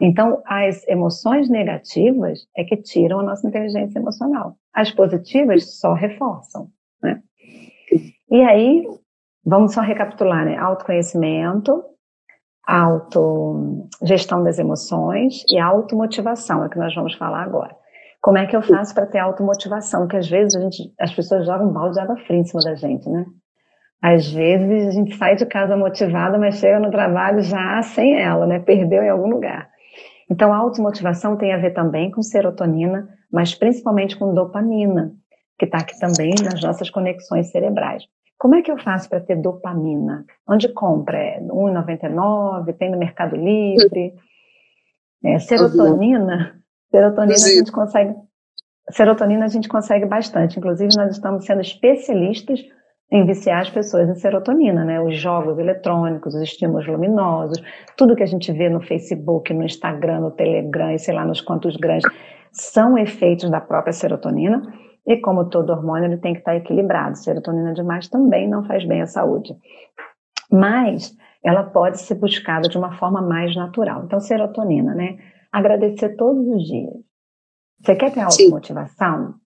Então, 0.01 0.41
as 0.47 0.85
emoções 0.87 1.47
negativas 1.47 2.39
é 2.57 2.63
que 2.63 2.75
tiram 2.75 3.19
a 3.19 3.23
nossa 3.23 3.47
inteligência 3.47 3.99
emocional. 3.99 4.55
As 4.73 4.89
positivas 4.89 5.79
só 5.79 5.93
reforçam, 5.93 6.69
né? 7.03 7.21
E 8.31 8.41
aí, 8.41 8.87
vamos 9.45 9.75
só 9.75 9.81
recapitular, 9.81 10.43
né? 10.43 10.57
Autoconhecimento, 10.57 11.83
autogestão 12.65 14.43
das 14.43 14.57
emoções 14.57 15.43
e 15.47 15.59
automotivação, 15.59 16.63
é 16.63 16.67
o 16.67 16.69
que 16.69 16.79
nós 16.79 16.95
vamos 16.95 17.13
falar 17.13 17.43
agora. 17.43 17.75
Como 18.21 18.39
é 18.39 18.47
que 18.47 18.55
eu 18.55 18.61
faço 18.63 18.95
para 18.95 19.05
ter 19.05 19.19
automotivação? 19.19 20.07
Que 20.07 20.17
às 20.17 20.27
vezes 20.27 20.55
a 20.55 20.61
gente, 20.61 20.91
as 20.99 21.13
pessoas 21.13 21.45
jogam 21.45 21.67
um 21.69 21.73
balde 21.73 21.93
de 21.93 21.99
água 21.99 22.17
fria 22.17 22.39
em 22.39 22.45
cima 22.45 22.63
da 22.63 22.73
gente, 22.73 23.07
né? 23.07 23.25
Às 24.01 24.31
vezes 24.31 24.87
a 24.87 24.91
gente 24.91 25.15
sai 25.15 25.35
de 25.35 25.45
casa 25.45 25.77
motivada, 25.77 26.39
mas 26.39 26.55
chega 26.55 26.79
no 26.79 26.89
trabalho 26.89 27.41
já 27.41 27.83
sem 27.83 28.19
ela, 28.19 28.47
né? 28.47 28.59
Perdeu 28.59 29.03
em 29.03 29.09
algum 29.09 29.29
lugar. 29.29 29.70
Então, 30.31 30.53
a 30.53 30.57
automotivação 30.57 31.35
tem 31.35 31.51
a 31.51 31.57
ver 31.57 31.71
também 31.71 32.09
com 32.09 32.23
serotonina, 32.23 33.09
mas 33.29 33.53
principalmente 33.53 34.17
com 34.17 34.33
dopamina, 34.33 35.13
que 35.59 35.65
está 35.65 35.79
aqui 35.79 35.99
também 35.99 36.33
nas 36.41 36.61
nossas 36.61 36.89
conexões 36.89 37.51
cerebrais. 37.51 38.05
Como 38.39 38.55
é 38.55 38.61
que 38.61 38.71
eu 38.71 38.77
faço 38.77 39.09
para 39.09 39.19
ter 39.19 39.35
dopamina? 39.35 40.23
Onde 40.47 40.69
compra? 40.69 41.17
É 41.17 41.39
R$ 41.39 41.47
1,99? 41.47 42.73
Tem 42.77 42.89
no 42.89 42.97
Mercado 42.97 43.35
Livre? 43.35 44.13
É, 45.21 45.37
serotonina, 45.37 46.55
serotonina 46.89 47.35
a 47.35 47.49
gente 47.49 47.71
consegue, 47.73 48.15
serotonina 48.89 49.43
a 49.43 49.49
gente 49.49 49.67
consegue 49.67 50.05
bastante. 50.05 50.57
Inclusive, 50.57 50.95
nós 50.95 51.11
estamos 51.11 51.45
sendo 51.45 51.59
especialistas 51.59 52.61
em 53.11 53.25
viciar 53.25 53.61
as 53.61 53.69
pessoas 53.69 54.07
em 54.09 54.15
serotonina, 54.15 54.85
né? 54.85 55.01
Os 55.01 55.17
jogos 55.17 55.59
eletrônicos, 55.59 56.33
os 56.33 56.41
estímulos 56.41 56.87
luminosos, 56.87 57.61
tudo 57.97 58.15
que 58.15 58.23
a 58.23 58.27
gente 58.27 58.51
vê 58.53 58.69
no 58.69 58.79
Facebook, 58.79 59.53
no 59.53 59.63
Instagram, 59.63 60.21
no 60.21 60.31
Telegram 60.31 60.91
e 60.91 60.97
sei 60.97 61.13
lá 61.13 61.25
nos 61.25 61.41
quantos 61.41 61.75
grãs, 61.75 62.03
são 62.53 62.97
efeitos 62.97 63.49
da 63.49 63.59
própria 63.59 63.91
serotonina. 63.91 64.61
E 65.05 65.17
como 65.17 65.49
todo 65.49 65.71
hormônio, 65.71 66.05
ele 66.05 66.17
tem 66.17 66.33
que 66.33 66.39
estar 66.39 66.55
equilibrado. 66.55 67.17
Serotonina 67.17 67.73
demais 67.73 68.07
também 68.07 68.47
não 68.47 68.63
faz 68.63 68.85
bem 68.85 69.01
à 69.01 69.07
saúde. 69.07 69.53
Mas 70.49 71.13
ela 71.43 71.63
pode 71.63 71.99
ser 71.99 72.15
buscada 72.15 72.69
de 72.69 72.77
uma 72.77 72.93
forma 72.97 73.21
mais 73.21 73.55
natural. 73.55 74.03
Então, 74.05 74.19
serotonina, 74.19 74.93
né? 74.93 75.17
Agradecer 75.51 76.15
todos 76.15 76.47
os 76.47 76.63
dias. 76.63 76.93
Você 77.81 77.95
quer 77.95 78.13
ter 78.13 78.21
automotivação? 78.21 79.40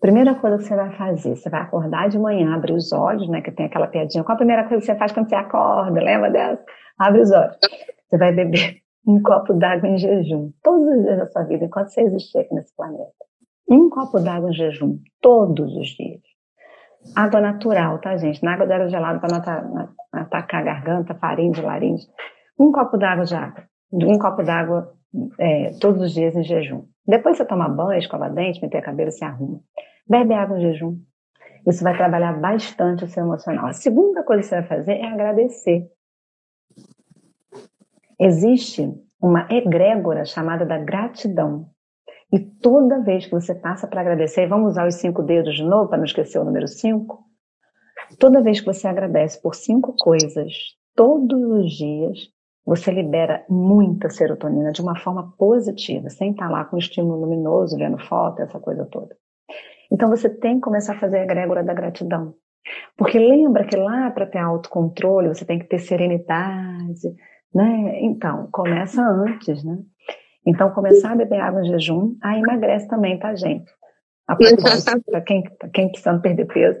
Primeira 0.00 0.34
coisa 0.34 0.56
que 0.56 0.64
você 0.64 0.74
vai 0.74 0.90
fazer, 0.96 1.36
você 1.36 1.50
vai 1.50 1.60
acordar 1.60 2.08
de 2.08 2.18
manhã, 2.18 2.54
abrir 2.54 2.72
os 2.72 2.90
olhos, 2.90 3.28
né? 3.28 3.42
Que 3.42 3.50
tem 3.50 3.66
aquela 3.66 3.86
piadinha. 3.86 4.24
Qual 4.24 4.34
a 4.34 4.38
primeira 4.38 4.62
coisa 4.66 4.80
que 4.80 4.86
você 4.86 4.96
faz 4.96 5.12
quando 5.12 5.28
você 5.28 5.34
acorda? 5.34 6.00
Lembra 6.00 6.30
dessa? 6.30 6.64
Abre 6.98 7.20
os 7.20 7.30
olhos. 7.30 7.58
Você 8.08 8.16
vai 8.16 8.32
beber 8.32 8.78
um 9.06 9.20
copo 9.22 9.52
d'água 9.52 9.88
em 9.88 9.98
jejum, 9.98 10.50
todos 10.62 10.86
os 10.88 11.02
dias 11.02 11.18
da 11.18 11.26
sua 11.26 11.42
vida, 11.42 11.66
enquanto 11.66 11.88
você 11.88 12.00
existir 12.00 12.38
aqui 12.38 12.54
nesse 12.54 12.74
planeta. 12.74 13.12
Um 13.68 13.90
copo 13.90 14.18
d'água 14.18 14.50
em 14.50 14.54
jejum, 14.54 14.98
todos 15.20 15.76
os 15.76 15.88
dias. 15.88 16.22
Água 17.14 17.40
natural, 17.40 17.98
tá, 17.98 18.16
gente? 18.16 18.42
Na 18.42 18.54
água 18.54 18.74
água 18.74 18.88
gelada 18.88 19.20
para 19.20 19.62
não 19.62 19.88
atacar 20.12 20.62
a 20.62 20.64
garganta, 20.64 21.14
faringe, 21.14 21.60
laringe. 21.60 22.06
Um 22.58 22.72
copo 22.72 22.96
d'água 22.96 23.24
de 23.24 23.34
água. 23.34 23.64
Um 23.92 24.18
copo 24.18 24.42
d'água 24.42 24.94
é, 25.38 25.72
todos 25.78 26.02
os 26.02 26.12
dias 26.12 26.34
em 26.36 26.42
jejum. 26.42 26.84
Depois 27.06 27.36
você 27.36 27.44
toma 27.44 27.68
banho, 27.68 27.98
escova 27.98 28.28
dente, 28.28 28.62
meter 28.62 28.82
cabelo, 28.82 29.10
se 29.10 29.24
arruma. 29.24 29.60
Bebe 30.08 30.34
água 30.34 30.58
em 30.58 30.62
jejum. 30.62 30.98
Isso 31.66 31.84
vai 31.84 31.96
trabalhar 31.96 32.32
bastante 32.40 33.04
o 33.04 33.08
seu 33.08 33.24
emocional. 33.24 33.66
A 33.66 33.72
segunda 33.72 34.22
coisa 34.22 34.42
que 34.42 34.48
você 34.48 34.54
vai 34.56 34.66
fazer 34.66 34.92
é 34.92 35.06
agradecer. 35.06 35.90
Existe 38.18 38.92
uma 39.20 39.46
egrégora 39.50 40.24
chamada 40.24 40.64
da 40.64 40.78
gratidão. 40.78 41.68
E 42.32 42.38
toda 42.38 43.02
vez 43.02 43.26
que 43.26 43.32
você 43.32 43.54
passa 43.54 43.86
para 43.86 44.00
agradecer, 44.00 44.46
vamos 44.46 44.72
usar 44.72 44.86
os 44.86 44.94
cinco 44.96 45.22
dedos 45.22 45.56
de 45.56 45.64
novo 45.64 45.88
para 45.88 45.98
não 45.98 46.04
esquecer 46.04 46.38
o 46.38 46.44
número 46.44 46.68
cinco. 46.68 47.24
Toda 48.18 48.42
vez 48.42 48.60
que 48.60 48.66
você 48.66 48.88
agradece 48.88 49.40
por 49.40 49.54
cinco 49.54 49.94
coisas, 49.98 50.52
todos 50.94 51.42
os 51.42 51.72
dias, 51.72 52.18
você 52.64 52.90
libera 52.90 53.44
muita 53.48 54.08
serotonina 54.08 54.70
de 54.70 54.80
uma 54.80 54.96
forma 54.98 55.32
positiva, 55.36 56.08
sem 56.08 56.30
estar 56.30 56.48
lá 56.50 56.64
com 56.64 56.78
estímulo 56.78 57.20
luminoso, 57.20 57.76
vendo 57.76 57.98
foto, 57.98 58.42
essa 58.42 58.60
coisa 58.60 58.84
toda. 58.86 59.16
Então 59.92 60.08
você 60.08 60.28
tem 60.28 60.56
que 60.56 60.60
começar 60.60 60.94
a 60.94 60.98
fazer 61.00 61.18
a 61.18 61.24
egrégora 61.24 61.62
da 61.62 61.74
gratidão. 61.74 62.34
Porque 62.96 63.18
lembra 63.18 63.66
que 63.66 63.76
lá 63.76 64.10
para 64.10 64.26
ter 64.26 64.38
autocontrole 64.38 65.28
você 65.28 65.44
tem 65.44 65.58
que 65.58 65.66
ter 65.66 65.78
serenidade, 65.78 67.08
né? 67.54 68.00
Então, 68.02 68.48
começa 68.52 69.02
antes, 69.02 69.64
né? 69.64 69.78
Então, 70.46 70.70
começar 70.70 71.12
a 71.12 71.16
beber 71.16 71.40
água 71.40 71.62
em 71.62 71.66
jejum, 71.66 72.16
aí 72.22 72.38
emagrece 72.38 72.88
também, 72.88 73.18
tá, 73.18 73.34
gente? 73.34 73.70
Para 75.06 75.20
quem, 75.22 75.42
quem 75.72 75.88
precisando 75.88 76.22
perder 76.22 76.46
peso. 76.46 76.78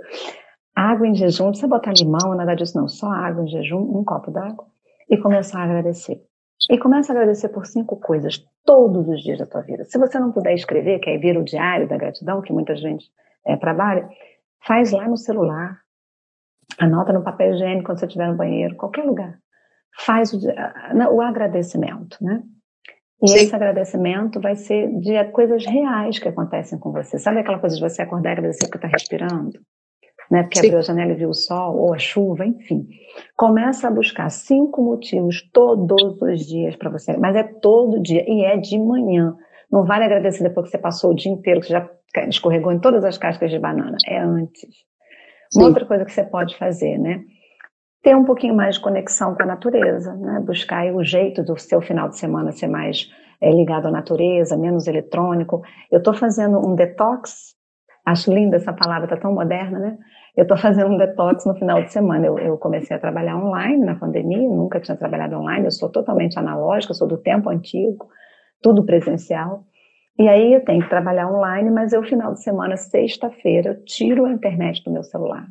Água 0.74 1.06
em 1.06 1.14
jejum, 1.14 1.44
não 1.44 1.50
precisa 1.50 1.68
botar 1.68 1.92
limão, 1.92 2.34
nada 2.34 2.54
disso 2.54 2.78
não, 2.78 2.88
só 2.88 3.10
água 3.10 3.42
em 3.42 3.48
jejum, 3.48 3.80
um 3.80 4.04
copo 4.04 4.30
d'água 4.30 4.66
e 5.10 5.16
começar 5.16 5.60
a 5.60 5.64
agradecer. 5.64 6.22
E 6.68 6.78
começa 6.78 7.12
a 7.12 7.16
agradecer 7.16 7.48
por 7.48 7.66
cinco 7.66 7.96
coisas 7.96 8.44
todos 8.64 9.08
os 9.08 9.22
dias 9.22 9.38
da 9.38 9.46
tua 9.46 9.62
vida. 9.62 9.84
Se 9.84 9.98
você 9.98 10.18
não 10.18 10.32
puder 10.32 10.54
escrever, 10.54 10.98
que 10.98 11.08
aí 11.08 11.18
vira 11.18 11.40
o 11.40 11.44
diário 11.44 11.88
da 11.88 11.96
gratidão, 11.96 12.42
que 12.42 12.52
muita 12.52 12.76
gente 12.76 13.10
é, 13.46 13.56
trabalha, 13.56 14.08
faz 14.66 14.92
lá 14.92 15.08
no 15.08 15.16
celular, 15.16 15.80
anota 16.78 17.12
no 17.12 17.22
papel 17.22 17.54
higiênico 17.54 17.86
quando 17.86 17.98
você 17.98 18.06
estiver 18.06 18.28
no 18.28 18.36
banheiro, 18.36 18.76
qualquer 18.76 19.04
lugar. 19.04 19.38
Faz 20.04 20.32
o, 20.32 20.38
o 21.12 21.20
agradecimento, 21.20 22.16
né? 22.20 22.42
E 23.22 23.28
Sim. 23.28 23.36
esse 23.36 23.54
agradecimento 23.54 24.40
vai 24.40 24.56
ser 24.56 24.88
de 24.98 25.22
coisas 25.32 25.66
reais 25.66 26.18
que 26.18 26.28
acontecem 26.28 26.78
com 26.78 26.90
você. 26.90 27.18
Sabe 27.18 27.40
aquela 27.40 27.58
coisa 27.58 27.76
de 27.76 27.82
você 27.82 28.02
acordar 28.02 28.30
e 28.30 28.32
agradecer 28.32 28.66
porque 28.66 28.78
está 28.78 28.88
respirando? 28.88 29.60
Né? 30.30 30.42
Porque 30.42 30.60
Sim. 30.60 30.66
abriu 30.66 30.78
a 30.78 30.82
janela 30.82 31.12
e 31.12 31.16
viu 31.16 31.30
o 31.30 31.34
sol, 31.34 31.76
ou 31.76 31.92
a 31.92 31.98
chuva, 31.98 32.46
enfim. 32.46 32.86
Começa 33.36 33.88
a 33.88 33.90
buscar 33.90 34.30
cinco 34.30 34.82
motivos 34.82 35.42
todos 35.52 36.22
os 36.22 36.46
dias 36.46 36.76
para 36.76 36.90
você, 36.90 37.16
mas 37.16 37.34
é 37.34 37.42
todo 37.42 38.00
dia 38.00 38.24
e 38.26 38.44
é 38.44 38.56
de 38.56 38.78
manhã. 38.78 39.36
Não 39.70 39.84
vale 39.84 40.04
agradecer 40.04 40.42
depois 40.42 40.66
que 40.66 40.72
você 40.72 40.78
passou 40.78 41.10
o 41.10 41.14
dia 41.14 41.32
inteiro, 41.32 41.60
que 41.60 41.66
você 41.66 41.72
já 41.72 41.88
escorregou 42.28 42.72
em 42.72 42.78
todas 42.78 43.04
as 43.04 43.18
cascas 43.18 43.50
de 43.50 43.58
banana. 43.58 43.96
É 44.06 44.18
antes. 44.18 44.68
Uma 45.54 45.66
outra 45.66 45.84
coisa 45.84 46.04
que 46.04 46.12
você 46.12 46.24
pode 46.24 46.56
fazer, 46.56 46.98
né? 46.98 47.22
Ter 48.02 48.16
um 48.16 48.24
pouquinho 48.24 48.54
mais 48.54 48.76
de 48.76 48.80
conexão 48.80 49.34
com 49.34 49.42
a 49.42 49.46
natureza, 49.46 50.14
né? 50.14 50.40
Buscar 50.40 50.92
o 50.94 51.04
jeito 51.04 51.42
do 51.42 51.58
seu 51.58 51.80
final 51.80 52.08
de 52.08 52.18
semana 52.18 52.52
ser 52.52 52.68
mais 52.68 53.08
é, 53.40 53.50
ligado 53.50 53.86
à 53.86 53.90
natureza, 53.90 54.56
menos 54.56 54.86
eletrônico. 54.86 55.62
Eu 55.90 55.98
estou 55.98 56.14
fazendo 56.14 56.58
um 56.58 56.74
detox, 56.74 57.54
acho 58.04 58.32
linda 58.32 58.56
essa 58.56 58.72
palavra, 58.72 59.08
tá 59.08 59.16
tão 59.16 59.34
moderna, 59.34 59.78
né? 59.78 59.98
Eu 60.36 60.42
estou 60.42 60.56
fazendo 60.56 60.90
um 60.90 60.96
detox 60.96 61.44
no 61.44 61.54
final 61.54 61.82
de 61.82 61.92
semana. 61.92 62.26
Eu, 62.26 62.38
eu, 62.38 62.56
comecei 62.58 62.96
a 62.96 63.00
trabalhar 63.00 63.36
online 63.36 63.84
na 63.84 63.94
pandemia, 63.94 64.48
nunca 64.48 64.80
tinha 64.80 64.96
trabalhado 64.96 65.36
online, 65.36 65.66
eu 65.66 65.70
sou 65.70 65.88
totalmente 65.88 66.38
analógica, 66.38 66.94
sou 66.94 67.08
do 67.08 67.18
tempo 67.18 67.50
antigo, 67.50 68.08
tudo 68.62 68.84
presencial. 68.84 69.64
E 70.18 70.28
aí 70.28 70.52
eu 70.52 70.64
tenho 70.64 70.82
que 70.82 70.88
trabalhar 70.88 71.28
online, 71.28 71.70
mas 71.70 71.92
eu, 71.92 72.02
final 72.02 72.34
de 72.34 72.42
semana, 72.42 72.76
sexta-feira, 72.76 73.80
tiro 73.86 74.26
a 74.26 74.32
internet 74.32 74.82
do 74.84 74.90
meu 74.90 75.02
celular. 75.02 75.46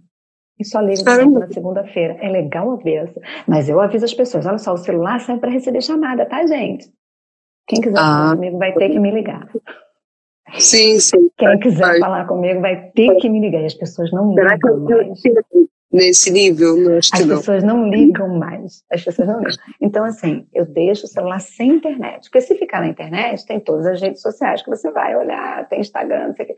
E 0.59 0.65
só 0.65 0.81
ligo 0.81 1.03
na 1.39 1.47
segunda-feira. 1.47 2.17
É 2.21 2.29
legal 2.29 2.71
a 2.71 2.75
vez. 2.75 3.09
Mas 3.47 3.69
eu 3.69 3.79
aviso 3.79 4.05
as 4.05 4.13
pessoas: 4.13 4.45
olha 4.45 4.57
só, 4.57 4.73
o 4.73 4.77
celular 4.77 5.19
serve 5.21 5.39
para 5.39 5.51
receber 5.51 5.81
chamada, 5.81 6.25
tá, 6.25 6.45
gente? 6.45 6.85
Quem 7.65 7.81
quiser 7.81 7.97
ah. 7.97 8.01
falar 8.01 8.35
comigo 8.35 8.57
vai 8.57 8.73
ter 8.73 8.89
que 8.89 8.99
me 8.99 9.11
ligar. 9.11 9.47
Sim, 10.57 10.99
sim. 10.99 11.29
Quem 11.37 11.59
quiser 11.59 11.79
vai. 11.79 11.99
falar 11.99 12.25
comigo 12.25 12.61
vai 12.61 12.89
ter 12.91 13.15
que 13.17 13.29
me 13.29 13.39
ligar. 13.39 13.61
E 13.61 13.65
as 13.65 13.73
pessoas 13.73 14.11
não 14.11 14.33
Será 14.33 14.55
ligam 14.55 14.79
mais. 14.79 15.21
Nesse 15.91 16.31
nível, 16.31 16.77
não 16.77 16.97
As 16.97 17.09
pessoas 17.09 17.63
não 17.63 17.89
ligam 17.89 18.27
mais. 18.37 18.83
As 18.91 19.03
pessoas 19.03 19.27
não 19.27 19.39
ligam. 19.39 19.55
Então, 19.81 20.03
assim, 20.03 20.45
eu 20.53 20.65
deixo 20.65 21.05
o 21.05 21.09
celular 21.09 21.39
sem 21.39 21.71
internet. 21.71 22.23
Porque 22.23 22.41
se 22.41 22.55
ficar 22.55 22.81
na 22.81 22.87
internet, 22.87 23.45
tem 23.45 23.59
todas 23.59 23.87
as 23.87 23.99
redes 23.99 24.21
sociais 24.21 24.61
que 24.61 24.69
você 24.69 24.91
vai 24.91 25.15
olhar, 25.15 25.67
tem 25.67 25.79
Instagram, 25.79 26.27
não 26.27 26.35
sei 26.35 26.45
o 26.45 26.47
quê. 26.49 26.55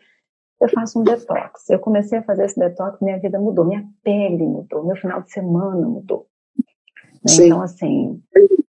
Eu 0.61 0.69
faço 0.69 0.99
um 0.99 1.03
detox. 1.03 1.69
Eu 1.69 1.80
comecei 1.80 2.19
a 2.19 2.23
fazer 2.23 2.45
esse 2.45 2.59
detox, 2.59 2.99
minha 3.01 3.19
vida 3.19 3.39
mudou, 3.39 3.65
minha 3.65 3.84
pele 4.03 4.43
mudou, 4.43 4.85
meu 4.85 4.95
final 4.95 5.22
de 5.22 5.31
semana 5.31 5.88
mudou. 5.88 6.27
Então, 7.23 7.61
assim, 7.61 8.22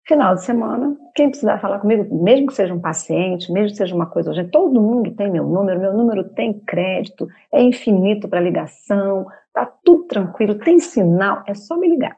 Final 0.08 0.36
de 0.36 0.46
semana, 0.46 0.98
quem 1.14 1.30
precisar 1.30 1.60
falar 1.60 1.80
comigo, 1.80 2.24
mesmo 2.24 2.48
que 2.48 2.54
seja 2.54 2.74
um 2.74 2.80
paciente, 2.80 3.52
mesmo 3.52 3.72
que 3.72 3.76
seja 3.76 3.94
uma 3.94 4.06
coisa 4.06 4.30
urgente, 4.30 4.52
todo 4.52 4.82
mundo 4.82 5.14
tem 5.14 5.30
meu 5.30 5.46
número, 5.46 5.82
meu 5.82 5.94
número 5.94 6.24
tem 6.30 6.58
crédito, 6.62 7.28
é 7.54 7.62
infinito 7.62 8.30
para 8.30 8.40
ligação, 8.40 9.26
tá 9.54 9.66
tudo 9.84 10.04
tranquilo, 10.04 10.56
tem 10.56 10.80
sinal, 10.80 11.44
é 11.46 11.54
só 11.54 11.76
me 11.76 11.90
ligar. 11.90 12.16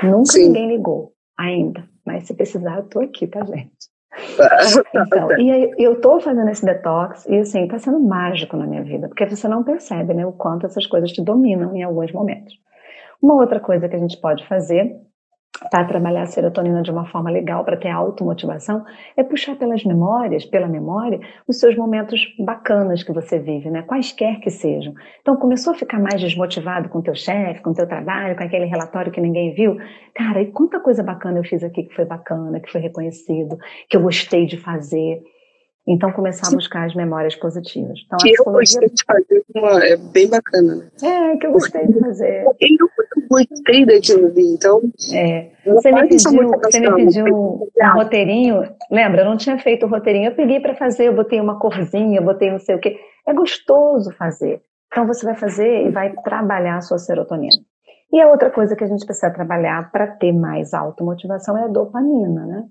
Nunca 0.00 0.30
Sim. 0.30 0.46
ninguém 0.46 0.68
ligou, 0.68 1.12
ainda. 1.36 1.82
Mas 2.06 2.28
se 2.28 2.34
precisar, 2.34 2.76
eu 2.76 2.84
tô 2.84 3.00
aqui, 3.00 3.26
tá, 3.26 3.44
gente? 3.44 3.90
Então, 4.94 5.36
e 5.38 5.74
eu 5.78 5.94
estou 5.94 6.20
fazendo 6.20 6.48
esse 6.48 6.64
detox 6.64 7.26
e 7.26 7.38
assim, 7.38 7.64
está 7.64 7.78
sendo 7.78 7.98
mágico 7.98 8.56
na 8.56 8.66
minha 8.66 8.84
vida, 8.84 9.08
porque 9.08 9.28
você 9.28 9.48
não 9.48 9.64
percebe 9.64 10.14
né, 10.14 10.24
o 10.24 10.32
quanto 10.32 10.66
essas 10.66 10.86
coisas 10.86 11.10
te 11.10 11.22
dominam 11.22 11.74
em 11.74 11.82
alguns 11.82 12.12
momentos. 12.12 12.54
Uma 13.20 13.34
outra 13.34 13.58
coisa 13.58 13.88
que 13.88 13.96
a 13.96 13.98
gente 13.98 14.20
pode 14.20 14.46
fazer 14.46 14.96
para 15.70 15.84
trabalhar 15.84 16.22
a 16.22 16.26
serotonina 16.26 16.82
de 16.82 16.90
uma 16.90 17.06
forma 17.06 17.30
legal, 17.30 17.64
para 17.64 17.76
ter 17.76 17.88
automotivação, 17.88 18.84
é 19.16 19.22
puxar 19.22 19.56
pelas 19.56 19.84
memórias, 19.84 20.44
pela 20.44 20.68
memória, 20.68 21.20
os 21.46 21.58
seus 21.58 21.76
momentos 21.76 22.20
bacanas 22.38 23.02
que 23.02 23.12
você 23.12 23.38
vive, 23.38 23.68
né? 23.68 23.82
Quaisquer 23.82 24.40
que 24.40 24.50
sejam. 24.50 24.94
Então, 25.20 25.36
começou 25.36 25.72
a 25.72 25.76
ficar 25.76 25.98
mais 25.98 26.20
desmotivado 26.20 26.88
com 26.88 27.00
o 27.00 27.02
teu 27.02 27.14
chefe, 27.14 27.62
com 27.62 27.70
o 27.70 27.74
teu 27.74 27.86
trabalho, 27.86 28.36
com 28.36 28.44
aquele 28.44 28.64
relatório 28.64 29.12
que 29.12 29.20
ninguém 29.20 29.52
viu. 29.52 29.76
Cara, 30.14 30.40
e 30.40 30.46
quanta 30.50 30.80
coisa 30.80 31.02
bacana 31.02 31.38
eu 31.38 31.44
fiz 31.44 31.62
aqui 31.62 31.82
que 31.82 31.94
foi 31.94 32.04
bacana, 32.04 32.60
que 32.60 32.70
foi 32.70 32.80
reconhecido, 32.80 33.58
que 33.88 33.96
eu 33.96 34.02
gostei 34.02 34.46
de 34.46 34.56
fazer. 34.56 35.20
Então, 35.92 36.12
começar 36.12 36.46
a 36.46 36.54
buscar 36.54 36.86
as 36.86 36.94
memórias 36.94 37.34
positivas. 37.34 37.98
Então, 38.06 38.16
que 38.18 38.32
eu 38.38 38.44
gostei 38.44 38.88
de 38.88 39.04
fazer, 39.04 39.44
uma, 39.56 39.84
é 39.84 39.96
bem 39.96 40.30
bacana. 40.30 40.76
Né? 40.76 40.88
É, 41.02 41.36
que 41.36 41.46
eu 41.48 41.50
gostei 41.50 41.84
de 41.84 41.98
fazer. 41.98 42.44
Eu 42.44 42.88
gostei 43.28 43.84
daquilo 43.84 44.26
ali, 44.28 44.54
então... 44.54 44.80
É. 45.12 45.50
Você 45.66 45.90
me 45.90 46.06
pediu, 46.06 46.48
você 46.62 46.78
me 46.78 46.94
pediu 46.94 47.26
um 47.26 47.92
roteirinho, 47.94 48.62
lembra, 48.88 49.22
eu 49.22 49.24
não 49.24 49.36
tinha 49.36 49.58
feito 49.58 49.84
o 49.84 49.88
roteirinho, 49.88 50.30
eu 50.30 50.36
peguei 50.36 50.60
para 50.60 50.76
fazer, 50.76 51.08
eu 51.08 51.14
botei 51.14 51.40
uma 51.40 51.58
corzinha, 51.58 52.20
eu 52.20 52.24
botei 52.24 52.52
não 52.52 52.60
sei 52.60 52.76
o 52.76 52.80
quê. 52.80 52.96
É 53.26 53.34
gostoso 53.34 54.12
fazer. 54.12 54.62
Então, 54.92 55.08
você 55.08 55.26
vai 55.26 55.34
fazer 55.34 55.88
e 55.88 55.90
vai 55.90 56.14
trabalhar 56.22 56.76
a 56.76 56.82
sua 56.82 56.98
serotonina. 56.98 57.60
E 58.12 58.20
a 58.20 58.28
outra 58.28 58.48
coisa 58.48 58.76
que 58.76 58.84
a 58.84 58.86
gente 58.86 59.04
precisa 59.04 59.32
trabalhar 59.32 59.90
para 59.90 60.06
ter 60.06 60.32
mais 60.32 60.72
automotivação 60.72 61.58
é 61.58 61.64
a 61.64 61.68
dopamina, 61.68 62.46
né? 62.46 62.64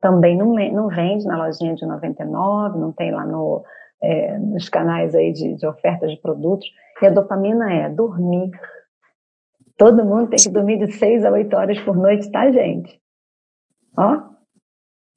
Também 0.00 0.36
não, 0.36 0.54
não 0.54 0.88
vende 0.88 1.24
na 1.26 1.44
lojinha 1.44 1.74
de 1.74 1.86
99, 1.86 2.78
não 2.78 2.92
tem 2.92 3.12
lá 3.12 3.24
no, 3.24 3.64
é, 4.02 4.38
nos 4.38 4.68
canais 4.68 5.14
aí 5.14 5.32
de, 5.32 5.54
de 5.54 5.66
ofertas 5.66 6.10
de 6.10 6.20
produtos. 6.20 6.66
E 7.00 7.06
a 7.06 7.10
dopamina 7.10 7.72
é 7.72 7.88
dormir. 7.88 8.50
Todo 9.76 10.04
mundo 10.04 10.30
tem 10.30 10.38
que 10.38 10.50
dormir 10.50 10.78
de 10.78 10.92
6 10.92 11.24
a 11.24 11.30
8 11.30 11.56
horas 11.56 11.80
por 11.80 11.96
noite, 11.96 12.30
tá, 12.30 12.50
gente? 12.50 13.00
Ó, 13.96 14.22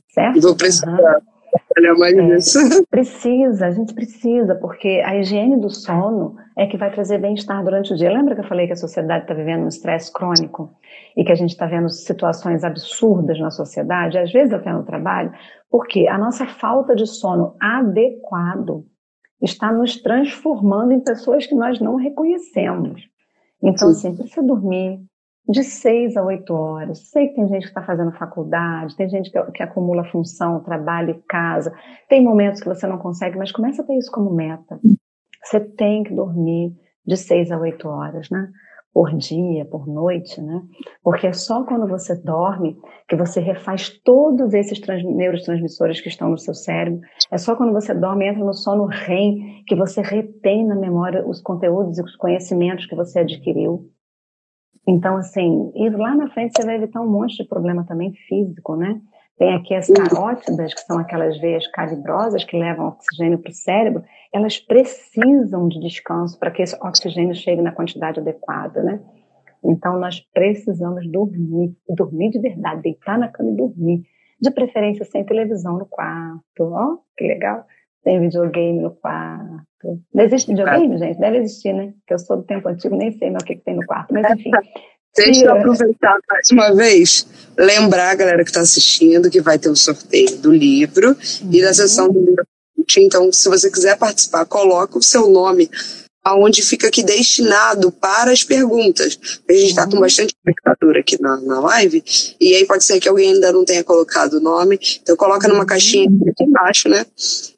certo? 0.10 0.42
Vou 0.42 0.56
precisar. 0.56 0.92
Uhum. 0.92 1.39
Olha 1.78 1.94
mais 1.94 2.18
é, 2.18 2.36
isso. 2.36 2.60
Precisa, 2.90 3.68
a 3.68 3.72
gente 3.72 3.94
precisa, 3.94 4.56
porque 4.56 5.02
a 5.06 5.16
higiene 5.18 5.60
do 5.60 5.70
sono 5.70 6.36
é 6.58 6.66
que 6.66 6.78
vai 6.78 6.92
trazer 6.92 7.20
bem-estar 7.20 7.64
durante 7.64 7.94
o 7.94 7.96
dia. 7.96 8.12
Lembra 8.12 8.36
que 8.36 8.42
eu 8.42 8.48
falei 8.48 8.68
que 8.68 8.74
a 8.74 8.78
sociedade 8.78 9.24
está 9.24 9.34
vivendo 9.34 9.64
um 9.64 9.68
estresse 9.68 10.12
crônico 10.12 10.72
e 11.16 11.24
que 11.24 11.32
a 11.32 11.36
gente 11.36 11.52
está 11.52 11.68
vendo 11.68 11.90
situações 11.90 12.64
absurdas 12.64 13.40
na 13.40 13.52
sociedade, 13.52 14.18
às 14.18 14.32
vezes 14.32 14.54
até 14.54 14.74
no 14.74 14.84
trabalho, 14.84 15.32
porque 15.70 16.08
a 16.08 16.18
nossa 16.18 16.48
falta 16.48 16.96
de 16.96 17.06
sono 17.06 17.56
adequado 17.62 18.86
está 19.42 19.72
nos 19.72 20.02
transformando 20.02 20.92
em 20.92 21.00
pessoas 21.00 21.46
que 21.46 21.56
nós 21.56 21.80
não 21.80 21.96
reconhecemos. 21.96 23.08
Então, 23.62 23.90
assim, 23.90 24.16
precisa 24.16 24.42
dormir, 24.42 25.00
de 25.50 25.64
seis 25.64 26.16
a 26.16 26.24
oito 26.24 26.54
horas. 26.54 27.10
Sei 27.10 27.30
que 27.30 27.36
tem 27.36 27.48
gente 27.48 27.64
que 27.64 27.70
está 27.70 27.82
fazendo 27.82 28.12
faculdade, 28.12 28.96
tem 28.96 29.10
gente 29.10 29.32
que, 29.32 29.42
que, 29.52 29.64
acumula 29.64 30.04
função, 30.06 30.64
trabalho 30.64 31.10
e 31.10 31.22
casa. 31.28 31.74
Tem 32.08 32.24
momentos 32.24 32.62
que 32.62 32.70
você 32.70 32.86
não 32.86 33.00
consegue, 33.00 33.38
mas 33.38 33.52
começa 33.52 33.82
a 33.82 33.86
ter 33.86 33.98
isso 33.98 34.12
como 34.12 34.32
meta. 34.32 34.80
Você 35.44 35.60
tem 35.60 36.04
que 36.04 36.14
dormir 36.14 36.76
de 37.04 37.18
seis 37.18 37.52
a 37.52 37.58
oito 37.58 37.88
horas, 37.88 38.30
né? 38.30 38.48
Por 38.94 39.12
dia, 39.16 39.66
por 39.66 39.88
noite, 39.88 40.40
né? 40.40 40.62
Porque 41.04 41.26
é 41.26 41.34
só 41.34 41.64
quando 41.64 41.88
você 41.88 42.16
dorme 42.16 42.78
que 43.08 43.16
você 43.16 43.40
refaz 43.40 43.90
todos 44.04 44.54
esses 44.54 44.80
trans, 44.80 45.04
neurotransmissores 45.04 46.00
que 46.02 46.10
estão 46.10 46.30
no 46.30 46.38
seu 46.38 46.54
cérebro. 46.54 47.00
É 47.32 47.38
só 47.40 47.56
quando 47.56 47.74
você 47.74 47.94
dorme, 47.94 48.28
entra 48.28 48.44
no 48.44 48.54
sono 48.54 48.86
REM, 48.86 49.64
que 49.66 49.76
você 49.76 50.02
retém 50.02 50.66
na 50.66 50.76
memória 50.76 51.28
os 51.28 51.42
conteúdos 51.42 51.98
e 51.98 52.04
os 52.04 52.16
conhecimentos 52.16 52.86
que 52.86 52.96
você 52.96 53.20
adquiriu. 53.20 53.90
Então, 54.90 55.18
assim, 55.18 55.72
e 55.76 55.88
lá 55.92 56.16
na 56.16 56.30
frente 56.32 56.54
você 56.56 56.66
vai 56.66 56.76
evitar 56.76 57.00
um 57.00 57.08
monte 57.08 57.38
de 57.38 57.48
problema 57.48 57.86
também 57.86 58.12
físico, 58.28 58.76
né? 58.76 59.00
Tem 59.38 59.54
aqui 59.54 59.76
as 59.76 59.88
carótidas, 59.88 60.74
que 60.74 60.82
são 60.82 60.98
aquelas 60.98 61.40
veias 61.40 61.68
calibrosas 61.68 62.44
que 62.44 62.58
levam 62.58 62.88
oxigênio 62.88 63.38
para 63.38 63.52
o 63.52 63.54
cérebro, 63.54 64.04
elas 64.34 64.58
precisam 64.58 65.68
de 65.68 65.80
descanso 65.80 66.40
para 66.40 66.50
que 66.50 66.64
esse 66.64 66.76
oxigênio 66.82 67.36
chegue 67.36 67.62
na 67.62 67.72
quantidade 67.72 68.20
adequada, 68.20 68.82
né? 68.82 69.00
Então, 69.64 70.00
nós 70.00 70.20
precisamos 70.34 71.08
dormir, 71.12 71.76
dormir 71.88 72.32
de 72.32 72.40
verdade, 72.40 72.82
deitar 72.82 73.20
na 73.20 73.28
cama 73.28 73.52
e 73.52 73.56
dormir. 73.56 74.02
De 74.42 74.50
preferência 74.50 75.06
sem 75.06 75.24
televisão 75.24 75.78
no 75.78 75.86
quarto, 75.86 76.64
ó, 76.64 76.98
que 77.16 77.28
legal. 77.28 77.64
Sem 78.10 78.22
videogame 78.22 78.82
no 78.82 78.90
quarto. 78.90 80.02
Não 80.12 80.24
existe 80.24 80.48
videogame, 80.48 80.98
gente? 80.98 81.20
Deve 81.20 81.38
existir, 81.38 81.74
né? 81.74 81.94
Porque 82.00 82.14
eu 82.16 82.20
sou 82.20 82.38
do 82.38 82.44
tempo 82.44 82.68
antigo, 82.68 82.96
nem 82.96 83.12
sei 83.12 83.30
mais 83.30 83.44
o 83.44 83.46
que, 83.46 83.56
que 83.56 83.64
tem 83.64 83.76
no 83.76 83.86
quarto, 83.86 84.12
mas 84.12 84.32
enfim. 84.32 84.50
Deixa 85.16 85.46
eu 85.46 85.56
aproveitar 85.56 86.18
mais 86.28 86.50
uma 86.52 86.76
vez, 86.76 87.28
lembrar 87.56 88.10
a 88.10 88.16
galera 88.16 88.44
que 88.44 88.50
está 88.50 88.62
assistindo 88.62 89.30
que 89.30 89.42
vai 89.42 89.60
ter 89.60 89.70
o 89.70 89.74
um 89.74 89.76
sorteio 89.76 90.38
do 90.38 90.52
livro 90.52 91.10
uhum. 91.10 91.50
e 91.52 91.62
da 91.62 91.68
uhum. 91.68 91.74
sessão 91.74 92.12
do 92.12 92.20
livro. 92.20 92.44
Então, 92.98 93.32
se 93.32 93.48
você 93.48 93.70
quiser 93.70 93.98
participar, 93.98 94.46
coloca 94.46 94.98
o 94.98 95.04
seu 95.04 95.30
nome 95.30 95.70
aonde 96.24 96.62
fica 96.62 96.88
aqui 96.88 97.04
destinado 97.04 97.92
para 97.92 98.32
as 98.32 98.44
perguntas. 98.44 99.20
A 99.50 99.54
gente 99.54 99.70
está 99.70 99.86
com 99.86 99.96
uhum. 99.96 100.02
bastante 100.02 100.34
espectador 100.36 100.98
aqui 100.98 101.22
na, 101.22 101.40
na 101.42 101.60
live, 101.60 102.04
e 102.40 102.56
aí 102.56 102.66
pode 102.66 102.84
ser 102.84 103.00
que 103.00 103.10
alguém 103.10 103.34
ainda 103.34 103.52
não 103.52 103.66
tenha 103.66 103.84
colocado 103.84 104.34
o 104.34 104.40
nome, 104.40 104.80
então 105.02 105.16
coloca 105.16 105.48
numa 105.48 105.62
uhum. 105.62 105.66
caixinha 105.66 106.10
aqui 106.30 106.44
embaixo, 106.44 106.90
né? 106.90 107.06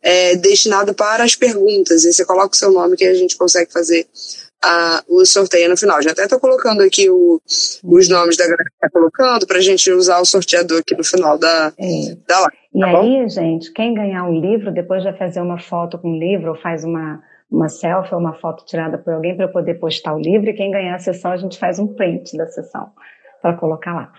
É, 0.01 0.35
destinado 0.35 0.93
para 0.93 1.23
as 1.23 1.35
perguntas. 1.35 2.05
E 2.05 2.13
você 2.13 2.25
coloca 2.25 2.53
o 2.53 2.57
seu 2.57 2.71
nome 2.71 2.95
que 2.95 3.05
a 3.05 3.13
gente 3.13 3.37
consegue 3.37 3.71
fazer 3.71 4.07
a, 4.63 5.03
o 5.07 5.25
sorteio 5.25 5.69
no 5.69 5.77
final. 5.77 6.01
Já 6.01 6.11
até 6.11 6.23
estou 6.23 6.39
colocando 6.39 6.81
aqui 6.81 7.09
o, 7.09 7.41
os 7.83 8.09
nomes 8.09 8.37
da 8.37 8.43
galera 8.43 8.63
que 8.63 8.75
está 8.75 8.89
colocando 8.89 9.47
para 9.47 9.57
a 9.57 9.61
gente 9.61 9.91
usar 9.91 10.19
o 10.19 10.25
sorteador 10.25 10.79
aqui 10.79 10.95
no 10.95 11.03
final 11.03 11.37
da, 11.37 11.73
é. 11.77 12.15
da 12.27 12.39
live. 12.39 12.57
E 12.73 12.79
tá 12.79 12.87
aí, 12.87 12.93
bom? 12.93 13.29
gente, 13.29 13.73
quem 13.73 13.93
ganhar 13.93 14.23
um 14.23 14.39
livro, 14.39 14.71
depois 14.71 15.03
vai 15.03 15.17
fazer 15.17 15.41
uma 15.41 15.59
foto 15.59 15.97
com 15.97 16.11
o 16.11 16.19
livro 16.19 16.51
ou 16.51 16.55
faz 16.55 16.83
uma 16.83 17.21
uma 17.51 17.67
selfie 17.67 18.13
ou 18.13 18.19
uma 18.19 18.33
foto 18.33 18.65
tirada 18.65 18.97
por 18.97 19.13
alguém 19.13 19.35
para 19.35 19.45
eu 19.45 19.51
poder 19.51 19.75
postar 19.75 20.15
o 20.15 20.19
livro 20.19 20.49
e 20.49 20.53
quem 20.53 20.71
ganhar 20.71 20.95
a 20.95 20.99
sessão 20.99 21.31
a 21.31 21.37
gente 21.37 21.59
faz 21.59 21.77
um 21.79 21.93
print 21.93 22.37
da 22.37 22.47
sessão 22.47 22.89
para 23.41 23.57
colocar 23.57 23.93
lá. 23.93 24.11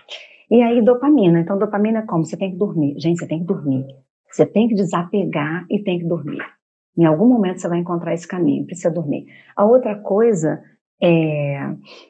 E 0.51 0.61
aí 0.61 0.81
dopamina, 0.81 1.39
então 1.39 1.57
dopamina 1.57 1.99
é 1.99 2.01
como? 2.03 2.23
Você 2.23 2.37
tem 2.37 2.51
que 2.51 2.57
dormir. 2.57 2.93
Gente, 2.99 3.19
você 3.19 3.27
tem 3.27 3.39
que 3.39 3.45
dormir. 3.45 3.85
Você 4.31 4.45
tem 4.45 4.67
que 4.67 4.75
desapegar 4.75 5.65
e 5.69 5.81
tem 5.83 5.99
que 5.99 6.05
dormir. 6.05 6.43
Em 6.95 7.05
algum 7.05 7.27
momento 7.27 7.59
você 7.59 7.67
vai 7.67 7.79
encontrar 7.79 8.13
esse 8.13 8.27
caminho, 8.27 8.65
precisa 8.65 8.91
dormir. 8.91 9.25
A 9.55 9.65
outra 9.65 9.95
coisa 9.95 10.61
é 11.01 11.57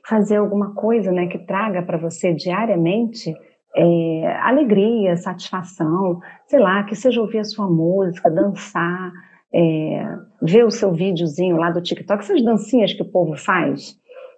fazer 0.07 0.37
alguma 0.37 0.73
coisa 0.73 1.11
né, 1.11 1.27
que 1.27 1.39
traga 1.39 1.81
para 1.81 1.97
você 1.97 2.33
diariamente 2.33 3.33
é, 3.75 4.37
alegria, 4.41 5.15
satisfação, 5.15 6.19
sei 6.47 6.59
lá, 6.59 6.83
que 6.83 6.95
seja 6.95 7.21
ouvir 7.21 7.39
a 7.39 7.43
sua 7.43 7.69
música, 7.69 8.29
dançar, 8.29 9.11
é, 9.53 10.17
ver 10.41 10.65
o 10.65 10.71
seu 10.71 10.91
videozinho 10.91 11.57
lá 11.57 11.69
do 11.69 11.81
TikTok, 11.81 12.23
essas 12.23 12.43
dancinhas 12.43 12.93
que 12.93 13.01
o 13.01 13.11
povo 13.11 13.37
faz, 13.37 13.95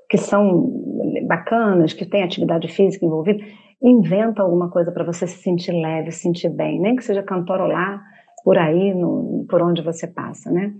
que 0.09 0.17
são 0.17 0.71
bacanas, 1.27 1.93
que 1.93 2.05
tem 2.05 2.23
atividade 2.23 2.67
física 2.67 3.05
envolvida, 3.05 3.43
inventa 3.81 4.41
alguma 4.41 4.69
coisa 4.69 4.91
para 4.91 5.03
você 5.03 5.25
se 5.27 5.37
sentir 5.37 5.71
leve, 5.71 6.11
se 6.11 6.19
sentir 6.19 6.49
bem, 6.49 6.79
nem 6.79 6.95
que 6.95 7.03
seja 7.03 7.23
cantarolar 7.23 8.03
por 8.43 8.57
aí, 8.57 8.93
no, 8.93 9.45
por 9.49 9.61
onde 9.61 9.81
você 9.81 10.07
passa, 10.07 10.51
né? 10.51 10.73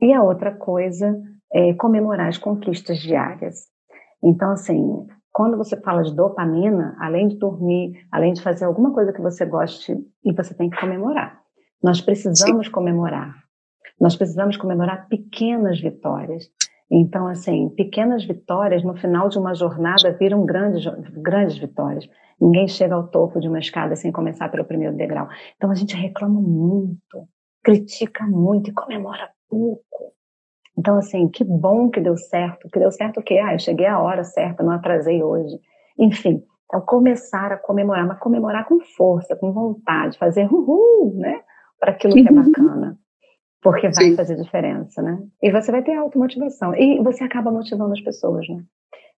E 0.00 0.12
a 0.12 0.22
outra 0.22 0.54
coisa 0.54 1.18
é 1.52 1.72
comemorar 1.74 2.28
as 2.28 2.38
conquistas 2.38 2.98
diárias. 2.98 3.66
Então, 4.22 4.52
assim, 4.52 5.06
quando 5.32 5.56
você 5.56 5.80
fala 5.80 6.02
de 6.02 6.14
dopamina, 6.14 6.96
além 7.00 7.28
de 7.28 7.38
dormir, 7.38 7.92
além 8.12 8.32
de 8.32 8.42
fazer 8.42 8.64
alguma 8.64 8.92
coisa 8.92 9.12
que 9.12 9.20
você 9.20 9.46
goste, 9.46 9.96
e 10.24 10.32
você 10.32 10.54
tem 10.54 10.68
que 10.68 10.78
comemorar. 10.78 11.40
Nós 11.82 12.00
precisamos 12.00 12.66
Sim. 12.66 12.72
comemorar. 12.72 13.47
Nós 14.00 14.16
precisamos 14.16 14.56
comemorar 14.56 15.08
pequenas 15.08 15.80
vitórias. 15.80 16.50
Então, 16.90 17.26
assim, 17.26 17.68
pequenas 17.70 18.24
vitórias 18.24 18.82
no 18.82 18.94
final 18.96 19.28
de 19.28 19.38
uma 19.38 19.54
jornada 19.54 20.12
viram 20.12 20.44
grandes, 20.46 20.84
grandes 21.12 21.58
vitórias. 21.58 22.08
Ninguém 22.40 22.68
chega 22.68 22.94
ao 22.94 23.08
topo 23.08 23.40
de 23.40 23.48
uma 23.48 23.58
escada 23.58 23.96
sem 23.96 24.12
começar 24.12 24.48
pelo 24.48 24.64
primeiro 24.64 24.96
degrau. 24.96 25.28
Então, 25.56 25.70
a 25.70 25.74
gente 25.74 25.94
reclama 25.96 26.40
muito, 26.40 27.28
critica 27.62 28.24
muito 28.26 28.70
e 28.70 28.72
comemora 28.72 29.30
pouco. 29.48 30.12
Então, 30.78 30.96
assim, 30.96 31.28
que 31.28 31.44
bom 31.44 31.90
que 31.90 32.00
deu 32.00 32.16
certo. 32.16 32.68
Que 32.68 32.78
deu 32.78 32.92
certo 32.92 33.18
o 33.18 33.22
quê? 33.22 33.38
Ah, 33.38 33.54
eu 33.54 33.58
cheguei 33.58 33.86
à 33.86 34.00
hora 34.00 34.22
certa, 34.22 34.62
não 34.62 34.72
atrasei 34.72 35.22
hoje. 35.22 35.58
Enfim, 35.98 36.42
então 36.66 36.80
começar 36.82 37.50
a 37.50 37.56
comemorar, 37.56 38.06
mas 38.06 38.20
comemorar 38.20 38.66
com 38.68 38.78
força, 38.80 39.34
com 39.34 39.52
vontade, 39.52 40.16
fazer 40.18 40.46
uhul, 40.52 41.14
né? 41.16 41.40
Para 41.80 41.92
aquilo 41.92 42.14
que 42.14 42.28
é 42.28 42.30
uhum. 42.30 42.44
bacana. 42.44 42.98
Porque 43.60 43.88
vai 43.88 44.04
Sim. 44.04 44.16
fazer 44.16 44.36
diferença, 44.36 45.02
né? 45.02 45.18
E 45.42 45.50
você 45.50 45.72
vai 45.72 45.82
ter 45.82 45.96
automotivação. 45.96 46.74
E 46.74 47.02
você 47.02 47.24
acaba 47.24 47.50
motivando 47.50 47.92
as 47.92 48.00
pessoas, 48.00 48.48
né? 48.48 48.62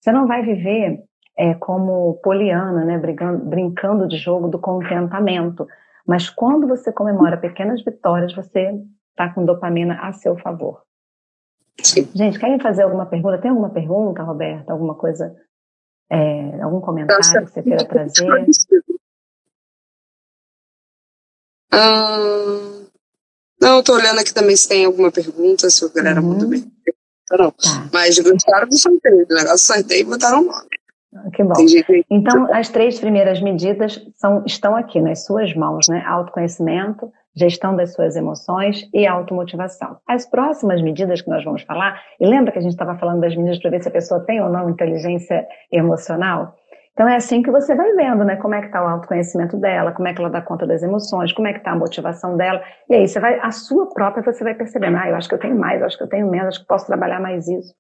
Você 0.01 0.13
não 0.13 0.27
vai 0.27 0.43
viver 0.43 1.03
é 1.39 1.55
como 1.55 2.15
poliana, 2.15 2.85
né, 2.85 2.99
brincando, 2.99 3.45
brincando 3.45 4.09
de 4.09 4.17
jogo 4.17 4.49
do 4.49 4.59
contentamento. 4.59 5.69
Mas 6.05 6.29
quando 6.29 6.67
você 6.67 6.93
comemora 6.93 7.37
pequenas 7.37 7.83
vitórias, 7.85 8.35
você 8.35 8.75
está 9.11 9.33
com 9.33 9.45
dopamina 9.45 10.01
a 10.03 10.13
seu 10.13 10.37
favor. 10.39 10.83
Sim. 11.81 12.09
Gente, 12.13 12.41
querem 12.41 12.59
fazer 12.59 12.83
alguma 12.83 13.07
pergunta? 13.07 13.39
Tem 13.39 13.53
alguma 13.53 13.71
pergunta, 13.71 14.25
Roberta? 14.25 14.73
Alguma 14.73 14.97
coisa, 14.97 15.33
é, 16.11 16.61
algum 16.61 16.81
comentário 16.81 17.47
que 17.47 17.53
você 17.53 17.63
queira 17.63 17.85
trazer? 17.85 18.27
Ah, 21.71 22.68
não, 23.61 23.81
estou 23.81 23.97
olhando 23.97 24.21
aqui 24.21 24.33
também 24.33 24.57
se 24.57 24.69
tem 24.69 24.85
alguma 24.85 25.11
pergunta, 25.11 25.69
se 25.71 25.85
o 25.85 25.93
galera 25.93 26.21
uhum. 26.21 26.27
muito 26.29 26.47
bem. 26.47 26.65
Não. 27.31 27.51
Tá. 27.51 27.89
Mas 27.93 28.19
gostaram 28.19 28.69
do 28.69 28.79
sorteio, 28.79 29.27
o 29.29 29.35
negócio 29.35 29.59
sorteio 29.59 30.01
e 30.01 30.05
botaram 30.05 30.41
o 30.41 30.45
nome. 30.45 30.69
Ah, 31.15 31.31
que 31.33 31.43
bom. 31.43 31.55
Então, 32.11 32.53
as 32.55 32.69
três 32.69 32.99
primeiras 32.99 33.41
medidas 33.41 34.01
são, 34.17 34.43
estão 34.47 34.77
aqui 34.77 35.01
nas 35.01 35.25
suas 35.25 35.55
mãos, 35.55 35.89
né? 35.89 36.05
Autoconhecimento, 36.07 37.11
gestão 37.35 37.75
das 37.75 37.95
suas 37.95 38.15
emoções 38.17 38.89
e 38.93 39.07
automotivação. 39.07 39.99
As 40.07 40.27
próximas 40.27 40.83
medidas 40.83 41.23
que 41.23 41.31
nós 41.31 41.45
vamos 41.45 41.63
falar, 41.63 42.01
e 42.21 42.27
lembra 42.27 42.53
que 42.53 42.59
a 42.59 42.63
gente 42.63 42.73
estava 42.73 42.99
falando 42.99 43.21
das 43.21 43.35
medidas 43.35 43.59
para 43.59 43.71
ver 43.71 43.83
se 43.83 43.89
a 43.89 43.93
pessoa 43.93 44.21
tem 44.21 44.43
ou 44.43 44.51
não 44.51 44.69
inteligência 44.69 45.47
emocional? 45.73 46.55
Então 46.99 47.09
é 47.09 47.15
assim 47.15 47.43
que 47.43 47.51
você 47.53 47.77
vai 47.77 47.93
vendo, 47.95 48.25
né? 48.25 48.35
Como 48.35 48.57
é 48.57 48.61
que 48.61 48.67
está 48.67 48.83
o 48.83 48.89
autoconhecimento 48.89 49.57
dela, 49.57 49.93
como 49.93 50.09
é 50.09 50.13
que 50.13 50.21
ela 50.21 50.29
dá 50.29 50.43
conta 50.43 50.67
das 50.67 50.83
emoções, 50.83 51.33
como 51.33 51.47
é 51.47 51.53
que 51.53 51.61
está 51.61 51.71
a 51.71 51.77
motivação 51.77 52.37
dela. 52.37 52.61
E 52.91 52.95
aí 52.97 53.07
você 53.07 53.21
vai, 53.21 53.39
a 53.39 53.53
sua 53.53 53.89
própria, 53.89 54.21
você 54.21 54.43
vai 54.43 54.53
percebendo, 54.53 54.97
ah, 54.97 55.09
eu 55.09 55.15
acho 55.15 55.29
que 55.29 55.35
eu 55.37 55.39
tenho 55.39 55.57
mais, 55.57 55.81
eu 55.81 55.87
acho 55.87 55.97
que 55.97 56.03
eu 56.03 56.09
tenho 56.09 56.29
menos, 56.29 56.49
acho 56.49 56.61
que 56.63 56.67
posso 56.67 56.89
trabalhar 56.89 57.21
mais 57.21 57.47
isso. 57.47 57.73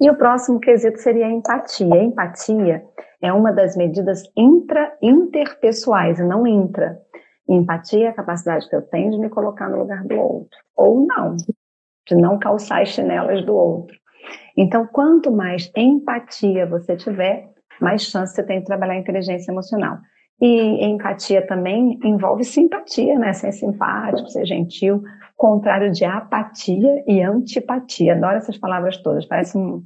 E 0.00 0.08
o 0.08 0.16
próximo 0.16 0.58
quesito 0.60 0.98
seria 0.98 1.26
a 1.26 1.30
empatia. 1.30 1.92
A 1.92 1.98
empatia 1.98 2.82
é 3.20 3.30
uma 3.34 3.52
das 3.52 3.76
medidas 3.76 4.22
intra, 4.34 4.96
interpessoais 5.02 6.18
e 6.18 6.24
não 6.24 6.46
intra. 6.46 6.98
Empatia 7.46 8.06
é 8.06 8.08
a 8.08 8.14
capacidade 8.14 8.66
que 8.66 8.74
eu 8.74 8.80
tenho 8.80 9.10
de 9.10 9.18
me 9.18 9.28
colocar 9.28 9.68
no 9.68 9.76
lugar 9.76 10.02
do 10.04 10.18
outro, 10.18 10.58
ou 10.74 11.06
não, 11.06 11.36
de 11.36 12.14
não 12.14 12.38
calçar 12.38 12.80
as 12.80 12.88
chinelas 12.88 13.44
do 13.44 13.54
outro. 13.54 13.94
Então, 14.56 14.86
quanto 14.86 15.30
mais 15.30 15.70
empatia 15.76 16.64
você 16.64 16.96
tiver, 16.96 17.52
mais 17.84 18.02
chance 18.02 18.34
você 18.34 18.42
tem 18.42 18.60
de 18.60 18.64
trabalhar 18.64 18.94
a 18.94 18.98
inteligência 18.98 19.52
emocional. 19.52 19.98
E 20.40 20.84
empatia 20.84 21.46
também 21.46 21.98
envolve 22.02 22.42
simpatia, 22.44 23.18
né? 23.18 23.32
Ser 23.32 23.52
simpático, 23.52 24.28
ser 24.28 24.44
gentil, 24.44 25.02
contrário 25.36 25.92
de 25.92 26.04
apatia 26.04 27.04
e 27.06 27.22
antipatia. 27.22 28.14
Adoro 28.14 28.36
essas 28.36 28.58
palavras 28.58 28.96
todas, 29.02 29.26
parece 29.26 29.56
um. 29.56 29.84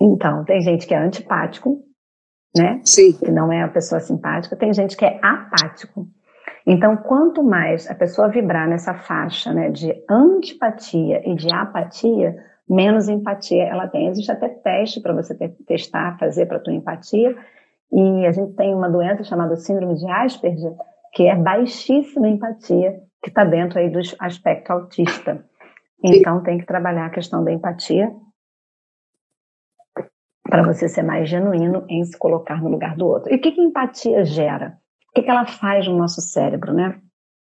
Então, 0.00 0.44
tem 0.44 0.62
gente 0.62 0.86
que 0.86 0.94
é 0.94 0.98
antipático, 0.98 1.82
né? 2.56 2.80
Sim. 2.84 3.12
Que 3.12 3.30
não 3.30 3.52
é 3.52 3.62
a 3.62 3.68
pessoa 3.68 4.00
simpática, 4.00 4.56
tem 4.56 4.72
gente 4.72 4.96
que 4.96 5.04
é 5.04 5.20
apático. 5.22 6.06
Então, 6.66 6.96
quanto 6.96 7.42
mais 7.42 7.90
a 7.90 7.94
pessoa 7.94 8.28
vibrar 8.28 8.68
nessa 8.68 8.94
faixa 8.94 9.52
né, 9.52 9.70
de 9.70 9.92
antipatia 10.08 11.20
e 11.28 11.34
de 11.34 11.52
apatia, 11.52 12.34
menos 12.70 13.08
empatia 13.08 13.64
ela 13.64 13.88
tem. 13.88 14.06
Existe 14.06 14.30
até 14.30 14.48
teste 14.48 15.00
para 15.00 15.12
você 15.12 15.34
testar, 15.66 16.16
fazer 16.18 16.46
para 16.46 16.58
a 16.58 16.60
tua 16.60 16.72
empatia. 16.72 17.36
E 17.92 18.26
a 18.26 18.30
gente 18.30 18.54
tem 18.54 18.72
uma 18.72 18.88
doença 18.88 19.24
chamada 19.24 19.56
síndrome 19.56 19.96
de 19.96 20.08
Asperger, 20.08 20.72
que 21.12 21.26
é 21.26 21.34
baixíssima 21.34 22.28
empatia, 22.28 23.00
que 23.20 23.28
está 23.28 23.44
dentro 23.44 23.80
aí 23.80 23.90
do 23.90 23.98
aspecto 24.20 24.70
autista. 24.70 25.44
Então, 26.02 26.42
tem 26.42 26.58
que 26.58 26.64
trabalhar 26.64 27.06
a 27.06 27.10
questão 27.10 27.44
da 27.44 27.52
empatia 27.52 28.10
para 30.44 30.62
você 30.62 30.88
ser 30.88 31.02
mais 31.02 31.28
genuíno 31.28 31.84
em 31.88 32.02
se 32.04 32.16
colocar 32.16 32.62
no 32.62 32.70
lugar 32.70 32.96
do 32.96 33.06
outro. 33.06 33.32
E 33.32 33.36
o 33.36 33.40
que, 33.40 33.52
que 33.52 33.60
empatia 33.60 34.24
gera? 34.24 34.78
O 35.10 35.12
que, 35.14 35.22
que 35.22 35.30
ela 35.30 35.46
faz 35.46 35.86
no 35.86 35.96
nosso 35.96 36.20
cérebro, 36.20 36.72
né? 36.72 37.00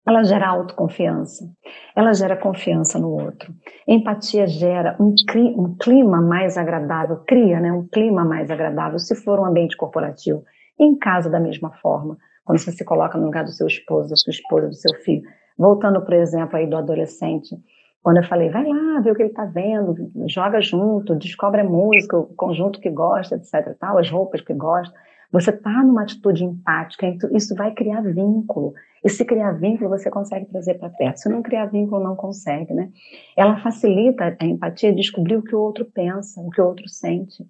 Ela 0.04 0.24
gera 0.24 0.48
autoconfiança, 0.48 1.48
ela 1.94 2.12
gera 2.12 2.36
confiança 2.36 2.98
no 2.98 3.10
outro. 3.10 3.54
Empatia 3.86 4.48
gera 4.48 4.96
um, 4.98 5.14
um 5.56 5.76
clima 5.76 6.20
mais 6.20 6.58
agradável, 6.58 7.18
cria 7.24 7.60
né, 7.60 7.72
um 7.72 7.86
clima 7.86 8.24
mais 8.24 8.50
agradável 8.50 8.98
se 8.98 9.14
for 9.14 9.38
um 9.38 9.44
ambiente 9.44 9.76
corporativo. 9.76 10.42
Em 10.78 10.98
casa, 10.98 11.30
da 11.30 11.38
mesma 11.38 11.70
forma, 11.80 12.18
quando 12.44 12.58
você 12.58 12.72
se 12.72 12.84
coloca 12.84 13.16
no 13.16 13.26
lugar 13.26 13.44
do 13.44 13.52
seu 13.52 13.68
esposo, 13.68 14.10
da 14.10 14.16
sua 14.16 14.32
esposa, 14.32 14.68
do 14.68 14.74
seu 14.74 14.92
filho. 15.02 15.22
Voltando, 15.56 16.02
por 16.02 16.14
exemplo, 16.14 16.56
aí 16.56 16.66
do 16.66 16.76
adolescente, 16.76 17.56
quando 18.02 18.16
eu 18.16 18.24
falei, 18.24 18.50
vai 18.50 18.66
lá, 18.66 19.00
vê 19.00 19.12
o 19.12 19.14
que 19.14 19.22
ele 19.22 19.30
está 19.30 19.44
vendo, 19.44 19.94
joga 20.26 20.60
junto, 20.60 21.14
descobre 21.14 21.60
a 21.60 21.64
música, 21.64 22.18
o 22.18 22.34
conjunto 22.34 22.80
que 22.80 22.90
gosta, 22.90 23.36
etc. 23.36 23.76
Tal, 23.78 23.98
as 23.98 24.10
roupas 24.10 24.40
que 24.40 24.52
gosta. 24.52 24.92
Você 25.32 25.50
está 25.50 25.82
numa 25.82 26.02
atitude 26.02 26.44
empática, 26.44 27.06
então 27.06 27.30
isso 27.34 27.54
vai 27.54 27.72
criar 27.72 28.02
vínculo. 28.02 28.74
E 29.02 29.08
se 29.08 29.24
criar 29.24 29.52
vínculo, 29.52 29.88
você 29.88 30.10
consegue 30.10 30.46
trazer 30.46 30.74
para 30.74 30.90
perto. 30.90 31.16
Se 31.16 31.28
não 31.28 31.42
criar 31.42 31.66
vínculo, 31.66 32.04
não 32.04 32.14
consegue, 32.14 32.74
né? 32.74 32.90
Ela 33.36 33.56
facilita 33.60 34.36
a 34.38 34.44
empatia 34.44 34.94
descobrir 34.94 35.36
o 35.36 35.42
que 35.42 35.56
o 35.56 35.60
outro 35.60 35.86
pensa, 35.86 36.40
o 36.40 36.50
que 36.50 36.60
o 36.60 36.66
outro 36.66 36.86
sente. 36.88 37.44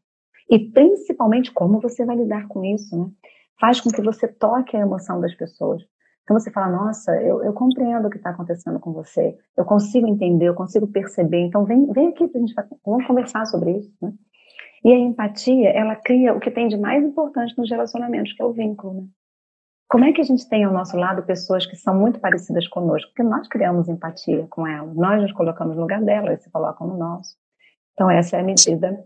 E 0.48 0.58
principalmente 0.58 1.52
como 1.52 1.80
você 1.80 2.04
vai 2.04 2.16
lidar 2.16 2.46
com 2.46 2.64
isso, 2.64 2.96
né? 2.96 3.10
Faz 3.60 3.80
com 3.80 3.90
que 3.90 4.00
você 4.00 4.28
toque 4.28 4.76
a 4.76 4.80
emoção 4.80 5.20
das 5.20 5.34
pessoas. 5.34 5.82
Então 6.22 6.38
você 6.38 6.50
fala, 6.52 6.70
nossa, 6.70 7.12
eu, 7.20 7.42
eu 7.42 7.52
compreendo 7.52 8.06
o 8.06 8.10
que 8.10 8.16
está 8.16 8.30
acontecendo 8.30 8.78
com 8.78 8.92
você, 8.92 9.36
eu 9.56 9.64
consigo 9.64 10.06
entender, 10.06 10.48
eu 10.48 10.54
consigo 10.54 10.86
perceber, 10.86 11.40
então 11.40 11.64
vem, 11.64 11.86
vem 11.92 12.08
aqui 12.08 12.28
para 12.28 12.40
a 12.40 12.46
gente 12.46 12.54
vamos 12.86 13.06
conversar 13.06 13.44
sobre 13.46 13.78
isso, 13.78 13.92
né? 14.00 14.12
E 14.84 14.92
a 14.92 14.98
empatia, 14.98 15.70
ela 15.70 15.94
cria 15.94 16.34
o 16.34 16.40
que 16.40 16.50
tem 16.50 16.68
de 16.68 16.76
mais 16.76 17.04
importante 17.04 17.56
nos 17.56 17.70
relacionamentos, 17.70 18.32
que 18.32 18.42
é 18.42 18.44
o 18.44 18.52
vínculo, 18.52 18.94
né? 18.94 19.06
Como 19.88 20.06
é 20.06 20.12
que 20.12 20.22
a 20.22 20.24
gente 20.24 20.48
tem 20.48 20.64
ao 20.64 20.72
nosso 20.72 20.96
lado 20.96 21.22
pessoas 21.22 21.66
que 21.66 21.76
são 21.76 21.94
muito 21.94 22.18
parecidas 22.18 22.66
conosco? 22.66 23.10
Porque 23.10 23.22
nós 23.22 23.46
criamos 23.46 23.90
empatia 23.90 24.46
com 24.48 24.66
elas, 24.66 24.96
nós 24.96 25.20
nos 25.20 25.32
colocamos 25.32 25.76
no 25.76 25.82
lugar 25.82 26.02
delas, 26.02 26.28
elas 26.28 26.42
se 26.42 26.50
colocam 26.50 26.86
no 26.86 26.96
nosso. 26.96 27.36
Então 27.92 28.10
essa 28.10 28.38
é 28.38 28.40
a 28.40 28.42
medida 28.42 29.04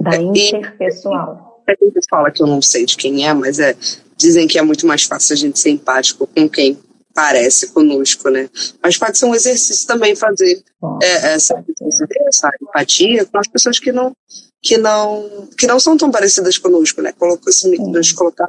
da 0.00 0.16
interpessoal. 0.16 1.62
A 1.68 1.72
gente 1.72 2.00
fala 2.08 2.30
que 2.30 2.42
eu 2.42 2.46
não 2.46 2.62
sei 2.62 2.86
de 2.86 2.96
quem 2.96 3.28
é, 3.28 3.34
mas 3.34 3.58
é 3.58 3.76
dizem 4.16 4.46
que 4.46 4.58
é 4.58 4.62
muito 4.62 4.86
mais 4.86 5.02
fácil 5.04 5.34
a 5.34 5.36
gente 5.36 5.58
ser 5.58 5.70
empático 5.70 6.26
com 6.26 6.48
quem 6.48 6.78
parece 7.14 7.72
conosco, 7.72 8.30
né? 8.30 8.48
Mas 8.82 8.96
pode 8.96 9.18
ser 9.18 9.26
um 9.26 9.34
exercício 9.34 9.86
também 9.86 10.16
fazer 10.16 10.62
é, 11.02 11.34
essa, 11.34 11.62
essa, 12.26 12.50
empatia 12.62 13.26
com 13.26 13.38
as 13.38 13.48
pessoas 13.48 13.78
que 13.78 13.92
não 13.92 14.16
que 14.62 14.78
não 14.78 15.48
que 15.58 15.66
não 15.66 15.80
são 15.80 15.96
tão 15.96 16.10
parecidas 16.10 16.56
conosco, 16.56 17.02
né? 17.02 17.12
Colocou 17.12 17.52
se 17.52 17.76
nos 17.78 18.12
colocar 18.12 18.48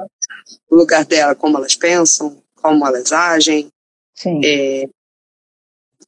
no 0.70 0.78
lugar 0.78 1.04
dela, 1.04 1.34
como 1.34 1.58
elas 1.58 1.74
pensam, 1.74 2.40
como 2.54 2.86
elas 2.86 3.12
agem, 3.12 3.68
é, 4.44 4.88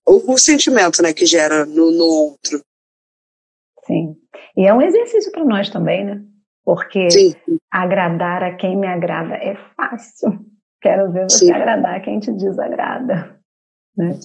o, 0.07 0.33
o, 0.33 0.39
sentimento, 0.39 1.03
né, 1.03 1.13
que 1.13 1.27
gera 1.27 1.67
no, 1.67 1.91
no 1.91 2.05
outro. 2.05 2.63
Sim. 3.85 4.17
E 4.57 4.67
é 4.67 4.73
um 4.73 4.81
exercício 4.81 5.33
para 5.33 5.45
nós 5.45 5.69
também, 5.69 6.05
né? 6.05 6.23
Porque 6.65 7.11
Sim. 7.11 7.35
agradar 7.71 8.43
a 8.43 8.57
quem 8.57 8.77
me 8.77 8.87
agrada 8.87 9.35
é 9.35 9.57
fácil. 9.77 10.45
Quero 10.81 11.13
ver 11.13 11.25
você 11.25 11.47
Sim. 11.47 11.53
agradar 11.53 11.97
a 11.97 12.01
quem 12.01 12.21
te 12.21 12.33
desagrada. 12.33 13.39
Né? 13.97 14.19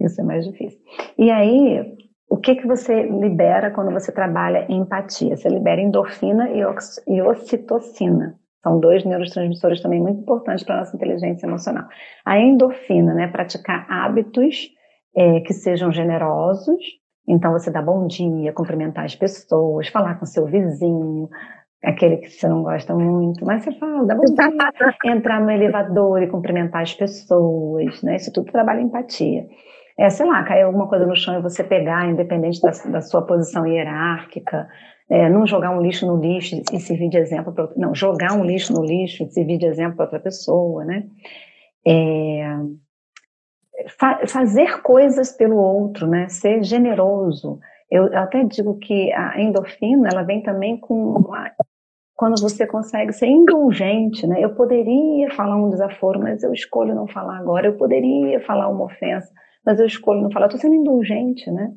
Isso 0.00 0.20
é 0.20 0.24
mais 0.24 0.44
difícil. 0.44 0.80
E 1.16 1.30
aí, 1.30 1.96
o 2.28 2.36
que, 2.36 2.56
que 2.56 2.66
você 2.66 3.02
libera 3.02 3.70
quando 3.70 3.90
você 3.90 4.12
trabalha 4.12 4.66
em 4.68 4.80
empatia? 4.80 5.36
Você 5.36 5.48
libera 5.48 5.80
endorfina 5.80 6.50
e 6.50 7.22
ocitocina. 7.22 8.38
São 8.62 8.80
dois 8.80 9.04
neurotransmissores 9.04 9.80
também 9.80 10.00
muito 10.00 10.20
importantes 10.20 10.64
para 10.64 10.76
a 10.76 10.78
nossa 10.78 10.96
inteligência 10.96 11.46
emocional. 11.46 11.86
A 12.24 12.38
endorfina, 12.38 13.14
né? 13.14 13.28
Praticar 13.28 13.86
hábitos 13.88 14.68
é, 15.16 15.40
que 15.40 15.54
sejam 15.54 15.92
generosos, 15.92 16.82
então, 17.28 17.52
você 17.52 17.70
dá 17.70 17.82
bom 17.82 18.06
dia, 18.06 18.54
cumprimentar 18.54 19.04
as 19.04 19.14
pessoas, 19.14 19.88
falar 19.88 20.18
com 20.18 20.24
seu 20.24 20.46
vizinho, 20.46 21.28
aquele 21.84 22.16
que 22.16 22.30
você 22.30 22.48
não 22.48 22.62
gosta 22.62 22.94
muito, 22.94 23.44
mas 23.44 23.62
você 23.62 23.72
fala, 23.72 24.06
dá 24.06 24.14
bom 24.14 24.24
dia, 24.24 24.34
entrar 25.12 25.38
no 25.38 25.50
elevador 25.50 26.22
e 26.22 26.26
cumprimentar 26.26 26.80
as 26.80 26.94
pessoas, 26.94 28.02
né? 28.02 28.16
Isso 28.16 28.32
tudo 28.32 28.50
trabalha 28.50 28.80
empatia. 28.80 29.44
É, 29.98 30.08
sei 30.10 30.26
lá, 30.26 30.44
cair 30.44 30.62
alguma 30.62 30.88
coisa 30.88 31.06
no 31.06 31.16
chão 31.16 31.38
e 31.38 31.42
você 31.42 31.64
pegar, 31.64 32.08
independente 32.08 32.60
da, 32.60 32.70
da 32.90 33.00
sua 33.00 33.26
posição 33.26 33.66
hierárquica, 33.66 34.68
é, 35.10 35.28
não 35.28 35.46
jogar 35.46 35.70
um 35.70 35.80
lixo 35.80 36.06
no 36.06 36.16
lixo 36.16 36.62
e 36.72 36.78
servir 36.78 37.08
de 37.08 37.16
exemplo 37.16 37.52
para 37.52 37.70
não 37.76 37.94
jogar 37.94 38.34
um 38.34 38.44
lixo 38.44 38.72
no 38.72 38.84
lixo 38.84 39.24
e 39.24 39.30
servir 39.30 39.58
de 39.58 39.66
exemplo 39.66 39.96
para 39.96 40.04
outra 40.04 40.20
pessoa, 40.20 40.84
né? 40.84 41.04
É, 41.86 42.56
fa 43.98 44.26
fazer 44.26 44.82
coisas 44.82 45.32
pelo 45.32 45.56
outro, 45.56 46.06
né? 46.06 46.28
Ser 46.28 46.62
generoso. 46.62 47.58
Eu 47.90 48.04
até 48.16 48.44
digo 48.44 48.78
que 48.78 49.10
a 49.12 49.40
endorfina, 49.40 50.10
ela 50.12 50.22
vem 50.22 50.42
também 50.42 50.78
com 50.78 50.94
uma, 50.94 51.50
quando 52.14 52.40
você 52.40 52.66
consegue 52.66 53.12
ser 53.12 53.28
indulgente, 53.28 54.26
né? 54.26 54.44
Eu 54.44 54.54
poderia 54.54 55.30
falar 55.30 55.56
um 55.56 55.70
desaforo, 55.70 56.20
mas 56.20 56.42
eu 56.42 56.52
escolho 56.52 56.94
não 56.94 57.06
falar 57.06 57.38
agora. 57.38 57.68
Eu 57.68 57.76
poderia 57.76 58.40
falar 58.40 58.68
uma 58.68 58.84
ofensa, 58.84 59.32
mas 59.68 59.78
eu 59.78 59.84
escolho 59.84 60.22
não 60.22 60.30
falar. 60.30 60.46
Estou 60.46 60.58
sendo 60.58 60.76
indulgente, 60.76 61.50
né? 61.50 61.70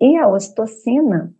E 0.00 0.16
a 0.16 0.26
ocitocina, 0.26 1.30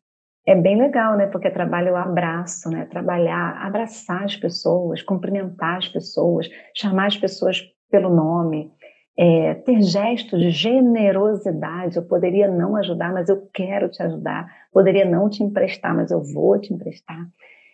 é 0.47 0.55
bem 0.55 0.77
legal, 0.77 1.17
né? 1.17 1.27
Porque 1.29 1.49
trabalha 1.49 1.91
o 1.91 1.97
abraço, 1.97 2.69
né? 2.69 2.85
Trabalhar, 2.85 3.57
abraçar 3.57 4.23
as 4.25 4.37
pessoas, 4.37 5.01
cumprimentar 5.01 5.79
as 5.79 5.89
pessoas, 5.89 6.47
chamar 6.77 7.07
as 7.07 7.17
pessoas 7.17 7.63
pelo 7.91 8.15
nome, 8.15 8.71
é, 9.17 9.55
ter 9.55 9.81
gestos 9.81 10.39
de 10.41 10.51
generosidade. 10.51 11.97
Eu 11.97 12.03
poderia 12.03 12.49
não 12.49 12.77
ajudar, 12.77 13.11
mas 13.11 13.31
eu 13.31 13.49
quero 13.51 13.89
te 13.89 14.03
ajudar. 14.03 14.47
Poderia 14.71 15.07
não 15.07 15.31
te 15.31 15.43
emprestar, 15.43 15.97
mas 15.97 16.11
eu 16.11 16.23
vou 16.23 16.61
te 16.61 16.75
emprestar. 16.75 17.27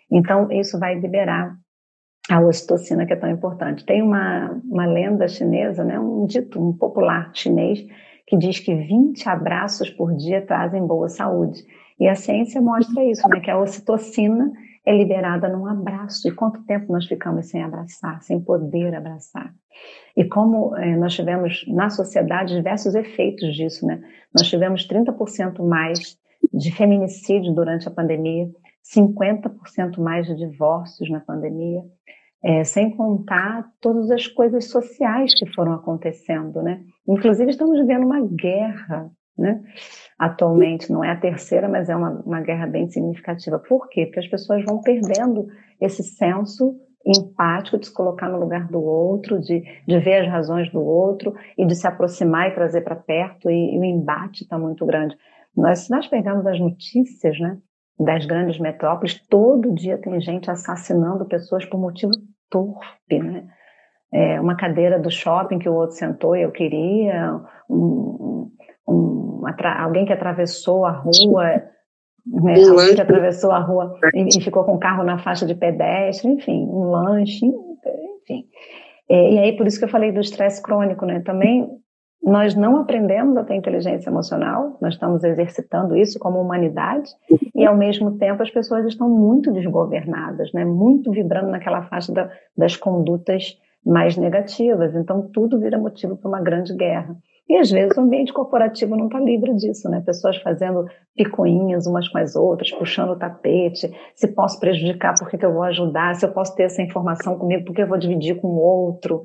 Então, 0.08 0.52
isso 0.52 0.78
vai 0.78 0.94
liberar 0.94 1.52
a 2.28 2.40
ocitocina, 2.40 3.06
que 3.06 3.12
é 3.12 3.16
tão 3.16 3.30
importante. 3.30 3.84
Tem 3.84 4.02
uma, 4.02 4.60
uma 4.64 4.86
lenda 4.86 5.26
chinesa, 5.26 5.82
né? 5.82 5.98
um 5.98 6.26
dito, 6.26 6.60
um 6.60 6.72
popular 6.72 7.30
chinês, 7.32 7.86
que 8.26 8.36
diz 8.36 8.58
que 8.58 8.74
20 8.74 9.26
abraços 9.28 9.88
por 9.88 10.14
dia 10.14 10.44
trazem 10.44 10.86
boa 10.86 11.08
saúde. 11.08 11.64
E 11.98 12.06
a 12.06 12.14
ciência 12.14 12.60
mostra 12.60 13.02
isso, 13.04 13.26
né? 13.28 13.40
Que 13.40 13.50
a 13.50 13.58
ocitocina 13.58 14.52
é 14.84 14.96
liberada 14.96 15.48
num 15.48 15.66
abraço. 15.66 16.28
E 16.28 16.32
quanto 16.32 16.62
tempo 16.64 16.92
nós 16.92 17.06
ficamos 17.06 17.48
sem 17.48 17.62
abraçar, 17.62 18.22
sem 18.22 18.40
poder 18.40 18.94
abraçar? 18.94 19.52
E 20.16 20.24
como 20.24 20.76
é, 20.76 20.96
nós 20.96 21.14
tivemos 21.14 21.64
na 21.68 21.90
sociedade 21.90 22.54
diversos 22.54 22.94
efeitos 22.94 23.54
disso, 23.56 23.86
né? 23.86 24.00
Nós 24.36 24.48
tivemos 24.48 24.86
30% 24.86 25.66
mais 25.66 26.18
de 26.52 26.70
feminicídio 26.70 27.52
durante 27.52 27.88
a 27.88 27.90
pandemia, 27.90 28.48
50% 28.94 29.98
mais 29.98 30.26
de 30.26 30.36
divórcios 30.36 31.10
na 31.10 31.20
pandemia, 31.20 31.82
é, 32.42 32.64
sem 32.64 32.96
contar 32.96 33.68
todas 33.80 34.10
as 34.10 34.26
coisas 34.26 34.70
sociais 34.70 35.34
que 35.34 35.46
foram 35.52 35.72
acontecendo, 35.72 36.62
né? 36.62 36.80
Inclusive 37.06 37.50
estamos 37.50 37.78
vivendo 37.78 38.04
uma 38.04 38.20
guerra 38.20 39.10
né? 39.38 39.62
Atualmente 40.18 40.90
não 40.92 41.04
é 41.04 41.12
a 41.12 41.16
terceira, 41.16 41.68
mas 41.68 41.88
é 41.88 41.94
uma, 41.94 42.10
uma 42.26 42.40
guerra 42.40 42.66
bem 42.66 42.88
significativa. 42.88 43.58
Por 43.58 43.88
quê? 43.88 44.06
Porque 44.06 44.18
as 44.18 44.26
pessoas 44.26 44.64
vão 44.64 44.82
perdendo 44.82 45.46
esse 45.80 46.02
senso 46.02 46.76
empático 47.06 47.78
de 47.78 47.86
se 47.86 47.94
colocar 47.94 48.28
no 48.28 48.38
lugar 48.38 48.66
do 48.66 48.82
outro, 48.82 49.40
de, 49.40 49.62
de 49.86 49.98
ver 50.00 50.22
as 50.22 50.28
razões 50.28 50.70
do 50.72 50.80
outro 50.80 51.32
e 51.56 51.64
de 51.64 51.74
se 51.74 51.86
aproximar 51.86 52.48
e 52.48 52.54
trazer 52.54 52.80
para 52.82 52.96
perto, 52.96 53.48
e, 53.48 53.76
e 53.76 53.78
o 53.78 53.84
embate 53.84 54.42
está 54.42 54.58
muito 54.58 54.84
grande. 54.84 55.16
Nós, 55.56 55.80
se 55.80 55.90
nós 55.90 56.06
pegarmos 56.08 56.44
as 56.46 56.58
notícias 56.58 57.38
né, 57.38 57.58
das 57.98 58.24
grandes 58.26 58.58
metrópoles, 58.58 59.20
todo 59.28 59.74
dia 59.74 59.98
tem 59.98 60.20
gente 60.20 60.50
assassinando 60.50 61.26
pessoas 61.26 61.64
por 61.64 61.80
motivo 61.80 62.12
torpe, 62.48 63.18
né? 63.18 63.44
É, 64.10 64.40
uma 64.40 64.56
cadeira 64.56 64.98
do 64.98 65.10
shopping 65.10 65.58
que 65.58 65.68
o 65.68 65.74
outro 65.74 65.96
sentou 65.96 66.34
e 66.34 66.42
eu 66.42 66.50
queria, 66.50 67.40
um, 67.68 68.50
um, 68.88 69.42
alguém 69.78 70.06
que 70.06 70.12
atravessou 70.14 70.86
a 70.86 70.92
rua, 70.92 71.44
né, 72.26 72.54
alguém 72.70 72.94
que 72.94 73.02
atravessou 73.02 73.50
a 73.50 73.58
rua 73.58 73.94
e, 74.14 74.38
e, 74.38 74.40
ficou 74.40 74.64
com 74.64 74.76
o 74.76 74.78
carro 74.78 75.04
na 75.04 75.18
faixa 75.18 75.44
de 75.44 75.54
pedestre, 75.54 76.30
enfim, 76.30 76.64
um 76.64 76.90
lanche, 76.90 77.44
enfim. 77.44 78.46
É, 79.10 79.32
e 79.32 79.38
aí, 79.38 79.56
por 79.56 79.66
isso 79.66 79.78
que 79.78 79.84
eu 79.84 79.90
falei 79.90 80.10
do 80.10 80.20
estresse 80.20 80.62
crônico, 80.62 81.04
né? 81.04 81.20
Também 81.20 81.68
nós 82.22 82.54
não 82.54 82.76
aprendemos 82.76 83.36
a 83.36 83.44
ter 83.44 83.54
inteligência 83.54 84.10
emocional, 84.10 84.76
nós 84.80 84.94
estamos 84.94 85.24
exercitando 85.24 85.96
isso 85.96 86.18
como 86.18 86.40
humanidade, 86.40 87.10
e 87.54 87.64
ao 87.64 87.76
mesmo 87.76 88.18
tempo 88.18 88.42
as 88.42 88.50
pessoas 88.50 88.86
estão 88.86 89.08
muito 89.08 89.52
desgovernadas, 89.52 90.52
né? 90.52 90.64
muito 90.64 91.10
vibrando 91.10 91.50
naquela 91.50 91.82
faixa 91.84 92.12
da, 92.12 92.30
das 92.56 92.76
condutas 92.76 93.58
mais 93.84 94.16
negativas. 94.16 94.94
Então, 94.94 95.22
tudo 95.32 95.58
vira 95.58 95.78
motivo 95.78 96.16
para 96.16 96.28
uma 96.28 96.40
grande 96.40 96.74
guerra. 96.74 97.16
E 97.48 97.56
às 97.56 97.70
vezes 97.70 97.96
o 97.96 98.02
ambiente 98.02 98.32
corporativo 98.32 98.94
não 98.94 99.06
está 99.06 99.18
livre 99.18 99.54
disso, 99.54 99.88
né? 99.88 100.02
Pessoas 100.04 100.36
fazendo 100.36 100.84
picuinhas 101.16 101.86
umas 101.86 102.06
com 102.06 102.18
as 102.18 102.36
outras, 102.36 102.70
puxando 102.72 103.12
o 103.12 103.16
tapete. 103.16 103.90
Se 104.14 104.28
posso 104.28 104.60
prejudicar, 104.60 105.14
por 105.18 105.30
que, 105.30 105.38
que 105.38 105.46
eu 105.46 105.54
vou 105.54 105.62
ajudar? 105.62 106.14
Se 106.14 106.26
eu 106.26 106.30
posso 106.30 106.54
ter 106.54 106.64
essa 106.64 106.82
informação 106.82 107.38
comigo, 107.38 107.64
por 107.64 107.74
que 107.74 107.80
eu 107.80 107.88
vou 107.88 107.96
dividir 107.96 108.38
com 108.38 108.48
o 108.48 108.60
outro? 108.60 109.22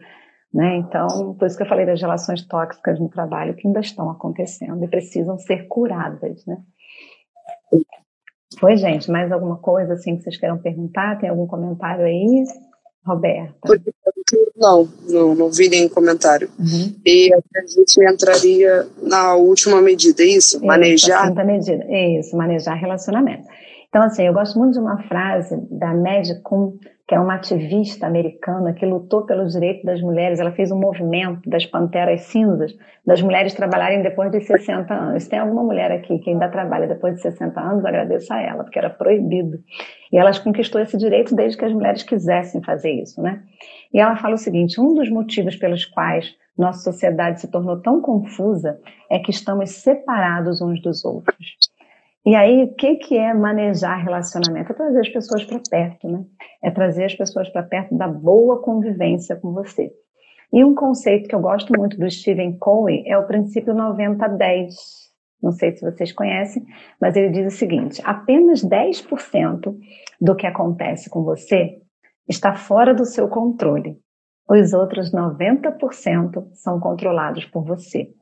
Né? 0.54 0.78
Então, 0.78 1.34
por 1.34 1.48
isso 1.48 1.58
que 1.58 1.64
eu 1.64 1.68
falei 1.68 1.86
das 1.86 2.00
relações 2.00 2.46
tóxicas 2.46 3.00
no 3.00 3.10
trabalho 3.10 3.56
que 3.56 3.68
ainda 3.68 3.80
estão 3.80 4.10
acontecendo 4.10 4.84
e 4.84 4.88
precisam 4.88 5.38
ser 5.40 5.68
curadas, 5.68 6.46
né? 6.46 6.58
Oi, 8.62 8.78
gente, 8.78 9.10
mais 9.10 9.32
alguma 9.32 9.58
coisa 9.58 9.94
assim 9.94 10.16
que 10.16 10.24
vocês 10.24 10.38
queiram 10.38 10.60
perguntar? 10.60 11.18
Tem 11.18 11.28
algum 11.28 11.48
comentário 11.48 12.06
aí? 12.06 12.44
Roberta? 13.06 13.82
Não, 14.56 14.88
não, 15.10 15.36
não 15.36 15.52
vi 15.52 15.68
nenhum 15.68 15.90
comentário. 15.90 16.50
Uhum. 16.58 16.96
E 17.06 17.34
a 17.34 17.66
gente 17.68 18.14
entraria 18.14 18.88
na 19.02 19.36
última 19.36 19.82
medida, 19.82 20.22
é 20.22 20.28
isso? 20.28 20.58
isso 20.58 20.66
manejar. 20.66 21.28
Quinta 21.28 21.44
medida, 21.44 21.86
isso, 22.20 22.38
manejar 22.38 22.76
relacionamento. 22.76 23.48
Então, 23.90 24.04
assim, 24.04 24.26
eu 24.26 24.34
gosto 24.34 24.58
muito 24.58 24.74
de 24.74 24.80
uma 24.80 25.02
frase 25.04 25.56
da 25.70 25.94
Kuhn, 26.44 26.78
que 27.14 27.18
é 27.18 27.20
uma 27.20 27.36
ativista 27.36 28.08
americana 28.08 28.74
que 28.74 28.84
lutou 28.88 29.24
pelos 29.24 29.54
direitos 29.54 29.84
das 29.84 30.02
mulheres. 30.02 30.40
Ela 30.40 30.52
fez 30.52 30.72
um 30.72 30.80
movimento 30.80 31.48
das 31.48 31.64
panteras 31.64 32.22
cinzas, 32.22 32.76
das 33.06 33.22
mulheres 33.22 33.54
trabalharem 33.54 34.02
depois 34.02 34.32
de 34.32 34.42
60 34.42 34.92
anos. 34.92 35.28
Tem 35.28 35.38
alguma 35.38 35.62
mulher 35.62 35.92
aqui 35.92 36.18
que 36.18 36.32
ainda 36.32 36.50
trabalha 36.50 36.88
depois 36.88 37.14
de 37.14 37.22
60 37.22 37.62
anos, 37.62 37.86
agradeço 37.86 38.34
a 38.34 38.42
ela, 38.42 38.64
porque 38.64 38.80
era 38.80 38.90
proibido. 38.90 39.60
E 40.12 40.18
ela 40.18 40.32
conquistou 40.40 40.82
esse 40.82 40.98
direito 40.98 41.36
desde 41.36 41.56
que 41.56 41.66
as 41.66 41.72
mulheres 41.72 42.02
quisessem 42.02 42.64
fazer 42.64 42.92
isso, 42.94 43.22
né? 43.22 43.44
E 43.94 44.00
ela 44.00 44.16
fala 44.16 44.34
o 44.34 44.40
seguinte: 44.40 44.82
um 44.82 44.96
dos 44.96 45.08
motivos 45.12 45.56
pelos 45.56 45.86
quais 45.86 46.36
nossa 46.58 46.80
sociedade 46.80 47.42
se 47.42 47.48
tornou 47.48 47.80
tão 47.80 48.02
confusa 48.02 48.80
é 49.08 49.20
que 49.20 49.30
estamos 49.30 49.70
separados 49.70 50.62
uns 50.62 50.82
dos 50.82 51.06
outros. 51.06 51.58
E 52.26 52.36
aí, 52.36 52.64
o 52.64 52.74
que, 52.76 52.96
que 52.96 53.18
é 53.18 53.34
manejar 53.34 54.02
relacionamento? 54.02 54.72
É 54.72 54.76
trazer 54.76 55.00
as 55.02 55.10
pessoas 55.10 55.44
para 55.44 55.60
perto, 55.70 56.08
né? 56.08 56.24
É 56.64 56.72
trazer 56.72 57.04
as 57.04 57.14
pessoas 57.14 57.50
para 57.50 57.64
perto 57.64 57.96
da 57.98 58.08
boa 58.08 58.62
convivência 58.62 59.36
com 59.36 59.52
você. 59.52 59.92
E 60.52 60.64
um 60.64 60.74
conceito 60.74 61.28
que 61.28 61.36
eu 61.36 61.42
gosto 61.42 61.74
muito 61.78 61.98
do 61.98 62.10
Stephen 62.10 62.58
Covey 62.58 63.04
é 63.08 63.18
o 63.18 63.28
princípio 63.28 63.74
90-10. 63.74 64.70
Não 65.42 65.52
sei 65.52 65.76
se 65.76 65.82
vocês 65.82 66.14
conhecem, 66.14 66.66
mas 67.02 67.16
ele 67.18 67.30
diz 67.30 67.54
o 67.54 67.58
seguinte: 67.58 68.02
apenas 68.06 68.64
10% 68.64 69.76
do 70.22 70.36
que 70.36 70.48
acontece 70.48 71.10
com 71.10 71.24
você 71.24 71.82
está 72.30 72.56
fora 72.56 72.94
do 72.94 73.04
seu 73.04 73.28
controle. 73.28 73.98
Os 74.50 74.72
outros 74.72 75.12
90% 75.12 76.48
são 76.54 76.80
controlados 76.80 77.44
por 77.46 77.66
você. 77.66 78.14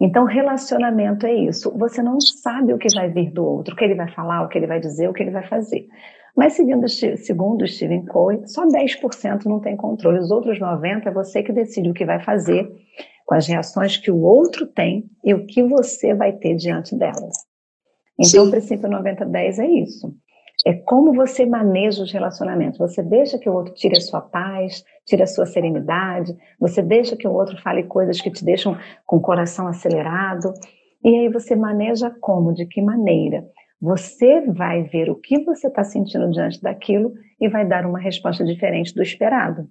Então, 0.00 0.24
relacionamento 0.24 1.26
é 1.26 1.34
isso. 1.34 1.76
Você 1.78 2.02
não 2.02 2.20
sabe 2.20 2.72
o 2.72 2.78
que 2.78 2.92
vai 2.94 3.08
vir 3.10 3.32
do 3.32 3.44
outro, 3.44 3.74
o 3.74 3.76
que 3.76 3.84
ele 3.84 3.94
vai 3.94 4.10
falar, 4.12 4.42
o 4.42 4.48
que 4.48 4.58
ele 4.58 4.66
vai 4.66 4.80
dizer, 4.80 5.08
o 5.08 5.12
que 5.12 5.22
ele 5.22 5.30
vai 5.30 5.46
fazer. 5.46 5.86
Mas, 6.36 6.54
segundo, 6.54 6.88
segundo 6.88 7.66
Stephen 7.66 8.04
Covey, 8.06 8.46
só 8.46 8.66
10% 8.66 9.44
não 9.46 9.60
tem 9.60 9.76
controle. 9.76 10.18
Os 10.18 10.30
outros 10.30 10.58
90% 10.58 11.06
é 11.06 11.10
você 11.10 11.42
que 11.42 11.52
decide 11.52 11.90
o 11.90 11.94
que 11.94 12.04
vai 12.04 12.20
fazer 12.20 12.68
com 13.24 13.34
as 13.34 13.46
reações 13.46 13.96
que 13.96 14.10
o 14.10 14.20
outro 14.20 14.66
tem 14.66 15.08
e 15.24 15.32
o 15.32 15.46
que 15.46 15.62
você 15.62 16.12
vai 16.12 16.32
ter 16.32 16.56
diante 16.56 16.96
delas. 16.96 17.34
Então, 18.18 18.42
Sim. 18.42 18.48
o 18.48 18.50
princípio 18.50 18.88
90-10 18.88 19.58
é 19.58 19.66
isso 19.66 20.14
é 20.64 20.72
como 20.72 21.12
você 21.12 21.44
maneja 21.44 22.02
os 22.02 22.10
relacionamentos. 22.10 22.78
Você 22.78 23.02
deixa 23.02 23.38
que 23.38 23.48
o 23.48 23.52
outro 23.52 23.74
tire 23.74 23.98
a 23.98 24.00
sua 24.00 24.22
paz, 24.22 24.82
tire 25.04 25.22
a 25.22 25.26
sua 25.26 25.44
serenidade, 25.44 26.34
você 26.58 26.80
deixa 26.80 27.16
que 27.16 27.28
o 27.28 27.32
outro 27.32 27.60
fale 27.60 27.82
coisas 27.82 28.20
que 28.20 28.30
te 28.30 28.44
deixam 28.44 28.76
com 29.04 29.16
o 29.16 29.20
coração 29.20 29.68
acelerado. 29.68 30.54
E 31.04 31.08
aí 31.08 31.28
você 31.28 31.54
maneja 31.54 32.10
como, 32.18 32.54
de 32.54 32.64
que 32.64 32.80
maneira? 32.80 33.44
Você 33.78 34.40
vai 34.52 34.84
ver 34.84 35.10
o 35.10 35.16
que 35.16 35.44
você 35.44 35.66
está 35.66 35.84
sentindo 35.84 36.30
diante 36.30 36.62
daquilo 36.62 37.12
e 37.38 37.48
vai 37.48 37.66
dar 37.66 37.84
uma 37.84 37.98
resposta 37.98 38.42
diferente 38.42 38.94
do 38.94 39.02
esperado. 39.02 39.68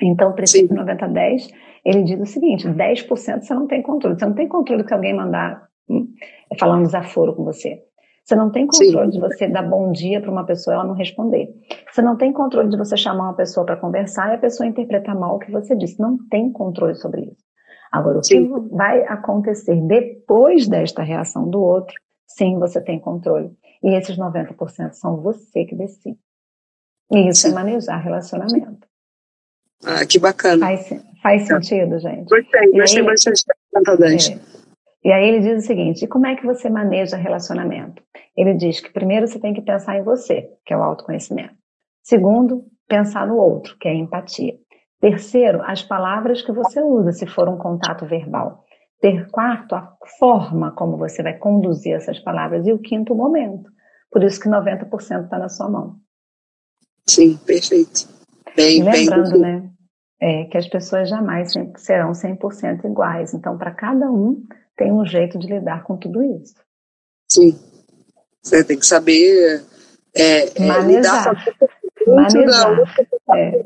Então, 0.00 0.30
o 0.30 0.34
princípio 0.34 0.76
90-10, 0.76 1.48
ele 1.84 2.02
diz 2.02 2.20
o 2.20 2.26
seguinte: 2.26 2.66
10% 2.66 3.42
você 3.42 3.54
não 3.54 3.68
tem 3.68 3.82
controle. 3.82 4.18
Você 4.18 4.26
não 4.26 4.34
tem 4.34 4.48
controle 4.48 4.82
que 4.82 4.92
alguém 4.92 5.14
mandar 5.14 5.68
hum, 5.88 6.12
falando 6.58 6.86
desaforo 6.86 7.34
com 7.36 7.44
você. 7.44 7.87
Você 8.28 8.36
não 8.36 8.50
tem 8.50 8.66
controle 8.66 9.06
Sim. 9.06 9.18
de 9.18 9.20
você 9.20 9.48
dar 9.48 9.62
bom 9.62 9.90
dia 9.90 10.20
para 10.20 10.30
uma 10.30 10.44
pessoa 10.44 10.74
e 10.74 10.76
ela 10.76 10.86
não 10.86 10.92
responder. 10.92 11.48
Você 11.90 12.02
não 12.02 12.14
tem 12.14 12.30
controle 12.30 12.68
de 12.68 12.76
você 12.76 12.94
chamar 12.94 13.24
uma 13.24 13.34
pessoa 13.34 13.64
para 13.64 13.78
conversar 13.78 14.30
e 14.30 14.34
a 14.34 14.38
pessoa 14.38 14.66
interpretar 14.66 15.18
mal 15.18 15.36
o 15.36 15.38
que 15.38 15.50
você 15.50 15.74
disse. 15.74 15.98
Não 15.98 16.18
tem 16.28 16.52
controle 16.52 16.94
sobre 16.94 17.22
isso. 17.22 17.42
Agora, 17.90 18.18
o 18.18 18.22
sim. 18.22 18.46
que 18.46 18.76
vai 18.76 19.02
acontecer 19.04 19.80
depois 19.80 20.68
desta 20.68 21.02
reação 21.02 21.48
do 21.48 21.58
outro, 21.58 21.94
sim, 22.26 22.58
você 22.58 22.82
tem 22.82 23.00
controle. 23.00 23.50
E 23.82 23.96
esses 23.96 24.18
90% 24.18 24.92
são 24.92 25.22
você 25.22 25.64
que 25.64 25.74
decide. 25.74 26.18
E 27.10 27.30
isso 27.30 27.46
é 27.46 27.48
sim. 27.48 27.56
é 27.56 27.58
manejar 27.58 27.96
relacionamento. 27.96 28.86
Ah, 29.82 30.04
que 30.04 30.18
bacana. 30.18 30.66
Faz, 30.66 31.02
faz 31.22 31.46
sentido, 31.46 31.98
gente? 31.98 32.28
Gostei, 32.28 32.72
gostei 32.72 33.02
bastante 33.02 33.44
da 33.72 34.14
é, 34.14 34.38
e 35.08 35.10
aí 35.10 35.26
ele 35.26 35.40
diz 35.40 35.64
o 35.64 35.66
seguinte: 35.66 36.04
e 36.04 36.06
como 36.06 36.26
é 36.26 36.36
que 36.36 36.44
você 36.44 36.68
maneja 36.68 37.16
relacionamento? 37.16 38.02
Ele 38.36 38.52
diz 38.52 38.78
que 38.78 38.92
primeiro 38.92 39.26
você 39.26 39.40
tem 39.40 39.54
que 39.54 39.62
pensar 39.62 39.96
em 39.96 40.02
você, 40.02 40.50
que 40.66 40.74
é 40.74 40.76
o 40.76 40.82
autoconhecimento. 40.82 41.54
Segundo, 42.02 42.66
pensar 42.86 43.26
no 43.26 43.38
outro, 43.38 43.74
que 43.78 43.88
é 43.88 43.92
a 43.92 43.94
empatia. 43.94 44.52
Terceiro, 45.00 45.62
as 45.62 45.82
palavras 45.82 46.42
que 46.42 46.52
você 46.52 46.82
usa, 46.82 47.12
se 47.12 47.26
for 47.26 47.48
um 47.48 47.56
contato 47.56 48.04
verbal. 48.04 48.62
Ter 49.00 49.30
quarto, 49.30 49.74
a 49.74 49.96
forma 50.18 50.72
como 50.72 50.98
você 50.98 51.22
vai 51.22 51.38
conduzir 51.38 51.94
essas 51.94 52.18
palavras. 52.18 52.66
E 52.66 52.72
o 52.74 52.78
quinto, 52.78 53.14
o 53.14 53.16
momento. 53.16 53.70
Por 54.10 54.22
isso 54.22 54.38
que 54.38 54.50
90% 54.50 55.24
está 55.24 55.38
na 55.38 55.48
sua 55.48 55.70
mão. 55.70 55.96
Sim, 57.08 57.38
perfeito. 57.46 58.08
Bem, 58.54 58.82
lembrando, 58.82 59.32
bem... 59.32 59.40
né, 59.40 59.70
é, 60.20 60.44
que 60.44 60.58
as 60.58 60.68
pessoas 60.68 61.08
jamais 61.08 61.54
serão 61.76 62.10
100% 62.10 62.84
iguais. 62.84 63.32
Então, 63.32 63.56
para 63.56 63.70
cada 63.70 64.10
um, 64.10 64.44
tem 64.78 64.92
um 64.92 65.04
jeito 65.04 65.38
de 65.38 65.48
lidar 65.48 65.82
com 65.82 65.96
tudo 65.96 66.22
isso. 66.22 66.54
Sim. 67.30 67.58
Você 68.40 68.64
tem 68.64 68.78
que 68.78 68.86
saber 68.86 69.62
é, 70.14 70.46
é 70.46 70.66
manejar. 70.66 71.34
manejar. 72.06 72.84
É, 73.34 73.62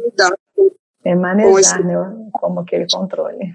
é 1.05 1.15
manejar, 1.15 1.85
né, 1.85 2.31
como 2.33 2.61
aquele 2.61 2.87
controle. 2.91 3.55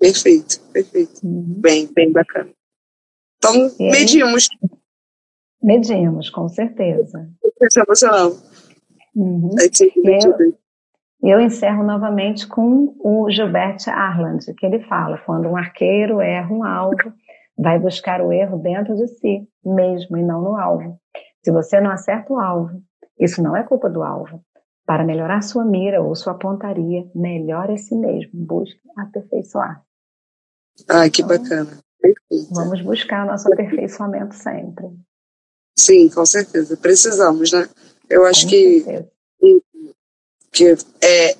Perfeito, 0.00 0.60
perfeito. 0.72 1.20
Uhum. 1.22 1.60
Bem, 1.60 1.86
bem 1.92 2.10
bacana. 2.10 2.50
Então, 3.36 3.52
aí, 3.52 3.90
medimos. 3.90 4.48
Medimos, 5.62 6.30
com 6.30 6.48
certeza. 6.48 7.28
Emocional. 7.76 8.36
Uhum. 9.14 9.54
Eu, 11.22 11.38
eu 11.38 11.40
encerro 11.40 11.84
novamente 11.84 12.46
com 12.46 12.94
o 12.98 13.30
Gilbert 13.30 13.78
Arland, 13.88 14.44
que 14.54 14.66
ele 14.66 14.80
fala: 14.80 15.18
quando 15.18 15.48
um 15.48 15.56
arqueiro 15.56 16.20
erra 16.20 16.52
um 16.52 16.64
alvo, 16.64 17.12
vai 17.56 17.78
buscar 17.78 18.20
o 18.20 18.32
erro 18.32 18.58
dentro 18.58 18.96
de 18.96 19.06
si 19.08 19.48
mesmo 19.64 20.18
e 20.18 20.22
não 20.22 20.42
no 20.42 20.56
alvo. 20.56 20.98
Se 21.44 21.50
você 21.50 21.80
não 21.80 21.90
acerta 21.90 22.32
o 22.32 22.38
alvo, 22.38 22.82
isso 23.18 23.42
não 23.42 23.56
é 23.56 23.62
culpa 23.62 23.88
do 23.88 24.02
alvo. 24.02 24.42
Para 24.84 25.04
melhorar 25.04 25.42
sua 25.42 25.64
mira 25.64 26.02
ou 26.02 26.14
sua 26.14 26.34
pontaria, 26.34 27.08
melhore 27.14 27.74
a 27.74 27.76
si 27.76 27.94
mesmo, 27.94 28.30
busque 28.34 28.80
aperfeiçoar. 28.96 29.80
Ah, 30.88 31.08
que 31.08 31.22
então, 31.22 31.38
bacana. 31.38 31.78
Perfeito. 32.00 32.52
Vamos 32.52 32.80
buscar 32.82 33.24
nosso 33.24 33.52
aperfeiçoamento 33.52 34.34
sempre. 34.34 34.86
Sim, 35.78 36.08
com 36.10 36.26
certeza. 36.26 36.76
Precisamos, 36.76 37.52
né? 37.52 37.68
Eu 38.10 38.26
acho 38.26 38.44
com 38.44 38.50
que, 38.50 38.80
certeza. 38.80 39.12
Que 40.52 40.76
é, 41.00 41.36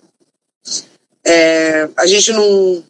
é, 1.25 1.89
a 1.97 2.07
gente 2.07 2.33
não. 2.33 2.85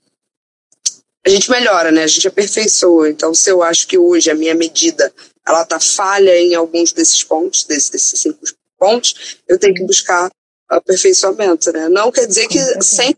A 1.24 1.28
gente 1.28 1.50
melhora, 1.50 1.92
né? 1.92 2.04
A 2.04 2.06
gente 2.06 2.26
aperfeiçoa. 2.26 3.08
Então, 3.08 3.34
se 3.34 3.50
eu 3.50 3.62
acho 3.62 3.86
que 3.86 3.98
hoje 3.98 4.30
a 4.30 4.34
minha 4.34 4.54
medida 4.54 5.12
ela 5.46 5.64
tá 5.64 5.78
falha 5.78 6.36
em 6.38 6.54
alguns 6.54 6.92
desses 6.92 7.22
pontos, 7.22 7.64
desses, 7.64 7.90
desses 7.90 8.20
cinco 8.20 8.38
pontos, 8.78 9.38
eu 9.46 9.58
tenho 9.58 9.74
que 9.74 9.84
buscar 9.84 10.30
aperfeiçoamento, 10.68 11.72
né? 11.72 11.88
Não 11.88 12.10
quer 12.10 12.26
dizer 12.26 12.48
que 12.48 12.58
100% 12.58 13.14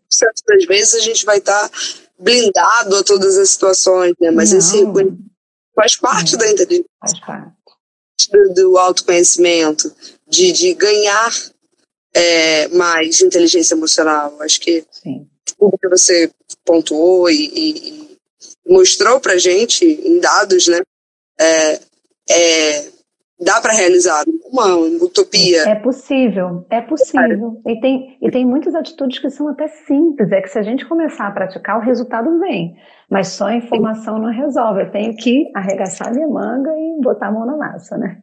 das 0.46 0.64
vezes 0.66 0.94
a 0.94 1.00
gente 1.00 1.24
vai 1.24 1.38
estar 1.38 1.68
tá 1.68 1.78
blindado 2.18 2.96
a 2.96 3.02
todas 3.02 3.36
as 3.36 3.50
situações, 3.50 4.14
né? 4.20 4.30
Mas 4.30 4.50
Não. 4.50 4.58
esse 4.58 4.84
faz 5.74 5.96
parte 5.96 6.36
da 6.36 6.50
inteligência. 6.50 6.90
Faz 7.00 7.20
parte. 7.20 7.54
Do, 8.30 8.54
do 8.54 8.78
autoconhecimento, 8.78 9.94
de, 10.26 10.52
de 10.52 10.74
ganhar 10.74 11.32
é, 12.14 12.68
mais 12.68 13.20
inteligência 13.20 13.74
emocional. 13.74 14.40
Acho 14.40 14.60
que 14.60 14.84
Sim. 14.90 15.26
tudo 15.58 15.78
que 15.78 15.88
você 15.88 16.30
pontuou 16.64 17.28
e, 17.28 17.34
e, 17.34 17.88
e 17.88 18.18
mostrou 18.66 19.20
pra 19.20 19.36
gente 19.36 19.84
em 19.84 20.20
dados, 20.20 20.68
né? 20.68 20.80
É, 21.38 21.80
é, 22.30 22.84
dá 23.40 23.60
para 23.60 23.72
realizar 23.72 24.24
uma 24.44 24.76
utopia. 24.76 25.68
É 25.68 25.74
possível, 25.74 26.64
é 26.70 26.80
possível. 26.80 27.60
E 27.66 27.80
tem, 27.80 28.18
e 28.22 28.30
tem 28.30 28.46
muitas 28.46 28.74
atitudes 28.74 29.18
que 29.18 29.28
são 29.30 29.48
até 29.48 29.66
simples, 29.68 30.30
é 30.30 30.40
que 30.40 30.48
se 30.48 30.58
a 30.58 30.62
gente 30.62 30.86
começar 30.86 31.26
a 31.26 31.32
praticar, 31.32 31.78
o 31.78 31.82
resultado 31.82 32.38
vem. 32.38 32.76
Mas 33.10 33.28
só 33.28 33.46
a 33.46 33.56
informação 33.56 34.18
não 34.18 34.32
resolve. 34.32 34.82
Eu 34.82 34.90
tenho 34.90 35.14
que 35.16 35.50
arregaçar 35.54 36.14
minha 36.14 36.26
manga 36.26 36.70
e 36.70 37.02
botar 37.02 37.28
a 37.28 37.32
mão 37.32 37.44
na 37.44 37.56
massa, 37.56 37.98
né? 37.98 38.18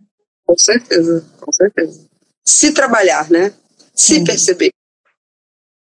Com 0.46 0.58
certeza, 0.58 1.24
com 1.40 1.52
certeza. 1.52 2.10
Se 2.44 2.74
trabalhar, 2.74 3.30
né? 3.30 3.54
Se 3.94 4.16
Sim. 4.16 4.24
perceber. 4.24 4.72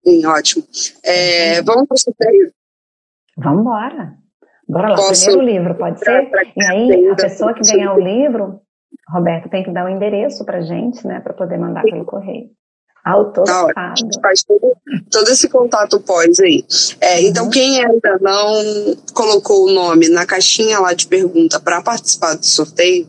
Sim, 0.05 0.27
ótimo. 0.27 0.65
É, 1.03 1.63
vamos 1.63 1.87
para 1.87 1.95
o 1.95 1.99
sorteio? 1.99 2.53
Vamos 3.37 3.61
embora. 3.61 4.15
Bora 4.69 4.91
lá, 4.91 4.97
Posso 4.97 5.25
primeiro 5.27 5.53
livro, 5.53 5.75
pode 5.77 5.99
ser? 5.99 6.31
E 6.57 6.65
aí, 6.65 7.09
a 7.09 7.17
pessoa 7.17 7.53
que 7.53 7.63
ganhar 7.63 7.95
o 7.95 8.01
livro, 8.01 8.61
Roberto, 9.09 9.51
tem 9.51 9.65
que 9.65 9.73
dar 9.73 9.85
o 9.85 9.89
um 9.89 9.97
endereço 9.97 10.45
para 10.45 10.61
gente, 10.61 11.05
né, 11.07 11.21
para 11.21 11.35
poder 11.35 11.59
mandar 11.59 11.83
pelo 11.83 12.05
correio. 12.05 12.51
Autorizado. 13.05 13.73
Tá, 13.75 13.93
a 13.93 13.97
gente 13.97 14.21
faz 14.21 14.43
todo, 14.45 14.77
todo, 15.11 15.29
esse 15.29 15.49
contato 15.49 15.99
pós 16.01 16.39
aí. 16.39 16.65
É, 17.01 17.17
uhum. 17.17 17.27
Então, 17.27 17.51
quem 17.51 17.83
ainda 17.83 18.19
não 18.21 18.97
colocou 19.15 19.67
o 19.67 19.73
nome 19.73 20.09
na 20.11 20.27
caixinha 20.27 20.79
lá 20.79 20.93
de 20.93 21.07
pergunta 21.07 21.59
para 21.59 21.83
participar 21.83 22.35
do 22.35 22.45
sorteio, 22.45 23.09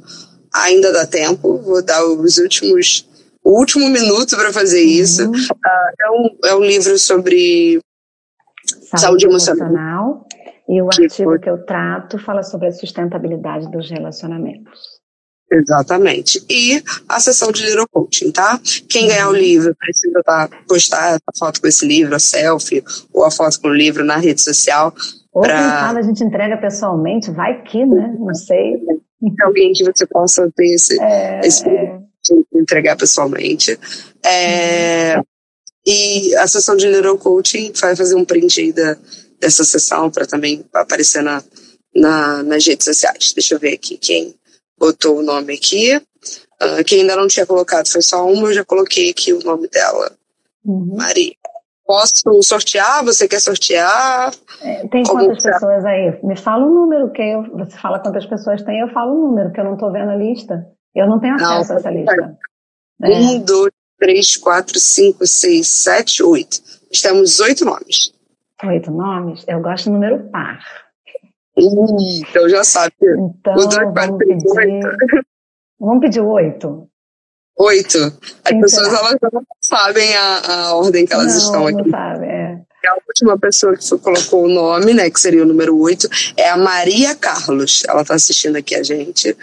ainda 0.53 0.94
dá 0.94 1.06
tempo. 1.06 1.57
Vou 1.57 1.84
dar 1.84 2.06
os 2.06 2.38
últimos, 2.38 3.06
o 3.43 3.57
último 3.59 3.89
minuto 3.89 4.35
para 4.35 4.53
fazer 4.53 4.81
isso. 4.81 5.23
Uhum. 5.23 5.31
Uh, 5.31 5.93
é, 5.99 6.11
um, 6.11 6.38
é 6.45 6.55
um 6.55 6.63
livro 6.63 6.97
sobre 6.97 7.80
saúde, 8.65 9.01
saúde 9.01 9.26
emocional. 9.26 10.27
E 10.69 10.81
o 10.81 10.88
artigo 10.88 11.38
que 11.39 11.49
eu 11.49 11.65
trato 11.65 12.18
fala 12.18 12.43
sobre 12.43 12.68
a 12.68 12.72
sustentabilidade 12.72 13.69
dos 13.69 13.89
relacionamentos. 13.89 15.01
Exatamente. 15.51 16.41
E 16.49 16.81
a 17.09 17.19
sessão 17.19 17.51
de 17.51 17.65
Little 17.65 17.85
Coaching, 17.91 18.31
tá? 18.31 18.57
Quem 18.89 19.09
ganhar 19.09 19.27
o 19.27 19.34
livro 19.34 19.76
precisa 19.76 20.22
tá, 20.23 20.49
postar 20.65 21.15
a 21.15 21.38
foto 21.38 21.59
com 21.59 21.68
esse 21.68 21.85
livro, 21.85 22.15
a 22.15 22.19
selfie, 22.19 22.81
ou 23.13 23.26
a 23.26 23.31
foto 23.31 23.59
com 23.59 23.68
o 23.68 23.73
livro 23.73 24.05
na 24.05 24.15
rede 24.15 24.39
social. 24.39 24.93
Ou 25.34 25.41
pra... 25.41 25.57
quem 25.57 25.69
fala, 25.69 25.99
a 25.99 26.03
gente 26.03 26.23
entrega 26.23 26.57
pessoalmente, 26.57 27.31
vai 27.31 27.61
que, 27.63 27.85
né? 27.85 28.15
Não 28.18 28.34
sei. 28.34 28.80
Alguém 29.43 29.73
que 29.73 29.84
você 29.84 30.05
possa 30.07 30.49
ter 30.55 30.73
esse, 30.73 30.99
é, 31.01 31.41
esse. 31.43 31.65
Entregar 32.53 32.95
pessoalmente. 32.95 33.80
É, 34.26 35.19
e 35.86 36.36
a 36.36 36.48
sessão 36.48 36.76
de 36.76 36.88
Little 36.88 37.18
Coaching 37.18 37.72
vai 37.80 37.95
fazer 37.95 38.15
um 38.15 38.26
print 38.26 38.61
aí 38.61 38.72
da, 38.72 38.98
dessa 39.40 39.64
sessão 39.64 40.10
para 40.10 40.26
também 40.26 40.64
aparecer 40.73 41.23
na, 41.23 41.44
na, 41.95 42.44
nas 42.44 42.65
redes 42.65 42.86
sociais. 42.86 43.34
Deixa 43.34 43.56
eu 43.56 43.60
ver 43.60 43.73
aqui 43.73 43.98
quem 43.98 44.36
botou 44.78 45.18
o 45.18 45.23
nome 45.23 45.56
aqui. 45.56 45.98
Uh, 46.61 46.84
quem 46.86 47.02
ainda 47.02 47.15
não 47.15 47.28
tinha 47.28 47.45
colocado 47.45 47.88
foi 47.91 48.02
só 48.02 48.26
uma, 48.26 48.49
eu 48.49 48.53
já 48.53 48.64
coloquei 48.64 49.10
aqui 49.10 49.34
o 49.34 49.44
nome 49.44 49.68
dela. 49.68 50.11
Uhum. 50.64 50.95
Maria. 50.95 51.34
Posso 51.86 52.41
sortear? 52.44 53.03
Você 53.03 53.28
quer 53.28 53.41
sortear? 53.41 54.32
É, 54.61 54.88
tem 54.88 55.03
Como 55.03 55.26
quantas 55.26 55.44
pessoas 55.44 55.84
aí? 55.84 56.19
Me 56.23 56.38
fala 56.38 56.65
o 56.65 56.69
número, 56.69 57.11
que 57.11 57.22
eu, 57.22 57.44
você 57.57 57.78
fala 57.78 57.99
quantas 57.99 58.26
pessoas 58.28 58.61
tem, 58.64 58.80
eu 58.80 58.88
falo 58.94 59.14
o 59.14 59.28
número, 59.28 59.52
que 59.52 59.60
eu 59.60 59.65
não 59.65 59.73
estou 59.73 59.91
vendo 59.91 60.11
a 60.11 60.15
lista. 60.15 60.65
Eu 60.93 61.07
não 61.07 61.19
tenho 61.19 61.35
acesso 61.35 61.69
não, 61.69 61.76
a 61.76 61.80
essa 61.80 61.89
lista. 61.89 62.38
É. 63.03 63.09
Um, 63.09 63.39
dois, 63.39 63.72
três, 63.99 64.38
quatro, 64.38 64.80
cinco, 64.80 65.26
seis, 65.26 65.68
sete, 65.68 66.22
oito. 66.23 66.61
Temos 67.01 67.39
oito 67.39 67.63
nomes. 67.63 68.13
Oito 68.63 68.91
nomes? 68.91 69.43
Eu 69.47 69.61
gosto 69.61 69.85
do 69.85 69.93
número 69.93 70.30
par. 70.30 70.59
então 71.57 72.49
já 72.49 72.63
sabe. 72.63 72.93
Então, 73.01 73.55
dois, 73.55 73.76
vamos, 73.93 74.18
pedir, 74.18 75.26
vamos 75.80 75.99
pedir 76.01 76.22
oito. 76.22 76.88
Oito. 77.57 77.97
As 78.43 78.59
pessoas 78.59 78.88
elas 78.88 79.15
não 79.31 79.43
sabem 79.61 80.15
a, 80.15 80.39
a 80.39 80.76
ordem 80.76 81.05
que 81.05 81.13
elas 81.13 81.34
não, 81.34 81.38
estão 81.38 81.68
aqui. 81.68 81.84
Não 81.84 81.91
sabe, 81.91 82.26
é. 82.26 82.61
A 82.84 82.95
última 83.07 83.38
pessoa 83.38 83.77
que 83.77 83.97
colocou 83.99 84.45
o 84.45 84.49
nome, 84.49 84.93
né, 84.93 85.09
que 85.11 85.19
seria 85.19 85.43
o 85.43 85.45
número 85.45 85.77
oito, 85.77 86.09
é 86.35 86.49
a 86.49 86.57
Maria 86.57 87.15
Carlos. 87.15 87.84
Ela 87.88 88.01
está 88.01 88.15
assistindo 88.15 88.55
aqui 88.55 88.73
a 88.73 88.81
gente. 88.81 89.38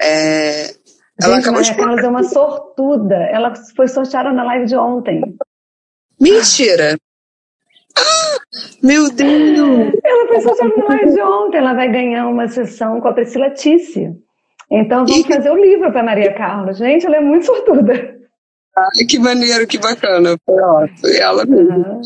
É, 0.00 0.74
gente, 1.20 1.24
ela 1.24 1.38
acabou 1.38 1.60
Maria 1.60 1.72
de... 1.72 1.78
Carlos 1.78 2.04
é 2.04 2.08
uma 2.08 2.22
sortuda. 2.24 3.16
Ela 3.16 3.52
foi 3.76 3.88
sorteada 3.88 4.32
na 4.32 4.44
live 4.44 4.66
de 4.66 4.76
ontem. 4.76 5.36
Mentira! 6.20 6.96
Ah, 7.96 8.38
meu 8.82 9.10
Deus! 9.12 9.92
Ela 10.04 10.28
foi 10.28 10.40
sorteada 10.40 10.76
na 10.76 10.86
live 10.88 11.12
de 11.12 11.22
ontem. 11.22 11.58
Ela 11.58 11.74
vai 11.74 11.90
ganhar 11.90 12.28
uma 12.28 12.48
sessão 12.48 13.00
com 13.00 13.08
a 13.08 13.12
Priscila 13.12 13.50
Tisse. 13.50 14.12
Então 14.70 15.04
vamos 15.04 15.26
e... 15.26 15.34
fazer 15.34 15.50
o 15.50 15.56
livro 15.56 15.90
para 15.92 16.02
Maria 16.02 16.32
Carlos. 16.34 16.78
Gente, 16.78 17.06
ela 17.06 17.16
é 17.16 17.20
muito 17.20 17.46
sortuda. 17.46 17.92
Ai, 18.76 19.04
que 19.08 19.18
maneiro, 19.18 19.66
que 19.66 19.78
bacana. 19.78 20.36
Foi, 20.46 20.62
ó, 20.62 20.86
foi 21.00 21.18
ela 21.18 21.44
mesmo. 21.44 21.76
Uhum. 21.76 22.02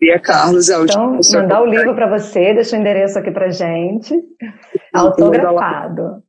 Maria 0.00 0.20
Carlos 0.20 0.68
é 0.68 0.78
o 0.78 0.84
Então, 0.84 1.18
mandar 1.32 1.62
o 1.62 1.66
livro 1.66 1.94
para 1.94 2.18
você, 2.18 2.54
deixa 2.54 2.76
o 2.76 2.80
endereço 2.80 3.18
aqui 3.18 3.30
para 3.30 3.50
gente. 3.50 4.14
Autografado. 4.94 6.22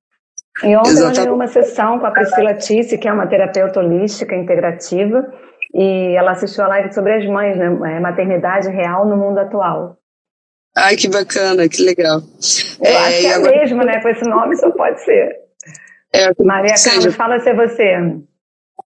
E 0.64 0.76
ontem 0.76 0.92
Exatamente. 0.92 1.20
eu 1.20 1.24
dei 1.26 1.34
uma 1.34 1.48
sessão 1.48 2.00
com 2.00 2.06
a 2.06 2.12
Priscila 2.12 2.54
Tisse, 2.56 2.98
que 2.98 3.08
é 3.08 3.14
uma 3.14 3.28
terapeuta 3.28 3.80
holística 3.80 4.36
integrativa, 4.36 5.32
e 5.74 6.16
ela 6.18 6.32
assistiu 6.32 6.64
a 6.64 6.68
live 6.68 6.94
sobre 6.94 7.14
as 7.14 7.26
mães, 7.28 7.58
né? 7.58 7.66
É, 7.66 8.00
maternidade 8.00 8.70
real 8.70 9.06
no 9.08 9.16
mundo 9.16 9.38
atual. 9.38 9.98
Ai, 10.76 10.96
que 10.96 11.10
bacana, 11.10 11.68
que 11.68 11.84
legal. 11.84 12.22
Eu 12.80 12.92
é, 12.92 12.98
acho 12.98 13.20
que 13.20 13.26
é 13.28 13.34
agora... 13.34 13.60
mesmo, 13.60 13.84
né? 13.84 14.02
Com 14.02 14.10
esse 14.10 14.28
nome 14.28 14.56
só 14.58 14.72
pode 14.72 15.04
ser. 15.04 15.36
É, 16.14 16.32
Maria 16.44 16.74
Carlos, 16.84 17.16
fala 17.16 17.40
ser 17.40 17.56
você. 17.56 18.18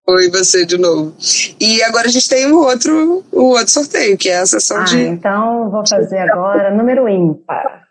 Oi, 0.07 0.29
você 0.29 0.65
de 0.65 0.77
novo. 0.77 1.13
E 1.59 1.83
agora 1.83 2.07
a 2.07 2.11
gente 2.11 2.27
tem 2.27 2.51
o 2.51 2.59
outro, 2.59 3.23
o 3.31 3.43
outro 3.49 3.69
sorteio, 3.69 4.17
que 4.17 4.29
é 4.29 4.39
a 4.39 4.45
sessão 4.45 4.81
ah, 4.81 4.83
de. 4.83 5.03
Então, 5.03 5.69
vou 5.69 5.87
fazer 5.87 6.17
agora 6.17 6.71
número 6.71 7.07
ímpar. 7.07 7.83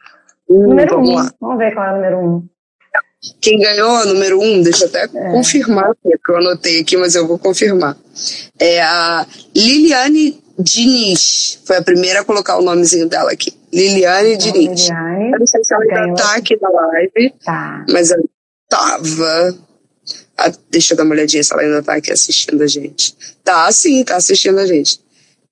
Hum, 0.48 0.68
número 0.68 0.96
vamos 0.96 1.10
um. 1.10 1.14
Lá. 1.14 1.30
Vamos 1.40 1.58
ver 1.58 1.74
qual 1.74 1.86
é 1.86 1.92
o 1.92 1.94
número 1.94 2.18
um. 2.18 2.48
Quem 3.40 3.58
ganhou, 3.58 4.06
número 4.06 4.40
um, 4.40 4.62
deixa 4.62 4.84
eu 4.84 4.88
até 4.88 5.04
é. 5.04 5.08
confirmar, 5.30 5.94
porque 6.02 6.30
eu 6.30 6.36
anotei 6.36 6.80
aqui, 6.80 6.96
mas 6.96 7.14
eu 7.14 7.26
vou 7.26 7.38
confirmar. 7.38 7.96
É 8.58 8.80
a 8.80 9.26
Liliane 9.54 10.42
Diniz. 10.58 11.58
Foi 11.64 11.76
a 11.76 11.82
primeira 11.82 12.20
a 12.20 12.24
colocar 12.24 12.56
o 12.56 12.62
nomezinho 12.62 13.08
dela 13.08 13.30
aqui. 13.30 13.52
Liliane 13.72 14.34
então, 14.34 14.52
Diniz. 14.52 14.82
Liliane. 14.82 15.32
Eu 15.32 15.38
não 15.38 15.46
sei 15.46 15.64
se 15.64 15.74
ela 15.74 15.84
ainda 15.84 16.14
tá 16.14 16.34
aqui 16.36 16.58
na 16.60 16.70
live, 16.70 17.34
tá. 17.44 17.84
mas 17.90 18.10
ela 18.10 18.22
tava. 18.68 19.58
Ah, 20.36 20.52
deixa 20.70 20.94
eu 20.94 20.96
dar 20.96 21.04
uma 21.04 21.14
olhadinha 21.14 21.44
se 21.44 21.52
ela 21.52 21.62
ainda 21.62 21.82
tá 21.82 21.94
aqui 21.96 22.10
assistindo 22.10 22.62
a 22.62 22.66
gente. 22.66 23.14
Tá, 23.44 23.70
sim, 23.70 24.02
tá 24.02 24.16
assistindo 24.16 24.58
a 24.58 24.66
gente. 24.66 24.98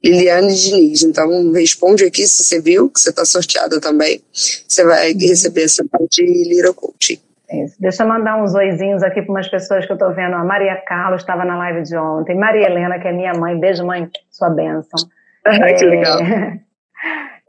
Liliane 0.03 0.55
Diniz. 0.55 1.03
Então, 1.03 1.53
responde 1.53 2.05
aqui 2.05 2.27
se 2.27 2.45
você 2.45 2.61
viu, 2.61 2.89
que 2.89 3.01
você 3.01 3.11
está 3.11 3.25
sorteada 3.25 3.79
também. 3.79 4.23
Você 4.33 4.85
vai 4.85 5.13
uhum. 5.13 5.19
receber 5.19 5.65
essa 5.65 5.85
parte 5.85 6.25
de 6.25 6.45
Lira 6.49 6.73
Coaching. 6.73 7.21
Isso. 7.51 7.81
Deixa 7.81 8.03
eu 8.03 8.09
mandar 8.09 8.43
uns 8.43 8.55
oizinhos 8.55 9.03
aqui 9.03 9.23
para 9.23 9.33
umas 9.33 9.49
pessoas 9.49 9.87
que 9.87 9.93
eu 9.93 9.95
estou 9.97 10.13
vendo. 10.13 10.35
A 10.35 10.45
Maria 10.45 10.77
Carlos 10.83 11.23
estava 11.23 11.45
na 11.45 11.57
live 11.57 11.83
de 11.83 11.97
ontem. 11.97 12.37
Maria 12.37 12.67
Helena, 12.67 12.99
que 12.99 13.09
é 13.09 13.13
minha 13.13 13.33
mãe. 13.33 13.59
Beijo, 13.59 13.87
mãe. 13.87 14.09
Sua 14.31 14.51
bênção. 14.51 15.09
é, 15.47 15.73
que 15.75 15.85
legal. 15.85 16.19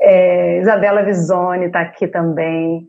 É, 0.02 0.60
Isabela 0.60 1.04
Visoni 1.04 1.66
está 1.66 1.82
aqui 1.82 2.08
também. 2.08 2.88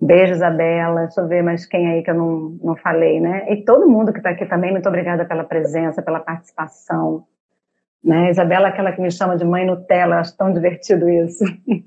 Beijo, 0.00 0.32
Isabela. 0.32 1.02
Deixa 1.02 1.20
eu 1.20 1.28
ver 1.28 1.42
mais 1.42 1.66
quem 1.66 1.86
aí 1.90 2.02
que 2.02 2.10
eu 2.10 2.14
não, 2.14 2.58
não 2.62 2.76
falei, 2.76 3.20
né? 3.20 3.44
E 3.52 3.62
todo 3.62 3.86
mundo 3.86 4.10
que 4.10 4.18
está 4.18 4.30
aqui 4.30 4.46
também, 4.46 4.72
muito 4.72 4.88
obrigada 4.88 5.26
pela 5.26 5.44
presença, 5.44 6.00
pela 6.00 6.20
participação. 6.20 7.26
Né? 8.02 8.30
Isabela, 8.30 8.68
aquela 8.68 8.92
que 8.92 9.02
me 9.02 9.10
chama 9.10 9.36
de 9.36 9.44
mãe 9.44 9.66
Nutella, 9.66 10.20
acho 10.20 10.34
tão 10.36 10.50
divertido 10.50 11.10
isso. 11.10 11.44
uh, 11.44 11.82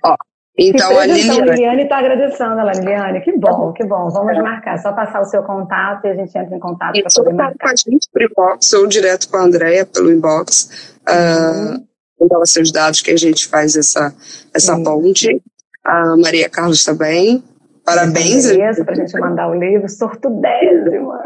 ó, 0.04 0.16
então, 0.56 0.96
a 0.98 1.04
Liliane. 1.06 1.50
Liliane 1.50 1.82
está 1.82 1.98
agradecendo, 1.98 2.60
ela, 2.60 2.72
Liliane. 2.72 3.20
Que 3.22 3.32
bom, 3.36 3.72
que 3.72 3.84
bom. 3.84 4.08
Vamos 4.08 4.38
marcar. 4.38 4.78
Só 4.78 4.92
passar 4.92 5.20
o 5.20 5.24
seu 5.24 5.42
contato 5.42 6.06
e 6.06 6.10
a 6.10 6.14
gente 6.14 6.38
entra 6.38 6.56
em 6.56 6.60
contato 6.60 6.92
para 6.92 7.10
poder 7.12 7.32
marcar. 7.34 7.58
com 7.58 7.68
a 7.68 7.74
gente 7.76 8.08
por 8.12 8.22
inbox 8.22 8.72
ou 8.72 8.86
direto 8.86 9.28
com 9.28 9.36
a 9.36 9.42
Andrea 9.42 9.84
pelo 9.84 10.12
inbox. 10.12 10.94
Uhum. 11.08 11.84
Uh, 12.20 12.46
seus 12.46 12.70
dados 12.70 13.02
que 13.02 13.10
a 13.10 13.16
gente 13.16 13.48
faz 13.48 13.76
essa, 13.76 14.14
essa 14.54 14.80
ponte. 14.80 15.42
A 15.84 16.16
Maria 16.16 16.48
Carlos 16.48 16.84
também. 16.84 17.42
Parabéns. 17.84 18.46
Para 18.84 18.92
a 18.92 18.94
gente 18.94 19.18
mandar 19.18 19.48
o 19.48 19.54
livro. 19.54 19.88
Sortudésima. 19.88 21.20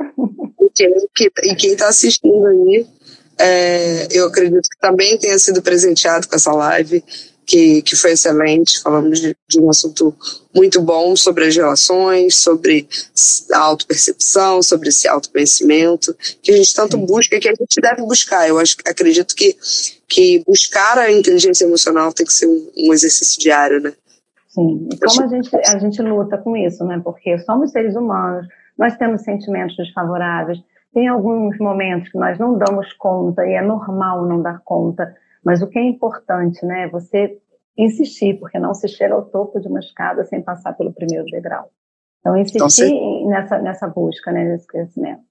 E 1.45 1.55
quem 1.55 1.73
está 1.73 1.89
assistindo 1.89 2.47
aí, 2.47 2.87
é, 3.39 4.09
eu 4.11 4.27
acredito 4.27 4.69
que 4.69 4.79
também 4.81 5.19
tenha 5.19 5.39
sido 5.39 5.61
presenteado 5.63 6.27
com 6.29 6.35
essa 6.35 6.53
live 6.53 7.05
que, 7.49 7.81
que 7.81 7.97
foi 7.97 8.13
excelente. 8.13 8.83
Falamos 8.83 9.21
de, 9.21 9.35
de 9.49 9.59
um 9.59 9.71
assunto 9.71 10.15
muito 10.55 10.83
bom 10.83 11.17
sobre 11.17 11.47
as 11.47 11.57
relações, 11.57 12.35
sobre 12.35 12.87
a 13.55 13.59
autopercepção, 13.59 14.63
sobre 14.63 14.91
esse 14.91 15.09
autoconhecimento, 15.09 16.15
que 16.43 16.53
a 16.53 16.57
gente 16.57 16.75
tanto 16.75 16.99
busca 16.99 17.37
e 17.37 17.41
que 17.41 17.49
a 17.49 17.55
gente 17.55 17.81
deve 17.81 18.03
buscar. 18.03 18.47
Eu 18.47 18.59
acho, 18.59 18.77
acredito 18.87 19.35
que, 19.35 19.57
que 20.07 20.45
buscar 20.47 20.99
a 20.99 21.11
inteligência 21.11 21.65
emocional 21.65 22.13
tem 22.13 22.27
que 22.27 22.33
ser 22.35 22.47
um, 22.47 22.71
um 22.77 22.93
exercício 22.93 23.41
diário, 23.41 23.81
né? 23.81 23.95
Sim, 24.49 24.87
e 24.93 24.99
como 24.99 25.25
a 25.25 25.29
gente, 25.29 25.57
a 25.57 25.79
gente 25.79 26.03
luta 26.03 26.37
com 26.37 26.55
isso, 26.55 26.85
né? 26.85 27.01
Porque 27.03 27.39
somos 27.39 27.71
seres 27.71 27.97
humanos, 27.97 28.47
nós 28.79 28.95
temos 28.99 29.23
sentimentos 29.23 29.75
desfavoráveis, 29.75 30.59
tem 30.93 31.09
alguns 31.09 31.57
momentos 31.59 32.11
que 32.11 32.19
nós 32.19 32.39
não 32.39 32.59
damos 32.59 32.93
conta 32.93 33.47
e 33.47 33.55
é 33.55 33.63
normal 33.63 34.27
não 34.27 34.43
dar 34.43 34.61
conta 34.65 35.17
mas 35.49 35.63
o 35.63 35.67
que 35.67 35.79
é 35.79 35.83
importante, 35.83 36.63
né, 36.67 36.83
é 36.83 36.89
você 36.91 37.39
insistir, 37.75 38.39
porque 38.39 38.59
não 38.59 38.75
se 38.75 38.87
chega 38.87 39.15
ao 39.15 39.25
topo 39.25 39.59
de 39.59 39.67
uma 39.67 39.79
escada 39.79 40.23
sem 40.27 40.43
passar 40.43 40.75
pelo 40.75 40.93
primeiro 40.93 41.25
degrau. 41.25 41.71
Então, 42.21 42.37
insistir 42.37 42.85
então, 42.85 43.31
nessa, 43.31 43.59
nessa 43.59 43.87
busca, 43.87 44.31
né, 44.31 44.45
nesse 44.45 44.67
crescimento. 44.67 45.23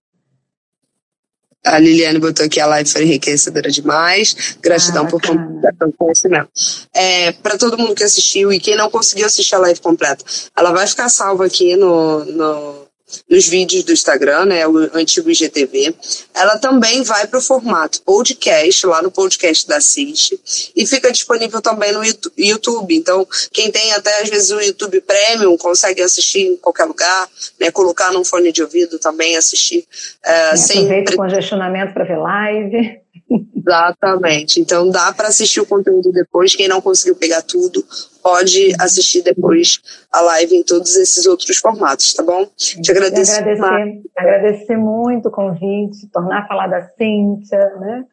A 1.64 1.78
Liliane 1.78 2.18
botou 2.18 2.48
aqui 2.48 2.60
a 2.60 2.66
live 2.66 2.90
foi 2.90 3.04
enriquecedora 3.04 3.70
demais. 3.70 4.58
Gratidão 4.60 5.06
ah, 5.06 5.08
por 5.08 5.22
compartilhar 5.22 5.92
conhecimento. 5.96 6.50
É, 6.96 7.32
Para 7.34 7.56
todo 7.56 7.78
mundo 7.78 7.94
que 7.94 8.04
assistiu 8.04 8.52
e 8.52 8.60
quem 8.60 8.76
não 8.76 8.90
conseguiu 8.90 9.28
assistir 9.28 9.54
a 9.54 9.60
live 9.60 9.80
completa, 9.80 10.26
ela 10.58 10.72
vai 10.72 10.88
ficar 10.88 11.10
salva 11.10 11.46
aqui 11.46 11.76
no, 11.76 12.26
no 12.26 12.87
nos 13.30 13.48
vídeos 13.48 13.84
do 13.84 13.92
Instagram, 13.92 14.46
né, 14.46 14.68
o 14.68 14.78
antigo 14.94 15.30
IGTV, 15.30 15.96
ela 16.34 16.58
também 16.58 17.04
vai 17.04 17.28
para 17.28 17.40
o 17.40 17.42
formato 17.42 18.02
podcast, 18.02 18.86
lá 18.86 19.02
no 19.02 19.12
podcast 19.12 19.68
da 19.68 19.80
CIS, 19.80 20.72
e 20.76 20.86
fica 20.86 21.12
disponível 21.12 21.62
também 21.62 21.92
no 21.92 22.02
YouTube. 22.38 22.96
Então, 22.96 23.28
quem 23.52 23.72
tem 23.72 23.94
até 23.94 24.22
às 24.22 24.30
vezes 24.30 24.52
o 24.52 24.62
YouTube 24.62 25.02
Premium 25.02 25.58
consegue 25.58 26.02
assistir 26.02 26.42
em 26.42 26.58
qualquer 26.58 26.86
lugar, 26.86 27.30
né, 27.60 27.72
colocar 27.72 28.12
num 28.12 28.24
fone 28.24 28.52
de 28.52 28.62
ouvido 28.62 29.00
também, 29.00 29.38
assistir. 29.38 29.86
É, 30.24 30.56
sem 30.56 30.80
aproveita 30.80 31.14
o 31.14 31.18
congestionamento 31.18 31.94
para 31.94 32.04
ver 32.04 32.18
live. 32.18 33.07
Exatamente. 33.30 34.60
Então 34.62 34.90
dá 34.90 35.12
para 35.14 35.28
assistir 35.28 35.60
o 35.60 35.66
conteúdo 35.66 36.12
depois. 36.12 36.56
Quem 36.56 36.68
não 36.68 36.82
conseguiu 36.82 37.16
pegar 37.16 37.42
tudo, 37.42 37.84
pode 38.24 38.74
assistir 38.80 39.22
depois 39.22 39.80
a 40.12 40.22
live 40.22 40.56
em 40.56 40.64
todos 40.64 40.96
esses 40.96 41.26
outros 41.26 41.58
formatos, 41.58 42.14
tá 42.14 42.24
bom? 42.24 42.46
Te 42.56 42.92
agradeço. 42.92 43.38
Agradecer, 43.38 44.02
agradecer 44.18 44.78
muito 44.78 45.28
o 45.28 45.32
convite, 45.32 46.08
tornar 46.12 46.44
a 46.44 46.48
falar 46.48 46.68
da 46.68 46.82
Cíntia, 46.90 47.76
né? 47.80 48.06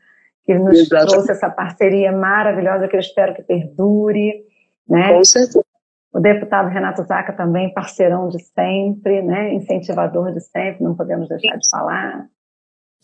Que 0.44 0.54
nos 0.54 0.78
Exatamente. 0.78 1.10
trouxe 1.12 1.32
essa 1.32 1.48
parceria 1.48 2.12
maravilhosa 2.12 2.88
que 2.88 2.96
eu 2.96 3.00
espero 3.00 3.34
que 3.34 3.42
perdure. 3.42 4.44
Né? 4.88 5.12
Com 5.12 5.24
certeza. 5.24 5.64
O 6.12 6.20
deputado 6.20 6.68
Renato 6.68 7.02
Zaca 7.02 7.32
também, 7.32 7.72
parceirão 7.72 8.28
de 8.28 8.40
sempre, 8.40 9.20
né? 9.22 9.52
incentivador 9.52 10.32
de 10.32 10.40
sempre, 10.40 10.84
não 10.84 10.94
podemos 10.94 11.28
deixar 11.28 11.56
de 11.56 11.68
falar. 11.68 12.28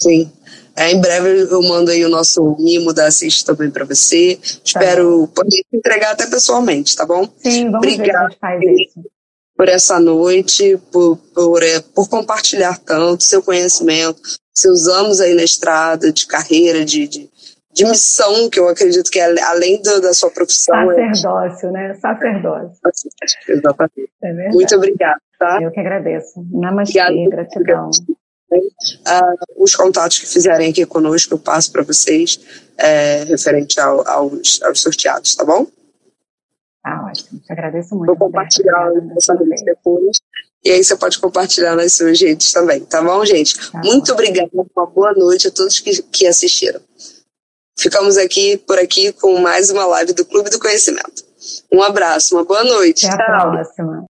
Sim. 0.01 0.31
É, 0.77 0.90
em 0.93 1.01
breve 1.01 1.47
eu 1.51 1.62
mando 1.62 1.90
aí 1.90 2.05
o 2.05 2.09
nosso 2.09 2.56
mimo 2.59 2.93
da 2.93 3.06
Assist 3.06 3.44
também 3.44 3.70
para 3.70 3.85
você. 3.85 4.36
Tá 4.36 4.60
Espero 4.64 5.28
poder 5.28 5.62
entregar 5.72 6.12
até 6.12 6.27
pessoalmente, 6.27 6.97
tá 6.97 7.05
bom? 7.05 7.28
Sim, 7.39 7.70
vamos 7.70 7.86
Obrigada 7.86 8.35
faz 8.40 8.62
isso. 8.62 9.01
por 9.56 9.68
essa 9.68 10.01
noite, 10.01 10.78
por, 10.90 11.18
por, 11.35 11.62
é, 11.62 11.81
por 11.81 12.09
compartilhar 12.09 12.78
tanto 12.78 13.24
seu 13.24 13.43
conhecimento, 13.43 14.20
seus 14.55 14.89
anos 14.89 15.20
aí 15.20 15.35
na 15.35 15.43
estrada, 15.43 16.12
de 16.12 16.27
carreira, 16.27 16.85
de, 16.85 17.06
de, 17.06 17.28
de 17.74 17.85
missão, 17.85 18.48
que 18.48 18.59
eu 18.59 18.68
acredito 18.68 19.10
que 19.10 19.18
é 19.18 19.43
além 19.43 19.82
do, 19.82 20.01
da 20.01 20.14
sua 20.14 20.31
profissão. 20.31 20.90
É 20.93 21.12
Sacerdócio, 21.12 21.68
é... 21.68 21.72
né? 21.72 21.94
Sacerdócio. 21.94 22.81
Exatamente. 23.48 24.10
É 24.22 24.48
Muito 24.48 24.77
obrigada, 24.77 25.20
tá? 25.39 25.59
Eu 25.60 25.70
que 25.70 25.81
agradeço. 25.81 26.43
Namastê, 26.52 27.01
Obrigado. 27.02 27.31
gratidão. 27.31 27.90
Uh, 28.52 29.62
os 29.62 29.74
contatos 29.77 30.18
que 30.18 30.27
fizerem 30.27 30.70
aqui 30.70 30.85
conosco 30.85 31.35
eu 31.35 31.39
passo 31.39 31.70
para 31.70 31.82
vocês 31.82 32.40
é, 32.77 33.24
referente 33.24 33.78
ao, 33.78 34.06
aos, 34.09 34.60
aos, 34.62 34.81
sorteados, 34.81 35.36
tá 35.36 35.44
bom? 35.44 35.66
Tá 36.82 37.06
ótimo, 37.06 37.40
te 37.40 37.52
agradeço 37.52 37.94
muito. 37.94 38.09
Vou 38.09 38.16
compartilhar 38.16 38.90
essa 39.16 39.35
depois. 39.64 40.18
E 40.64 40.70
aí 40.70 40.82
você 40.82 40.97
pode 40.97 41.18
compartilhar 41.18 41.77
nas 41.77 41.94
suas 41.94 42.20
redes 42.20 42.52
também, 42.52 42.81
tá 42.81 43.02
bom, 43.02 43.24
gente? 43.24 43.70
Tá 43.70 43.81
muito 43.85 44.12
obrigada, 44.12 44.51
uma 44.52 44.86
boa 44.86 45.12
noite 45.12 45.47
a 45.48 45.51
todos 45.51 45.78
que, 45.78 46.02
que 46.02 46.27
assistiram. 46.27 46.81
Ficamos 47.78 48.18
aqui 48.18 48.59
por 48.59 48.78
aqui 48.78 49.12
com 49.12 49.39
mais 49.39 49.70
uma 49.70 49.86
live 49.86 50.12
do 50.12 50.24
Clube 50.24 50.51
do 50.51 50.59
Conhecimento. 50.59 51.24
Um 51.72 51.82
abraço, 51.82 52.35
uma 52.35 52.44
boa 52.44 52.64
noite. 52.64 53.06
Até 53.06 53.22
a 53.22 53.48
próxima. 53.48 54.09